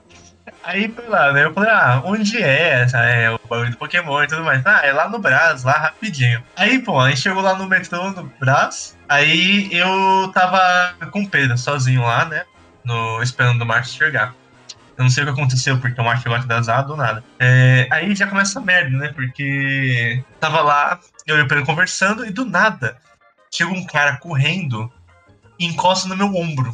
Aí 0.63 0.89
foi 0.89 1.07
lá, 1.09 1.33
né? 1.33 1.45
Eu 1.45 1.53
falei, 1.55 1.71
ah, 1.71 2.03
onde 2.05 2.43
é, 2.43 2.83
essa- 2.83 2.99
é 3.01 3.31
o 3.31 3.39
bagulho 3.49 3.71
do 3.71 3.77
Pokémon 3.77 4.23
e 4.23 4.27
tudo 4.27 4.45
mais? 4.45 4.65
Ah, 4.67 4.81
é 4.85 4.93
lá 4.93 5.09
no 5.09 5.19
Brás, 5.19 5.65
lá 5.65 5.73
rapidinho. 5.73 6.43
Aí, 6.57 6.79
pô, 6.81 6.99
a 7.01 7.09
gente 7.09 7.21
chegou 7.21 7.43
lá 7.43 7.55
no 7.55 7.67
metrô, 7.69 8.11
no 8.11 8.25
Brás. 8.41 8.97
Aí 9.09 9.69
eu 9.73 10.31
tava 10.35 10.95
com 11.11 11.23
o 11.23 11.29
Pedro, 11.29 11.57
sozinho 11.59 12.03
lá, 12.03 12.25
né? 12.25 12.45
No, 12.85 13.23
esperando 13.23 13.63
o 13.63 13.67
Márcio 13.67 13.97
chegar. 13.99 14.35
Eu 14.97 15.05
não 15.05 15.11
sei 15.11 15.23
o 15.23 15.27
que 15.27 15.33
aconteceu, 15.33 15.79
porque 15.79 16.01
o 16.01 16.05
Márcio 16.05 16.25
chegou 16.25 16.37
atrasado 16.39 16.91
ou 16.91 16.97
nada. 16.97 17.23
É, 17.39 17.87
aí 17.91 18.15
já 18.17 18.27
começa 18.27 18.59
a 18.59 18.63
merda, 18.63 18.97
né? 18.97 19.13
Porque 19.15 20.23
tava 20.41 20.61
lá, 20.61 20.99
eu 21.27 21.39
e 21.39 21.43
o 21.43 21.49
Pedro 21.49 21.65
conversando, 21.65 22.27
e 22.27 22.31
do 22.31 22.45
nada 22.45 22.97
chega 23.55 23.71
um 23.71 23.87
cara 23.87 24.17
correndo 24.19 24.93
e 25.59 25.67
encosta 25.67 26.09
no 26.09 26.17
meu 26.17 26.35
ombro. 26.35 26.73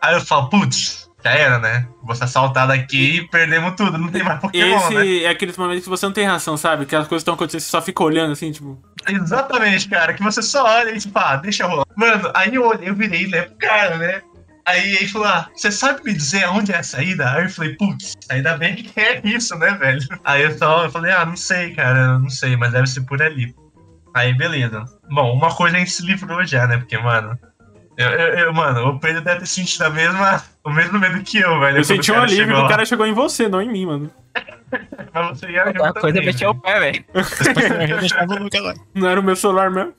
Aí 0.00 0.14
eu 0.14 0.20
falo, 0.20 0.48
putz, 0.48 1.07
já 1.24 1.32
era, 1.32 1.58
né? 1.58 1.88
Vou 2.02 2.14
ser 2.14 2.24
assaltado 2.24 2.72
aqui 2.72 3.18
e 3.18 3.28
perdemos 3.28 3.74
tudo, 3.76 3.98
não 3.98 4.08
tem 4.08 4.22
mais 4.22 4.40
Pokémon, 4.40 4.76
Esse 4.76 4.94
né? 4.94 5.16
é 5.24 5.28
aqueles 5.28 5.56
momentos 5.56 5.84
que 5.84 5.90
você 5.90 6.06
não 6.06 6.12
tem 6.12 6.24
reação, 6.24 6.56
sabe? 6.56 6.86
Que 6.86 6.94
as 6.94 7.08
coisas 7.08 7.22
estão 7.22 7.34
acontecendo, 7.34 7.60
você 7.60 7.70
só 7.70 7.82
fica 7.82 8.02
olhando 8.02 8.32
assim, 8.32 8.52
tipo. 8.52 8.80
Exatamente, 9.06 9.88
cara, 9.88 10.14
que 10.14 10.22
você 10.22 10.42
só 10.42 10.64
olha 10.64 10.90
e 10.90 10.98
tipo, 10.98 11.18
ah, 11.18 11.36
deixa 11.36 11.66
rolar. 11.66 11.84
Mano, 11.96 12.30
aí 12.34 12.54
eu 12.54 12.64
olhei, 12.64 12.88
eu 12.88 12.94
virei, 12.94 13.26
né, 13.26 13.42
pro 13.42 13.56
cara, 13.56 13.96
né? 13.98 14.22
Aí 14.64 14.96
ele 14.96 15.08
falou, 15.08 15.26
ah, 15.28 15.48
você 15.54 15.72
sabe 15.72 16.04
me 16.04 16.12
dizer 16.12 16.46
onde 16.50 16.72
é 16.72 16.76
a 16.76 16.82
saída? 16.82 17.32
Aí 17.32 17.44
eu 17.44 17.50
falei, 17.50 17.74
putz, 17.76 18.12
ainda 18.28 18.56
bem 18.56 18.76
que 18.76 19.00
é 19.00 19.20
isso, 19.24 19.56
né, 19.56 19.72
velho? 19.72 20.00
Aí 20.24 20.42
eu 20.42 20.56
só 20.58 20.84
eu 20.84 20.90
falei, 20.90 21.10
ah, 21.10 21.24
não 21.24 21.36
sei, 21.36 21.74
cara, 21.74 22.18
não 22.18 22.28
sei, 22.28 22.54
mas 22.54 22.72
deve 22.72 22.86
ser 22.86 23.00
por 23.02 23.22
ali. 23.22 23.54
Aí, 24.14 24.34
beleza. 24.34 24.84
Bom, 25.10 25.32
uma 25.32 25.54
coisa 25.54 25.76
a 25.76 25.78
gente 25.78 25.90
se 25.90 26.04
livrou 26.04 26.44
já, 26.44 26.66
né? 26.66 26.76
Porque, 26.78 26.98
mano. 26.98 27.38
Eu, 27.98 28.10
eu- 28.10 28.34
eu- 28.38 28.52
mano, 28.54 28.90
o 28.90 29.00
Pedro 29.00 29.20
deve 29.22 29.40
ter 29.40 29.46
sentido 29.46 29.82
a 29.82 29.90
mesma, 29.90 30.40
o 30.62 30.70
mesmo 30.70 31.00
medo 31.00 31.20
que 31.24 31.38
eu, 31.38 31.58
velho. 31.58 31.78
Eu 31.78 31.84
senti 31.84 32.12
o 32.12 32.14
um 32.14 32.20
alívio 32.22 32.54
que 32.54 32.62
o 32.62 32.68
cara 32.68 32.86
chegou 32.86 33.04
em 33.04 33.12
você, 33.12 33.48
não 33.48 33.60
em 33.60 33.68
mim, 33.68 33.86
mano. 33.86 34.10
Mas 35.12 35.28
você 35.40 35.50
ia 35.50 35.66
junto 35.66 35.82
A 35.82 35.92
coisa 35.92 36.18
é 36.18 36.20
também, 36.20 36.26
mexer 36.26 36.46
o 36.46 36.54
velho. 36.54 36.62
pé, 36.62 36.78
velho. 36.78 37.04
Não 38.94 39.08
era 39.08 39.18
o 39.18 39.22
meu 39.22 39.34
celular 39.34 39.68
mesmo. 39.68 39.92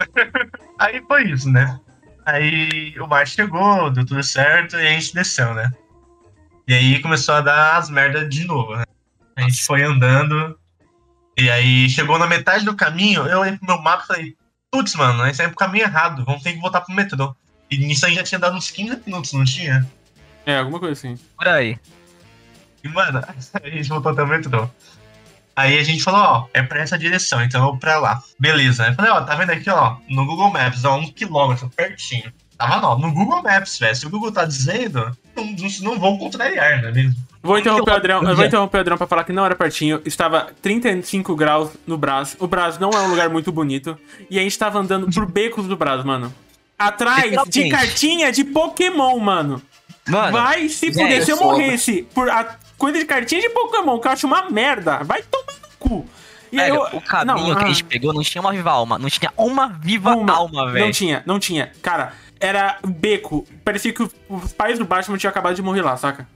Aí 0.80 1.00
foi 1.06 1.24
isso, 1.30 1.48
né? 1.48 1.78
Aí 2.26 2.94
o 2.98 3.06
Márcio 3.06 3.44
chegou, 3.44 3.90
deu 3.90 4.04
tudo 4.04 4.22
certo 4.24 4.76
e 4.76 4.86
a 4.86 4.90
gente 4.90 5.14
desceu, 5.14 5.54
né? 5.54 5.70
E 6.66 6.74
aí 6.74 7.00
começou 7.02 7.34
a 7.34 7.40
dar 7.40 7.76
as 7.76 7.90
merdas 7.90 8.28
de 8.28 8.44
novo, 8.46 8.76
né? 8.76 8.84
A 9.36 9.42
gente 9.42 9.64
foi 9.64 9.82
andando. 9.82 10.56
E 11.38 11.50
aí 11.50 11.88
chegou 11.88 12.18
na 12.18 12.26
metade 12.26 12.64
do 12.64 12.76
caminho, 12.76 13.26
eu 13.26 13.40
olhei 13.40 13.56
pro 13.56 13.66
meu 13.66 13.82
mapa 13.82 14.04
e 14.04 14.06
falei, 14.06 14.36
putz, 14.70 14.94
mano, 14.94 15.22
a 15.22 15.26
gente 15.26 15.36
saiu 15.36 15.50
pro 15.50 15.58
caminho 15.58 15.84
errado, 15.84 16.24
vamos 16.24 16.42
ter 16.42 16.52
que 16.52 16.60
voltar 16.60 16.80
pro 16.80 16.94
metrô. 16.94 17.34
E 17.70 17.76
nisso 17.78 18.06
aí 18.06 18.14
já 18.14 18.22
tinha 18.22 18.38
dado 18.38 18.56
uns 18.56 18.70
15 18.70 19.02
minutos, 19.06 19.32
não 19.32 19.44
tinha? 19.44 19.86
É, 20.46 20.58
alguma 20.58 20.78
coisa 20.78 20.92
assim. 20.92 21.18
Por 21.36 21.48
aí. 21.48 21.78
E, 22.82 22.88
mano, 22.88 23.20
a 23.26 23.68
gente 23.68 23.88
voltou 23.88 24.12
até 24.12 24.22
o 24.22 24.26
metrô. 24.26 24.68
Aí 25.54 25.78
a 25.78 25.82
gente 25.82 26.02
falou, 26.02 26.20
ó, 26.20 26.46
é 26.54 26.62
pra 26.62 26.80
essa 26.80 26.98
direção, 26.98 27.42
então 27.42 27.60
eu 27.60 27.66
vou 27.66 27.76
pra 27.76 27.98
lá. 27.98 28.22
Beleza. 28.38 28.84
Aí 28.84 28.90
eu 28.90 28.94
falei, 28.94 29.10
ó, 29.10 29.20
tá 29.20 29.34
vendo 29.34 29.50
aqui, 29.50 29.68
ó, 29.68 29.96
no 30.08 30.24
Google 30.24 30.50
Maps, 30.50 30.84
ó, 30.84 30.96
um 30.96 31.10
quilômetro, 31.12 31.68
pertinho. 31.70 32.32
Tava 32.56 32.80
não, 32.80 32.98
no 32.98 33.12
Google 33.12 33.42
Maps, 33.42 33.78
velho. 33.78 33.96
Se 33.96 34.06
o 34.06 34.10
Google 34.10 34.32
tá 34.32 34.44
dizendo, 34.44 35.16
não, 35.36 35.44
não, 35.44 35.68
não 35.82 35.98
vão 35.98 36.18
contrariar, 36.18 36.80
não 36.80 36.88
é 36.88 36.92
mesmo? 36.92 37.16
Vou 37.42 37.58
interromper 37.58 37.90
o 37.90 37.94
Adrião, 37.94 38.22
eu 38.22 38.36
vou 38.36 38.44
interromper 38.44 38.76
o 38.76 38.80
Adrião 38.80 38.98
pra 38.98 39.06
falar 39.06 39.24
que 39.24 39.32
não 39.32 39.44
era 39.44 39.54
pertinho. 39.54 40.02
Estava 40.04 40.48
35 40.60 41.34
graus 41.34 41.70
no 41.86 41.96
Brás. 41.96 42.36
O 42.38 42.46
Brás 42.46 42.78
não 42.78 42.90
é 42.90 43.00
um 43.00 43.08
lugar 43.08 43.30
muito 43.30 43.50
bonito. 43.50 43.98
E 44.28 44.38
a 44.38 44.42
gente 44.42 44.58
tava 44.58 44.78
andando 44.78 45.10
por 45.10 45.24
becos 45.30 45.66
do 45.66 45.76
Brás, 45.76 46.04
mano. 46.04 46.32
Atrás 46.78 47.32
de 47.48 47.68
cartinha 47.70 48.30
de 48.30 48.44
Pokémon, 48.44 49.18
mano. 49.18 49.62
Mano, 50.08 50.32
Vai 50.32 50.68
se 50.68 50.86
gente, 50.86 50.98
fuder. 50.98 51.24
Se 51.24 51.30
eu 51.30 51.36
é 51.36 51.40
morresse 51.40 52.02
por 52.14 52.28
a 52.28 52.56
coisa 52.76 52.98
de 52.98 53.04
cartinha 53.04 53.40
de 53.40 53.50
Pokémon, 53.50 53.98
que 53.98 54.08
eu 54.08 54.12
acho 54.12 54.26
uma 54.26 54.50
merda, 54.50 54.98
vai 55.04 55.22
tomar 55.22 55.52
no 55.62 55.68
cu. 55.78 56.06
E 56.52 56.56
velho, 56.56 56.74
eu- 56.74 56.98
o 56.98 57.00
caminho 57.00 57.48
não, 57.48 57.54
que 57.54 57.62
a 57.62 57.66
ah. 57.66 57.68
gente 57.68 57.84
pegou 57.84 58.12
não 58.12 58.22
tinha 58.22 58.40
uma 58.42 58.52
viva 58.52 58.70
alma. 58.70 58.98
Não 58.98 59.08
tinha 59.08 59.32
uma 59.36 59.68
viva 59.68 60.14
Uma. 60.16 60.32
alma, 60.32 60.64
Não 60.66 60.72
velho. 60.72 60.92
tinha, 60.92 61.22
não 61.24 61.38
tinha. 61.38 61.70
Cara, 61.80 62.12
era 62.40 62.78
beco. 62.84 63.46
Parecia 63.64 63.92
que 63.92 64.02
os 64.28 64.52
pais 64.52 64.78
do 64.78 64.84
Batman 64.84 65.16
tinham 65.16 65.30
acabado 65.30 65.54
de 65.54 65.62
morrer 65.62 65.82
lá, 65.82 65.96
saca? 65.96 66.26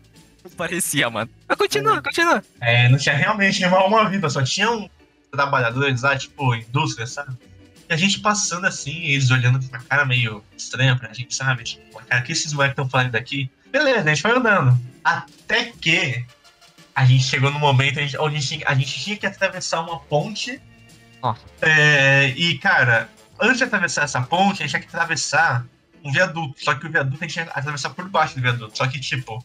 Parecia, 0.57 1.09
mano. 1.11 1.31
Mas 1.49 1.57
continua, 1.59 2.03
continua. 2.03 2.43
É, 2.61 2.89
não 2.89 2.99
tinha 2.99 3.17
realmente 3.17 3.65
uma 3.65 4.09
vida, 4.09 4.29
só 4.29 4.43
tinham 4.43 4.89
trabalhadores 5.33 6.03
lá, 6.03 6.17
tipo, 6.17 6.55
indústria, 6.55 7.07
sabe? 7.07 7.37
E 7.89 7.93
a 7.93 7.97
gente 7.97 8.21
passando 8.21 8.67
assim, 8.67 9.05
eles 9.05 9.31
olhando 9.31 9.59
com 9.59 9.67
uma 9.67 9.83
cara 9.83 10.05
meio 10.05 10.43
estranha 10.57 10.97
pra 10.97 11.13
gente, 11.13 11.35
sabe? 11.35 11.65
Tipo, 11.65 12.03
cara, 12.05 12.23
o 12.23 12.25
que 12.25 12.33
esses 12.33 12.53
moleques 12.53 12.73
estão 12.73 12.89
falando 12.89 13.11
daqui? 13.11 13.51
Beleza, 13.71 14.03
a 14.11 14.15
gente 14.15 14.23
foi 14.23 14.31
andando. 14.33 14.79
Até 15.03 15.73
que 15.81 16.25
a 16.95 17.05
gente 17.05 17.25
chegou 17.25 17.51
no 17.51 17.59
momento 17.59 17.99
onde 17.99 18.17
a 18.37 18.41
gente, 18.41 18.47
tinha- 18.49 18.69
a 18.69 18.75
gente 18.75 19.01
tinha 19.01 19.17
que 19.17 19.27
atravessar 19.27 19.81
uma 19.81 19.99
ponte. 20.01 20.61
Nossa. 21.23 21.41
É, 21.61 22.29
e, 22.37 22.57
cara, 22.59 23.09
antes 23.41 23.59
de 23.59 23.65
atravessar 23.65 24.05
essa 24.05 24.21
ponte, 24.23 24.63
a 24.63 24.67
gente 24.67 24.71
tinha 24.71 24.81
que 24.81 24.89
atravessar 24.89 25.67
um 26.05 26.13
viaduto. 26.13 26.55
Só 26.63 26.75
que 26.75 26.87
o 26.87 26.91
viaduto 26.91 27.23
a 27.23 27.27
gente 27.27 27.37
ia 27.37 27.43
atravessar 27.45 27.91
por 27.91 28.09
baixo 28.09 28.35
do 28.37 28.41
viaduto. 28.43 28.77
Só 28.79 28.87
que, 28.87 29.01
tipo, 29.01 29.45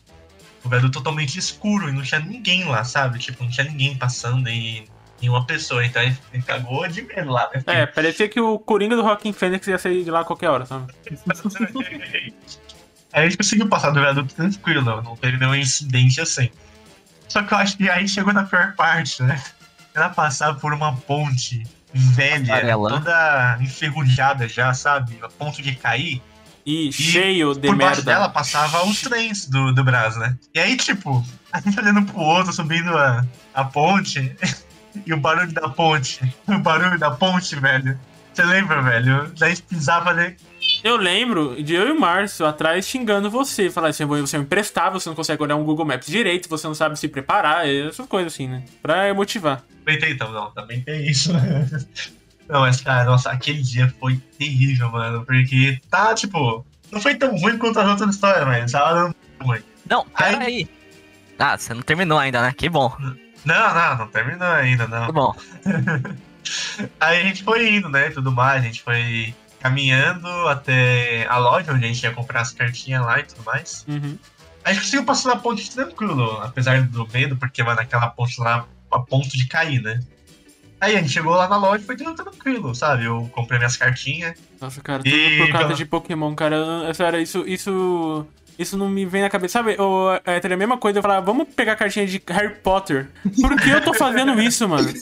o 0.64 0.69
viaduto 0.69 0.99
totalmente 0.99 1.38
escuro 1.38 1.90
e 1.90 1.91
não 1.91 2.02
tinha 2.02 2.19
ninguém 2.19 2.65
lá, 2.65 2.84
sabe? 2.84 3.19
Tipo, 3.19 3.44
não 3.44 3.52
tinha 3.52 3.65
ninguém 3.65 3.98
passando 3.98 4.49
e 4.49 4.88
nenhuma 5.22 5.45
pessoa. 5.45 5.86
Então 5.86 6.02
a 6.02 6.06
gente 6.06 6.19
a 6.31 6.36
gente 6.36 6.45
cagou 6.45 6.88
de 6.88 7.02
medo 7.02 7.31
lá, 7.31 7.49
né? 7.53 7.64
É, 7.68 7.86
parecia 7.86 8.27
que 8.27 8.40
o 8.40 8.60
Coringa 8.60 8.95
do 8.95 9.02
Rockin' 9.02 9.34
Fênix 9.34 9.68
ia 9.68 9.77
sair 9.77 10.03
de 10.03 10.11
lá 10.11 10.22
a 10.22 10.26
qualquer 10.26 10.49
hora, 10.49 10.65
sabe? 10.65 10.94
Aí 13.11 13.23
a 13.23 13.23
gente 13.23 13.38
conseguiu 13.38 13.68
passar 13.68 13.90
do 13.90 13.99
viaduto 13.99 14.36
tranquilo, 14.36 15.02
não 15.02 15.15
teve 15.15 15.38
nenhum 15.38 15.56
incidente 15.56 16.22
assim. 16.22 16.49
Só 17.27 17.41
que 17.44 17.53
eu 17.53 17.57
acho 17.57 17.77
que 17.77 17.90
aí 17.90 18.07
chegou 18.07 18.34
na 18.34 18.44
pior 18.44 18.76
parte, 18.76 19.23
né? 19.23 19.41
Ela 19.95 20.10
passava 20.10 20.60
por 20.60 20.73
uma 20.73 20.95
ponte 20.95 21.64
velha, 21.94 22.53
Amarela, 22.53 22.90
né? 22.90 22.98
toda 22.98 23.57
enferrujada 23.61 24.48
já, 24.48 24.73
sabe? 24.73 25.18
A 25.22 25.27
ponto 25.27 25.61
de 25.61 25.76
cair. 25.76 26.22
E, 26.65 26.91
cheio 26.91 27.53
de 27.53 27.68
por 27.68 27.76
merda. 27.76 28.02
dela 28.02 28.30
passava 28.30 28.86
os 28.86 29.02
trens 29.02 29.48
do, 29.48 29.73
do 29.73 29.84
Brás, 29.84 30.15
né? 30.18 30.38
E 30.53 30.60
aí, 30.60 30.77
tipo, 30.77 31.26
a 31.52 31.60
gente 31.60 31.80
olhando 31.80 32.03
pro 32.03 32.19
outro, 32.19 32.53
subindo 32.53 32.95
a, 32.95 33.26
a 33.53 33.64
ponte, 33.64 34.36
e 35.06 35.14
o 35.14 35.18
barulho 35.18 35.52
da 35.52 35.69
ponte, 35.69 36.22
o 36.48 36.60
barulho 36.60 36.99
da 36.99 37.11
ponte, 37.11 37.56
velho. 37.56 37.99
Você 38.34 38.44
lembra, 38.44 38.81
velho? 38.81 39.31
Daí 39.38 39.56
pisava 39.57 40.11
ali. 40.11 40.38
Eu 40.84 40.95
lembro 40.95 41.61
de 41.61 41.73
eu 41.73 41.90
e 41.90 41.91
o 41.91 41.99
Márcio 41.99 42.45
atrás 42.45 42.88
xingando 42.88 43.30
você. 43.30 43.69
Falar 43.69 43.90
assim, 43.90 44.06
você 44.06 44.38
é 44.38 44.40
imprestável, 44.40 44.99
você 44.99 45.10
não 45.10 45.15
consegue 45.15 45.44
olhar 45.44 45.56
um 45.56 45.64
Google 45.64 45.86
Maps 45.86 46.07
direito, 46.07 46.48
você 46.48 46.65
não 46.68 46.76
sabe 46.76 46.98
se 46.98 47.07
preparar, 47.07 47.68
essas 47.68 48.06
coisas 48.07 48.31
assim, 48.31 48.48
né? 48.48 48.64
Pra 48.81 49.14
motivar. 49.14 49.64
Tem, 49.86 50.11
então, 50.11 50.31
não, 50.31 50.52
também 50.52 50.81
tem 50.81 51.10
isso, 51.10 51.34
né? 51.34 51.68
Não, 52.49 52.61
mas, 52.61 52.81
cara, 52.81 53.05
nossa, 53.05 53.30
aquele 53.30 53.61
dia 53.61 53.93
foi 53.99 54.17
terrível, 54.38 54.91
mano, 54.91 55.23
porque 55.23 55.80
tá, 55.89 56.15
tipo, 56.15 56.65
não 56.91 56.99
foi 56.99 57.13
tão 57.13 57.38
ruim 57.38 57.59
quanto 57.59 57.80
as 57.80 57.88
outras 57.88 58.15
histórias, 58.15 58.45
mas 58.45 58.71
tava 58.71 58.95
dando 58.95 59.15
ruim. 59.39 59.61
Não, 59.88 60.03
pera 60.05 60.39
aí. 60.39 60.67
Ah, 61.38 61.55
você 61.55 61.73
não 61.76 61.84
terminou 61.84 62.17
ainda, 62.17 62.41
né? 62.41 62.51
Que 62.57 62.67
bom. 62.67 62.91
Não, 63.45 63.73
não, 63.73 63.97
não 63.99 64.07
terminou 64.07 64.47
ainda, 64.47 64.88
não. 64.88 65.05
Que 65.05 65.11
bom. 65.11 65.35
Aí 66.99 67.21
a 67.21 67.23
gente 67.23 67.43
foi 67.43 67.76
indo, 67.76 67.89
né, 67.89 68.09
tudo 68.09 68.31
mais, 68.31 68.63
a 68.63 68.65
gente 68.65 68.81
foi 68.81 69.35
caminhando 69.59 70.27
até 70.47 71.27
a 71.27 71.38
loja 71.38 71.71
onde 71.73 71.85
a 71.85 71.88
gente 71.88 72.01
ia 72.01 72.11
comprar 72.11 72.41
as 72.41 72.51
cartinhas 72.51 73.05
lá 73.05 73.19
e 73.19 73.23
tudo 73.23 73.43
mais. 73.43 73.85
Uhum. 73.88 74.17
A 74.63 74.73
gente 74.73 74.84
conseguiu 74.84 75.05
passar 75.05 75.30
na 75.30 75.35
ponte 75.35 75.69
tranquilo, 75.69 76.41
apesar 76.41 76.81
do 76.84 77.07
medo, 77.13 77.38
porque 77.38 77.61
vai 77.61 77.76
naquela 77.76 78.07
ponte 78.07 78.39
lá 78.41 78.65
a 78.91 78.99
ponto 78.99 79.30
de 79.30 79.47
cair, 79.47 79.81
né? 79.81 79.99
Aí 80.81 80.95
a 80.95 81.01
gente 81.01 81.11
chegou 81.11 81.34
lá 81.34 81.47
na 81.47 81.57
loja 81.57 81.84
e 81.84 81.85
foi 81.85 81.97
tudo 81.97 82.14
tranquilo, 82.14 82.73
sabe? 82.73 83.06
Eu 83.06 83.30
comprei 83.34 83.57
minhas 83.60 83.76
cartinhas. 83.76 84.35
Nossa, 84.61 84.81
cara, 84.81 85.03
tudo 85.03 85.14
E 85.14 85.38
por 85.38 85.51
causa 85.51 85.73
de 85.73 85.85
Pokémon, 85.85 86.34
cara. 86.35 86.93
Sério, 86.93 87.19
isso. 87.19 87.43
Isso. 87.45 88.26
Isso 88.60 88.77
não 88.77 88.90
me 88.90 89.06
vem 89.06 89.22
na 89.22 89.30
cabeça. 89.30 89.53
Sabe, 89.53 89.77
o, 89.80 90.19
é, 90.26 90.38
teria 90.41 90.56
a 90.56 90.57
mesma 90.57 90.77
coisa 90.77 90.99
eu 90.99 91.02
falar, 91.02 91.22
vamos 91.22 91.48
pegar 91.48 91.72
a 91.72 91.76
cartinha 91.77 92.06
de 92.06 92.22
Harry 92.27 92.56
Potter. 92.56 93.07
Por 93.41 93.56
que 93.56 93.69
eu 93.69 93.81
tô 93.81 93.94
fazendo 93.94 94.38
isso, 94.41 94.68
mano? 94.68 94.94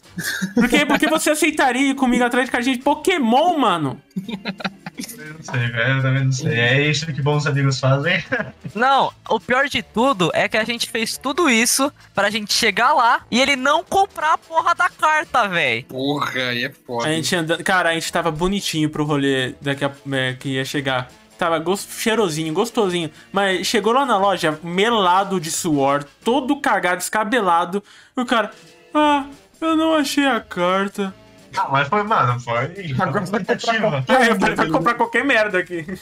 Por 0.53 0.69
que, 0.69 0.85
por 0.85 0.99
que 0.99 1.07
você 1.07 1.31
aceitaria 1.31 1.89
ir 1.89 1.95
comigo 1.95 2.23
atrás 2.23 2.45
de 2.45 2.51
cartinha 2.51 2.77
de 2.77 2.83
Pokémon, 2.83 3.57
mano? 3.57 3.99
Eu 4.15 5.33
não 5.33 5.41
sei, 5.41 5.67
velho, 5.71 5.97
eu 5.97 6.01
também 6.03 6.25
não 6.25 6.31
sei. 6.31 6.59
É 6.59 6.87
isso 6.87 7.07
que 7.07 7.19
bons 7.19 7.47
amigos 7.47 7.79
fazem. 7.79 8.23
Não, 8.73 9.11
o 9.29 9.39
pior 9.39 9.67
de 9.67 9.81
tudo 9.81 10.31
é 10.33 10.47
que 10.47 10.57
a 10.57 10.63
gente 10.63 10.89
fez 10.89 11.17
tudo 11.17 11.49
isso 11.49 11.91
pra 12.13 12.29
gente 12.29 12.53
chegar 12.53 12.93
lá 12.93 13.21
e 13.29 13.39
ele 13.39 13.55
não 13.55 13.83
comprar 13.83 14.33
a 14.33 14.37
porra 14.37 14.73
da 14.75 14.89
carta, 14.89 15.47
véi. 15.47 15.83
Porra, 15.83 16.31
aí 16.31 16.63
é 16.63 16.69
foda. 16.69 17.07
A 17.07 17.11
gente 17.11 17.35
andando. 17.35 17.63
Cara, 17.63 17.89
a 17.89 17.93
gente 17.93 18.11
tava 18.11 18.31
bonitinho 18.31 18.89
pro 18.89 19.05
rolê 19.05 19.53
daqui 19.61 19.85
a, 19.85 19.91
é, 20.13 20.33
que 20.33 20.49
ia 20.49 20.65
chegar. 20.65 21.09
Tava 21.37 21.59
gost, 21.59 21.91
cheirosinho, 21.91 22.53
gostosinho. 22.53 23.11
Mas 23.31 23.67
chegou 23.67 23.93
lá 23.93 24.05
na 24.05 24.17
loja, 24.17 24.59
melado 24.63 25.39
de 25.39 25.51
suor, 25.51 26.03
todo 26.23 26.59
cagado, 26.59 26.97
descabelado. 26.97 27.83
E 28.15 28.21
o 28.21 28.25
cara, 28.25 28.51
ah, 28.93 29.25
eu 29.61 29.75
não 29.75 29.95
achei 29.95 30.25
a 30.25 30.39
carta. 30.39 31.13
Ah, 31.55 31.67
mas 31.71 31.87
foi, 31.87 32.03
mano, 32.03 32.39
foi. 32.39 32.93
Agora 32.99 33.25
foi 33.25 33.39
tentativa. 33.39 34.03
É, 34.07 34.31
eu 34.31 34.39
falei, 34.39 34.55
vai 34.55 34.69
comprar 34.69 34.95
qualquer 34.95 35.23
merda 35.23 35.59
aqui. 35.59 35.85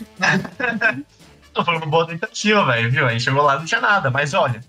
Foi 1.63 1.77
uma 1.77 1.85
boa 1.85 2.05
tentativa, 2.05 2.65
velho, 2.65 2.91
viu? 2.91 3.07
A 3.07 3.11
gente 3.11 3.23
chegou 3.23 3.41
lá 3.41 3.55
e 3.55 3.59
não 3.59 3.65
tinha 3.65 3.79
nada, 3.79 4.11
mas 4.11 4.33
olha. 4.33 4.59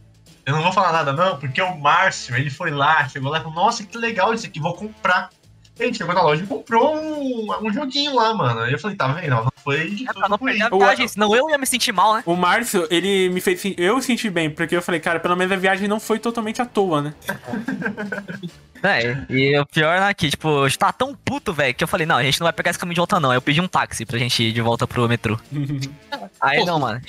Eu 0.45 0.55
não 0.55 0.63
vou 0.63 0.73
falar 0.73 0.93
nada, 0.93 1.13
não, 1.13 1.37
porque 1.37 1.61
o 1.61 1.77
Márcio, 1.77 2.37
ele 2.37 2.49
foi 2.49 2.71
lá, 2.71 3.09
chegou 3.09 3.29
lá 3.33 3.39
e 3.39 3.43
falou, 3.43 3.57
nossa, 3.57 3.83
que 3.83 3.99
legal 3.99 4.33
isso 4.33 4.47
aqui, 4.47 4.61
vou 4.61 4.73
comprar. 4.75 5.31
E 5.79 5.83
a 5.83 5.87
gente 5.87 5.99
chegou 5.99 6.15
na 6.15 6.23
loja 6.23 6.43
e 6.43 6.47
comprou 6.47 6.97
um, 6.97 7.47
um 7.63 7.73
joguinho 7.73 8.15
lá, 8.15 8.33
mano. 8.33 8.61
Aí 8.61 8.73
eu 8.73 8.79
falei, 8.79 8.97
tá 8.97 9.09
vendo? 9.09 9.31
Não 9.31 9.53
foi 9.63 9.91
de 9.91 10.09
É 10.09 10.13
tudo 10.13 10.29
não 10.29 10.39
perder 10.39 10.63
a 10.63 10.69
viagem, 10.71 11.07
senão 11.07 11.37
eu 11.37 11.51
ia 11.51 11.59
me 11.59 11.67
sentir 11.67 11.93
mal, 11.93 12.15
né? 12.15 12.23
O 12.25 12.35
Márcio, 12.35 12.87
ele 12.91 13.29
me 13.29 13.43
fez. 13.43 13.63
Eu 13.77 14.01
senti 14.01 14.31
bem, 14.31 14.49
porque 14.49 14.75
eu 14.75 14.81
falei, 14.81 15.01
cara, 15.01 15.21
pelo 15.21 15.37
menos 15.37 15.53
a 15.53 15.57
viagem 15.57 15.87
não 15.87 16.01
foi 16.01 16.19
totalmente 16.19 16.63
à 16.63 16.67
toa, 16.67 17.03
né? 17.03 17.15
É, 18.83 19.25
e 19.31 19.59
o 19.59 19.67
pior 19.67 20.01
é 20.01 20.15
que, 20.15 20.31
tipo, 20.31 20.67
eu 20.67 20.79
tava 20.79 20.93
tão 20.93 21.15
puto, 21.15 21.53
velho, 21.53 21.75
que 21.75 21.83
eu 21.83 21.89
falei, 21.89 22.07
não, 22.07 22.17
a 22.17 22.23
gente 22.23 22.39
não 22.39 22.45
vai 22.45 22.53
pegar 22.53 22.71
esse 22.71 22.79
caminho 22.79 22.95
de 22.95 23.01
volta, 23.01 23.19
não. 23.19 23.31
Aí 23.31 23.37
eu 23.37 23.43
pedi 23.43 23.61
um 23.61 23.67
táxi 23.67 24.05
pra 24.05 24.19
gente 24.19 24.43
ir 24.43 24.53
de 24.53 24.61
volta 24.61 24.87
pro 24.87 25.09
metrô. 25.09 25.41
Aí 26.41 26.65
não, 26.65 26.79
mano. 26.79 27.01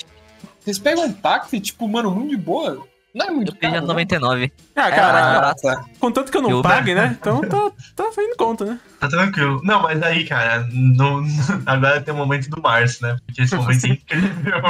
Vocês 0.60 0.80
pegam 0.80 1.06
um 1.06 1.14
táxi, 1.14 1.60
tipo, 1.60 1.88
mano, 1.88 2.10
muito 2.10 2.32
de 2.32 2.38
boa. 2.38 2.88
Não 3.16 3.26
é 3.26 3.32
muito 3.32 3.52
Eu 3.52 3.60
caro, 3.60 3.74
né? 3.74 3.82
99. 3.82 4.52
Ah, 4.76 4.92
cara, 4.92 5.56
tá. 5.56 5.86
contanto 6.00 6.32
que 6.32 6.38
eu 6.38 6.42
não 6.42 6.50
Eu- 6.52 6.62
pague, 6.62 6.94
né? 6.94 7.18
Então 7.20 7.42
tá, 7.42 7.72
tá 7.96 8.12
saindo 8.12 8.36
conta, 8.38 8.66
né? 8.66 8.80
Tá 9.00 9.08
tranquilo. 9.08 9.60
Não, 9.64 9.82
mas 9.82 10.02
aí, 10.04 10.24
cara, 10.26 10.68
no, 10.72 11.24
agora 11.66 12.00
tem 12.02 12.14
o 12.14 12.18
momento 12.18 12.50
do 12.50 12.62
Márcio, 12.62 13.08
né? 13.08 13.18
Porque 13.26 13.42
esse 13.42 13.56
momento 13.56 13.86
é 13.86 13.90
incrível. 13.90 14.62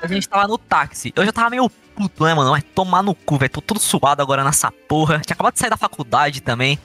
A 0.00 0.06
gente 0.06 0.28
tava 0.28 0.46
no 0.46 0.58
táxi. 0.58 1.12
Eu 1.16 1.24
já 1.24 1.32
tava 1.32 1.50
meio 1.50 1.68
puto, 1.96 2.24
né, 2.24 2.34
mano? 2.34 2.50
Vai 2.50 2.62
tomar 2.62 3.02
no 3.02 3.14
cu, 3.14 3.36
velho. 3.38 3.50
Tô 3.50 3.60
todo 3.60 3.80
suado 3.80 4.22
agora 4.22 4.44
nessa 4.44 4.70
porra. 4.70 5.20
Tinha 5.20 5.34
acabado 5.34 5.54
de 5.54 5.58
sair 5.60 5.70
da 5.70 5.76
faculdade 5.76 6.40
também. 6.40 6.78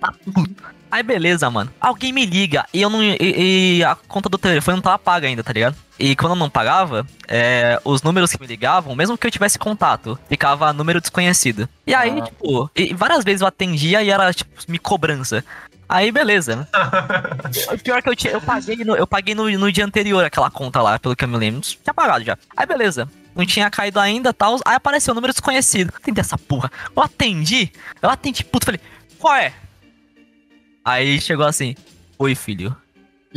Tá 0.00 0.12
puto. 0.12 0.79
Aí 0.90 1.02
beleza, 1.02 1.48
mano. 1.50 1.72
Alguém 1.80 2.12
me 2.12 2.26
liga 2.26 2.66
e 2.74 2.82
eu 2.82 2.90
não. 2.90 3.02
E, 3.02 3.78
e 3.78 3.84
a 3.84 3.94
conta 3.94 4.28
do 4.28 4.36
telefone 4.36 4.76
não 4.76 4.82
tava 4.82 4.98
paga 4.98 5.26
ainda, 5.28 5.42
tá 5.44 5.52
ligado? 5.52 5.76
E 5.98 6.16
quando 6.16 6.32
eu 6.32 6.36
não 6.36 6.50
pagava, 6.50 7.06
é, 7.28 7.80
os 7.84 8.02
números 8.02 8.32
que 8.32 8.40
me 8.40 8.46
ligavam, 8.46 8.94
mesmo 8.96 9.16
que 9.16 9.26
eu 9.26 9.30
tivesse 9.30 9.58
contato, 9.58 10.18
ficava 10.28 10.72
número 10.72 11.00
desconhecido. 11.00 11.68
E 11.86 11.94
aí, 11.94 12.18
Ah. 12.20 12.24
tipo, 12.24 12.70
e 12.74 12.94
várias 12.94 13.22
vezes 13.22 13.42
eu 13.42 13.46
atendia 13.46 14.02
e 14.02 14.10
era, 14.10 14.32
tipo, 14.32 14.50
me 14.66 14.78
cobrança. 14.78 15.44
Aí, 15.88 16.10
beleza. 16.10 16.68
O 17.72 17.78
pior 17.78 17.98
é 17.98 18.02
que 18.02 18.08
eu, 18.08 18.16
tinha, 18.16 18.32
eu 18.32 18.40
paguei, 18.40 18.76
no, 18.84 18.96
eu 18.96 19.06
paguei 19.06 19.34
no, 19.34 19.50
no 19.58 19.70
dia 19.72 19.84
anterior 19.84 20.24
aquela 20.24 20.50
conta 20.50 20.80
lá, 20.80 20.98
pelo 20.98 21.14
que 21.16 21.24
eu 21.24 21.28
me 21.28 21.36
lembro. 21.36 21.60
Tinha 21.60 21.92
pagado 21.94 22.24
já. 22.24 22.38
Aí, 22.56 22.64
beleza. 22.66 23.08
Não 23.34 23.44
tinha 23.46 23.70
caído 23.70 23.98
ainda 24.00 24.32
tal. 24.32 24.56
Aí 24.64 24.74
apareceu 24.76 25.12
o 25.12 25.14
número 25.14 25.32
desconhecido. 25.32 25.92
Atendi 25.96 26.20
essa 26.20 26.36
porra. 26.38 26.70
Eu 26.96 27.02
atendi. 27.02 27.70
Eu 28.00 28.08
atendi, 28.10 28.44
puto. 28.44 28.66
Falei, 28.66 28.80
qual 29.18 29.34
é? 29.34 29.52
Aí 30.84 31.20
chegou 31.20 31.46
assim: 31.46 31.76
Oi, 32.18 32.34
filho. 32.34 32.76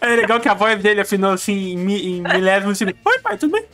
É 0.00 0.16
legal 0.16 0.40
que 0.40 0.48
a 0.48 0.54
voz 0.54 0.82
dele 0.82 1.02
afinou 1.02 1.32
assim 1.32 1.74
em, 1.74 1.92
em 1.92 2.22
milésimos 2.22 2.78
de. 2.78 2.86
Oi, 2.86 3.18
pai, 3.20 3.36
tudo 3.36 3.52
bem? 3.52 3.66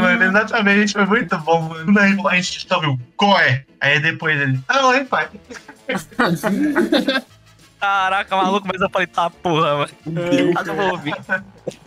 mano, 0.00 0.24
exatamente, 0.24 0.92
foi 0.92 1.06
muito 1.06 1.38
bom, 1.38 1.62
mano. 1.62 1.98
Aí 1.98 2.16
a 2.26 2.34
gente 2.40 2.66
só 2.68 2.80
viu, 2.80 2.98
qual 3.16 3.38
é? 3.40 3.64
Aí 3.80 4.00
depois 4.00 4.40
ele, 4.40 4.60
ah, 4.68 4.86
oi, 4.88 5.04
pai. 5.04 5.28
Caraca, 7.80 8.36
maluco, 8.36 8.66
mas 8.66 8.80
eu 8.80 8.90
falei, 8.90 9.06
tá 9.06 9.30
porra, 9.30 9.76
mano. 9.76 9.90
Mas 10.54 10.68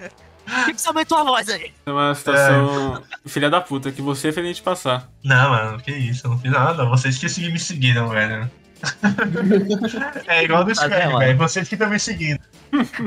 que 0.74 0.82
você 0.82 0.88
aumentou 0.88 1.18
a 1.18 1.24
voz 1.24 1.50
aí? 1.50 1.72
É 1.86 1.92
uma 1.92 2.16
situação 2.16 3.04
filha 3.26 3.50
da 3.50 3.62
puta 3.62 3.92
que 3.92 4.02
você 4.02 4.32
fez 4.32 4.46
a 4.46 4.50
gente 4.50 4.62
passar. 4.62 5.10
Não, 5.24 5.50
mano, 5.50 5.80
que 5.80 5.92
isso, 5.92 6.26
eu 6.26 6.32
não 6.32 6.40
fiz 6.40 6.52
nada. 6.52 6.86
Vocês 6.86 7.18
que 7.18 7.52
me 7.52 7.60
seguiram, 7.60 8.10
velho. 8.10 8.50
é 10.28 10.44
igual 10.44 10.64
do 10.64 10.74
Tá 10.74 10.88
mano? 10.88 11.20
velho. 11.20 11.38
Vocês 11.38 11.68
que 11.68 11.76
estão 11.76 11.90
me 11.90 12.00
seguindo. 12.00 12.40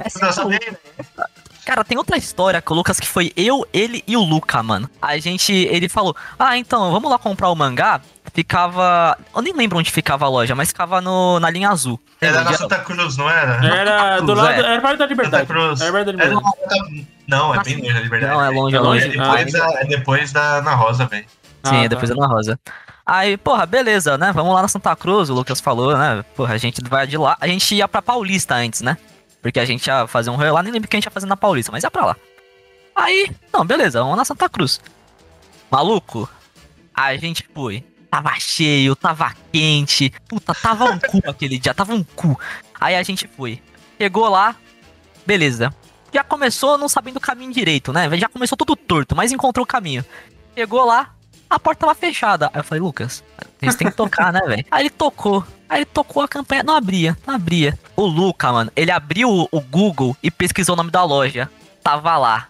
Sabia, 0.09 0.59
né? 0.71 1.25
Cara, 1.65 1.85
tem 1.85 1.97
outra 1.97 2.17
história 2.17 2.61
com 2.61 2.75
o 2.75 2.77
Lucas 2.77 2.99
que 2.99 3.07
foi 3.07 3.33
eu, 3.37 3.67
ele 3.73 4.03
e 4.07 4.17
o 4.17 4.21
Luca, 4.23 4.63
mano. 4.63 4.91
A 5.01 5.17
gente, 5.19 5.53
ele 5.53 5.89
falou: 5.89 6.15
Ah, 6.39 6.59
então, 6.59 6.91
vamos 6.91 7.11
lá 7.11 7.19
comprar 7.19 7.51
o 7.51 7.55
mangá. 7.55 8.01
Ficava. 8.35 9.17
Eu 9.35 9.43
nem 9.43 9.53
lembro 9.55 9.79
onde 9.79 9.91
ficava 9.91 10.25
a 10.25 10.29
loja, 10.29 10.55
mas 10.55 10.69
ficava 10.69 11.01
no, 11.01 11.39
na 11.39 11.51
linha 11.51 11.71
azul. 11.71 12.01
Era 12.21 12.43
na? 12.43 12.53
Santa 12.55 12.79
Cruz, 12.81 13.17
não 13.17 13.29
era? 13.31 13.65
Era 13.65 14.21
do 14.21 14.35
lado. 14.35 14.49
é. 14.53 14.59
Era 14.59 14.81
perto 14.81 14.83
da 14.83 14.89
Santa 14.91 15.07
liberdade. 15.07 15.47
Cruz. 15.47 15.81
Era 15.81 15.93
perto 15.93 16.13
da 16.17 16.25
Era 16.25 16.35
liberdade. 16.35 17.07
Não, 17.29 17.55
é 17.55 17.63
bem 17.63 17.77
longe 17.77 17.93
da 17.95 18.01
liberdade. 18.01 18.35
Não, 18.35 18.45
é 18.45 18.51
longe, 18.51 18.75
é 18.75 18.79
É 18.79 18.83
longe. 18.83 19.05
É 19.05 19.09
depois, 19.11 19.53
da, 19.53 19.67
é 19.81 19.85
depois 19.85 20.33
da 20.33 20.63
na 20.63 20.75
Rosa, 20.75 21.07
velho. 21.07 21.27
Sim, 21.65 21.77
Ah, 21.77 21.85
é 21.85 21.89
depois 21.89 22.09
tá. 22.11 22.17
da 22.17 22.25
Ana 22.25 22.35
Rosa. 22.35 22.61
Aí, 23.07 23.37
porra, 23.37 23.67
beleza, 23.67 24.17
né? 24.19 24.33
Vamos 24.33 24.55
lá 24.55 24.63
na 24.63 24.69
Santa 24.69 24.95
Cruz, 24.97 25.29
o 25.31 25.35
Lucas 25.35 25.61
falou, 25.61 25.97
né? 25.97 26.25
Porra, 26.37 26.55
a 26.55 26.59
gente 26.59 26.81
vai 26.89 27.07
de 27.07 27.17
lá. 27.17 27.37
A 27.41 27.47
gente 27.47 27.75
ia 27.75 27.87
pra 27.87 28.01
Paulista 28.03 28.55
antes, 28.55 28.81
né? 28.81 28.97
Porque 29.43 29.59
a 29.59 29.65
gente 29.65 29.87
ia 29.87 30.07
fazer 30.07 30.31
um 30.31 30.37
rolê 30.37 30.51
lá, 30.51 30.63
nem 30.63 30.73
lembro 30.73 30.87
o 30.87 30.89
que 30.89 30.97
a 30.97 30.99
gente 30.99 31.07
ia 31.07 31.11
fazer 31.11 31.27
na 31.27 31.37
Paulista, 31.37 31.73
mas 31.73 31.83
ia 31.83 31.91
pra 31.91 32.07
lá. 32.07 32.17
Aí, 32.95 33.29
não, 33.53 33.65
beleza, 33.65 34.01
vamos 34.01 34.17
na 34.17 34.25
Santa 34.25 34.49
Cruz. 34.49 34.81
Maluco, 35.71 36.29
a 36.95 37.17
gente 37.17 37.47
foi. 37.53 37.85
Tava 38.11 38.39
cheio, 38.39 38.95
tava 38.95 39.35
quente. 39.51 40.13
Puta, 40.29 40.55
tava 40.55 40.85
um 40.85 40.99
cu 40.99 41.23
aquele 41.29 41.59
dia, 41.59 41.75
tava 41.75 41.95
um 41.95 42.05
cu. 42.05 42.39
Aí 42.81 42.95
a 42.95 43.03
gente 43.03 43.27
foi. 43.27 43.61
Chegou 43.99 44.29
lá, 44.29 44.55
beleza. 45.27 45.75
Já 46.13 46.23
começou 46.23 46.77
não 46.77 46.89
sabendo 46.89 47.17
o 47.17 47.21
caminho 47.21 47.53
direito, 47.53 47.93
né? 47.93 48.09
Já 48.19 48.29
começou 48.29 48.57
tudo 48.57 48.77
torto, 48.77 49.17
mas 49.17 49.33
encontrou 49.33 49.65
o 49.65 49.67
caminho. 49.67 50.05
Chegou 50.55 50.85
lá, 50.85 51.15
a 51.49 51.59
porta 51.59 51.87
tava 51.87 51.95
fechada. 51.95 52.51
Aí 52.53 52.61
eu 52.61 52.65
falei, 52.65 52.83
Lucas, 52.83 53.25
eles 53.61 53.75
têm 53.75 53.89
que 53.89 53.97
tocar, 53.97 54.31
né, 54.33 54.41
velho? 54.47 54.65
Aí 54.71 54.83
ele 54.83 54.91
tocou. 54.91 55.45
Aí 55.73 55.79
ele 55.79 55.87
tocou 55.87 56.23
a 56.23 56.29
campanha, 56.29 56.63
não 56.63 56.77
abria, 56.77 57.17
não 57.27 57.35
abria. 57.35 57.79
O 57.97 58.05
Luca, 58.05 58.53
mano, 58.53 58.71
ele 58.77 58.91
abriu 58.91 59.49
o, 59.51 59.61
Google 59.63 60.15
e 60.23 60.31
pesquisou 60.31 60.75
o 60.75 60.77
nome 60.77 60.91
da 60.91 61.03
loja. 61.03 61.49
Tava 61.83 62.19
lá. 62.19 62.49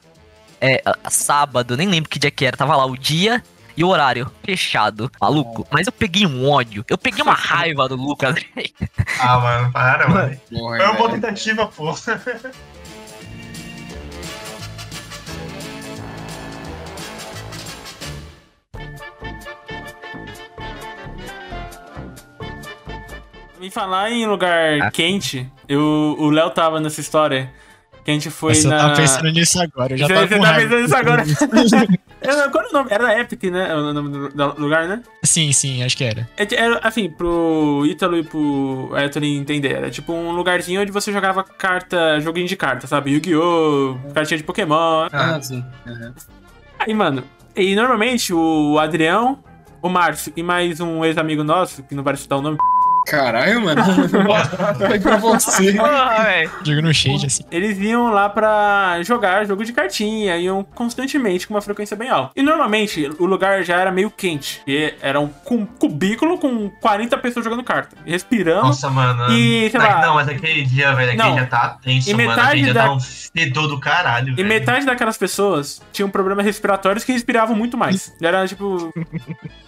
É, 0.60 0.82
sábado, 1.08 1.76
nem 1.76 1.88
lembro 1.88 2.10
que 2.10 2.18
dia 2.18 2.32
que 2.32 2.44
era. 2.44 2.56
Tava 2.56 2.74
lá 2.74 2.84
o 2.84 2.96
dia 2.96 3.40
e 3.76 3.84
o 3.84 3.88
horário 3.88 4.28
fechado. 4.42 5.08
Maluco, 5.20 5.64
mas 5.70 5.86
eu 5.86 5.92
peguei 5.92 6.26
um 6.26 6.50
ódio. 6.50 6.84
Eu 6.88 6.98
peguei 6.98 7.22
uma 7.22 7.34
raiva 7.38 7.88
do 7.88 7.94
Lucas. 7.94 8.34
Ah, 9.20 9.38
mano, 9.38 9.70
para, 9.70 10.08
mano. 10.08 10.40
Porra, 10.50 10.76
Foi 10.78 10.86
uma 10.86 10.94
boa 10.94 11.10
tentativa, 11.12 11.66
pô. 11.68 11.94
Me 23.62 23.70
falar 23.70 24.10
em 24.10 24.26
lugar 24.26 24.80
Ah. 24.82 24.90
quente, 24.90 25.48
eu, 25.68 26.16
o 26.18 26.30
Léo 26.30 26.50
tava 26.50 26.80
nessa 26.80 27.00
história. 27.00 27.48
Que 28.04 28.10
a 28.10 28.14
gente 28.14 28.28
foi 28.30 28.52
Nossa, 28.54 28.68
na. 28.68 28.74
eu 28.74 28.80
tava 28.80 28.96
pensando 28.96 29.30
nisso 29.30 29.62
agora. 29.62 29.92
Eu 29.92 29.96
já 29.98 30.06
Você- 30.08 30.14
você 30.26 30.38
tá 30.40 30.54
pensando 30.54 30.80
nisso 30.82 30.96
agora? 30.96 31.22
Eu- 32.22 32.50
Qual 32.50 32.64
é 32.64 32.68
o 32.68 32.72
nome? 32.72 32.88
Era 32.90 33.20
Epic, 33.20 33.44
né? 33.44 33.72
O 33.76 33.92
nome 33.92 34.28
do 34.30 34.60
lugar, 34.60 34.88
né? 34.88 35.02
Sim, 35.22 35.52
sim, 35.52 35.84
acho 35.84 35.96
que 35.96 36.02
era. 36.02 36.28
É, 36.36 36.42
Era, 36.52 36.80
assim, 36.82 37.08
pro 37.08 37.84
Ítalo 37.86 38.16
e 38.18 38.24
pro 38.24 38.90
Anthony 38.92 39.36
entender. 39.36 39.74
Era 39.76 39.88
tipo 39.88 40.12
um 40.12 40.32
lugarzinho 40.32 40.80
onde 40.82 40.90
você 40.90 41.12
jogava 41.12 41.44
carta, 41.44 42.18
joguinho 42.18 42.48
de 42.48 42.56
carta, 42.56 42.88
sabe? 42.88 43.12
Yu-Gi-Oh!, 43.12 43.96
cartinha 44.12 44.38
de 44.38 44.42
Pokémon. 44.44 45.06
Ah, 45.12 45.40
sim. 45.40 45.64
Uhum. 45.86 46.12
Aí, 46.80 46.92
mano, 46.94 47.22
e 47.54 47.76
normalmente 47.76 48.34
o 48.34 48.80
Adrião, 48.80 49.38
o 49.80 49.88
Márcio 49.88 50.32
e 50.36 50.42
mais 50.42 50.80
um 50.80 51.04
ex-amigo 51.04 51.44
nosso, 51.44 51.84
que 51.84 51.94
não 51.94 52.02
vai 52.02 52.16
citar 52.16 52.38
o 52.38 52.42
nome, 52.42 52.58
Caralho, 53.06 53.60
mano. 53.60 53.82
Foi 54.86 55.00
pra 55.00 55.16
você. 55.16 55.72
Porra, 55.72 56.22
velho. 56.24 56.50
Jogo 56.64 56.82
no 56.82 56.94
shade, 56.94 57.26
assim. 57.26 57.42
eles 57.50 57.78
iam 57.78 58.10
lá 58.12 58.28
pra 58.28 58.98
jogar 59.02 59.44
jogo 59.46 59.64
de 59.64 59.72
cartinha, 59.72 60.36
iam 60.36 60.62
constantemente 60.74 61.46
com 61.46 61.54
uma 61.54 61.60
frequência 61.60 61.96
bem 61.96 62.08
alta. 62.08 62.32
E 62.36 62.42
normalmente 62.42 63.10
o 63.18 63.24
lugar 63.26 63.62
já 63.64 63.76
era 63.76 63.90
meio 63.90 64.10
quente, 64.10 64.62
e 64.66 64.94
era 65.00 65.20
um 65.20 65.28
cu- 65.28 65.66
cubículo 65.78 66.38
com 66.38 66.70
40 66.80 67.16
pessoas 67.18 67.44
jogando 67.44 67.62
carta, 67.64 67.96
respirando. 68.06 68.66
Nossa, 68.68 68.88
mano. 68.90 69.32
E, 69.32 69.68
sei 69.70 69.80
lá- 69.80 70.00
Não, 70.00 70.14
mas 70.14 70.28
aquele 70.28 70.64
dia, 70.64 70.92
velho, 70.94 71.12
aquele 71.12 71.22
Não. 71.28 71.34
dia 71.34 71.46
tá 71.46 71.76
tenso, 71.82 72.08
E 72.10 72.14
mano. 72.14 72.28
metade 72.28 72.48
Aquele 72.48 72.62
dia 72.64 72.74
da- 72.74 72.82
tá 72.84 72.92
um 72.92 73.00
fedor 73.00 73.68
do 73.68 73.80
caralho, 73.80 74.28
E 74.32 74.34
velho. 74.36 74.48
metade 74.48 74.86
daquelas 74.86 75.16
pessoas 75.18 75.80
tinham 75.92 76.08
problemas 76.08 76.44
respiratórios 76.44 77.04
que 77.04 77.12
respiravam 77.12 77.56
muito 77.56 77.76
mais. 77.76 78.12
Já 78.20 78.28
era 78.28 78.46
tipo. 78.48 78.92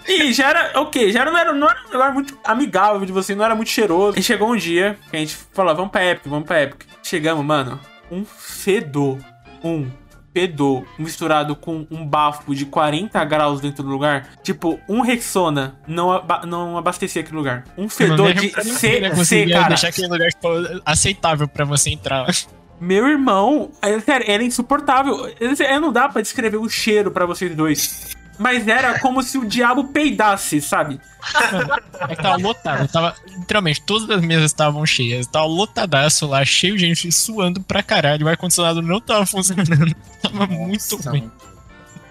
E 0.06 0.32
já 0.32 0.51
era. 0.51 0.73
Ok, 0.81 1.11
já 1.12 1.24
não, 1.24 1.36
era, 1.36 1.52
não 1.52 1.69
era 1.69 1.78
um 1.89 1.93
lugar 1.93 2.12
muito 2.12 2.39
amigável 2.44 3.05
de 3.06 3.12
você, 3.12 3.24
não 3.33 3.45
era 3.45 3.55
muito 3.55 3.71
cheiroso. 3.71 4.19
E 4.19 4.23
chegou 4.23 4.53
um 4.53 4.57
dia 4.57 4.99
que 5.11 5.17
a 5.17 5.21
gente 5.21 5.37
falou: 5.53 5.75
vamos 5.75 5.91
pra 5.93 6.05
Epic, 6.05 6.27
vamos 6.27 6.47
pra 6.47 6.63
Epic. 6.63 6.83
Chegamos, 7.03 7.45
mano. 7.45 7.79
Um 8.11 8.25
fedor. 8.25 9.19
Um 9.63 9.89
fedor 10.35 10.85
misturado 10.99 11.55
com 11.55 11.87
um 11.91 12.05
bafo 12.05 12.55
de 12.55 12.67
40 12.67 13.25
graus 13.25 13.61
dentro 13.61 13.85
do 13.85 13.89
lugar. 13.89 14.29
Tipo, 14.43 14.81
um 14.89 15.01
Rexona 15.01 15.79
não, 15.87 16.21
não 16.47 16.77
abastecia 16.77 17.23
aquele 17.23 17.37
lugar. 17.37 17.65
Um 17.79 17.89
fedor 17.89 18.35
de 18.35 18.51
C, 18.75 19.15
C, 19.25 19.47
cara. 19.47 19.69
deixar 19.69 19.89
aquele 19.89 20.09
lugar 20.09 20.29
tipo, 20.31 20.49
aceitável 20.85 21.47
pra 21.47 21.65
você 21.65 21.91
entrar. 21.91 22.27
Meu 22.81 23.07
irmão, 23.07 23.71
é, 23.81 23.99
sério, 24.01 24.27
era 24.29 24.43
insuportável. 24.43 25.31
É, 25.41 25.79
Não 25.79 25.93
dá 25.93 26.09
pra 26.09 26.21
descrever 26.21 26.57
o 26.57 26.69
cheiro 26.69 27.11
pra 27.11 27.25
vocês 27.25 27.55
dois. 27.55 28.17
Mas 28.39 28.66
era 28.66 28.98
como 28.98 29.23
se 29.23 29.39
o 29.39 29.44
diabo 29.44 29.85
peidasse, 29.85 30.61
sabe? 30.61 31.01
É 32.01 32.16
que 32.16 32.23
tava 32.23 32.36
lotado. 32.36 32.89
Tava, 32.89 33.15
literalmente, 33.27 33.82
todas 33.82 34.11
as 34.11 34.23
mesas 34.23 34.47
estavam 34.47 34.85
cheias. 34.85 35.27
Tava 35.27 35.47
lotadaço 35.47 36.27
lá, 36.27 36.44
cheio 36.44 36.77
de 36.77 36.86
gente 36.86 37.11
suando 37.12 37.61
pra 37.62 37.82
caralho. 37.82 38.27
O 38.27 38.28
ar-condicionado 38.28 38.82
não 38.82 39.01
tava 39.01 39.24
funcionando. 39.24 39.94
Tava 40.23 40.47
muito 40.47 40.97
Nossa, 40.97 41.11
ruim. 41.11 41.31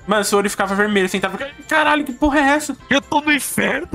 Mano, 0.06 0.24
seu 0.24 0.38
olho 0.38 0.50
ficava 0.50 0.76
vermelho, 0.76 1.06
assim, 1.06 1.20
tava. 1.20 1.38
Caralho, 1.68 2.04
que 2.04 2.12
porra 2.12 2.40
é 2.40 2.44
essa? 2.56 2.76
Eu 2.90 3.02
tô 3.02 3.22
no 3.22 3.32
inferno. 3.32 3.88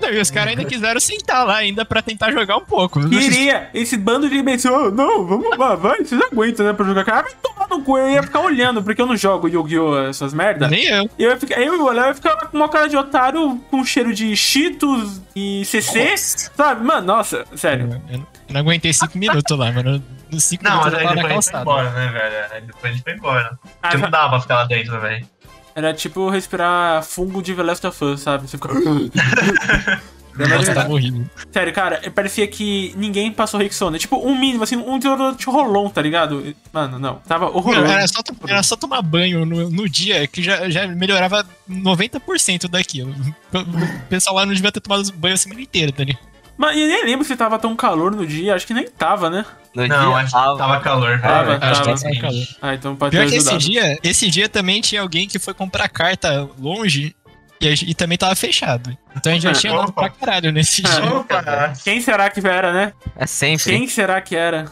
Não, 0.00 0.10
e 0.10 0.18
os 0.20 0.30
caras 0.30 0.50
ainda 0.50 0.64
quiseram 0.64 1.00
sentar 1.00 1.46
lá 1.46 1.56
ainda 1.56 1.84
pra 1.84 2.02
tentar 2.02 2.32
jogar 2.32 2.56
um 2.56 2.64
pouco. 2.64 3.00
Queria 3.08 3.70
esse 3.72 3.96
bando 3.96 4.28
de 4.28 4.36
imbecil. 4.36 4.72
"Oh, 4.74 4.90
não, 4.90 5.24
vamos 5.24 5.56
lá, 5.56 5.74
vai, 5.76 5.98
vocês 6.04 6.20
aguentam, 6.20 6.66
né, 6.66 6.72
pra 6.72 6.84
jogar. 6.84 7.04
Cara, 7.04 7.22
vai 7.22 7.32
tomar 7.42 7.68
no 7.68 7.82
cu. 7.82 7.96
Eu 7.98 8.10
ia 8.10 8.22
ficar 8.22 8.40
olhando, 8.40 8.82
porque 8.82 9.00
eu 9.00 9.06
não 9.06 9.16
jogo 9.16 9.48
Yu-Gi-Oh! 9.48 9.98
essas 10.08 10.32
merda. 10.34 10.68
Nem 10.68 10.84
eu. 10.84 11.08
E 11.18 11.22
eu 11.22 11.30
ia, 11.30 11.36
ficar, 11.36 11.60
eu 11.60 11.74
e 11.74 11.78
o 11.78 11.90
Léo 11.90 12.06
ia 12.08 12.14
ficar 12.14 12.36
com 12.48 12.56
uma 12.56 12.68
cara 12.68 12.88
de 12.88 12.96
otário 12.96 13.56
com 13.70 13.84
cheiro 13.84 14.12
de 14.12 14.34
Cheetos 14.36 15.20
e 15.36 15.64
CC, 15.64 16.16
sabe? 16.56 16.84
Mano, 16.84 17.06
nossa, 17.06 17.44
sério. 17.54 18.00
Eu, 18.10 18.18
eu 18.18 18.26
não 18.50 18.60
aguentei 18.60 18.92
cinco 18.92 19.16
minutos 19.16 19.56
lá, 19.56 19.70
mano. 19.70 20.02
Nos 20.32 20.44
cinco 20.44 20.64
Não, 20.64 20.76
mas 20.76 20.94
aí 20.94 21.06
depois 21.06 21.24
a 21.24 21.28
gente 21.34 21.50
foi 21.50 21.60
embora, 21.60 21.90
né, 21.90 22.08
velho? 22.12 22.52
Aí 22.52 22.60
depois 22.62 22.84
a 22.84 22.94
gente 22.94 23.02
foi 23.02 23.12
embora. 23.14 23.58
Ah, 23.82 23.88
Porque 23.88 23.96
não 23.98 24.10
dava 24.10 24.28
pra 24.30 24.40
ficar 24.40 24.54
lá 24.56 24.64
dentro, 24.64 25.00
velho. 25.00 25.26
Era 25.74 25.94
tipo 25.94 26.28
respirar 26.28 27.02
fungo 27.02 27.42
de 27.42 27.54
The 27.54 27.62
Last 27.62 27.86
of 27.86 28.04
Us, 28.04 28.20
sabe? 28.20 28.48
Você 28.48 28.58
fica. 28.58 28.68
Nossa, 30.36 30.74
tava 30.74 30.92
horrível. 30.92 31.24
Sério, 31.52 31.72
cara, 31.72 32.00
parecia 32.14 32.46
que 32.46 32.94
ninguém 32.96 33.32
passou 33.32 33.60
Rexona. 33.60 33.98
Tipo, 33.98 34.16
um 34.16 34.38
mínimo, 34.38 34.62
assim, 34.62 34.76
um 34.76 34.98
desodorante 34.98 35.44
rolon, 35.46 35.88
tá 35.90 36.00
ligado? 36.00 36.54
Mano, 36.72 36.98
não. 36.98 37.16
Tava 37.16 37.46
Não, 37.46 37.56
horroroso. 37.56 37.86
era, 37.92 38.08
só, 38.08 38.20
era 38.46 38.62
só 38.62 38.76
tomar 38.76 39.02
banho 39.02 39.44
no, 39.44 39.68
no 39.68 39.88
dia 39.88 40.26
que 40.26 40.42
já, 40.42 40.70
já 40.70 40.86
melhorava 40.86 41.44
90% 41.68 42.68
daquilo. 42.68 43.14
O 43.52 44.08
pessoal 44.08 44.36
lá 44.36 44.46
não 44.46 44.54
devia 44.54 44.72
ter 44.72 44.80
tomado 44.80 45.12
banho 45.14 45.34
a 45.34 45.36
semana 45.36 45.60
inteira, 45.60 45.92
tá 45.92 46.04
ligado? 46.04 46.29
Mas 46.60 46.76
eu 46.76 46.86
nem 46.88 47.04
lembro 47.06 47.24
se 47.24 47.34
tava 47.34 47.58
tão 47.58 47.74
calor 47.74 48.14
no 48.14 48.26
dia. 48.26 48.54
Acho 48.54 48.66
que 48.66 48.74
nem 48.74 48.86
tava, 48.86 49.30
né? 49.30 49.46
No 49.74 49.86
Não, 49.86 50.08
dia, 50.10 50.16
acho 50.18 50.26
que 50.26 50.32
tava- 50.32 50.58
tava 50.58 50.80
calor. 50.80 51.18
Tava, 51.18 51.54
É, 51.54 51.58
tava. 51.58 51.72
Acho 51.72 51.80
que 51.82 51.88
tava 51.94 52.08
é 52.14 52.18
o 52.18 52.20
calor. 52.20 52.46
Ah, 52.60 52.74
então 52.74 52.96
pode 52.96 53.10
Pior 53.16 53.24
ter 53.24 53.30
que 53.30 53.36
esse 53.38 53.56
dia, 53.56 53.98
esse 54.02 54.28
dia 54.28 54.46
também 54.46 54.82
tinha 54.82 55.00
alguém 55.00 55.26
que 55.26 55.38
foi 55.38 55.54
comprar 55.54 55.88
carta 55.88 56.46
longe 56.58 57.16
e, 57.62 57.66
e 57.90 57.94
também 57.94 58.18
tava 58.18 58.34
fechado. 58.36 58.94
Então 59.16 59.32
a 59.32 59.34
gente 59.34 59.44
já 59.44 59.52
tinha 59.54 59.72
andado 59.72 59.90
pra 59.94 60.10
caralho 60.10 60.52
nesse 60.52 60.82
dia. 60.82 61.14
Opa! 61.16 61.72
Quem 61.82 61.98
será 62.02 62.28
que 62.28 62.46
era, 62.46 62.74
né? 62.74 62.92
É 63.16 63.24
sempre. 63.26 63.64
Quem 63.64 63.88
será 63.88 64.20
que 64.20 64.36
era? 64.36 64.66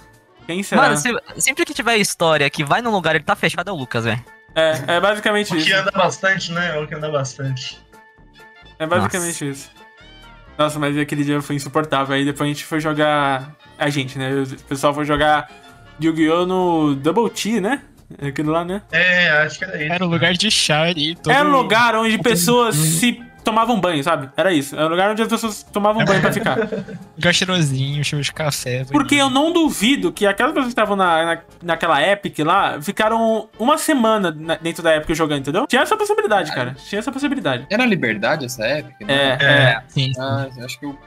Quem 0.46 0.62
será? 0.62 0.82
Mano, 0.82 0.96
se- 0.98 1.16
sempre 1.38 1.64
que 1.64 1.72
tiver 1.72 1.96
história 1.96 2.50
que 2.50 2.62
vai 2.64 2.82
num 2.82 2.90
lugar 2.90 3.14
e 3.14 3.16
ele 3.18 3.24
tá 3.24 3.34
fechado 3.34 3.70
é 3.70 3.72
o 3.72 3.76
Lucas, 3.76 4.04
velho. 4.04 4.22
É, 4.54 4.96
é 4.96 5.00
basicamente 5.00 5.52
O 5.54 5.56
que 5.56 5.62
isso. 5.62 5.74
anda 5.74 5.90
bastante, 5.92 6.52
né? 6.52 6.78
O 6.78 6.86
que 6.86 6.94
anda 6.94 7.10
bastante. 7.10 7.78
É 8.78 8.86
basicamente 8.86 9.48
isso. 9.48 9.70
Nossa, 10.58 10.78
mas 10.78 10.98
aquele 10.98 11.22
dia 11.22 11.40
foi 11.40 11.54
insuportável. 11.54 12.14
Aí 12.14 12.24
depois 12.24 12.50
a 12.50 12.52
gente 12.52 12.64
foi 12.64 12.80
jogar. 12.80 13.54
A 13.78 13.88
gente, 13.88 14.18
né? 14.18 14.42
O 14.42 14.64
pessoal 14.64 14.92
foi 14.92 15.04
jogar 15.04 15.48
Yu-Gi-Oh! 16.02 16.44
no 16.44 16.96
Double 16.96 17.30
T, 17.30 17.60
né? 17.60 17.82
Aquilo 18.20 18.50
lá, 18.50 18.64
né? 18.64 18.82
É, 18.90 19.28
acho 19.42 19.58
que 19.58 19.64
era 19.64 19.82
isso. 19.82 19.92
Era 19.92 20.04
um 20.04 20.08
lugar 20.08 20.32
de 20.32 20.50
chá 20.50 20.82
ali. 20.82 21.14
Todo... 21.14 21.30
Era 21.30 21.48
um 21.48 21.52
lugar 21.52 21.94
onde 21.94 22.18
pessoas 22.18 22.74
se 22.74 23.22
tomavam 23.48 23.80
banho, 23.80 24.02
sabe? 24.04 24.28
Era 24.36 24.52
isso. 24.52 24.74
Era 24.76 24.86
um 24.86 24.90
lugar 24.90 25.10
onde 25.10 25.22
as 25.22 25.28
pessoas 25.28 25.62
tomavam 25.62 26.04
banho 26.04 26.20
pra 26.20 26.32
ficar. 26.32 26.58
lugar 27.16 27.32
cheirosinho, 27.34 28.04
cheiro 28.04 28.22
de 28.22 28.32
café. 28.32 28.84
Porque 28.90 29.14
eu 29.14 29.30
não 29.30 29.52
duvido 29.52 30.12
que 30.12 30.26
aquelas 30.26 30.52
pessoas 30.52 30.66
que 30.74 30.80
estavam 30.80 30.96
na, 30.96 31.24
na, 31.24 31.38
naquela 31.62 32.02
Epic 32.02 32.38
lá 32.40 32.80
ficaram 32.82 33.48
uma 33.58 33.78
semana 33.78 34.30
na- 34.30 34.56
dentro 34.56 34.82
da 34.82 34.94
Epic 34.96 35.14
jogando, 35.16 35.40
entendeu? 35.40 35.66
Tinha 35.66 35.82
essa 35.82 35.96
possibilidade, 35.96 36.52
cara. 36.52 36.74
Tinha 36.88 36.98
essa 36.98 37.10
possibilidade. 37.12 37.66
Era 37.70 37.84
liberdade 37.86 38.44
essa 38.44 38.64
época? 38.64 39.04
né? 39.04 39.14
É, 39.14 39.38
É. 39.40 39.46
é. 39.46 39.82
Sim. 39.88 40.12
Ah, 40.18 40.46
acho 40.64 40.78
que 40.78 40.86
eu 40.86 40.98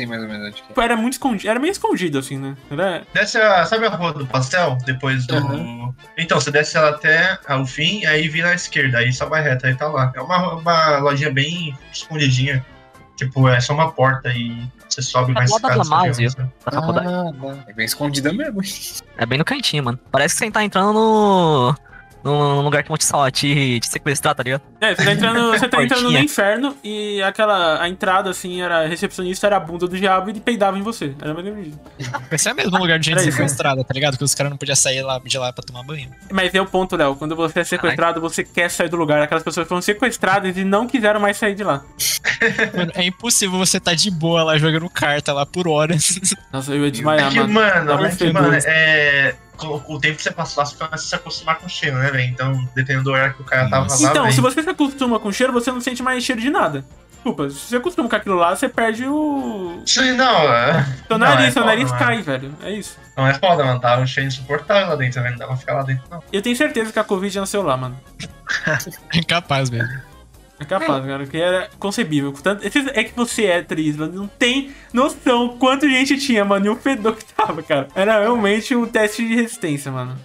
sei 0.00 0.06
mais 0.06 0.22
ou 0.22 0.28
menos 0.28 0.46
onde 0.46 0.56
que 0.56 0.62
é. 0.62 0.66
Tipo, 0.68 0.80
Era 0.80 0.96
muito 0.96 1.12
escondido. 1.14 1.50
Era 1.50 1.60
meio 1.60 1.72
escondido, 1.72 2.18
assim, 2.18 2.38
né? 2.38 2.56
Era... 2.70 3.02
Desce 3.12 3.38
a, 3.38 3.64
sabe 3.64 3.86
a 3.86 3.90
rua 3.90 4.12
do 4.12 4.26
pastel? 4.26 4.78
Depois 4.84 5.26
do. 5.26 5.94
Então, 6.16 6.40
você 6.40 6.50
desce 6.50 6.76
ela 6.76 6.90
até 6.90 7.38
o 7.50 7.66
fim, 7.66 8.04
aí 8.06 8.28
vira 8.28 8.50
à 8.50 8.54
esquerda, 8.54 8.98
aí 8.98 9.12
só 9.12 9.26
vai 9.26 9.42
reto, 9.42 9.66
aí 9.66 9.74
tá 9.74 9.88
lá. 9.88 10.12
É 10.14 10.20
uma, 10.20 10.54
uma 10.54 10.98
lojinha 10.98 11.30
bem 11.32 11.76
escondidinha. 11.92 12.64
Tipo, 13.16 13.48
é 13.48 13.60
só 13.60 13.74
uma 13.74 13.92
porta 13.92 14.30
e 14.30 14.66
você 14.88 15.02
sobe 15.02 15.32
mais 15.32 15.50
lado 15.50 15.62
da 15.62 15.68
escada, 15.68 15.88
Damásio. 15.88 16.30
sabe? 16.30 16.50
Da 16.64 16.72
faculdade. 16.72 17.08
Ah, 17.08 17.32
tá. 17.32 17.64
É 17.68 17.72
bem 17.74 17.84
escondida 17.84 18.32
mesmo. 18.32 18.60
É 19.18 19.26
bem 19.26 19.38
no 19.38 19.44
cantinho, 19.44 19.84
mano. 19.84 19.98
Parece 20.10 20.34
que 20.34 20.44
você 20.44 20.50
tá 20.50 20.64
entrando 20.64 20.94
no. 20.94 21.76
Num, 22.24 22.60
lugar 22.62 22.82
que 22.82 22.88
vão 22.88 22.96
te, 22.96 23.04
salvar, 23.04 23.30
te, 23.30 23.80
te 23.80 23.88
sequestrar, 23.88 24.34
tá 24.34 24.42
ligado? 24.42 24.62
É, 24.80 24.94
você 24.94 25.04
tá 25.04 25.12
entrando, 25.12 25.50
você 25.50 25.68
tá 25.68 25.82
entrando 25.84 26.10
no 26.10 26.18
inferno 26.18 26.76
e 26.82 27.22
aquela. 27.22 27.82
A 27.82 27.88
entrada, 27.88 28.30
assim, 28.30 28.60
era 28.60 28.86
recepcionista, 28.86 29.46
era 29.46 29.56
a 29.56 29.60
bunda 29.60 29.86
do 29.86 29.96
diabo 29.96 30.28
e 30.28 30.32
ele 30.32 30.40
peidava 30.40 30.78
em 30.78 30.82
você. 30.82 31.14
Era 31.20 31.34
mais. 31.34 31.46
Esse 32.30 32.48
é 32.48 32.54
mesmo 32.54 32.76
lugar 32.78 32.98
de 32.98 33.06
gente 33.06 33.18
Era 33.18 33.28
isso. 33.28 33.36
sequestrada, 33.36 33.82
tá 33.84 33.94
ligado? 33.94 34.16
Que 34.18 34.24
os 34.24 34.34
caras 34.34 34.50
não 34.50 34.56
podiam 34.56 34.76
sair 34.76 35.02
lá 35.02 35.20
de 35.24 35.38
lá 35.38 35.52
pra 35.52 35.62
tomar 35.62 35.82
banho. 35.82 36.10
Mas 36.30 36.54
é 36.54 36.60
o 36.60 36.66
ponto, 36.66 36.96
Léo. 36.96 37.16
Quando 37.16 37.34
você 37.36 37.60
é 37.60 37.64
sequestrado, 37.64 38.20
você 38.20 38.44
quer 38.44 38.70
sair 38.70 38.88
do 38.88 38.96
lugar. 38.96 39.22
Aquelas 39.22 39.42
pessoas 39.42 39.66
foram 39.66 39.82
sequestradas 39.82 40.56
e 40.56 40.64
não 40.64 40.86
quiseram 40.86 41.20
mais 41.20 41.36
sair 41.36 41.54
de 41.54 41.64
lá. 41.64 41.82
Mano, 42.76 42.92
é 42.94 43.04
impossível 43.04 43.58
você 43.58 43.78
tá 43.78 43.94
de 43.94 44.10
boa 44.10 44.42
lá 44.42 44.58
jogando 44.58 44.88
carta 44.88 45.32
lá 45.32 45.44
por 45.46 45.68
horas. 45.68 46.18
Nossa, 46.52 46.72
eu 46.72 46.84
ia 46.84 46.90
desmaiar, 46.90 47.28
É 47.28 47.30
que, 47.30 47.38
mano. 47.40 47.52
mano, 47.52 48.06
é 48.06 48.16
que, 48.16 48.32
mano, 48.32 48.58
é. 48.64 49.34
O 49.68 49.98
tempo 50.00 50.16
que 50.16 50.22
você 50.22 50.30
passa 50.30 50.60
lá, 50.60 50.66
você 50.66 50.76
começa 50.76 50.94
a 50.96 50.98
se 51.08 51.14
acostumar 51.14 51.56
com 51.58 51.66
o 51.66 51.68
cheiro, 51.68 51.96
né, 51.98 52.10
velho? 52.10 52.24
Então, 52.24 52.68
dependendo 52.74 53.04
do 53.04 53.10
horário 53.12 53.34
que 53.34 53.42
o 53.42 53.44
cara 53.44 53.68
tava 53.68 53.86
lá, 53.88 53.96
Então, 54.10 54.22
velho. 54.24 54.34
se 54.34 54.40
você 54.40 54.62
se 54.62 54.70
acostuma 54.70 55.18
com 55.18 55.30
cheiro, 55.32 55.52
você 55.52 55.70
não 55.70 55.80
sente 55.80 56.02
mais 56.02 56.22
cheiro 56.24 56.40
de 56.40 56.50
nada. 56.50 56.84
Desculpa, 57.12 57.50
se 57.50 57.56
você 57.58 57.76
acostuma 57.76 58.08
com 58.08 58.16
aquilo 58.16 58.36
lá, 58.36 58.56
você 58.56 58.66
perde 58.66 59.04
o. 59.06 59.82
Sim, 59.84 60.12
não, 60.12 60.54
é. 60.54 60.82
Seu 61.06 61.18
Não, 61.18 61.18
nariz, 61.18 61.48
é 61.48 61.50
seu 61.50 61.62
foda, 61.62 61.66
nariz 61.74 61.90
mano. 61.90 61.98
cai, 62.04 62.22
velho. 62.22 62.54
É 62.62 62.70
isso. 62.70 62.96
Não 63.14 63.26
é 63.26 63.34
foda, 63.34 63.62
mano. 63.62 63.78
Tá 63.78 63.98
um 63.98 64.06
cheiro 64.06 64.26
insuportável 64.28 64.88
lá 64.88 64.96
dentro, 64.96 65.20
velho. 65.22 65.32
Não 65.32 65.38
dá 65.38 65.46
pra 65.46 65.56
ficar 65.56 65.74
lá 65.74 65.82
dentro, 65.82 66.02
não. 66.10 66.22
Eu 66.32 66.40
tenho 66.40 66.56
certeza 66.56 66.90
que 66.90 66.98
a 66.98 67.04
Covid 67.04 67.36
é 67.36 67.40
no 67.42 67.46
celular, 67.46 67.76
mano. 67.76 68.00
É 69.14 69.18
incapaz 69.18 69.68
mesmo. 69.70 70.00
É 70.60 70.64
capaz, 70.66 71.04
cara, 71.06 71.26
que 71.26 71.36
era 71.38 71.70
concebível. 71.78 72.32
Tanto- 72.32 72.62
É 72.64 73.02
que 73.04 73.16
você 73.16 73.46
é 73.46 73.58
atriz, 73.60 73.96
mano. 73.96 74.12
Não 74.12 74.26
tem 74.28 74.70
noção 74.92 75.56
quanto 75.58 75.88
gente 75.88 76.18
tinha, 76.18 76.44
mano. 76.44 76.66
E 76.66 76.68
o 76.68 76.76
fedor 76.76 77.16
que 77.16 77.24
tava, 77.24 77.62
cara. 77.62 77.88
Era 77.94 78.20
realmente 78.20 78.76
um 78.76 78.86
teste 78.86 79.26
de 79.26 79.34
resistência, 79.34 79.90
mano. 79.90 80.16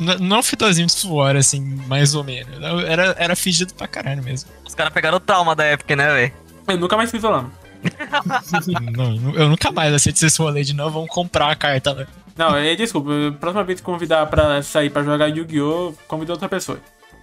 N- 0.00 0.16
Não 0.18 0.38
um 0.38 0.42
fedorzinho 0.42 0.86
de 0.86 0.92
suor, 0.94 1.36
assim, 1.36 1.60
mais 1.86 2.14
ou 2.14 2.24
menos. 2.24 2.54
Era, 2.86 3.14
era 3.18 3.36
fedido 3.36 3.74
pra 3.74 3.86
caralho 3.86 4.22
mesmo. 4.24 4.50
Os 4.66 4.74
caras 4.74 4.92
pegaram 4.92 5.18
o 5.18 5.20
trauma 5.20 5.54
da 5.54 5.64
época, 5.64 5.94
né, 5.94 6.10
velho? 6.12 6.32
Eu 6.68 6.78
nunca 6.78 6.96
mais 6.96 7.10
fiz 7.10 7.20
violão. 7.20 7.50
Não, 8.96 9.34
eu 9.34 9.48
nunca 9.48 9.70
mais 9.72 9.92
aceito 9.92 10.24
esse 10.24 10.38
rolê 10.40 10.62
de 10.62 10.72
não, 10.74 10.88
vamos 10.90 11.08
comprar 11.10 11.50
a 11.50 11.56
carta, 11.56 11.92
né? 11.94 12.06
Não, 12.36 12.56
é, 12.56 12.74
desculpa. 12.74 13.10
Próxima 13.40 13.64
vez 13.64 13.80
que 13.80 13.84
convidar 13.84 14.24
pra 14.26 14.62
sair 14.62 14.88
pra 14.90 15.02
jogar 15.02 15.26
Yu-Gi-Oh!, 15.26 15.92
convida 16.08 16.32
outra 16.32 16.48
pessoa. 16.48 16.78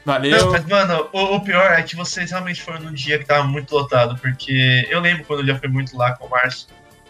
Valeu. 0.06 0.38
Não, 0.38 0.52
mas, 0.52 0.66
mano, 0.66 1.08
o, 1.12 1.36
o 1.36 1.42
pior 1.42 1.72
é 1.72 1.82
que 1.84 1.96
vocês 1.96 2.32
realmente 2.32 2.62
foram 2.62 2.80
num 2.82 2.94
dia 2.94 3.20
que 3.20 3.26
tava 3.26 3.44
muito 3.44 3.74
lotado, 3.76 4.18
porque 4.22 4.88
eu 4.90 5.00
lembro 5.00 5.24
quando 5.26 5.42
eu 5.42 5.48
já 5.48 5.60
fui 5.60 5.68
muito 5.68 5.96
lá 5.98 6.14
com 6.14 6.26
o 6.26 6.30
Márcio. 6.30 6.68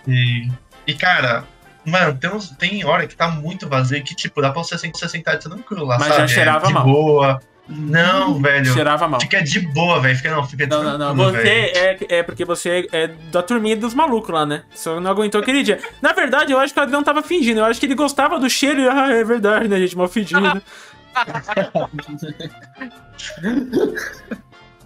E, 0.07 0.49
e 0.87 0.93
cara, 0.93 1.43
mano, 1.85 2.17
tem, 2.17 2.29
uns, 2.29 2.49
tem 2.51 2.85
hora 2.85 3.07
que 3.07 3.15
tá 3.15 3.27
muito 3.29 3.67
vazio 3.69 4.03
que, 4.03 4.15
tipo, 4.15 4.41
dá 4.41 4.51
pra 4.51 4.63
você 4.63 4.77
você 4.77 5.07
sentar 5.07 5.37
tranquilo 5.37 5.85
lá, 5.85 5.97
Mas 5.99 6.09
sabe? 6.09 6.19
já 6.21 6.27
cheirava 6.27 6.65
é, 6.65 6.67
de 6.67 6.73
mal. 6.73 6.83
boa. 6.83 7.41
Não, 7.71 8.41
velho. 8.41 8.73
Cheirava 8.73 9.07
mal. 9.07 9.21
Fica 9.21 9.43
de 9.43 9.59
boa, 9.59 9.99
velho. 9.99 10.17
Fica, 10.17 10.31
não, 10.31 10.43
fica 10.43 10.65
Não, 10.65 10.83
não, 10.83 10.97
não. 10.97 11.15
tranquilo, 11.15 11.31
Você 11.31 11.43
velho. 11.43 12.07
é, 12.09 12.15
é 12.17 12.23
porque 12.23 12.43
você 12.43 12.87
é 12.91 13.07
da 13.31 13.43
turminha 13.43 13.77
dos 13.77 13.93
malucos 13.93 14.33
lá, 14.33 14.43
né? 14.43 14.63
Só 14.73 14.99
não 14.99 15.11
aguentou 15.11 15.39
aquele 15.39 15.61
dia. 15.61 15.79
Na 16.01 16.11
verdade, 16.11 16.51
eu 16.51 16.59
acho 16.59 16.73
que 16.73 16.79
o 16.79 16.83
Adriano 16.83 17.05
tava 17.05 17.21
fingindo. 17.21 17.59
Eu 17.59 17.65
acho 17.65 17.79
que 17.79 17.85
ele 17.85 17.93
gostava 17.93 18.39
do 18.39 18.49
cheiro 18.49 18.81
e, 18.81 18.89
ah, 18.89 19.11
é 19.11 19.23
verdade, 19.23 19.67
né, 19.67 19.77
gente? 19.77 19.95
Mal 19.95 20.07
fedido. 20.07 20.39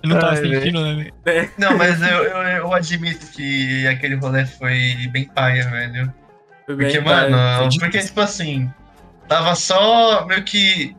Eu 0.03 0.09
não 0.09 0.19
tava 0.19 0.33
Ai, 0.33 0.37
sentindo, 0.37 0.81
né? 0.81 1.11
velho? 1.23 1.51
Não, 1.57 1.77
mas 1.77 2.01
eu, 2.01 2.23
eu, 2.23 2.37
eu 2.37 2.73
admito 2.73 3.25
que 3.27 3.87
aquele 3.87 4.15
rolê 4.15 4.45
foi 4.45 5.07
bem 5.11 5.25
paia, 5.25 5.69
velho. 5.69 6.13
Foi 6.65 6.75
bem, 6.75 6.87
Porque, 6.87 6.99
mano, 6.99 7.69
porque, 7.79 7.99
tipo 7.99 8.19
assim, 8.19 8.69
tava 9.27 9.55
só 9.55 10.25
meio 10.25 10.43
que 10.43 10.95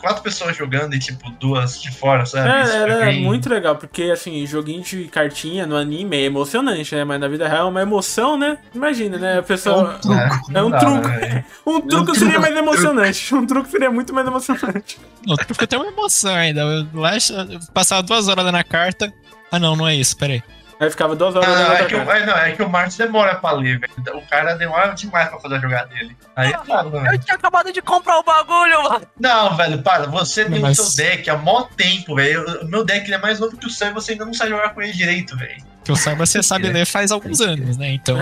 quatro 0.00 0.22
pessoas 0.22 0.56
jogando 0.56 0.94
e, 0.94 0.98
tipo, 0.98 1.30
duas 1.38 1.80
de 1.80 1.90
fora, 1.90 2.24
sabe? 2.26 2.48
É, 2.48 2.62
Isso 2.62 2.72
foi 2.72 2.80
era 2.80 3.04
bem- 3.06 3.22
muito 3.22 3.48
legal, 3.48 3.76
porque 3.76 4.04
assim, 4.04 4.44
joguinho 4.46 4.82
de 4.82 5.04
cartinha 5.04 5.66
no 5.66 5.76
anime 5.76 6.16
é 6.16 6.22
emocionante, 6.22 6.94
né? 6.94 7.04
Mas 7.04 7.20
na 7.20 7.28
vida 7.28 7.46
real 7.48 7.66
é 7.66 7.70
uma 7.70 7.82
emoção, 7.82 8.36
né? 8.36 8.58
Imagina, 8.74 9.18
né? 9.18 9.38
A 9.38 9.42
pessoa. 9.42 9.98
É, 10.04 10.58
É 10.58 10.62
um 10.62 10.64
não 10.64 10.70
dá, 10.70 10.78
truco. 10.78 11.08
velho. 11.08 11.44
Um 11.66 11.80
truque 11.80 12.18
seria 12.18 12.40
mais 12.40 12.56
emocionante. 12.56 13.34
Um 13.34 13.46
truque 13.46 13.70
seria 13.70 13.90
muito 13.90 14.12
mais 14.14 14.26
emocionante. 14.26 14.98
Tu 15.24 15.36
ficou 15.54 15.64
até 15.64 15.76
uma 15.76 15.86
emoção 15.88 16.34
ainda. 16.34 16.60
Eu, 16.62 16.86
lá, 17.00 17.12
eu 17.16 17.58
passava 17.72 18.02
duas 18.02 18.28
horas 18.28 18.44
lá 18.44 18.52
na 18.52 18.64
carta. 18.64 19.12
Ah, 19.50 19.58
não, 19.58 19.76
não 19.76 19.86
é 19.86 19.94
isso, 19.94 20.16
peraí. 20.16 20.42
Aí 20.80 20.90
ficava 20.90 21.16
duas 21.16 21.34
horas 21.34 21.48
olhando 21.48 21.72
é 21.72 21.84
que, 21.86 21.94
o, 21.96 22.12
é, 22.12 22.26
não, 22.26 22.36
é 22.36 22.52
que 22.52 22.62
o 22.62 22.68
Marcos 22.68 22.96
demora 22.96 23.34
pra 23.34 23.50
ler, 23.52 23.80
velho. 23.80 24.16
O 24.18 24.26
cara 24.28 24.54
demora 24.54 24.94
demais 24.94 25.28
pra 25.28 25.40
fazer 25.40 25.56
a 25.56 25.58
jogada 25.58 25.86
dele. 25.88 26.16
Aí 26.36 26.52
foda, 26.64 26.96
Eu 26.96 27.02
velho. 27.02 27.18
tinha 27.18 27.34
acabado 27.34 27.72
de 27.72 27.82
comprar 27.82 28.18
o 28.18 28.22
bagulho, 28.22 28.82
mano. 28.84 29.06
Não, 29.18 29.56
velho, 29.56 29.82
para. 29.82 30.06
Você 30.06 30.44
tem 30.44 30.60
Mas- 30.60 30.78
o 30.78 30.84
seu 30.84 31.04
deck 31.04 31.28
há 31.28 31.36
mó 31.36 31.62
tempo, 31.76 32.14
velho. 32.14 32.62
O 32.62 32.66
meu 32.66 32.84
deck 32.84 33.06
ele 33.06 33.14
é 33.16 33.18
mais 33.18 33.40
novo 33.40 33.56
que 33.56 33.66
o 33.66 33.70
seu 33.70 33.88
e 33.88 33.92
você 33.92 34.12
ainda 34.12 34.24
não 34.24 34.32
sabe 34.34 34.50
jogar 34.50 34.70
com 34.70 34.80
ele 34.80 34.92
direito, 34.92 35.36
velho. 35.36 35.62
Que 35.88 35.92
eu 35.92 35.96
saiba, 35.96 36.26
você 36.26 36.42
sabe 36.42 36.68
ler 36.68 36.84
faz 36.84 37.10
alguns 37.10 37.40
anos, 37.40 37.78
né? 37.78 37.92
Então, 37.92 38.18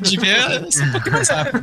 devia 0.00 0.70
ser 0.70 0.84
um 0.84 0.92
pouquinho 0.92 1.14
mais 1.14 1.30
rápido. 1.30 1.58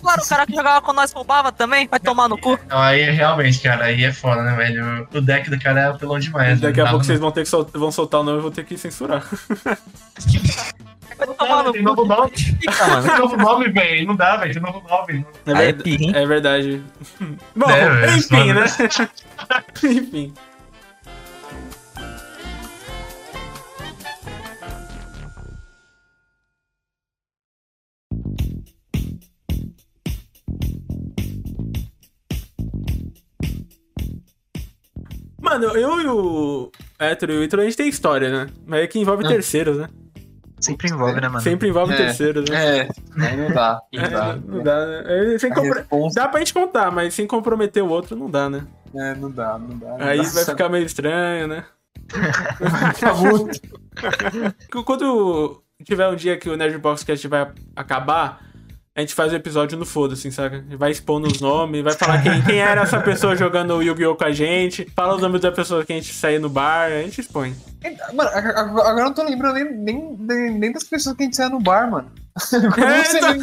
Claro, 0.00 0.22
o 0.22 0.26
cara 0.26 0.46
que 0.46 0.54
jogava 0.54 0.80
com 0.80 0.94
nós 0.94 1.12
roubava 1.12 1.52
também, 1.52 1.86
vai 1.86 2.00
tomar 2.00 2.26
no 2.26 2.38
cu. 2.38 2.58
Não, 2.66 2.78
aí 2.78 3.10
realmente, 3.10 3.60
cara, 3.60 3.84
aí 3.84 4.02
é 4.02 4.10
foda, 4.10 4.42
né, 4.42 4.56
velho? 4.56 5.06
O 5.12 5.20
deck 5.20 5.50
do 5.50 5.60
cara 5.60 5.80
é 5.80 5.84
apelão 5.88 6.18
demais. 6.18 6.58
Daqui 6.58 6.78
né? 6.78 6.84
a 6.84 6.84
Não 6.86 6.90
pouco 6.92 7.04
vocês 7.04 7.20
vão 7.20 7.30
ter 7.30 7.42
que 7.42 7.50
sol- 7.50 7.68
vão 7.70 7.92
soltar 7.92 8.22
o 8.22 8.24
nome 8.24 8.38
e 8.38 8.38
eu 8.38 8.42
vou 8.42 8.50
ter 8.50 8.64
que 8.64 8.78
censurar. 8.78 9.22
Vai 11.18 11.26
tomar 11.26 11.62
no 11.62 11.72
Tem 11.72 11.82
novo 11.82 12.06
nome. 12.06 12.30
Tem 12.30 13.18
novo 13.18 13.36
nome, 13.36 13.68
velho. 13.68 14.06
Não 14.06 14.16
dá, 14.16 14.38
velho. 14.38 14.54
Tem 14.54 14.62
novo 14.62 14.82
nome. 14.88 15.26
É, 15.48 16.16
é 16.16 16.22
é 16.22 16.26
verdade. 16.26 16.82
Bom, 17.54 17.68
É, 17.70 17.90
velho, 17.90 18.16
enfim, 18.16 18.52
né? 18.54 18.64
enfim. 19.84 20.32
Mano, 35.50 35.64
eu 35.76 36.00
e 36.00 36.06
o 36.06 36.70
Hétero 36.98 37.32
e 37.32 37.38
o 37.38 37.42
Ítalo, 37.42 37.62
a 37.62 37.64
gente 37.64 37.76
tem 37.76 37.88
história, 37.88 38.30
né? 38.30 38.46
Mas 38.64 38.84
é 38.84 38.86
que 38.86 39.00
envolve 39.00 39.24
Ah. 39.24 39.28
terceiros, 39.28 39.76
né? 39.78 39.88
Sempre 40.60 40.88
envolve, 40.90 41.20
né, 41.20 41.26
mano? 41.28 41.40
Sempre 41.40 41.68
envolve 41.68 41.92
É. 41.92 41.96
terceiros, 41.96 42.48
né? 42.48 42.78
É, 42.78 42.88
aí 43.20 43.36
não 43.36 43.50
dá. 43.50 43.80
Não 43.92 44.02
É, 44.04 44.08
dá. 44.10 44.36
não 44.36 44.62
dá, 44.62 44.86
né? 44.86 45.34
É, 45.34 45.38
sem 45.38 45.50
compro- 45.52 45.84
Dá 46.14 46.28
pra 46.28 46.38
gente 46.38 46.54
contar, 46.54 46.92
mas 46.92 47.14
sem 47.14 47.26
comprometer 47.26 47.82
o 47.82 47.88
outro 47.88 48.14
não 48.14 48.30
dá, 48.30 48.48
né? 48.48 48.64
É, 48.94 49.14
não 49.16 49.28
dá, 49.30 49.58
não 49.58 49.76
dá. 49.76 49.88
não 49.98 50.06
Aí 50.06 50.18
dá. 50.22 50.28
vai 50.28 50.44
ficar 50.44 50.68
meio 50.68 50.84
estranho, 50.86 51.48
né? 51.48 51.64
Tá 53.00 53.14
muito. 53.14 53.60
Quando 54.84 55.62
tiver 55.84 56.06
um 56.08 56.14
dia 56.14 56.36
que 56.36 56.48
o 56.48 56.56
Nerdbox 56.56 57.02
Cast 57.02 57.26
vai 57.26 57.50
acabar, 57.74 58.40
a 58.96 59.00
gente 59.00 59.14
faz 59.14 59.32
o 59.32 59.36
episódio 59.36 59.78
no 59.78 59.86
foda, 59.86 60.14
assim, 60.14 60.30
saca? 60.30 60.64
Vai 60.76 60.90
expondo 60.90 61.26
os 61.28 61.40
nomes, 61.40 61.82
vai 61.82 61.92
falar 61.94 62.22
quem, 62.22 62.42
quem 62.42 62.58
era 62.58 62.82
essa 62.82 63.00
pessoa 63.00 63.36
jogando 63.36 63.80
Yu-Gi-Oh! 63.82 64.16
com 64.16 64.24
a 64.24 64.32
gente, 64.32 64.86
fala 64.96 65.14
os 65.14 65.22
nomes 65.22 65.40
da 65.40 65.52
pessoa 65.52 65.84
que 65.84 65.92
a 65.92 65.96
gente 65.96 66.12
saía 66.12 66.38
no 66.40 66.48
bar, 66.48 66.86
a 66.90 67.02
gente 67.02 67.20
expõe. 67.20 67.54
Mano, 68.12 68.30
agora 68.30 69.00
eu 69.00 69.04
não 69.04 69.14
tô 69.14 69.22
lembrando 69.22 69.54
nem, 69.54 69.72
nem, 69.72 70.16
nem, 70.18 70.58
nem 70.58 70.72
das 70.72 70.84
pessoas 70.84 71.16
que 71.16 71.22
a 71.22 71.24
gente 71.26 71.36
saia 71.36 71.48
no 71.48 71.60
bar, 71.60 71.90
mano. 71.90 72.10
É, 72.52 73.20
nem- 73.20 73.40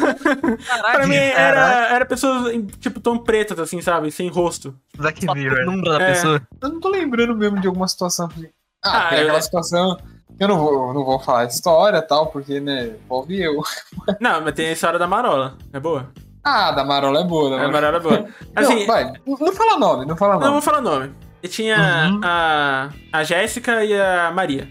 Pra 0.92 1.06
mim 1.06 1.14
era, 1.14 1.88
era 1.94 2.06
pessoas, 2.06 2.54
tipo, 2.80 3.00
tão 3.00 3.18
pretas, 3.18 3.58
assim, 3.58 3.80
sabe? 3.80 4.10
Sem 4.10 4.28
rosto. 4.28 4.74
Black 4.96 5.26
Mirror. 5.32 5.60
o 5.62 5.66
número 5.72 5.90
da 5.90 6.02
É. 6.02 6.12
pessoa. 6.12 6.42
Eu 6.60 6.68
não 6.70 6.80
tô 6.80 6.88
lembrando 6.88 7.36
mesmo 7.36 7.60
de 7.60 7.66
alguma 7.66 7.86
situação. 7.88 8.26
assim. 8.26 8.46
Ah, 8.84 8.90
Ah, 8.98 9.08
aquela 9.08 9.40
situação. 9.42 9.98
Eu 10.40 10.46
não 10.48 10.58
vou, 10.58 10.94
não 10.94 11.04
vou 11.04 11.18
falar 11.18 11.46
de 11.46 11.54
história 11.54 11.98
e 11.98 12.02
tal, 12.02 12.28
porque, 12.28 12.60
né, 12.60 12.92
envolve 13.04 13.40
eu. 13.42 13.60
Não, 14.20 14.40
mas 14.40 14.54
tem 14.54 14.68
a 14.68 14.72
história 14.72 14.98
da 14.98 15.06
Marola. 15.06 15.56
É 15.72 15.80
boa? 15.80 16.10
Ah, 16.44 16.70
da 16.70 16.84
Marola 16.84 17.20
é 17.20 17.24
boa, 17.24 17.50
da 17.50 17.56
A 17.56 17.68
Marola. 17.68 17.72
Marola 17.72 17.96
é 17.96 18.00
boa. 18.00 18.28
Assim, 18.54 18.78
não, 18.80 18.86
vai, 18.86 19.04
não, 19.04 19.36
não 19.40 19.52
fala 19.52 19.78
nome, 19.78 20.06
não 20.06 20.16
fala 20.16 20.34
não 20.34 20.40
nome. 20.40 20.52
vou 20.52 20.62
falar 20.62 20.80
nome. 20.80 21.12
E 21.42 21.48
tinha 21.48 21.76
Uhum. 22.10 22.20
a, 22.24 22.88
a 23.12 23.24
Jéssica 23.24 23.84
e 23.84 24.00
a 24.00 24.30
Maria. 24.32 24.68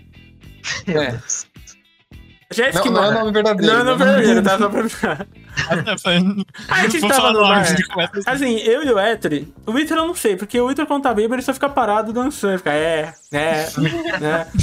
Meu 0.88 1.02
É. 1.02 1.12
Deus. 1.12 1.46
A 2.50 2.54
Jéssica 2.54 2.90
Não, 2.90 3.02
não 3.02 3.04
é 3.04 3.12
nome 3.20 3.32
verdadeiro. 3.34 3.74
Não, 3.74 3.84
não, 3.84 3.92
é 3.92 3.96
nome 3.98 4.06
verdadeiro, 4.06 4.44
tá? 4.44 4.58
Só 4.58 4.70
pra... 4.70 4.82
A 6.70 6.82
gente 6.84 7.00
Vou 7.00 7.10
tava 7.10 7.34
no 7.34 7.42
bar. 7.42 7.66
assim, 8.26 8.58
eu 8.60 8.84
e 8.84 8.92
o 8.92 9.00
Ether, 9.00 9.46
o 9.66 9.78
Ítalo 9.78 10.02
eu 10.02 10.08
não 10.08 10.16
sei, 10.16 10.36
porque 10.38 10.60
o 10.62 10.72
Ítalo 10.72 10.88
quando 10.88 11.04
tá 11.04 11.14
bêbado 11.14 11.36
ele 11.36 11.42
só 11.42 11.54
fica 11.54 11.68
parado 11.68 12.14
dançando, 12.14 12.58
fica 12.60 12.72
é, 12.74 13.14
é, 13.34 13.68
né. 14.20 14.48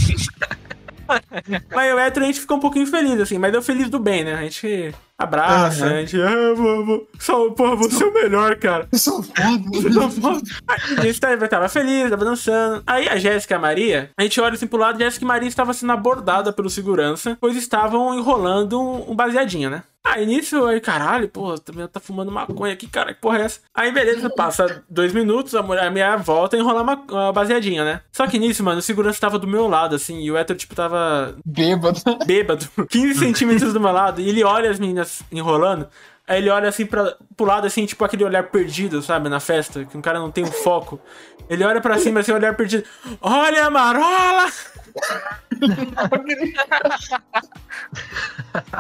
Mas 1.75 1.95
o 1.95 1.99
Ether 1.99 2.23
a 2.23 2.27
gente 2.27 2.41
fica 2.41 2.55
um 2.55 2.61
pouquinho 2.61 2.87
feliz, 2.87 3.21
assim, 3.21 3.39
mas 3.39 3.53
deu 3.53 3.63
feliz 3.63 3.89
do 3.89 3.99
bem, 3.99 4.25
né? 4.25 4.35
A 4.35 4.43
gente 4.43 4.95
abraça, 5.17 5.87
a 5.87 6.01
gente, 6.01 6.21
ah, 6.21 6.55
vou, 6.55 7.09
só, 7.19 7.51
porra, 7.51 7.77
você 7.77 8.03
é 8.03 8.07
o 8.07 8.13
melhor, 8.13 8.57
cara. 8.57 8.89
Eu 8.91 8.99
sou 8.99 9.23
foda. 9.23 10.43
A 10.99 11.03
gente 11.03 11.21
tava, 11.21 11.49
tava 11.49 11.69
feliz, 11.69 12.11
tava 12.11 12.25
dançando. 12.25 12.83
Aí 12.87 13.09
a 13.09 13.17
Jéssica 13.17 13.55
e 13.55 13.57
a 13.57 13.61
Maria, 13.61 14.11
a 14.17 14.23
gente 14.23 14.41
olha 14.41 14.55
assim 14.55 14.67
pro 14.67 14.79
lado, 14.79 14.99
Jéssica 14.99 15.25
e 15.25 15.29
Maria 15.29 15.49
estavam 15.49 15.73
sendo 15.73 15.93
abordadas 15.93 16.55
pelo 16.55 16.69
segurança, 16.69 17.37
pois 17.41 17.57
estavam 17.57 18.15
enrolando 18.15 18.81
um, 18.81 19.13
um 19.13 19.15
baseadinho, 19.15 19.71
né? 19.71 19.85
Aí 20.07 20.27
nisso, 20.27 20.67
aí, 20.67 20.83
caralho, 20.83 21.27
pô, 21.31 21.59
também 21.59 21.89
tá 21.89 21.99
fumando 21.99 22.31
maconha 22.31 22.75
aqui, 22.75 22.87
cara, 22.87 23.15
que 23.15 23.21
porra 23.23 23.39
é 23.39 23.43
essa? 23.43 23.61
Aí 23.75 23.91
beleza, 23.91 24.29
passa 24.29 24.85
dois 24.89 25.15
minutos, 25.15 25.55
a, 25.55 25.63
mulher, 25.63 25.87
a 25.87 25.91
minha 25.91 26.15
volta 26.19 26.57
a 26.57 26.61
enrolar 26.61 26.83
uma, 26.83 26.95
uma 27.11 27.33
baseadinha, 27.33 27.83
né? 27.85 28.03
Só 28.13 28.27
que 28.27 28.39
nisso, 28.39 28.63
mano, 28.63 28.81
o 28.81 28.83
segurança 28.83 29.19
tava 29.19 29.39
do 29.39 29.47
meu 29.47 29.67
lado, 29.67 29.97
assim, 29.97 30.21
e 30.21 30.31
o 30.31 30.37
hétero, 30.37 30.59
tipo, 30.59 30.75
tava 30.75 31.35
Bêbado. 31.45 31.99
bêbado, 32.27 32.69
15 32.87 33.19
centímetros 33.19 33.73
do 33.73 33.81
meu 33.81 33.93
lado, 33.93 34.21
e 34.21 34.29
ele 34.29 34.45
olha 34.45 34.71
as 34.71 34.79
meninas 34.79 35.23
enrolando, 35.33 35.89
aí 36.29 36.37
ele 36.37 36.51
olha 36.51 36.69
assim 36.69 36.85
pra, 36.85 37.17
pro 37.35 37.47
lado, 37.47 37.67
assim, 37.67 37.87
tipo 37.87 38.05
aquele 38.05 38.25
olhar 38.25 38.43
perdido, 38.51 39.01
sabe, 39.01 39.31
na 39.31 39.41
festa, 39.41 39.87
que 39.87 39.97
um 39.97 40.03
cara 40.03 40.19
não 40.19 40.31
tem 40.31 40.45
um 40.45 40.53
foco. 40.53 41.01
Ele 41.49 41.65
olha 41.65 41.81
pra 41.81 41.99
cima, 41.99 42.21
assim, 42.21 42.33
olhar 42.33 42.55
perdido. 42.55 42.85
Olha 43.23 43.67
a 43.67 43.71
marola! 43.71 44.53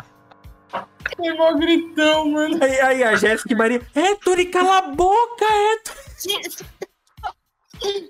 Que 1.16 1.32
mó 1.34 1.52
gritão, 1.54 2.30
mano. 2.30 2.58
Aí, 2.62 2.80
aí 2.80 3.04
a 3.04 3.16
Jéssica 3.16 3.52
e 3.52 3.56
Maria, 3.56 3.82
Héctor, 3.94 4.44
cala 4.50 4.78
a 4.78 4.82
boca, 4.82 5.44
Héctor! 5.44 5.94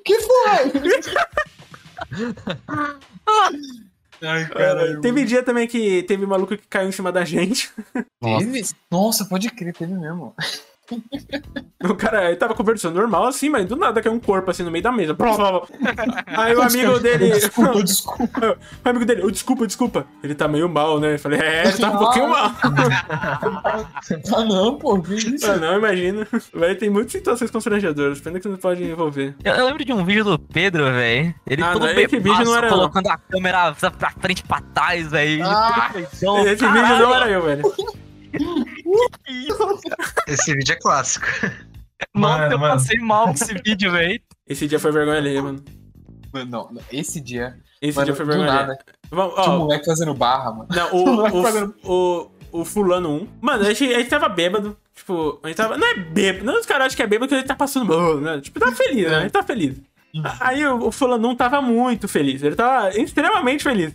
Que 0.04 0.20
foi? 0.20 0.72
Ai, 4.22 4.48
caralho. 4.48 5.00
Teve 5.00 5.24
dia 5.24 5.42
também 5.42 5.66
que 5.66 6.02
teve 6.04 6.24
maluco 6.26 6.56
que 6.56 6.66
caiu 6.66 6.88
em 6.88 6.92
cima 6.92 7.10
da 7.12 7.24
gente. 7.24 7.70
Teve? 8.22 8.62
Nossa, 8.90 9.24
pode 9.24 9.50
crer, 9.50 9.74
teve 9.74 9.92
mesmo. 9.94 10.34
O 11.82 11.94
cara 11.94 12.26
ele 12.26 12.36
tava 12.36 12.54
conversando 12.54 12.94
normal 12.96 13.24
assim, 13.26 13.48
mas 13.48 13.66
do 13.66 13.76
nada 13.76 14.02
caiu 14.02 14.14
um 14.14 14.20
corpo 14.20 14.50
assim 14.50 14.62
no 14.62 14.70
meio 14.70 14.82
da 14.84 14.92
mesa. 14.92 15.16
Aí 16.26 16.54
o 16.54 16.62
amigo 16.62 16.98
dele. 16.98 17.30
Desculpa, 17.30 17.82
desculpa. 17.84 18.58
O 18.84 18.88
amigo 18.88 19.04
dele, 19.04 19.22
"Ô, 19.24 19.30
desculpa, 19.30 19.66
desculpa. 19.66 20.06
Ele 20.22 20.34
tá 20.34 20.46
meio 20.48 20.68
mal, 20.68 20.98
né? 21.00 21.14
Eu 21.14 21.18
falei, 21.18 21.40
é, 21.40 21.68
ele 21.68 21.78
tá 21.78 21.90
um 21.90 21.98
pouquinho 21.98 22.28
mal. 22.28 22.50
Ah, 24.34 24.44
não, 24.44 24.76
pô, 24.78 25.00
que 25.00 25.14
isso? 25.14 25.50
Ah, 25.50 25.56
não, 25.56 25.78
imagina. 25.78 26.26
Vai 26.52 26.74
ter 26.74 26.90
muitas 26.90 27.12
situações 27.12 27.50
constrangedoras, 27.50 28.20
pena 28.20 28.38
que 28.40 28.48
não 28.48 28.56
pode 28.56 28.82
envolver. 28.84 29.34
Eu, 29.44 29.54
eu 29.54 29.66
lembro 29.66 29.84
de 29.84 29.92
um 29.92 30.04
vídeo 30.04 30.24
do 30.24 30.38
Pedro, 30.38 30.84
velho. 30.84 31.34
Ele 31.46 31.62
Ah, 31.62 31.72
todo 31.72 31.86
não, 31.86 31.92
esse 31.92 32.18
vídeo 32.18 32.44
não 32.44 32.56
era 32.56 32.68
colocando 32.68 33.06
a 33.08 33.18
câmera 33.18 33.74
pra 33.98 34.10
frente 34.10 34.40
e 34.40 34.44
pra 34.44 34.60
trás, 34.74 35.10
velho. 35.10 35.44
Ah, 35.44 35.90
Então, 35.96 36.38
Esse 36.46 36.66
vídeo 36.66 36.98
não 36.98 37.14
era 37.14 37.30
eu, 37.30 37.42
velho. 37.42 37.62
Esse 40.28 40.54
vídeo 40.54 40.72
é 40.72 40.76
clássico. 40.76 41.26
Nossa, 42.14 42.38
Mano, 42.38 42.52
eu 42.52 42.58
mano. 42.58 42.74
passei 42.74 42.98
mal 42.98 43.26
com 43.28 43.32
esse 43.34 43.54
vídeo, 43.54 43.90
velho. 43.92 44.20
Esse 44.46 44.66
dia 44.66 44.78
foi 44.78 44.92
vergonha 44.92 45.18
alheia, 45.18 45.42
mano. 45.42 45.64
Mano, 46.32 46.50
não, 46.50 46.72
não, 46.72 46.82
esse 46.92 47.20
dia. 47.20 47.56
Esse 47.80 47.96
mano, 47.96 48.06
dia 48.06 48.14
foi 48.14 48.26
vergonha 48.26 48.52
nada. 48.52 48.78
Vamos, 49.10 49.34
Tinha 49.42 49.50
um 49.54 49.58
moleque 49.60 49.86
fazendo 49.86 50.14
barra, 50.14 50.50
mano. 50.52 50.68
Não, 50.70 51.38
o, 51.38 51.42
fazendo- 51.42 51.74
o, 51.84 52.30
o, 52.52 52.60
o 52.60 52.64
fulano 52.64 53.10
1. 53.22 53.28
Mano, 53.40 53.62
a 53.64 53.72
gente, 53.72 53.94
a 53.94 53.98
gente 53.98 54.10
tava 54.10 54.28
bêbado. 54.28 54.76
Tipo, 54.94 55.38
a 55.42 55.48
gente 55.48 55.56
tava. 55.56 55.76
Não 55.78 55.86
é 55.86 55.94
bêbado. 55.94 56.44
Não, 56.44 56.58
os 56.58 56.66
caras 56.66 56.86
acham 56.86 56.96
que 56.96 57.02
é 57.02 57.06
bêbado 57.06 57.28
porque 57.28 57.40
ele 57.40 57.48
tá 57.48 57.54
passando 57.56 57.86
mal, 57.86 58.20
né? 58.20 58.40
Tipo, 58.40 58.58
tá 58.60 58.72
feliz, 58.72 59.08
né? 59.08 59.16
A 59.16 59.20
gente 59.22 59.32
tá 59.32 59.42
feliz. 59.42 59.76
Aí 60.40 60.64
o, 60.66 60.86
o 60.88 60.92
fulano 60.92 61.28
1 61.30 61.36
tava 61.36 61.60
muito 61.62 62.06
feliz. 62.06 62.42
Ele 62.42 62.54
tava 62.56 62.90
extremamente 62.96 63.62
feliz. 63.64 63.92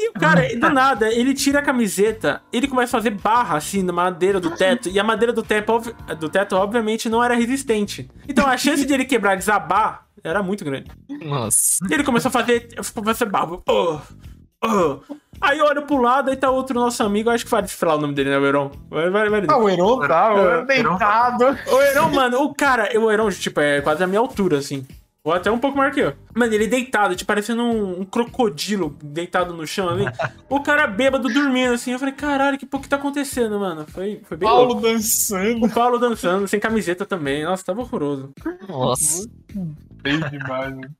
E 0.00 0.08
o 0.08 0.12
cara, 0.14 0.48
do 0.56 0.70
nada, 0.72 1.12
ele 1.12 1.34
tira 1.34 1.58
a 1.58 1.62
camiseta, 1.62 2.40
ele 2.50 2.66
começa 2.66 2.96
a 2.96 3.00
fazer 3.00 3.10
barra 3.10 3.58
assim 3.58 3.82
na 3.82 3.92
madeira 3.92 4.40
do 4.40 4.50
teto. 4.50 4.88
E 4.88 4.98
a 4.98 5.04
madeira 5.04 5.30
do 5.30 5.42
teto, 5.42 5.94
do 6.18 6.28
teto 6.30 6.56
obviamente, 6.56 7.06
não 7.08 7.22
era 7.22 7.34
resistente. 7.34 8.10
Então 8.26 8.46
a 8.46 8.56
chance 8.56 8.86
de 8.86 8.94
ele 8.94 9.04
quebrar, 9.04 9.36
desabar, 9.36 10.06
era 10.24 10.42
muito 10.42 10.64
grande. 10.64 10.90
Nossa. 11.22 11.84
E 11.88 11.92
ele 11.92 12.02
começou 12.02 12.30
a 12.30 12.32
fazer, 12.32 12.68
fazer 12.82 13.26
barba. 13.26 13.60
Oh, 13.68 13.98
oh. 14.64 15.00
Aí 15.40 15.58
eu 15.58 15.66
olho 15.66 15.82
pro 15.82 16.00
lado, 16.00 16.30
aí 16.30 16.36
tá 16.36 16.50
outro 16.50 16.78
nosso 16.78 17.02
amigo, 17.02 17.30
acho 17.30 17.44
que 17.44 17.50
vai 17.50 17.66
falar 17.66 17.96
o 17.96 18.00
nome 18.00 18.14
dele, 18.14 18.30
né, 18.30 18.38
o 18.38 18.46
Heron? 18.46 18.70
Vai, 18.90 19.08
vai, 19.10 19.28
vai. 19.28 19.42
Ah, 19.48 19.56
o 19.56 19.68
Heron 19.68 20.06
tá, 20.06 20.34
o 20.34 20.38
Heron 20.38 20.60
É, 20.60 20.64
deitado. 20.66 21.44
O 21.66 21.82
Heron, 21.82 22.10
mano, 22.10 22.42
o 22.42 22.54
cara, 22.54 22.90
o 22.98 23.10
Heron, 23.10 23.30
tipo, 23.30 23.60
é 23.60 23.80
quase 23.80 24.04
a 24.04 24.06
minha 24.06 24.20
altura, 24.20 24.58
assim. 24.58 24.86
Ou 25.22 25.32
até 25.32 25.50
um 25.50 25.58
pouco 25.58 25.76
maior 25.76 25.92
que 25.92 26.00
eu. 26.00 26.14
Mano, 26.34 26.52
ele 26.54 26.66
deitado, 26.66 27.14
tipo, 27.14 27.28
parecendo 27.28 27.62
um, 27.62 28.00
um 28.00 28.04
crocodilo 28.04 28.96
deitado 29.02 29.52
no 29.52 29.66
chão 29.66 29.88
ali. 29.88 30.04
o 30.48 30.60
cara 30.60 30.86
bêbado 30.86 31.28
dormindo, 31.28 31.74
assim. 31.74 31.92
Eu 31.92 31.98
falei, 31.98 32.14
caralho, 32.14 32.56
que 32.56 32.64
pouco 32.64 32.84
que 32.84 32.88
tá 32.88 32.96
acontecendo, 32.96 33.58
mano? 33.60 33.86
Foi, 33.86 34.22
foi 34.24 34.36
bem 34.36 34.48
Paulo 34.48 34.72
louco. 34.72 34.82
dançando. 34.82 35.66
O 35.66 35.70
Paulo 35.70 35.98
dançando, 35.98 36.48
sem 36.48 36.58
camiseta 36.58 37.04
também. 37.04 37.44
Nossa, 37.44 37.64
tava 37.64 37.82
horroroso. 37.82 38.32
Nossa. 38.66 39.28
Bem 40.02 40.18
demais, 40.30 40.70
mano. 40.74 40.90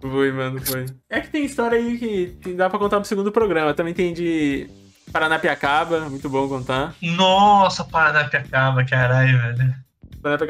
Foi, 0.00 0.32
mano, 0.32 0.60
foi. 0.60 0.86
É 1.08 1.20
que 1.20 1.30
tem 1.30 1.44
história 1.46 1.78
aí 1.78 1.98
que 1.98 2.52
dá 2.54 2.68
pra 2.68 2.78
contar 2.78 2.98
no 2.98 3.04
segundo 3.06 3.32
programa. 3.32 3.72
Também 3.72 3.94
tem 3.94 4.12
de 4.12 4.68
Paranapiacaba, 5.10 6.10
muito 6.10 6.28
bom 6.28 6.48
contar. 6.48 6.94
Nossa, 7.00 7.84
Paranapiacaba, 7.84 8.84
caralho, 8.84 9.38
velho. 9.38 9.74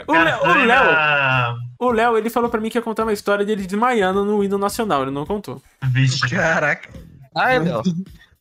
O 0.06 0.12
Léo, 0.12 0.66
Léo, 0.66 1.92
Léo, 1.92 2.18
ele 2.18 2.28
falou 2.28 2.50
pra 2.50 2.60
mim 2.60 2.68
que 2.68 2.76
ia 2.76 2.82
contar 2.82 3.04
uma 3.04 3.12
história 3.12 3.44
dele 3.44 3.66
desmaiando 3.66 4.24
no 4.24 4.44
hino 4.44 4.58
nacional, 4.58 5.02
ele 5.02 5.10
não 5.10 5.24
contou. 5.24 5.62
Vixe. 5.84 6.28
Caraca. 6.28 6.90
Ai, 7.34 7.58
meu. 7.58 7.82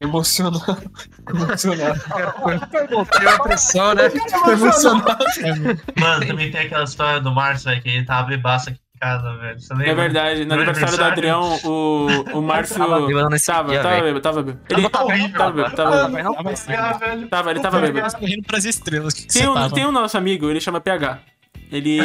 Emocionado. 0.02 0.60
Emocionado. 1.30 2.02
Tem 3.12 3.28
uma 3.28 3.44
pressão, 3.44 3.94
né? 3.94 4.12
Emocionado. 4.52 5.26
Mano, 5.98 6.28
também 6.28 6.52
tem 6.52 6.62
aquela 6.62 6.84
história 6.84 7.22
do 7.22 7.32
Márcio, 7.32 7.70
velho, 7.70 7.82
que 7.82 7.90
ele 7.90 8.06
tava 8.06 8.28
bebaço 8.28 8.70
aqui 8.70 8.81
casa, 9.02 9.36
velho. 9.38 9.60
Você 9.60 9.74
lembra? 9.74 9.90
É 9.90 9.96
verdade, 9.96 10.46
no 10.46 10.54
aniversário 10.54 10.96
do 10.96 11.04
Adrião, 11.04 11.60
o, 11.64 12.08
o 12.34 12.42
Márcio. 12.44 12.78
Tava 12.78 13.08
bêbado 13.08 13.30
nesse 13.30 13.48
Tava, 13.48 13.70
dia, 13.70 13.82
tava 13.82 14.02
bêbado, 14.02 14.22
tava 14.22 14.44
bêbado. 14.44 14.64
Ele 14.70 14.90
Tava 14.90 15.06
horrível, 15.06 15.38
tava 15.38 15.52
bêbado, 15.52 15.76
tava 15.76 16.08
bêbado. 16.08 16.36
Ah, 16.70 16.94
velho. 16.94 17.28
Tava, 17.28 17.52
ele 17.52 17.60
tava 17.60 17.82
bêbado. 17.82 18.02
Tava 18.02 18.20
correndo 18.20 18.44
pras 18.44 18.66
estrelas. 18.66 19.14
Tem 19.14 19.50
um, 19.50 19.54
tava. 19.56 19.74
tem 19.74 19.86
um 19.86 19.92
nosso 19.92 20.18
amigo, 20.18 20.50
ele 20.50 20.62
chama 20.62 20.80
PH. 20.80 21.20
Ele. 21.72 22.00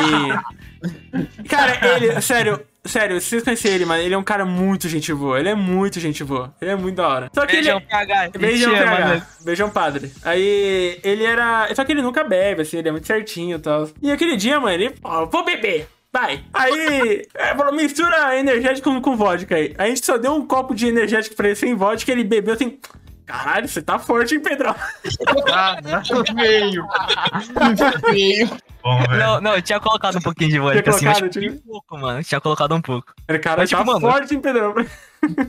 Cara, 1.49 1.97
ele. 1.97 2.21
Sério, 2.21 2.61
sério, 2.85 3.21
se 3.21 3.29
vocês 3.29 3.43
conhecerem 3.43 3.77
ele, 3.77 3.85
mano, 3.85 4.03
ele 4.03 4.15
é 4.15 4.19
um 4.19 4.23
cara 4.23 4.47
muito 4.47 4.89
gente 4.89 5.13
boa. 5.13 5.39
Ele 5.39 5.49
é 5.49 5.55
muito 5.55 5.99
gente 6.01 6.23
boa. 6.25 6.55
Ele 6.61 6.71
é 6.71 6.77
muito 6.77 6.97
da 6.97 7.09
hora. 7.09 7.31
Só 7.35 7.45
que 7.45 7.57
Beijão, 7.57 7.79
ele. 7.79 7.87
PH. 7.87 8.31
Beijão, 8.39 8.73
PH. 8.73 9.27
Beijão, 9.45 9.71
padre. 9.71 10.13
Aí 10.25 11.01
ele 11.03 11.25
era. 11.25 11.69
Só 11.75 11.85
que 11.85 11.93
ele 11.93 12.03
nunca 12.03 12.25
bebe, 12.25 12.63
assim, 12.63 12.79
ele 12.79 12.89
é 12.89 12.93
muito 12.93 13.07
certinho 13.07 13.57
e 13.57 13.61
tal. 13.61 13.91
E 14.01 14.11
aquele 14.11 14.37
dia, 14.37 14.59
mano, 14.61 14.73
ele. 14.73 14.95
Ó, 15.03 15.27
vou 15.27 15.45
beber. 15.45 15.89
Vai. 16.17 16.43
Aí, 16.55 17.27
é, 17.35 17.55
falou, 17.55 17.75
mistura 17.75 18.39
energético 18.39 19.03
com, 19.03 19.17
vodka 19.19 19.55
aí. 19.55 19.75
A 19.77 19.87
gente 19.87 20.03
só 20.03 20.17
deu 20.17 20.33
um 20.33 20.47
copo 20.47 20.75
de 20.75 20.87
energético 20.87 21.37
pra 21.37 21.49
ele 21.49 21.57
sem 21.57 21.75
vodka, 21.75 22.11
ele 22.11 22.25
bebeu 22.25 22.55
assim. 22.55 22.79
Caralho, 23.27 23.67
você 23.67 23.83
tá 23.83 23.99
forte, 23.99 24.35
hein, 24.35 24.41
Pedrão? 24.41 24.75
Veio. 26.35 26.87
Veio. 28.11 28.49
Bom, 28.81 28.99
velho. 29.01 29.19
Não, 29.19 29.41
não, 29.41 29.55
eu 29.57 29.63
tinha 29.63 29.81
colocado 29.81 30.17
um 30.17 30.21
pouquinho 30.21 30.51
de 30.51 30.59
vodka 30.61 30.91
assim, 30.91 31.07
mas 31.07 31.19
colocado, 31.19 31.33
tinha 31.33 31.51
um 31.51 31.59
pouco, 31.59 31.99
mano. 31.99 32.23
Tinha 32.23 32.41
colocado 32.41 32.75
um 32.77 32.81
pouco. 32.81 33.13
Ele, 33.27 33.41
caralho, 33.41 33.63
Mas, 33.63 33.69
tipo, 33.69 33.81
tá 33.81 33.87
mano, 33.87 34.01
forte, 34.01 34.35
hein, 34.35 34.41
Pedrão? 34.41 34.75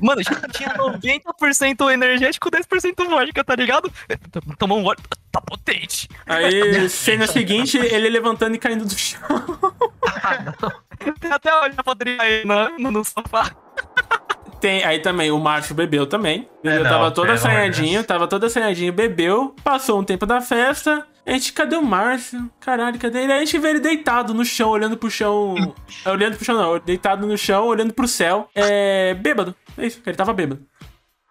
Mano, 0.02 0.24
já 0.24 0.34
tinha 0.50 0.74
90% 0.74 1.94
energético, 1.94 2.50
10% 2.50 3.08
vodka, 3.08 3.44
tá 3.44 3.56
ligado? 3.56 3.94
Tomou 4.58 4.80
um 4.80 4.84
vodka, 4.84 5.16
tá 5.32 5.40
potente. 5.40 6.10
Aí, 6.26 6.90
cena 6.90 7.28
seguinte, 7.28 7.78
ele 7.78 8.10
levantando 8.10 8.56
e 8.56 8.58
caindo 8.58 8.86
do 8.86 8.98
chão. 8.98 9.20
Tem 11.20 11.30
até 11.32 11.54
olhar 11.54 11.84
pra 11.84 11.92
Adriana 11.92 12.72
no, 12.80 12.90
no 12.90 13.04
sofá. 13.06 13.52
Tem, 14.60 14.84
aí 14.84 15.00
também, 15.00 15.32
o 15.32 15.40
Márcio 15.40 15.76
bebeu 15.76 16.08
também. 16.08 16.48
Bebeu, 16.64 16.80
É, 16.80 16.84
não, 16.84 16.90
tava 16.90 17.12
todo 17.12 17.30
assanhadinho, 17.30 18.04
tava 18.04 18.28
todo 18.28 18.46
assanhadinho, 18.46 18.92
bebeu. 18.92 19.56
Passou 19.64 20.00
um 20.00 20.04
tempo 20.04 20.26
da 20.26 20.42
festa. 20.42 21.06
A 21.26 21.32
gente, 21.32 21.54
cadê 21.54 21.76
o 21.76 21.82
Márcio? 21.84 22.50
Caralho, 22.60 22.98
cadê 22.98 23.24
ele? 23.24 23.34
Aí 23.34 23.40
a 23.42 23.46
gente 23.46 23.58
vê 23.60 23.70
ele 23.70 23.80
deitado 23.80 24.34
no 24.34 24.46
chão, 24.46 24.70
olhando 24.70 24.98
pro 24.98 25.12
chão. 25.12 25.76
é, 26.06 26.10
olhando 26.10 26.38
pro 26.38 26.46
chão, 26.46 26.56
não. 26.58 26.80
Deitado 26.80 27.28
no 27.28 27.38
chão, 27.38 27.66
olhando 27.68 27.94
pro 27.94 28.08
céu. 28.08 28.50
É. 28.56 29.14
Bêbado. 29.14 29.56
É 29.78 29.86
isso, 29.86 30.02
ele 30.06 30.16
tava 30.16 30.34
bêbado. 30.34 30.66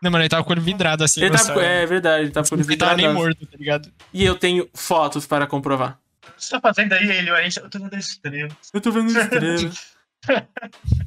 Não, 0.02 0.10
mano, 0.10 0.22
ele 0.22 0.28
tava 0.28 0.44
com 0.44 0.50
o 0.50 0.52
olho 0.52 0.62
vidrado 0.62 1.02
assim. 1.02 1.20
Ele 1.20 1.30
tava, 1.30 1.44
céu. 1.44 1.60
é 1.60 1.86
verdade, 1.86 2.24
ele 2.24 2.30
tava 2.30 2.46
com 2.46 2.54
Ele 2.54 2.76
tava 2.76 2.94
nem 2.94 3.06
vidrado. 3.08 3.26
morto, 3.26 3.46
tá 3.46 3.56
ligado? 3.58 3.90
E 4.12 4.24
eu 4.24 4.36
tenho 4.36 4.68
fotos 4.74 5.26
para 5.26 5.46
comprovar. 5.46 5.98
O 6.28 6.32
que 6.36 6.44
você 6.44 6.50
tá 6.50 6.60
fazendo 6.60 6.92
aí, 6.92 7.08
ele? 7.08 7.30
A 7.30 7.42
gente, 7.42 7.58
eu 7.58 7.70
tô 7.70 7.78
vendo 7.78 7.96
estrela. 7.96 8.50
Eu 8.74 8.80
tô 8.80 8.90
vendo 8.90 9.08
estrela. 9.18 9.70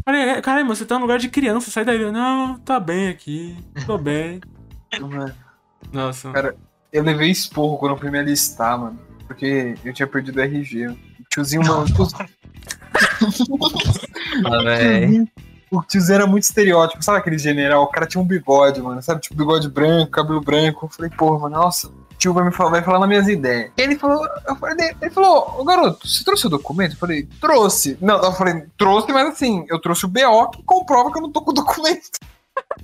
Falei, 0.06 0.42
caralho, 0.42 0.66
mano, 0.66 0.76
você 0.76 0.86
tá 0.86 0.96
no 0.96 1.02
lugar 1.02 1.20
de 1.20 1.30
criança, 1.30 1.70
sai 1.72 1.86
daí. 1.86 2.12
Não, 2.12 2.58
tá 2.60 2.80
bem 2.80 3.10
aqui, 3.10 3.58
tô 3.86 3.98
bem. 4.00 4.40
Mano, 5.00 5.34
Nossa. 5.92 6.32
Cara, 6.32 6.56
eu 6.92 7.04
levei 7.04 7.30
esporro 7.30 7.78
quando 7.78 7.94
eu 7.94 7.98
fui 7.98 8.10
me 8.10 8.20
alistar, 8.20 8.80
mano. 8.80 9.00
Porque 9.28 9.76
eu 9.86 9.94
tinha 9.94 10.08
perdido 10.08 10.38
o 10.38 10.42
RG. 10.42 10.88
O 10.88 10.98
tiozinho, 11.30 11.64
mano. 11.66 11.86
Ah, 14.46 14.64
véi. 14.64 15.28
O 15.72 15.82
tiozinho 15.84 16.16
era 16.16 16.26
muito 16.28 16.44
estereótipo, 16.44 17.04
sabe 17.04 17.20
aquele 17.20 17.38
general? 17.38 17.84
O 17.84 17.88
cara 17.88 18.08
tinha 18.08 18.22
um 18.22 18.26
bigode, 18.26 18.82
mano, 18.82 19.02
sabe? 19.02 19.22
Tipo, 19.22 19.36
bigode 19.36 19.70
branco, 19.70 20.12
cabelo 20.12 20.42
branco. 20.42 20.86
Eu 20.86 20.90
falei, 20.90 21.12
porra, 21.12 21.40
mano, 21.40 21.58
nossa, 21.58 21.92
tio 22.20 22.34
vai 22.34 22.44
me 22.44 22.52
falar, 22.52 22.70
vai 22.72 22.84
falar 22.84 23.00
nas 23.00 23.08
minhas 23.10 23.28
ideias. 23.28 23.72
Ele 23.78 23.98
falou, 23.98 24.28
eu 24.48 24.56
falei, 24.58 24.96
ele 25.02 25.12
falou, 25.12 25.56
ô 25.60 25.64
garoto, 25.64 26.08
você 26.08 26.24
trouxe 26.24 26.46
o 26.46 26.50
documento? 26.50 26.94
Eu 26.94 26.98
falei, 27.00 27.28
trouxe. 27.42 27.98
Não, 28.02 28.22
eu 28.22 28.32
falei, 28.34 28.66
trouxe, 28.78 29.12
mas 29.12 29.30
assim, 29.30 29.66
eu 29.70 29.80
trouxe 29.80 30.06
o 30.06 30.10
BO 30.10 30.50
que 30.52 30.62
comprova 30.64 31.12
que 31.12 31.18
eu 31.18 31.22
não 31.24 31.32
tô 31.32 31.42
com 31.42 31.52
o 31.52 31.54
documento. 31.54 32.10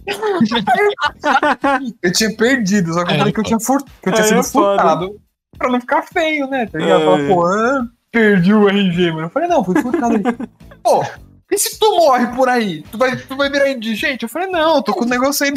Eu 2.01 2.11
tinha 2.13 2.33
perdido, 2.35 2.93
só 2.93 3.03
que 3.03 3.11
eu 3.11 3.15
É, 3.15 3.17
falei 3.19 3.33
que 3.33 3.39
eu 3.39 3.43
tinha, 3.43 3.59
fur... 3.59 3.83
que 3.83 4.09
eu 4.09 4.13
tinha 4.13 4.23
Aí 4.23 4.29
sido 4.29 4.39
é 4.39 4.43
foda. 4.43 4.81
furtado. 4.81 5.21
Pra 5.57 5.69
não 5.69 5.81
ficar 5.81 6.01
feio, 6.03 6.47
né? 6.47 6.65
Tá 6.65 6.77
ligado? 6.79 7.01
É. 7.01 7.05
Falar, 7.05 7.27
pô, 7.27 7.45
ah, 7.45 7.85
perdi 8.11 8.53
o 8.53 8.69
RG, 8.69 9.11
mano. 9.11 9.25
Eu 9.25 9.29
falei, 9.29 9.49
não, 9.49 9.63
fui 9.65 9.81
furtado. 9.81 10.15
Pô, 10.83 11.03
e 11.51 11.57
se 11.57 11.80
tu 11.80 11.89
morre 11.97 12.27
por 12.35 12.49
aí? 12.49 12.81
Tu 12.91 12.97
vai, 12.97 13.15
tu 13.15 13.35
vai 13.35 13.49
virar 13.49 13.69
indigente? 13.69 14.23
Eu 14.23 14.30
falei, 14.30 14.49
não, 14.49 14.77
eu 14.77 14.81
tô 14.81 14.93
com 14.93 15.05
o 15.05 15.07
negócio 15.07 15.45
aí. 15.45 15.53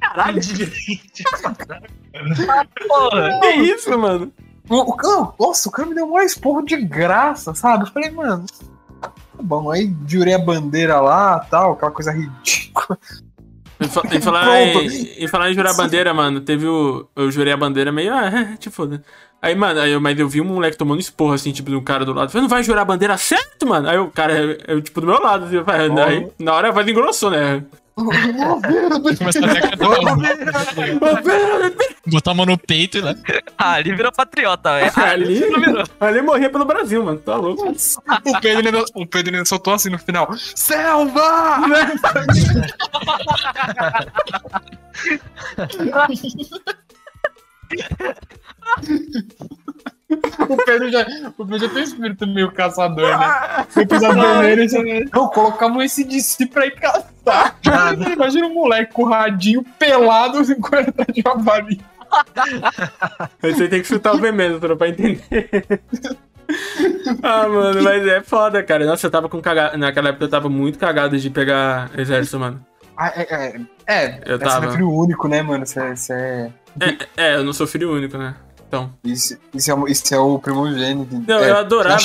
Caralho. 0.00 0.40
Porra. 2.88 3.40
Que 3.40 3.48
isso, 3.62 3.98
mano? 3.98 4.32
O, 4.68 4.92
o, 4.92 4.96
não, 4.96 5.34
nossa, 5.38 5.68
o 5.68 5.72
cara 5.72 5.88
me 5.88 5.94
deu 5.94 6.06
um 6.06 6.18
esporro 6.20 6.62
de 6.62 6.76
graça, 6.76 7.54
sabe? 7.54 7.84
Eu 7.84 7.92
falei, 7.92 8.10
mano, 8.10 8.46
tá 9.00 9.12
bom. 9.42 9.70
Aí 9.70 9.94
jurei 10.06 10.34
a 10.34 10.38
bandeira 10.38 11.00
lá 11.00 11.40
tal, 11.40 11.72
aquela 11.72 11.90
coisa 11.90 12.12
ridícula. 12.12 12.98
Em 14.12 14.20
falar, 14.20 14.62
em, 14.62 15.24
em 15.24 15.28
falar 15.28 15.50
em 15.50 15.54
jurar 15.54 15.74
bandeira, 15.74 16.14
mano, 16.14 16.40
teve 16.40 16.66
o. 16.66 17.08
Eu 17.16 17.30
jurei 17.32 17.52
a 17.52 17.56
bandeira 17.56 17.90
meio. 17.90 18.14
Ah, 18.14 18.54
te 18.56 18.70
foda. 18.70 19.02
Aí, 19.42 19.56
mano, 19.56 19.80
aí 19.80 19.90
eu, 19.90 20.00
mas 20.00 20.16
eu 20.16 20.28
vi 20.28 20.40
um 20.40 20.44
moleque 20.44 20.78
tomando 20.78 21.00
esporro, 21.00 21.32
assim, 21.32 21.50
tipo, 21.50 21.68
de 21.68 21.74
um 21.74 21.82
cara 21.82 22.04
do 22.04 22.12
lado. 22.12 22.30
Falei, 22.30 22.42
não 22.42 22.48
vai 22.48 22.62
jurar 22.62 22.82
a 22.82 22.84
bandeira 22.84 23.18
certo, 23.18 23.66
mano? 23.66 23.88
Aí 23.88 23.98
o 23.98 24.08
cara, 24.08 24.38
eu, 24.38 24.56
eu, 24.68 24.80
tipo, 24.80 25.00
do 25.00 25.08
meu 25.08 25.20
lado, 25.20 25.46
assim, 25.46 25.64
falei, 25.64 26.04
aí, 26.04 26.28
na 26.38 26.54
hora 26.54 26.68
a 26.68 26.70
voz 26.70 26.86
engrossou, 26.86 27.30
né? 27.30 27.64
Botar 32.06 32.30
a 32.30 32.34
mão 32.34 32.46
no 32.46 32.56
peito 32.56 32.98
e 32.98 33.00
lá. 33.00 33.14
Ah, 33.58 33.72
ali 33.74 33.94
virou 33.94 34.12
patriota, 34.12 34.78
velho. 34.78 34.92
Ah, 34.96 35.10
Ali, 35.10 35.42
ali 36.00 36.22
morria 36.22 36.48
pelo 36.48 36.64
Brasil, 36.64 37.04
mano, 37.04 37.18
tá 37.18 37.36
louco. 37.36 37.68
O 37.68 38.40
Pedro, 38.40 38.66
ainda, 38.66 38.84
o 38.94 39.06
Pedro 39.06 39.34
ainda 39.34 39.44
soltou 39.44 39.74
assim 39.74 39.90
no 39.90 39.98
final: 39.98 40.32
Selva! 40.54 41.58
o, 50.48 50.56
Pedro 50.64 50.90
já, 50.90 51.06
o 51.38 51.46
Pedro 51.46 51.58
já 51.58 51.68
tem 51.68 51.82
espírito 51.82 52.26
meio 52.26 52.50
caçador, 52.52 53.18
né? 53.18 53.66
O 53.74 53.80
episódio 53.80 54.40
dele, 54.40 54.68
já, 54.68 54.78
não, 55.12 55.28
colocamos 55.28 55.84
esse 55.84 56.04
DC 56.04 56.46
pra 56.46 56.66
ir 56.66 56.74
caçar. 56.74 57.58
Imagina 58.12 58.46
um 58.46 58.54
moleque 58.54 58.92
com 58.92 59.02
o 59.02 59.08
radinho 59.08 59.64
pelado 59.78 60.38
assim, 60.38 60.60
correndo 60.60 60.90
atrás 60.90 61.08
de 61.12 61.22
javali. 61.22 61.80
Você 63.40 63.68
tem 63.68 63.80
que 63.80 63.88
chutar 63.88 64.14
o 64.14 64.18
V 64.18 64.32
mesmo 64.32 64.60
pra 64.60 64.88
entender. 64.88 65.22
ah, 67.22 67.48
mano, 67.48 67.82
mas 67.82 68.06
é 68.06 68.22
foda, 68.22 68.62
cara. 68.62 68.84
Nossa, 68.84 69.06
eu 69.06 69.10
tava 69.10 69.28
com 69.28 69.40
cagada. 69.40 69.76
Naquela 69.76 70.10
época 70.10 70.24
eu 70.24 70.30
tava 70.30 70.48
muito 70.48 70.78
cagado 70.78 71.18
de 71.18 71.30
pegar 71.30 71.90
exército, 71.96 72.38
mano. 72.38 72.64
Ah, 72.96 73.12
é, 73.16 73.22
é, 73.22 73.60
é, 73.86 74.20
Eu 74.26 74.38
você 74.38 74.44
tava. 74.44 74.66
é 74.66 74.72
filho 74.72 74.90
único, 74.90 75.26
né, 75.26 75.42
mano? 75.42 75.66
Você, 75.66 75.96
você 75.96 76.12
é. 76.12 76.52
É, 76.80 76.96
é, 77.32 77.34
eu 77.36 77.44
não 77.44 77.52
sou 77.52 77.66
filho 77.66 77.92
único, 77.94 78.16
né? 78.18 78.34
Então. 78.66 78.90
Isso, 79.04 79.36
isso, 79.52 79.70
é, 79.70 79.74
o- 79.74 79.86
isso 79.86 80.14
é 80.14 80.18
o 80.18 80.38
primogênito. 80.38 81.22
Não, 81.28 81.38
é, 81.40 81.50
eu 81.50 81.58
adorava 81.58 82.00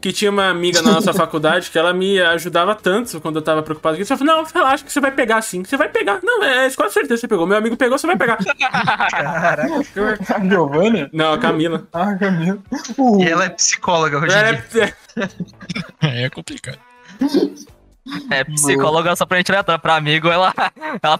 que 0.00 0.12
tinha 0.12 0.30
uma 0.30 0.48
amiga 0.48 0.80
na 0.80 0.92
nossa 0.92 1.12
faculdade 1.12 1.68
que 1.68 1.76
ela 1.76 1.92
me 1.92 2.20
ajudava 2.20 2.76
tanto 2.76 3.20
quando 3.20 3.36
eu 3.36 3.42
tava 3.42 3.60
preocupado. 3.60 3.96
Que 3.96 4.02
ela 4.08 4.16
falou, 4.16 4.36
não, 4.36 4.44
relaxa 4.44 4.84
que 4.84 4.92
você 4.92 5.00
vai 5.00 5.10
pegar 5.10 5.42
sim, 5.42 5.64
que 5.64 5.68
você 5.68 5.76
vai 5.76 5.88
pegar. 5.88 6.20
Não, 6.22 6.40
é, 6.44 6.66
é 6.66 6.70
quase 6.70 6.94
certeza 6.94 7.14
que 7.16 7.20
você 7.22 7.26
pegou. 7.28 7.44
Meu 7.44 7.56
amigo 7.58 7.76
pegou, 7.76 7.98
você 7.98 8.06
vai 8.06 8.16
pegar. 8.16 8.38
A 8.62 10.38
Giovana? 10.48 11.10
Não, 11.12 11.32
a 11.32 11.38
Camila. 11.38 11.88
Ah, 11.92 12.14
Camila. 12.14 12.58
Uh, 12.96 13.20
E 13.20 13.28
ela 13.28 13.46
é 13.46 13.48
psicóloga 13.50 14.18
hoje 14.18 14.34
em 14.36 14.38
Ela 14.38 14.52
dia. 14.70 14.96
é, 16.00 16.24
É 16.26 16.30
complicado. 16.30 16.78
É, 18.30 18.44
psicóloga 18.44 19.14
só 19.16 19.26
pra 19.26 19.38
gente 19.38 19.50
aleatória. 19.50 19.78
Pra 19.80 19.96
amigo, 19.96 20.28
ela, 20.28 20.54
ela 21.02 21.18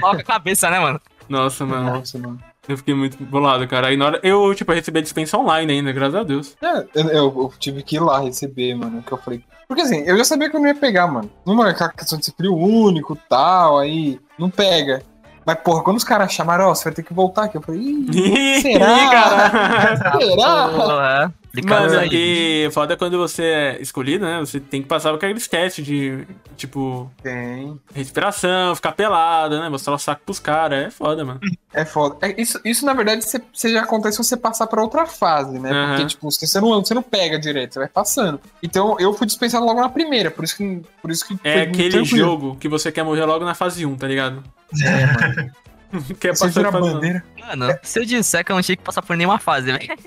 coloca 0.00 0.20
a 0.20 0.24
cabeça, 0.24 0.70
né, 0.70 0.78
mano? 0.80 1.00
Nossa, 1.28 1.66
mano. 1.66 1.98
Nossa, 1.98 2.18
mano. 2.18 2.38
Eu 2.68 2.76
fiquei 2.76 2.94
muito 2.94 3.22
bolado, 3.24 3.66
cara. 3.66 3.88
Aí 3.88 3.96
na 3.96 4.06
hora. 4.06 4.20
Eu, 4.22 4.54
tipo, 4.54 4.72
recebi 4.72 4.98
a 4.98 5.02
dispensa 5.02 5.38
online 5.38 5.72
ainda, 5.72 5.92
graças 5.92 6.14
a 6.14 6.22
Deus. 6.22 6.56
É, 6.62 6.86
eu, 6.94 7.08
eu 7.16 7.52
tive 7.58 7.82
que 7.82 7.96
ir 7.96 8.00
lá 8.00 8.20
receber, 8.20 8.74
mano, 8.74 9.02
que 9.02 9.12
eu 9.12 9.18
falei. 9.18 9.42
Porque 9.66 9.82
assim, 9.82 10.00
eu 10.00 10.16
já 10.16 10.24
sabia 10.24 10.48
que 10.48 10.56
eu 10.56 10.60
não 10.60 10.68
ia 10.68 10.74
pegar, 10.74 11.06
mano. 11.06 11.30
Não 11.46 11.66
é 11.66 11.70
aquela 11.70 11.90
questão 11.90 12.18
de 12.18 12.24
ser 12.24 12.32
filho 12.32 12.54
único 12.54 13.16
tal, 13.28 13.78
aí 13.78 14.18
não 14.38 14.50
pega. 14.50 15.02
Mas, 15.48 15.60
porra, 15.60 15.82
quando 15.82 15.96
os 15.96 16.04
caras 16.04 16.30
chamaram, 16.30 16.66
ó, 16.66 16.74
você 16.74 16.84
vai 16.84 16.92
ter 16.92 17.02
que 17.02 17.14
voltar 17.14 17.44
aqui, 17.44 17.56
eu 17.56 17.62
falei, 17.62 17.80
ih, 17.80 18.60
será? 18.60 19.10
Cara. 19.10 20.20
será? 20.20 20.68
Pô, 20.68 21.00
é. 21.00 21.32
Mano, 21.64 21.98
aí. 21.98 22.66
e 22.66 22.70
foda 22.70 22.92
é 22.92 22.96
quando 22.98 23.16
você 23.16 23.42
é 23.42 23.78
escolhido, 23.80 24.26
né? 24.26 24.40
Você 24.40 24.60
tem 24.60 24.82
que 24.82 24.88
passar 24.88 25.08
por 25.08 25.16
aqueles 25.16 25.48
testes 25.48 25.86
de, 25.86 26.26
tipo, 26.54 27.10
Tem. 27.22 27.80
respiração, 27.94 28.74
ficar 28.76 28.92
pelado, 28.92 29.58
né? 29.58 29.70
Mostrar 29.70 29.94
o 29.94 29.98
saco 29.98 30.20
pros 30.26 30.38
caras. 30.38 30.84
É 30.86 30.90
foda, 30.90 31.24
mano. 31.24 31.40
É 31.72 31.82
foda. 31.82 32.18
É, 32.20 32.38
isso, 32.38 32.60
isso, 32.62 32.84
na 32.84 32.92
verdade, 32.92 33.24
você, 33.24 33.40
você 33.50 33.72
já 33.72 33.84
acontece 33.84 34.18
se 34.18 34.24
você 34.24 34.36
passar 34.36 34.66
pra 34.66 34.82
outra 34.82 35.06
fase, 35.06 35.58
né? 35.58 35.70
Aham. 35.70 35.88
Porque, 35.92 36.06
tipo, 36.08 36.30
você 36.30 36.46
você 36.46 36.60
não, 36.60 36.84
você 36.84 36.92
não 36.92 37.02
pega 37.02 37.38
direto, 37.38 37.72
você 37.72 37.78
vai 37.78 37.88
passando. 37.88 38.38
Então, 38.62 38.96
eu 39.00 39.14
fui 39.14 39.26
dispensado 39.26 39.64
logo 39.64 39.80
na 39.80 39.88
primeira, 39.88 40.30
por 40.30 40.44
isso 40.44 40.58
que, 40.58 40.82
por 41.00 41.10
isso 41.10 41.26
que 41.26 41.38
É 41.42 41.62
aquele 41.62 41.90
tranquilo. 41.90 42.18
jogo 42.18 42.56
que 42.60 42.68
você 42.68 42.92
quer 42.92 43.02
morrer 43.02 43.24
logo 43.24 43.46
na 43.46 43.54
fase 43.54 43.86
1, 43.86 43.96
tá 43.96 44.06
ligado? 44.06 44.44
quer 46.20 46.36
Você 46.36 46.46
passar 46.46 46.48
vira 46.48 46.68
a 46.68 46.70
de 46.72 46.78
fase 46.78 46.90
1. 46.90 46.92
bandeira. 46.94 47.24
Mano, 47.40 47.78
se 47.82 47.98
eu 48.00 48.04
disser 48.04 48.44
que 48.44 48.52
eu 48.52 48.56
não 48.56 48.62
tinha 48.62 48.76
que 48.76 48.82
passar 48.82 49.02
por 49.02 49.16
nenhuma 49.16 49.38
fase, 49.38 49.72
velho. 49.72 49.88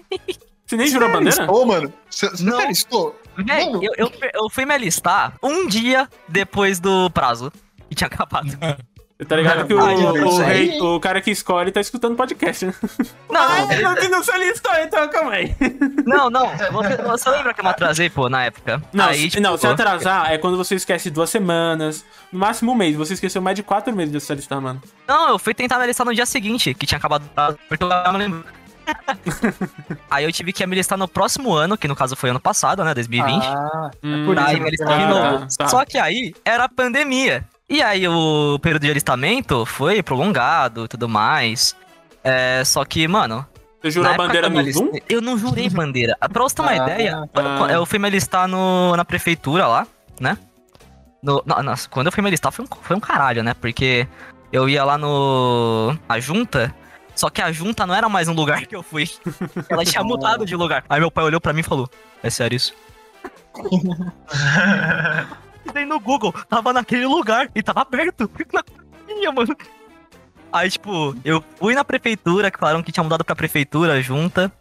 Você 0.66 0.78
nem 0.78 0.88
jurou 0.88 1.10
a 1.10 1.12
bandeira? 1.12 1.52
Ô, 1.52 1.66
mano, 1.66 1.92
você 2.10 2.30
você 2.30 2.44
Não. 2.46 2.58
alistou? 2.60 3.20
Véi, 3.36 3.66
Mano. 3.66 3.84
eu, 3.84 3.92
eu, 3.98 4.12
eu 4.36 4.50
fui 4.50 4.66
me 4.66 4.74
alistar 4.74 5.34
um 5.44 5.68
dia 5.68 6.08
depois 6.30 6.80
do 6.80 7.10
prazo. 7.10 7.52
E 7.90 7.96
tinha 7.96 8.08
acabado. 8.08 8.48
Tá 9.28 9.36
ligado 9.36 9.68
que 9.68 9.74
o, 9.74 9.80
Ai, 9.80 9.96
o, 9.96 10.14
Deus, 10.14 10.40
rei- 10.40 10.72
aí- 10.72 10.82
o 10.82 11.00
cara 11.00 11.22
que 11.22 11.30
escolhe 11.30 11.72
tá 11.72 11.80
escutando 11.80 12.16
podcast, 12.16 12.66
né? 12.66 12.74
Não, 13.30 13.68
não, 13.82 13.96
você 13.96 14.08
não 14.10 14.24
se 14.24 14.32
alistou, 14.32 14.72
então 14.82 15.08
calma 15.10 15.34
aí. 15.34 15.56
não, 16.06 16.30
não. 16.30 16.48
Você, 16.58 16.98
você 16.98 17.30
lembra 17.30 17.54
que 17.54 17.60
eu 17.62 17.64
me 17.64 17.70
atrasei, 17.70 18.10
pô, 18.10 18.28
na 18.30 18.46
época? 18.46 18.82
Não, 18.92 19.06
Aí, 19.06 19.20
se- 19.20 19.30
tipo, 19.30 19.44
não, 19.44 19.58
se 19.58 19.68
atrasar 19.68 20.32
é 20.32 20.38
quando 20.40 20.58
você 20.58 20.74
esquece 20.76 21.10
duas 21.12 21.30
semanas, 21.30 22.04
no 22.32 22.40
máximo 22.40 22.72
um 22.72 22.76
mês. 22.76 22.96
Você 22.96 23.14
esqueceu 23.14 23.42
mais 23.42 23.56
de 23.56 23.62
quatro 23.64 23.96
meses 23.96 24.12
de 24.12 24.20
se 24.20 24.32
alistar, 24.32 24.60
mano. 24.60 24.82
Não, 25.08 25.30
eu 25.30 25.40
fui 25.40 25.54
tentar 25.54 25.78
me 25.78 25.84
alistar 25.84 26.06
no 26.06 26.16
dia 26.16 26.26
seguinte, 26.26 26.74
que 26.74 26.86
tinha 26.88 26.98
acabado 26.98 27.24
o 27.26 27.54
porque 27.70 27.84
eu 27.84 27.90
não 27.90 28.18
lembro. 28.18 28.44
Aí 30.10 30.24
eu 30.26 30.32
tive 30.32 30.52
que 30.52 30.66
me 30.66 30.76
alistar 30.76 30.98
no 30.98 31.08
próximo 31.08 31.54
ano, 31.54 31.78
que 31.78 31.88
no 31.88 31.96
caso 31.96 32.16
foi 32.16 32.30
ano 32.32 32.40
passado, 32.40 32.84
né, 32.84 32.94
2020. 32.94 33.44
Ah, 33.46 33.92
Hum, 34.04 34.26
por 34.26 34.36
Pra 34.36 34.46
isso 34.46 34.54
ir 34.54 34.56
me 34.56 34.62
que 34.62 34.68
alistar 34.84 34.98
de 34.98 35.04
Ah, 35.04 35.08
novo. 35.08 35.40
tá, 35.42 35.48
tá. 35.60 35.68
Só 35.68 35.86
que 35.86 35.98
aí 35.98 36.34
era 36.44 36.68
pandemia. 36.68 37.46
E 37.72 37.82
aí 37.82 38.06
o 38.06 38.60
período 38.60 38.82
de 38.82 38.92
alistamento 38.92 39.66
foi 39.66 40.04
prolongado 40.04 40.84
e 40.84 40.88
tudo 40.90 41.08
mais. 41.08 41.74
É, 42.22 42.62
só 42.66 42.84
que, 42.84 43.08
mano. 43.08 43.46
Você 43.82 43.92
jurou 43.92 44.12
a 44.12 44.16
bandeira 44.18 44.50
que 44.50 44.54
eu 44.54 44.60
no 44.60 44.66
me 44.66 44.72
Zoom? 44.74 44.90
alistei- 44.90 45.04
Eu 45.10 45.22
não 45.22 45.38
jurei 45.38 45.70
bandeira. 45.70 46.18
Pra 46.20 46.44
você 46.44 46.56
ter 46.56 46.62
uma 46.64 46.72
Ah, 46.72 46.76
ideia, 46.76 47.30
ah. 47.34 47.72
eu 47.72 47.86
fui 47.86 47.98
me 47.98 48.08
alistar 48.08 48.46
no, 48.48 48.94
na 48.98 49.06
prefeitura 49.06 49.66
lá, 49.68 49.88
né? 50.20 50.38
No, 51.24 51.42
no- 51.46 51.64
nossa, 51.64 51.88
quando 51.88 52.08
eu 52.08 52.12
fui 52.12 52.22
me 52.22 52.28
alistar 52.28 52.52
foi 52.52 52.66
um, 52.66 52.68
foi 52.82 52.96
um 52.96 53.00
caralho, 53.00 53.42
né? 53.42 53.54
Porque 53.54 54.06
eu 54.52 54.68
ia 54.68 54.84
lá 54.84 54.98
no. 54.98 55.98
na 56.10 56.20
junta. 56.20 56.76
Só 57.16 57.30
que 57.30 57.42
a 57.42 57.52
junta 57.54 57.88
não 57.88 57.96
era 57.96 58.10
mais 58.10 58.28
um 58.28 58.34
lugar 58.34 58.66
que 58.66 58.76
eu 58.76 58.84
fui. 58.84 59.10
Ela 59.70 59.86
tinha 59.86 60.04
mudado 60.04 60.46
de 60.46 60.56
lugar. 60.58 60.84
Aí 60.90 61.00
meu 61.00 61.10
pai 61.10 61.24
olhou 61.24 61.40
pra 61.40 61.54
mim 61.54 61.62
e 61.62 61.64
falou: 61.64 61.90
É 62.22 62.30
sério 62.30 62.56
isso? 62.58 62.74
E 65.66 65.72
daí 65.72 65.86
no 65.86 66.00
Google, 66.00 66.34
tava 66.50 66.74
naquele 66.74 67.06
lugar 67.06 67.50
e 67.54 67.62
tava 67.62 67.82
aberto. 67.82 68.30
Na 68.54 68.64
cozinha, 68.64 69.32
mano. 69.32 69.56
Aí, 70.52 70.70
tipo, 70.70 71.16
eu 71.24 71.44
fui 71.58 71.74
na 71.74 71.84
prefeitura, 71.84 72.52
que 72.52 72.60
falaram 72.60 72.84
que 72.84 72.92
tinha 72.92 73.04
mudado 73.04 73.24
pra 73.24 73.36
prefeitura 73.36 74.02
junta. 74.02 74.52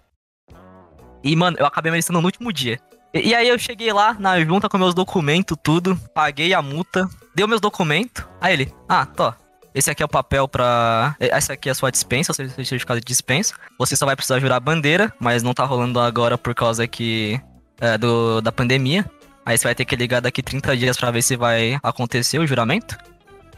E, 1.23 1.35
mano, 1.35 1.57
eu 1.59 1.67
acabei 1.67 1.91
me 1.91 1.97
alistando 1.97 2.21
no 2.21 2.27
último 2.27 2.53
dia. 2.53 2.79
E, 3.13 3.29
e 3.29 3.35
aí 3.35 3.49
eu 3.49 3.59
cheguei 3.59 3.93
lá 3.93 4.15
na 4.19 4.41
junta 4.41 4.69
com 4.69 4.79
meus 4.79 4.95
documentos, 4.95 5.57
tudo. 5.63 5.97
Paguei 6.15 6.55
a 6.55 6.63
multa, 6.63 7.09
deu 7.35 7.49
meus 7.49 7.61
documentos. 7.61 8.25
Aí 8.41 8.53
ele, 8.53 8.73
ah, 8.89 9.05
tô. 9.05 9.33
Esse 9.75 9.91
aqui 9.91 10.03
é 10.03 10.07
o 10.07 10.09
papel 10.09 10.49
pra. 10.49 11.15
Essa 11.21 11.53
aqui 11.53 11.69
é 11.69 11.73
a 11.73 11.75
sua 11.75 11.91
dispensa, 11.91 12.33
seu 12.33 12.49
certificado 12.49 13.01
de 13.01 13.07
dispensa. 13.07 13.55
Você 13.79 13.95
só 13.95 14.05
vai 14.05 14.17
precisar 14.17 14.41
jurar 14.41 14.57
a 14.57 14.61
bandeira, 14.61 15.13
mas 15.19 15.43
não 15.43 15.55
tá 15.55 15.65
rolando 15.65 16.01
agora 16.01 16.37
por 16.37 16.55
causa 16.55 16.87
que. 16.89 17.41
é, 17.81 17.97
do, 17.97 18.41
da 18.41 18.53
pandemia. 18.53 19.09
Aí 19.51 19.59
você 19.59 19.65
vai 19.67 19.75
ter 19.75 19.85
que 19.85 19.97
ligar 19.97 20.21
daqui 20.21 20.45
30 20.45 20.77
dias 20.77 20.97
pra 20.97 21.11
ver 21.11 21.23
se 21.23 21.37
vai 21.37 21.77
acontecer 21.83 22.39
o 22.39 22.47
juramento. 22.47 22.97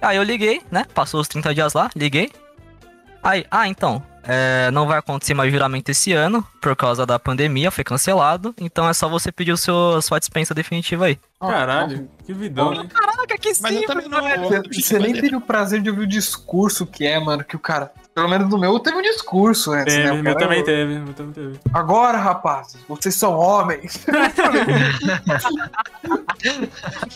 Aí 0.01 0.17
eu 0.17 0.23
liguei, 0.23 0.63
né? 0.71 0.87
Passou 0.95 1.21
os 1.21 1.29
30 1.29 1.55
dias 1.55 1.75
lá, 1.75 1.91
liguei. 1.95 2.33
Aí, 3.23 3.45
ah, 3.51 3.69
então, 3.69 4.03
é, 4.25 4.71
não 4.71 4.87
vai 4.87 4.99
acontecer 4.99 5.35
mais 5.35 5.53
juramento 5.53 5.91
esse 5.91 6.15
ano, 6.15 6.47
por 6.63 6.75
causa 6.75 7.05
da 7.05 7.19
pandemia, 7.19 7.71
foi 7.71 7.85
cancelado. 7.85 8.55
Então 8.59 8.89
é 8.89 8.95
só 8.95 9.07
você 9.07 9.31
pedir 9.31 9.53
o 9.53 9.57
seu, 9.59 10.01
sua 10.01 10.19
dispensa 10.19 10.55
definitiva 10.55 11.05
aí. 11.05 11.19
Caralho, 11.39 12.09
que 12.25 12.33
vidão, 12.33 12.71
né? 12.71 12.89
Caraca, 12.89 13.37
que 13.37 13.53
Mas 13.61 13.77
eu 13.77 13.87
também 13.87 14.09
não 14.09 14.23
velho. 14.23 14.45
Você, 14.45 14.83
você 14.83 14.99
nem 14.99 15.13
teve 15.13 15.37
o 15.37 15.43
prazer 15.43 15.83
de 15.83 15.91
ouvir 15.91 16.05
o 16.05 16.07
discurso 16.07 16.87
que 16.87 17.05
é, 17.05 17.21
mano, 17.21 17.45
que 17.45 17.55
o 17.55 17.59
cara. 17.59 17.93
Pelo 18.15 18.29
menos 18.29 18.51
no 18.51 18.59
meu 18.59 18.79
teve 18.79 18.99
um 18.99 19.03
discurso 19.03 19.73
antes, 19.73 19.97
né? 19.97 20.03
Teve, 20.05 20.21
O 20.21 20.23
meu 20.23 20.37
também 20.37 20.63
teve, 20.63 20.99
meu 20.99 21.15
também 21.15 21.33
teve. 21.33 21.59
Agora, 21.73 22.19
rapazes, 22.19 22.77
vocês 22.87 23.15
são 23.15 23.35
homens. 23.39 24.05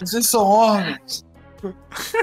vocês 0.01 0.27
são 0.27 0.43
homens. 0.44 1.24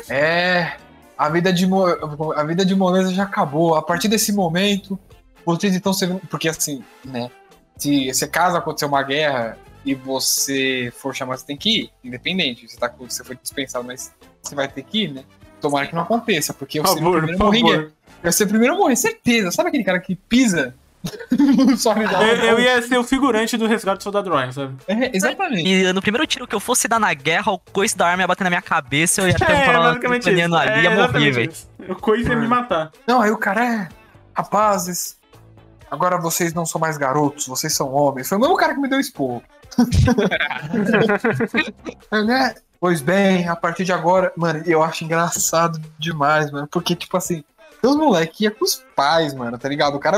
É. 0.10 0.74
a 1.18 1.30
vida 1.30 1.52
de, 1.54 1.68
Mo- 1.68 2.34
a 2.36 2.44
vida 2.44 2.66
de 2.66 2.76
moleza 2.76 3.14
já 3.14 3.24
acabou. 3.24 3.76
A 3.76 3.82
partir 3.82 4.08
desse 4.08 4.32
momento, 4.34 4.98
vocês 5.46 5.74
estão 5.76 5.94
sendo. 5.94 6.20
Porque 6.30 6.50
assim, 6.50 6.84
né? 7.06 7.30
Se, 7.78 8.14
se 8.14 8.28
caso 8.28 8.58
acontecer 8.58 8.86
uma 8.86 9.04
guerra 9.04 9.58
e 9.86 9.94
você 9.94 10.92
for 10.98 11.14
chamado, 11.16 11.40
você 11.40 11.46
tem 11.46 11.58
que 11.58 11.82
ir, 11.82 11.92
independente. 12.04 12.68
Você, 12.68 12.78
tá, 12.78 12.92
você 13.00 13.24
foi 13.24 13.36
dispensado, 13.36 13.86
mas 13.86 14.12
você 14.42 14.56
vai 14.56 14.68
ter 14.68 14.84
que 14.84 15.04
ir, 15.04 15.14
né? 15.14 15.24
Tomara 15.60 15.88
que 15.88 15.96
não 15.96 16.02
aconteça, 16.04 16.54
porque 16.54 16.82
Por 16.82 16.94
primeiro 16.96 17.38
por 17.38 17.54
morrer. 17.54 17.92
Vai 18.24 18.32
ser 18.32 18.46
o 18.46 18.48
primeiro 18.48 18.74
a 18.74 18.78
morrer, 18.78 18.96
certeza. 18.96 19.52
Sabe 19.52 19.70
aquele 19.70 19.84
cara 19.84 20.00
que 20.00 20.16
pisa? 20.16 20.74
Eu, 21.04 22.52
eu 22.52 22.60
ia 22.60 22.82
ser 22.82 22.98
o 22.98 23.04
figurante 23.04 23.58
do 23.58 23.68
resgate 23.68 23.98
do 23.98 24.04
soldado 24.04 24.30
Ryan, 24.30 24.52
sabe? 24.54 24.78
É, 24.88 25.12
exatamente. 25.14 25.68
E 25.68 25.92
no 25.92 26.02
primeiro 26.02 26.26
tiro 26.26 26.48
que 26.48 26.56
eu 26.56 26.62
fosse 26.62 26.88
dar 26.88 26.98
na 26.98 27.14
guerra, 27.14 27.52
o 27.52 27.60
coice 27.60 27.98
da 27.98 28.08
arma 28.08 28.24
ia 28.24 28.28
bater 28.28 28.46
na 28.46 28.50
minha 28.50 28.62
cabeça, 28.62 29.22
eu 29.22 29.28
ia 29.28 29.36
ter 29.36 29.44
É, 29.52 29.78
um 29.78 30.56
ali, 30.56 30.70
É, 30.70 30.84
ia 30.84 30.92
morrer, 30.92 31.32
velho. 31.32 31.52
O 31.90 31.96
Coisa 31.96 32.30
ia 32.30 32.38
me 32.38 32.48
matar. 32.48 32.90
Não, 33.06 33.22
aí 33.22 33.32
o 33.32 33.38
cara 33.38 33.66
é. 33.66 33.90
Rapazes, 34.34 35.20
agora 35.92 36.18
vocês 36.18 36.54
não 36.54 36.66
são 36.66 36.80
mais 36.80 36.98
garotos, 36.98 37.48
vocês 37.48 37.74
são 37.74 37.94
homens. 37.94 38.30
Foi 38.30 38.38
o 38.38 38.42
mesmo 38.42 38.56
cara 38.56 38.74
que 38.74 38.80
me 38.80 38.88
deu 38.88 39.00
esporro. 39.00 39.44
né? 42.26 42.56
Pois 42.80 43.02
bem, 43.02 43.48
a 43.48 43.56
partir 43.56 43.84
de 43.84 43.94
agora, 43.94 44.32
mano, 44.36 44.62
eu 44.66 44.82
acho 44.82 45.04
engraçado 45.04 45.80
demais, 45.98 46.52
mano. 46.52 46.68
Porque, 46.70 46.96
tipo 46.96 47.16
assim, 47.16 47.44
os 47.86 47.96
moleques 47.96 48.40
iam 48.42 48.54
com 48.54 48.66
os 48.66 48.84
pais, 48.96 49.34
mano, 49.34 49.58
tá 49.58 49.68
ligado? 49.68 49.96
O 49.96 50.00
cara, 50.00 50.18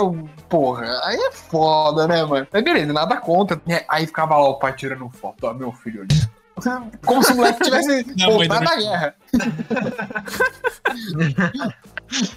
porra, 0.50 0.86
aí 1.04 1.18
é 1.18 1.32
foda, 1.32 2.08
né, 2.08 2.24
mano? 2.24 2.48
Mas 2.52 2.64
beleza, 2.64 2.94
nada 2.94 3.18
contra. 3.18 3.60
né? 3.66 3.84
Aí 3.90 4.06
ficava 4.06 4.38
lá 4.38 4.50
o 4.50 4.60
pai 4.60 4.74
tirando 4.74 5.10
foto, 5.10 5.46
ó, 5.48 5.54
meu 5.54 5.72
filho 5.72 6.02
ali. 6.04 6.36
Como 7.06 7.22
se 7.22 7.34
o 7.34 7.36
moleque 7.36 7.64
tivesse 7.64 8.06
Não, 8.18 8.32
voltado 8.32 8.66
da 8.66 8.76
guerra. 8.76 9.16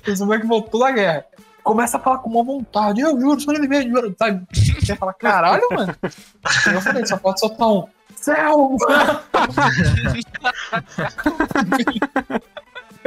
Esse 0.07 0.25
moleque 0.25 0.47
voltou 0.47 0.81
da 0.81 0.91
guerra. 0.91 1.25
Começa 1.63 1.99
a 1.99 2.01
falar 2.01 2.19
com 2.19 2.31
uma 2.31 2.43
vontade. 2.43 3.01
Eu 3.01 3.21
juro, 3.21 3.41
inimigo, 3.55 3.91
juro. 3.91 4.17
Sabe? 4.19 4.45
Você 4.81 4.97
fala, 4.97 5.13
caralho, 5.13 5.63
mano. 5.71 5.95
Eu 6.73 6.81
falei, 6.81 7.07
só 7.07 7.17
pode 7.19 7.39
soltar 7.39 7.69
um. 7.69 7.85
Céu! 8.17 8.77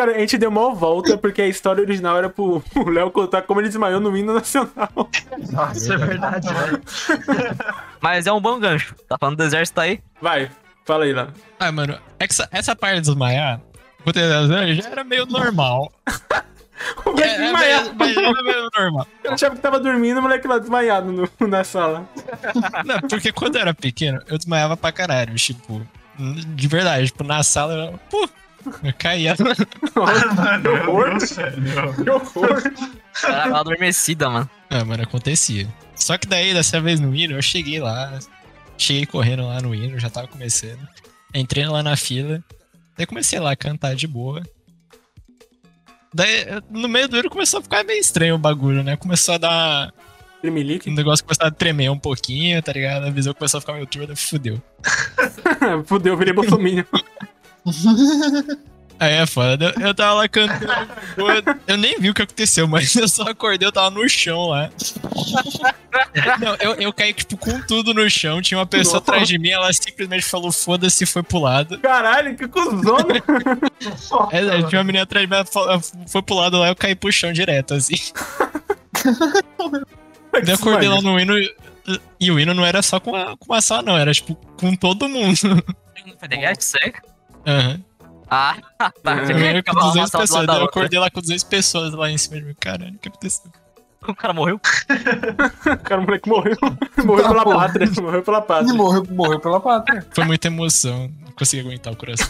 Cara, 0.02 0.15
a 0.15 0.19
gente 0.19 0.36
deu 0.36 0.49
uma 0.49 0.73
volta 0.73 1.15
porque 1.15 1.44
a 1.44 1.48
história 1.48 1.80
original 1.84 2.18
era 2.18 2.28
pro 2.28 2.64
Léo 2.90 3.11
contar 3.11 3.44
como 3.44 3.60
ele 3.61 3.68
desmaiou 3.68 3.99
no 3.99 4.18
hino 4.18 4.34
nacional. 4.34 4.90
Nossa, 5.52 5.94
é 5.94 5.98
verdade, 5.98 6.48
velho. 6.52 6.82
Mas 7.99 8.26
é 8.26 8.32
um 8.34 8.41
bom 8.41 8.60
gancho. 8.60 8.95
Tá 9.07 9.15
falando 9.19 9.38
do 9.38 9.44
exército 9.44 9.80
aí? 9.80 9.99
Vai, 10.19 10.49
fala 10.86 11.03
aí, 11.03 11.14
Léo. 11.14 11.28
Ah, 11.60 11.72
mano, 11.72 11.99
essa, 12.18 12.49
essa 12.52 12.76
parte 12.76 12.95
de 12.95 13.02
desmaiar, 13.02 13.61
já 14.82 14.90
era 14.90 15.03
meio 15.03 15.28
normal. 15.28 15.91
O 17.06 17.11
moleque 17.11 17.30
É, 17.30 17.38
desmaiado. 17.38 17.94
meio 17.95 18.69
normal. 18.76 19.07
Eu 19.23 19.34
achava 19.34 19.56
que 19.56 19.61
tava 19.61 19.80
dormindo, 19.80 20.18
o 20.18 20.22
moleque 20.23 20.48
lá 20.48 20.57
desmaiado 20.57 21.11
no- 21.11 21.48
na 21.48 21.64
sala. 21.64 22.10
Não, 22.84 22.99
porque 23.07 23.32
quando 23.32 23.56
eu 23.57 23.61
era 23.61 23.72
pequeno, 23.72 24.19
eu 24.28 24.36
desmaiava 24.36 24.76
pra 24.76 24.91
caralho. 24.91 25.36
Tipo, 25.36 25.86
de 26.18 26.68
verdade, 26.68 27.06
tipo, 27.06 27.23
na 27.23 27.44
sala 27.44 27.72
eu. 27.91 27.99
Pô, 28.10 28.28
eu 28.83 28.93
caía. 28.97 29.35
Mano, 29.95 30.71
horror. 30.71 31.17
Deus, 31.17 31.31
velho. 31.35 32.03
Que 32.03 32.09
horror. 32.09 32.61
Era 33.23 33.47
uma 33.47 33.59
adormecida, 33.59 34.29
mano. 34.29 34.49
Ah, 34.69 34.85
mano, 34.85 35.03
acontecia. 35.03 35.67
Só 35.95 36.17
que 36.17 36.27
daí, 36.27 36.53
dessa 36.53 36.79
vez 36.81 36.99
no 36.99 37.13
hino, 37.15 37.35
eu 37.35 37.41
cheguei 37.41 37.79
lá, 37.79 38.17
cheguei 38.77 39.05
correndo 39.05 39.45
lá 39.47 39.61
no 39.61 39.75
hino, 39.75 39.99
já 39.99 40.09
tava 40.09 40.27
começando. 40.27 40.79
Entrei 41.33 41.65
lá 41.67 41.83
na 41.83 41.95
fila, 41.95 42.43
daí 42.97 43.05
comecei 43.05 43.39
lá 43.39 43.51
a 43.51 43.55
cantar 43.55 43.95
de 43.95 44.07
boa. 44.07 44.41
Daí, 46.13 46.45
no 46.69 46.89
meio 46.89 47.07
do 47.07 47.17
hino 47.17 47.29
começou 47.29 47.59
a 47.59 47.63
ficar 47.63 47.83
meio 47.85 47.99
estranho 47.99 48.35
o 48.35 48.39
bagulho, 48.39 48.83
né? 48.83 48.97
Começou 48.97 49.35
a 49.35 49.38
dar. 49.38 49.93
O 50.38 50.41
Tremelique. 50.41 50.89
negócio 50.89 51.23
começou 51.23 51.45
a 51.45 51.51
tremer 51.51 51.91
um 51.91 51.99
pouquinho, 51.99 52.61
tá 52.63 52.73
ligado? 52.73 53.05
A 53.05 53.11
visão 53.11 53.33
começou 53.33 53.59
a 53.59 53.61
ficar 53.61 53.73
meio 53.73 53.85
turva, 53.85 54.15
fudeu. 54.15 54.61
Fudeu, 55.85 56.17
virei 56.17 56.33
bolsominion. 56.33 56.83
Aí 59.01 59.13
é 59.13 59.25
foda. 59.25 59.73
Eu, 59.81 59.95
tava 59.95 60.13
lá 60.13 60.29
cantando. 60.29 60.71
eu 61.65 61.75
nem 61.75 61.99
vi 61.99 62.11
o 62.11 62.13
que 62.13 62.21
aconteceu, 62.21 62.67
mas 62.67 62.95
eu 62.95 63.07
só 63.07 63.23
acordei, 63.23 63.67
eu 63.67 63.71
tava 63.71 63.89
no 63.89 64.07
chão 64.07 64.49
lá. 64.49 64.69
Não, 66.39 66.55
eu, 66.59 66.75
eu 66.75 66.93
caí, 66.93 67.11
tipo, 67.11 67.35
com 67.35 67.59
tudo 67.61 67.95
no 67.95 68.07
chão. 68.11 68.43
Tinha 68.43 68.59
uma 68.59 68.65
pessoa 68.67 68.99
Nossa. 68.99 69.11
atrás 69.11 69.27
de 69.27 69.39
mim, 69.39 69.49
ela 69.49 69.73
simplesmente 69.73 70.23
falou 70.23 70.51
foda-se 70.51 71.03
e 71.03 71.07
foi 71.07 71.23
pro 71.23 71.39
lado. 71.39 71.79
Caralho, 71.79 72.38
que 72.38 72.47
cuzona. 72.47 73.15
É, 74.31 74.61
tinha 74.67 74.79
uma 74.79 74.83
menina 74.83 75.03
atrás 75.03 75.27
de 75.27 75.35
mim, 75.35 75.43
ela 75.55 75.81
foi 76.07 76.21
pro 76.21 76.35
lado 76.35 76.59
lá, 76.59 76.67
eu 76.67 76.75
caí 76.75 76.93
pro 76.93 77.11
chão 77.11 77.33
direto, 77.33 77.73
assim. 77.73 77.95
Daí 80.31 80.43
eu 80.47 80.53
acordei 80.53 80.88
lá 80.88 81.01
no 81.01 81.19
hino. 81.19 81.33
E 82.19 82.29
o 82.29 82.39
hino 82.39 82.53
não 82.53 82.63
era 82.63 82.83
só 82.83 82.99
com 82.99 83.15
a, 83.15 83.35
com 83.35 83.51
a 83.51 83.61
sala, 83.61 83.81
não, 83.81 83.97
era 83.97 84.13
tipo 84.13 84.35
com 84.59 84.75
todo 84.75 85.09
mundo. 85.09 85.35
Sério? 86.59 86.93
Aham. 87.45 87.84
Ah, 88.30 88.55
tá. 89.03 89.15
Você 89.26 89.34
Eu 89.34 89.35
queria 89.38 89.53
com 89.63 89.72
acabar 89.72 89.81
uma 89.81 89.91
200 89.93 90.09
sala 90.11 90.23
do 90.23 90.27
pessoas, 90.27 90.30
lado 90.31 90.45
da 90.47 90.53
daí 90.53 90.59
eu 90.61 90.65
outra. 90.65 90.80
acordei 90.81 90.99
lá 90.99 91.09
com 91.11 91.22
200 91.22 91.43
pessoas 91.43 91.93
lá 91.93 92.09
em 92.09 92.18
cima 92.18 92.38
de 92.38 92.45
mim. 92.45 92.55
Caralho, 92.59 92.95
o 92.95 92.97
que 92.97 93.09
aconteceu? 93.09 93.51
O 94.07 94.15
cara 94.15 94.34
morreu. 94.34 94.59
Cara, 95.84 96.01
o 96.01 96.05
moleque 96.05 96.27
morreu. 96.27 96.57
Morreu 97.05 97.27
pela 97.27 97.43
pátria. 97.43 97.88
Morreu 98.01 98.23
pela 98.23 98.41
pátria. 98.41 98.73
morreu, 98.73 99.05
morreu 99.11 99.39
pela 99.39 99.59
pátria. 99.59 100.03
Foi 100.11 100.23
muita 100.26 100.47
emoção, 100.47 101.11
não 101.23 101.31
consegui 101.34 101.68
aguentar 101.68 101.93
o 101.93 101.95
coração. 101.95 102.27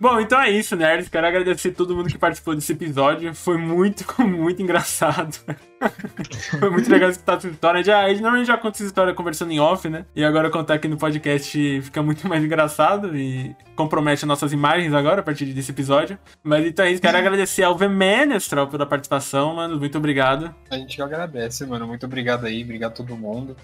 Bom, 0.00 0.20
então 0.20 0.40
é 0.40 0.48
isso, 0.50 0.76
nerds. 0.76 1.08
Quero 1.08 1.26
agradecer 1.26 1.72
todo 1.72 1.94
mundo 1.94 2.08
que 2.08 2.18
participou 2.18 2.54
desse 2.54 2.72
episódio. 2.72 3.34
Foi 3.34 3.58
muito, 3.58 4.04
muito 4.22 4.62
engraçado. 4.62 5.36
Foi 6.58 6.70
muito 6.70 6.90
legal 6.90 7.10
escutar 7.10 7.36
essa 7.36 7.48
história. 7.48 7.82
Já, 7.82 8.06
normalmente 8.14 8.46
já 8.46 8.56
conta 8.56 8.76
essa 8.76 8.84
história 8.84 9.12
conversando 9.12 9.50
em 9.50 9.58
off, 9.58 9.88
né? 9.88 10.04
E 10.14 10.24
agora 10.24 10.50
contar 10.50 10.74
aqui 10.74 10.86
no 10.86 10.96
podcast 10.96 11.82
fica 11.82 12.02
muito 12.02 12.28
mais 12.28 12.44
engraçado 12.44 13.16
e 13.16 13.54
compromete 13.74 14.24
as 14.24 14.28
nossas 14.28 14.52
imagens 14.52 14.94
agora, 14.94 15.20
a 15.20 15.24
partir 15.24 15.46
desse 15.46 15.72
episódio. 15.72 16.18
Mas 16.44 16.64
então 16.64 16.84
é 16.84 16.92
isso. 16.92 17.02
Quero 17.02 17.18
agradecer 17.18 17.64
ao 17.64 17.76
V-Menestral 17.76 18.68
pela 18.68 18.86
participação, 18.86 19.56
mano. 19.56 19.78
Muito 19.78 19.98
obrigado. 19.98 20.54
A 20.70 20.76
gente 20.76 21.00
agradece, 21.02 21.66
mano. 21.66 21.86
Muito 21.86 22.06
obrigado 22.06 22.46
aí, 22.46 22.62
obrigado 22.62 22.92
a 22.92 22.94
todo 22.94 23.16
mundo. 23.16 23.56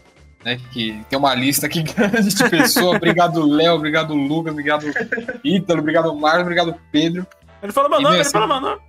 Né, 0.45 0.61
que 0.73 1.03
tem 1.09 1.19
uma 1.19 1.35
lista 1.35 1.67
aqui 1.67 1.83
grande 1.95 2.35
de 2.35 2.51
pessoas. 2.51 2.97
obrigado, 2.97 3.47
Léo, 3.47 3.77
obrigado, 3.77 4.15
Lucas, 4.15 4.53
obrigado, 4.53 4.85
Ítalo, 5.43 5.81
obrigado, 5.81 6.15
Marcos, 6.15 6.43
obrigado, 6.43 6.79
Pedro. 6.93 7.27
Ele 7.63 7.73
falou 7.73 7.89
meu 7.89 8.01
nome, 8.03 8.17
ele 8.17 8.25
falou 8.25 8.49
meu 8.49 8.61
nome. 8.61 8.81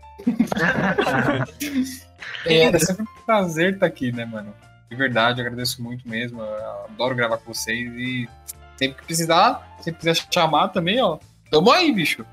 É, 2.46 2.66
é 2.66 2.80
sempre 2.80 3.04
um 3.04 3.26
prazer 3.26 3.74
estar 3.74 3.86
aqui, 3.86 4.12
né, 4.12 4.26
mano? 4.26 4.54
De 4.90 4.96
verdade, 4.96 5.42
agradeço 5.42 5.82
muito 5.82 6.08
mesmo. 6.08 6.42
Adoro 6.90 7.16
gravar 7.16 7.38
com 7.38 7.54
vocês 7.54 7.92
e 7.96 8.30
sempre 8.78 9.00
que 9.00 9.06
precisar, 9.06 9.78
se 9.80 9.92
quiser 9.92 10.16
chamar 10.32 10.68
também, 10.70 11.02
ó. 11.02 11.18
Tamo 11.50 11.72
aí, 11.72 11.92
bicho. 11.92 12.26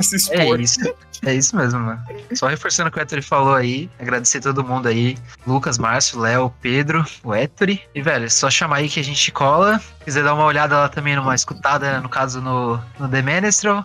Se 0.00 0.14
É 0.32 0.42
expor. 0.44 0.60
isso. 0.60 0.80
É 1.24 1.34
isso 1.34 1.56
mesmo, 1.56 1.78
mano. 1.80 2.00
Só 2.34 2.48
reforçando 2.48 2.88
o 2.88 2.92
que 2.92 2.98
o 2.98 3.02
Ettore 3.02 3.22
falou 3.22 3.54
aí, 3.54 3.88
agradecer 3.98 4.40
todo 4.40 4.64
mundo 4.64 4.88
aí. 4.88 5.16
Lucas, 5.46 5.78
Márcio, 5.78 6.18
Léo, 6.18 6.52
Pedro, 6.60 7.04
o 7.22 7.34
Ettore. 7.34 7.80
E, 7.94 8.02
velho, 8.02 8.24
é 8.24 8.28
só 8.28 8.50
chamar 8.50 8.76
aí 8.76 8.88
que 8.88 8.98
a 9.00 9.04
gente 9.04 9.30
cola. 9.30 9.78
Se 9.78 10.04
quiser 10.04 10.24
dar 10.24 10.34
uma 10.34 10.44
olhada 10.44 10.76
lá 10.76 10.88
também, 10.88 11.14
numa 11.14 11.34
escutada, 11.34 12.00
no 12.00 12.08
caso, 12.08 12.40
no, 12.40 12.80
no 12.98 13.08
The 13.08 13.22
Menestral. 13.22 13.84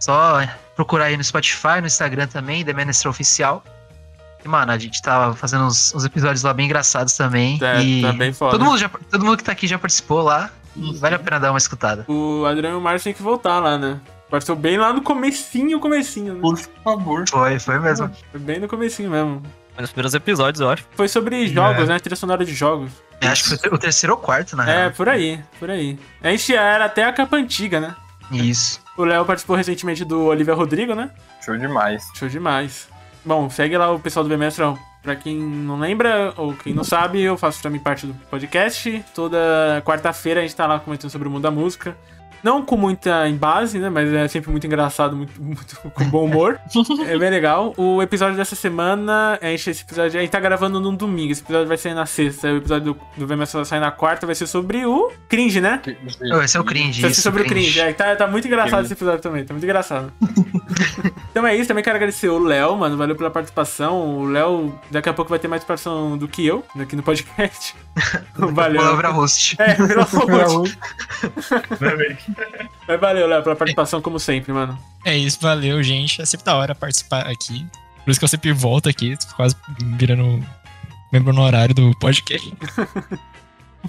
Só 0.00 0.40
procurar 0.76 1.06
aí 1.06 1.16
no 1.16 1.24
Spotify, 1.24 1.80
no 1.80 1.86
Instagram 1.86 2.26
também, 2.26 2.64
The 2.64 2.72
Menestral 2.72 3.10
Oficial. 3.10 3.62
E, 4.44 4.48
mano, 4.48 4.72
a 4.72 4.78
gente 4.78 5.02
tá 5.02 5.34
fazendo 5.34 5.64
uns, 5.64 5.94
uns 5.94 6.04
episódios 6.04 6.42
lá 6.42 6.54
bem 6.54 6.66
engraçados 6.66 7.14
também. 7.14 7.58
É, 7.60 7.82
e 7.82 8.02
tá 8.02 8.12
bem 8.12 8.32
foda. 8.32 8.52
todo, 8.52 8.64
mundo 8.64 8.78
já, 8.78 8.88
todo 8.88 9.24
mundo 9.24 9.36
que 9.36 9.44
tá 9.44 9.52
aqui 9.52 9.66
já 9.66 9.78
participou 9.78 10.22
lá. 10.22 10.50
Vale 11.00 11.16
a 11.16 11.18
pena 11.18 11.40
dar 11.40 11.50
uma 11.50 11.58
escutada. 11.58 12.04
O 12.06 12.46
Adriano 12.46 12.76
e 12.76 12.78
o 12.78 12.80
Márcio 12.80 13.04
tem 13.04 13.14
que 13.14 13.22
voltar 13.22 13.58
lá, 13.58 13.76
né? 13.76 13.98
Participou 14.30 14.56
bem 14.60 14.76
lá 14.76 14.92
no 14.92 15.00
comecinho, 15.02 15.80
comecinho, 15.80 16.34
né? 16.34 16.40
Por 16.40 16.58
favor. 16.58 17.24
Foi, 17.28 17.58
foi 17.58 17.78
mesmo. 17.78 18.10
Foi 18.30 18.40
bem 18.40 18.60
no 18.60 18.68
comecinho 18.68 19.10
mesmo. 19.10 19.42
Foi 19.74 19.82
nos 19.82 19.90
primeiros 19.90 20.14
episódios, 20.14 20.60
eu 20.60 20.68
acho. 20.70 20.84
Foi 20.92 21.08
sobre 21.08 21.46
jogos, 21.46 21.88
né? 21.88 21.98
Trilha 21.98 22.16
sonora 22.16 22.44
de 22.44 22.52
jogos. 22.54 22.90
Eu 23.20 23.30
acho 23.30 23.44
que 23.44 23.56
foi 23.58 23.70
o 23.70 23.78
terceiro 23.78 24.14
ou 24.14 24.20
quarto, 24.20 24.54
na 24.56 24.68
É, 24.70 24.76
real. 24.82 24.90
por 24.92 25.08
aí, 25.08 25.40
por 25.58 25.70
aí. 25.70 25.98
A 26.22 26.30
gente 26.30 26.54
era 26.54 26.84
até 26.84 27.04
a 27.04 27.12
capa 27.12 27.36
antiga, 27.36 27.80
né? 27.80 27.94
Isso. 28.30 28.80
O 28.96 29.04
Léo 29.04 29.24
participou 29.24 29.56
recentemente 29.56 30.04
do 30.04 30.24
Olivia 30.24 30.54
Rodrigo, 30.54 30.94
né? 30.94 31.10
Show 31.44 31.56
demais. 31.56 32.04
Show 32.14 32.28
demais. 32.28 32.88
Bom, 33.24 33.48
segue 33.48 33.76
lá 33.78 33.90
o 33.90 33.98
pessoal 33.98 34.22
do 34.24 34.28
Bemestre. 34.28 34.62
ó. 34.62 34.76
Pra 35.02 35.14
quem 35.16 35.36
não 35.38 35.78
lembra, 35.78 36.34
ou 36.36 36.52
quem 36.54 36.74
não 36.74 36.84
sabe, 36.84 37.22
eu 37.22 37.36
faço 37.38 37.62
também 37.62 37.80
parte 37.80 38.06
do 38.06 38.12
podcast. 38.28 39.02
Toda 39.14 39.38
quarta-feira 39.86 40.40
a 40.40 40.42
gente 40.42 40.54
tá 40.56 40.66
lá 40.66 40.78
comentando 40.80 41.10
sobre 41.10 41.28
o 41.28 41.30
mundo 41.30 41.42
da 41.44 41.50
música. 41.50 41.96
Não 42.42 42.64
com 42.64 42.76
muita 42.76 43.28
embase, 43.28 43.78
né? 43.78 43.88
Mas 43.88 44.12
é 44.12 44.28
sempre 44.28 44.50
muito 44.50 44.66
engraçado, 44.66 45.16
muito, 45.16 45.32
muito 45.42 45.76
com 45.76 46.04
bom 46.04 46.24
humor. 46.24 46.58
é 47.06 47.18
bem 47.18 47.30
legal. 47.30 47.74
O 47.76 48.02
episódio 48.02 48.36
dessa 48.36 48.54
semana, 48.54 49.38
a 49.40 49.46
gente, 49.46 49.70
esse 49.70 49.82
episódio, 49.82 50.18
a 50.18 50.22
gente 50.22 50.30
tá 50.30 50.40
gravando 50.40 50.80
num 50.80 50.94
domingo. 50.94 51.32
Esse 51.32 51.42
episódio 51.42 51.68
vai 51.68 51.76
sair 51.76 51.94
na 51.94 52.06
sexta. 52.06 52.52
O 52.52 52.56
episódio 52.56 52.94
do, 52.94 53.00
do 53.16 53.26
VMS 53.26 53.52
vai 53.52 53.64
sair 53.64 53.80
na 53.80 53.90
quarta. 53.90 54.26
Vai 54.26 54.34
ser 54.34 54.46
sobre 54.46 54.84
o 54.86 55.10
cringe, 55.28 55.60
né? 55.60 55.80
Oh, 56.32 56.42
esse 56.42 56.56
é 56.56 56.60
o 56.60 56.64
cringe. 56.64 57.00
Vai 57.00 57.10
ser 57.10 57.14
isso, 57.14 57.22
sobre 57.22 57.42
o 57.42 57.46
cringe. 57.46 57.80
É, 57.80 57.92
tá, 57.92 58.16
tá 58.16 58.26
muito 58.26 58.46
engraçado 58.46 58.84
esse 58.84 58.92
episódio 58.92 59.20
também. 59.20 59.44
Tá 59.44 59.52
muito 59.54 59.64
engraçado. 59.64 60.12
então 61.30 61.46
é 61.46 61.56
isso. 61.56 61.68
Também 61.68 61.84
quero 61.84 61.96
agradecer 61.96 62.28
o 62.28 62.38
Léo, 62.38 62.76
mano. 62.76 62.96
Valeu 62.96 63.16
pela 63.16 63.30
participação. 63.30 64.18
O 64.18 64.24
Léo, 64.26 64.78
daqui 64.90 65.08
a 65.08 65.12
pouco 65.12 65.28
vai 65.28 65.38
ter 65.38 65.48
mais 65.48 65.64
participação 65.64 66.16
do 66.16 66.28
que 66.28 66.46
eu 66.46 66.64
aqui 66.80 66.96
no 66.96 67.02
podcast. 67.02 67.74
Valeu. 68.34 68.80
Palavra 68.80 69.08
host. 69.10 69.56
É, 69.58 69.74
virou 69.74 70.04
host. 70.04 70.78
Mas 72.86 73.00
valeu, 73.00 73.26
Léo, 73.26 73.42
pela 73.42 73.56
participação, 73.56 74.00
como 74.00 74.18
sempre, 74.18 74.52
mano. 74.52 74.78
É 75.04 75.16
isso, 75.16 75.38
valeu, 75.40 75.82
gente. 75.82 76.20
É 76.20 76.24
sempre 76.24 76.44
da 76.46 76.56
hora 76.56 76.74
participar 76.74 77.26
aqui. 77.26 77.66
Por 78.04 78.10
isso 78.10 78.20
que 78.20 78.24
eu 78.24 78.28
sempre 78.28 78.52
volto 78.52 78.88
aqui, 78.88 79.16
tô 79.16 79.34
quase 79.36 79.54
virando 79.96 80.42
membro 81.12 81.32
no 81.32 81.42
horário 81.42 81.74
do 81.74 81.96
podcast. 81.98 82.54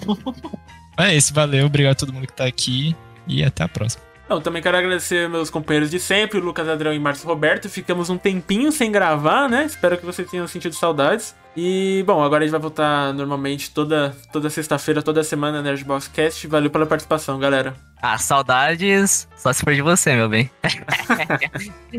é 0.98 1.16
isso, 1.16 1.32
valeu. 1.32 1.66
Obrigado 1.66 1.92
a 1.92 1.96
todo 1.96 2.12
mundo 2.12 2.26
que 2.26 2.32
tá 2.32 2.44
aqui. 2.44 2.94
E 3.26 3.44
até 3.44 3.64
a 3.64 3.68
próxima. 3.68 4.02
Então, 4.24 4.40
também 4.40 4.62
quero 4.62 4.76
agradecer 4.76 5.28
meus 5.28 5.50
companheiros 5.50 5.90
de 5.90 5.98
sempre, 5.98 6.38
o 6.38 6.40
Lucas 6.40 6.68
Adrão 6.68 6.94
e 6.94 6.98
Márcio 7.00 7.26
Roberto. 7.26 7.68
Ficamos 7.68 8.10
um 8.10 8.16
tempinho 8.16 8.70
sem 8.70 8.92
gravar, 8.92 9.48
né? 9.48 9.64
Espero 9.64 9.98
que 9.98 10.06
vocês 10.06 10.30
tenham 10.30 10.46
sentido 10.46 10.74
saudades. 10.74 11.34
E, 11.56 12.04
bom, 12.06 12.22
agora 12.22 12.44
a 12.44 12.46
gente 12.46 12.52
vai 12.52 12.60
voltar 12.60 13.12
normalmente 13.12 13.70
toda, 13.70 14.14
toda 14.32 14.48
sexta-feira, 14.48 15.02
toda 15.02 15.24
semana, 15.24 15.60
Nerdbox 15.60 16.06
Cast. 16.08 16.46
Valeu 16.46 16.70
pela 16.70 16.86
participação, 16.86 17.40
galera. 17.40 17.74
Ah, 18.02 18.18
saudades. 18.18 19.28
Só 19.36 19.52
se 19.52 19.62
for 19.62 19.74
de 19.74 19.82
você, 19.82 20.14
meu 20.14 20.28
bem. 20.28 20.50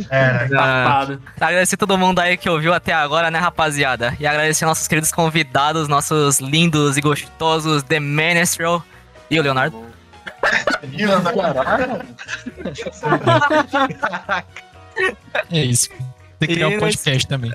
É, 0.09 0.47
Ah, 0.57 1.05
agradecer 1.39 1.75
todo 1.75 1.97
mundo 1.97 2.19
aí 2.19 2.37
que 2.37 2.49
ouviu 2.49 2.73
até 2.73 2.93
agora, 2.93 3.29
né, 3.29 3.37
rapaziada? 3.37 4.15
E 4.19 4.25
agradecer 4.25 4.65
nossos 4.65 4.87
queridos 4.87 5.11
convidados, 5.11 5.87
nossos 5.87 6.39
lindos 6.39 6.97
e 6.97 7.01
gostosos 7.01 7.83
The 7.83 7.99
Menestrel 7.99 8.81
e 9.29 9.39
o 9.39 9.43
Leonardo. 9.43 9.85
É 15.51 15.59
isso. 15.59 15.89
Tem 16.39 16.47
que 16.47 16.55
criar 16.55 16.71
E 16.71 16.77
um 16.77 16.79
podcast 16.79 17.27
também. 17.27 17.51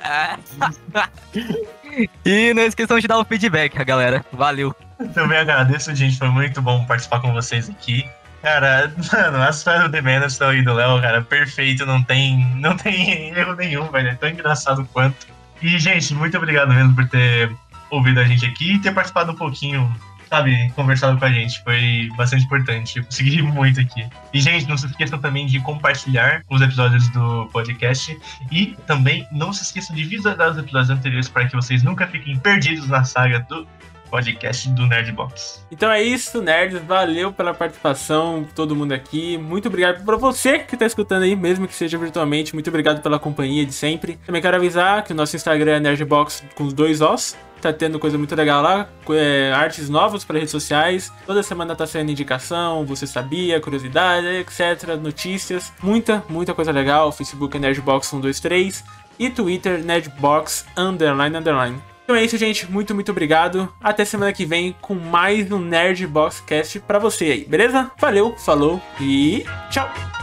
e 2.24 2.54
não 2.54 2.62
esqueçam 2.62 2.98
de 2.98 3.08
dar 3.08 3.18
um 3.18 3.24
feedback, 3.24 3.82
galera. 3.84 4.24
Valeu. 4.32 4.74
Também 5.14 5.38
agradeço, 5.38 5.94
gente. 5.94 6.18
Foi 6.18 6.28
muito 6.28 6.60
bom 6.60 6.84
participar 6.84 7.20
com 7.20 7.32
vocês 7.32 7.68
aqui. 7.68 8.08
Cara, 8.42 8.92
mano, 9.12 9.42
as 9.42 9.58
história 9.58 9.82
do 9.82 9.90
The 9.90 10.00
Menace 10.00 10.42
e 10.42 10.62
do 10.62 10.72
Léo, 10.72 11.00
cara, 11.00 11.22
perfeito. 11.22 11.84
Não 11.84 12.02
tem, 12.02 12.38
não 12.56 12.76
tem 12.76 13.30
erro 13.36 13.54
nenhum, 13.54 13.90
velho. 13.90 14.08
É 14.08 14.14
tão 14.14 14.28
engraçado 14.28 14.86
quanto. 14.92 15.26
E, 15.62 15.78
gente, 15.78 16.14
muito 16.14 16.36
obrigado 16.36 16.72
mesmo 16.72 16.94
por 16.94 17.06
ter 17.08 17.50
ouvido 17.90 18.20
a 18.20 18.24
gente 18.24 18.46
aqui 18.46 18.74
e 18.74 18.78
ter 18.78 18.94
participado 18.94 19.32
um 19.32 19.34
pouquinho, 19.34 19.92
sabe, 20.30 20.70
conversado 20.74 21.18
com 21.18 21.24
a 21.24 21.30
gente. 21.30 21.62
Foi 21.62 22.08
bastante 22.16 22.44
importante. 22.44 22.98
Eu 22.98 23.04
consegui 23.04 23.42
muito 23.42 23.78
aqui. 23.78 24.06
E, 24.32 24.40
gente, 24.40 24.66
não 24.66 24.78
se 24.78 24.86
esqueçam 24.86 25.18
também 25.18 25.46
de 25.46 25.60
compartilhar 25.60 26.42
os 26.48 26.62
episódios 26.62 27.08
do 27.08 27.46
podcast. 27.52 28.18
E 28.50 28.74
também 28.86 29.26
não 29.30 29.52
se 29.52 29.64
esqueçam 29.64 29.94
de 29.94 30.04
visualizar 30.04 30.50
os 30.50 30.56
episódios 30.56 30.90
anteriores 30.90 31.28
para 31.28 31.46
que 31.46 31.54
vocês 31.54 31.82
nunca 31.82 32.06
fiquem 32.06 32.38
perdidos 32.38 32.88
na 32.88 33.04
saga 33.04 33.40
do 33.40 33.66
podcast 34.10 34.68
do 34.70 34.86
Nerdbox. 34.86 35.64
Então 35.70 35.90
é 35.90 36.02
isso, 36.02 36.42
nerds. 36.42 36.82
Valeu 36.82 37.32
pela 37.32 37.54
participação, 37.54 38.46
todo 38.54 38.74
mundo 38.74 38.92
aqui. 38.92 39.38
Muito 39.38 39.68
obrigado 39.68 40.04
pra 40.04 40.16
você 40.16 40.58
que 40.58 40.76
tá 40.76 40.84
escutando 40.84 41.22
aí, 41.22 41.36
mesmo 41.36 41.68
que 41.68 41.74
seja 41.74 41.96
virtualmente. 41.96 42.52
Muito 42.52 42.68
obrigado 42.68 43.00
pela 43.00 43.18
companhia 43.18 43.64
de 43.64 43.72
sempre. 43.72 44.18
Também 44.26 44.42
quero 44.42 44.56
avisar 44.56 45.04
que 45.04 45.12
o 45.12 45.16
nosso 45.16 45.36
Instagram 45.36 45.76
é 45.76 45.80
Nerdbox 45.80 46.42
com 46.54 46.64
os 46.64 46.72
dois 46.72 47.00
Os. 47.00 47.36
Tá 47.60 47.72
tendo 47.72 47.98
coisa 47.98 48.16
muito 48.16 48.34
legal 48.34 48.62
lá, 48.62 48.88
é, 49.10 49.52
artes 49.54 49.90
novas 49.90 50.24
para 50.24 50.38
redes 50.38 50.50
sociais. 50.50 51.12
Toda 51.26 51.42
semana 51.42 51.76
tá 51.76 51.86
saindo 51.86 52.10
indicação, 52.10 52.86
você 52.86 53.06
sabia, 53.06 53.60
curiosidade, 53.60 54.26
etc. 54.26 54.96
Notícias. 54.98 55.70
Muita, 55.82 56.24
muita 56.28 56.54
coisa 56.54 56.72
legal. 56.72 57.12
Facebook 57.12 57.54
é 57.56 57.60
Nerdbox 57.60 58.06
123 58.06 58.82
e 59.18 59.28
Twitter 59.28 59.84
Nerdbox 59.84 60.64
underline 60.74 61.36
underline. 61.36 61.89
Então 62.10 62.18
é 62.18 62.24
isso, 62.24 62.36
gente. 62.36 62.68
Muito, 62.68 62.92
muito 62.92 63.12
obrigado. 63.12 63.72
Até 63.80 64.04
semana 64.04 64.32
que 64.32 64.44
vem 64.44 64.74
com 64.80 64.96
mais 64.96 65.52
um 65.52 65.60
Nerd 65.60 66.04
Box 66.08 66.40
Cast 66.40 66.80
pra 66.80 66.98
você 66.98 67.26
aí, 67.26 67.44
beleza? 67.44 67.88
Valeu, 68.00 68.34
falou 68.36 68.82
e 69.00 69.44
tchau! 69.70 70.19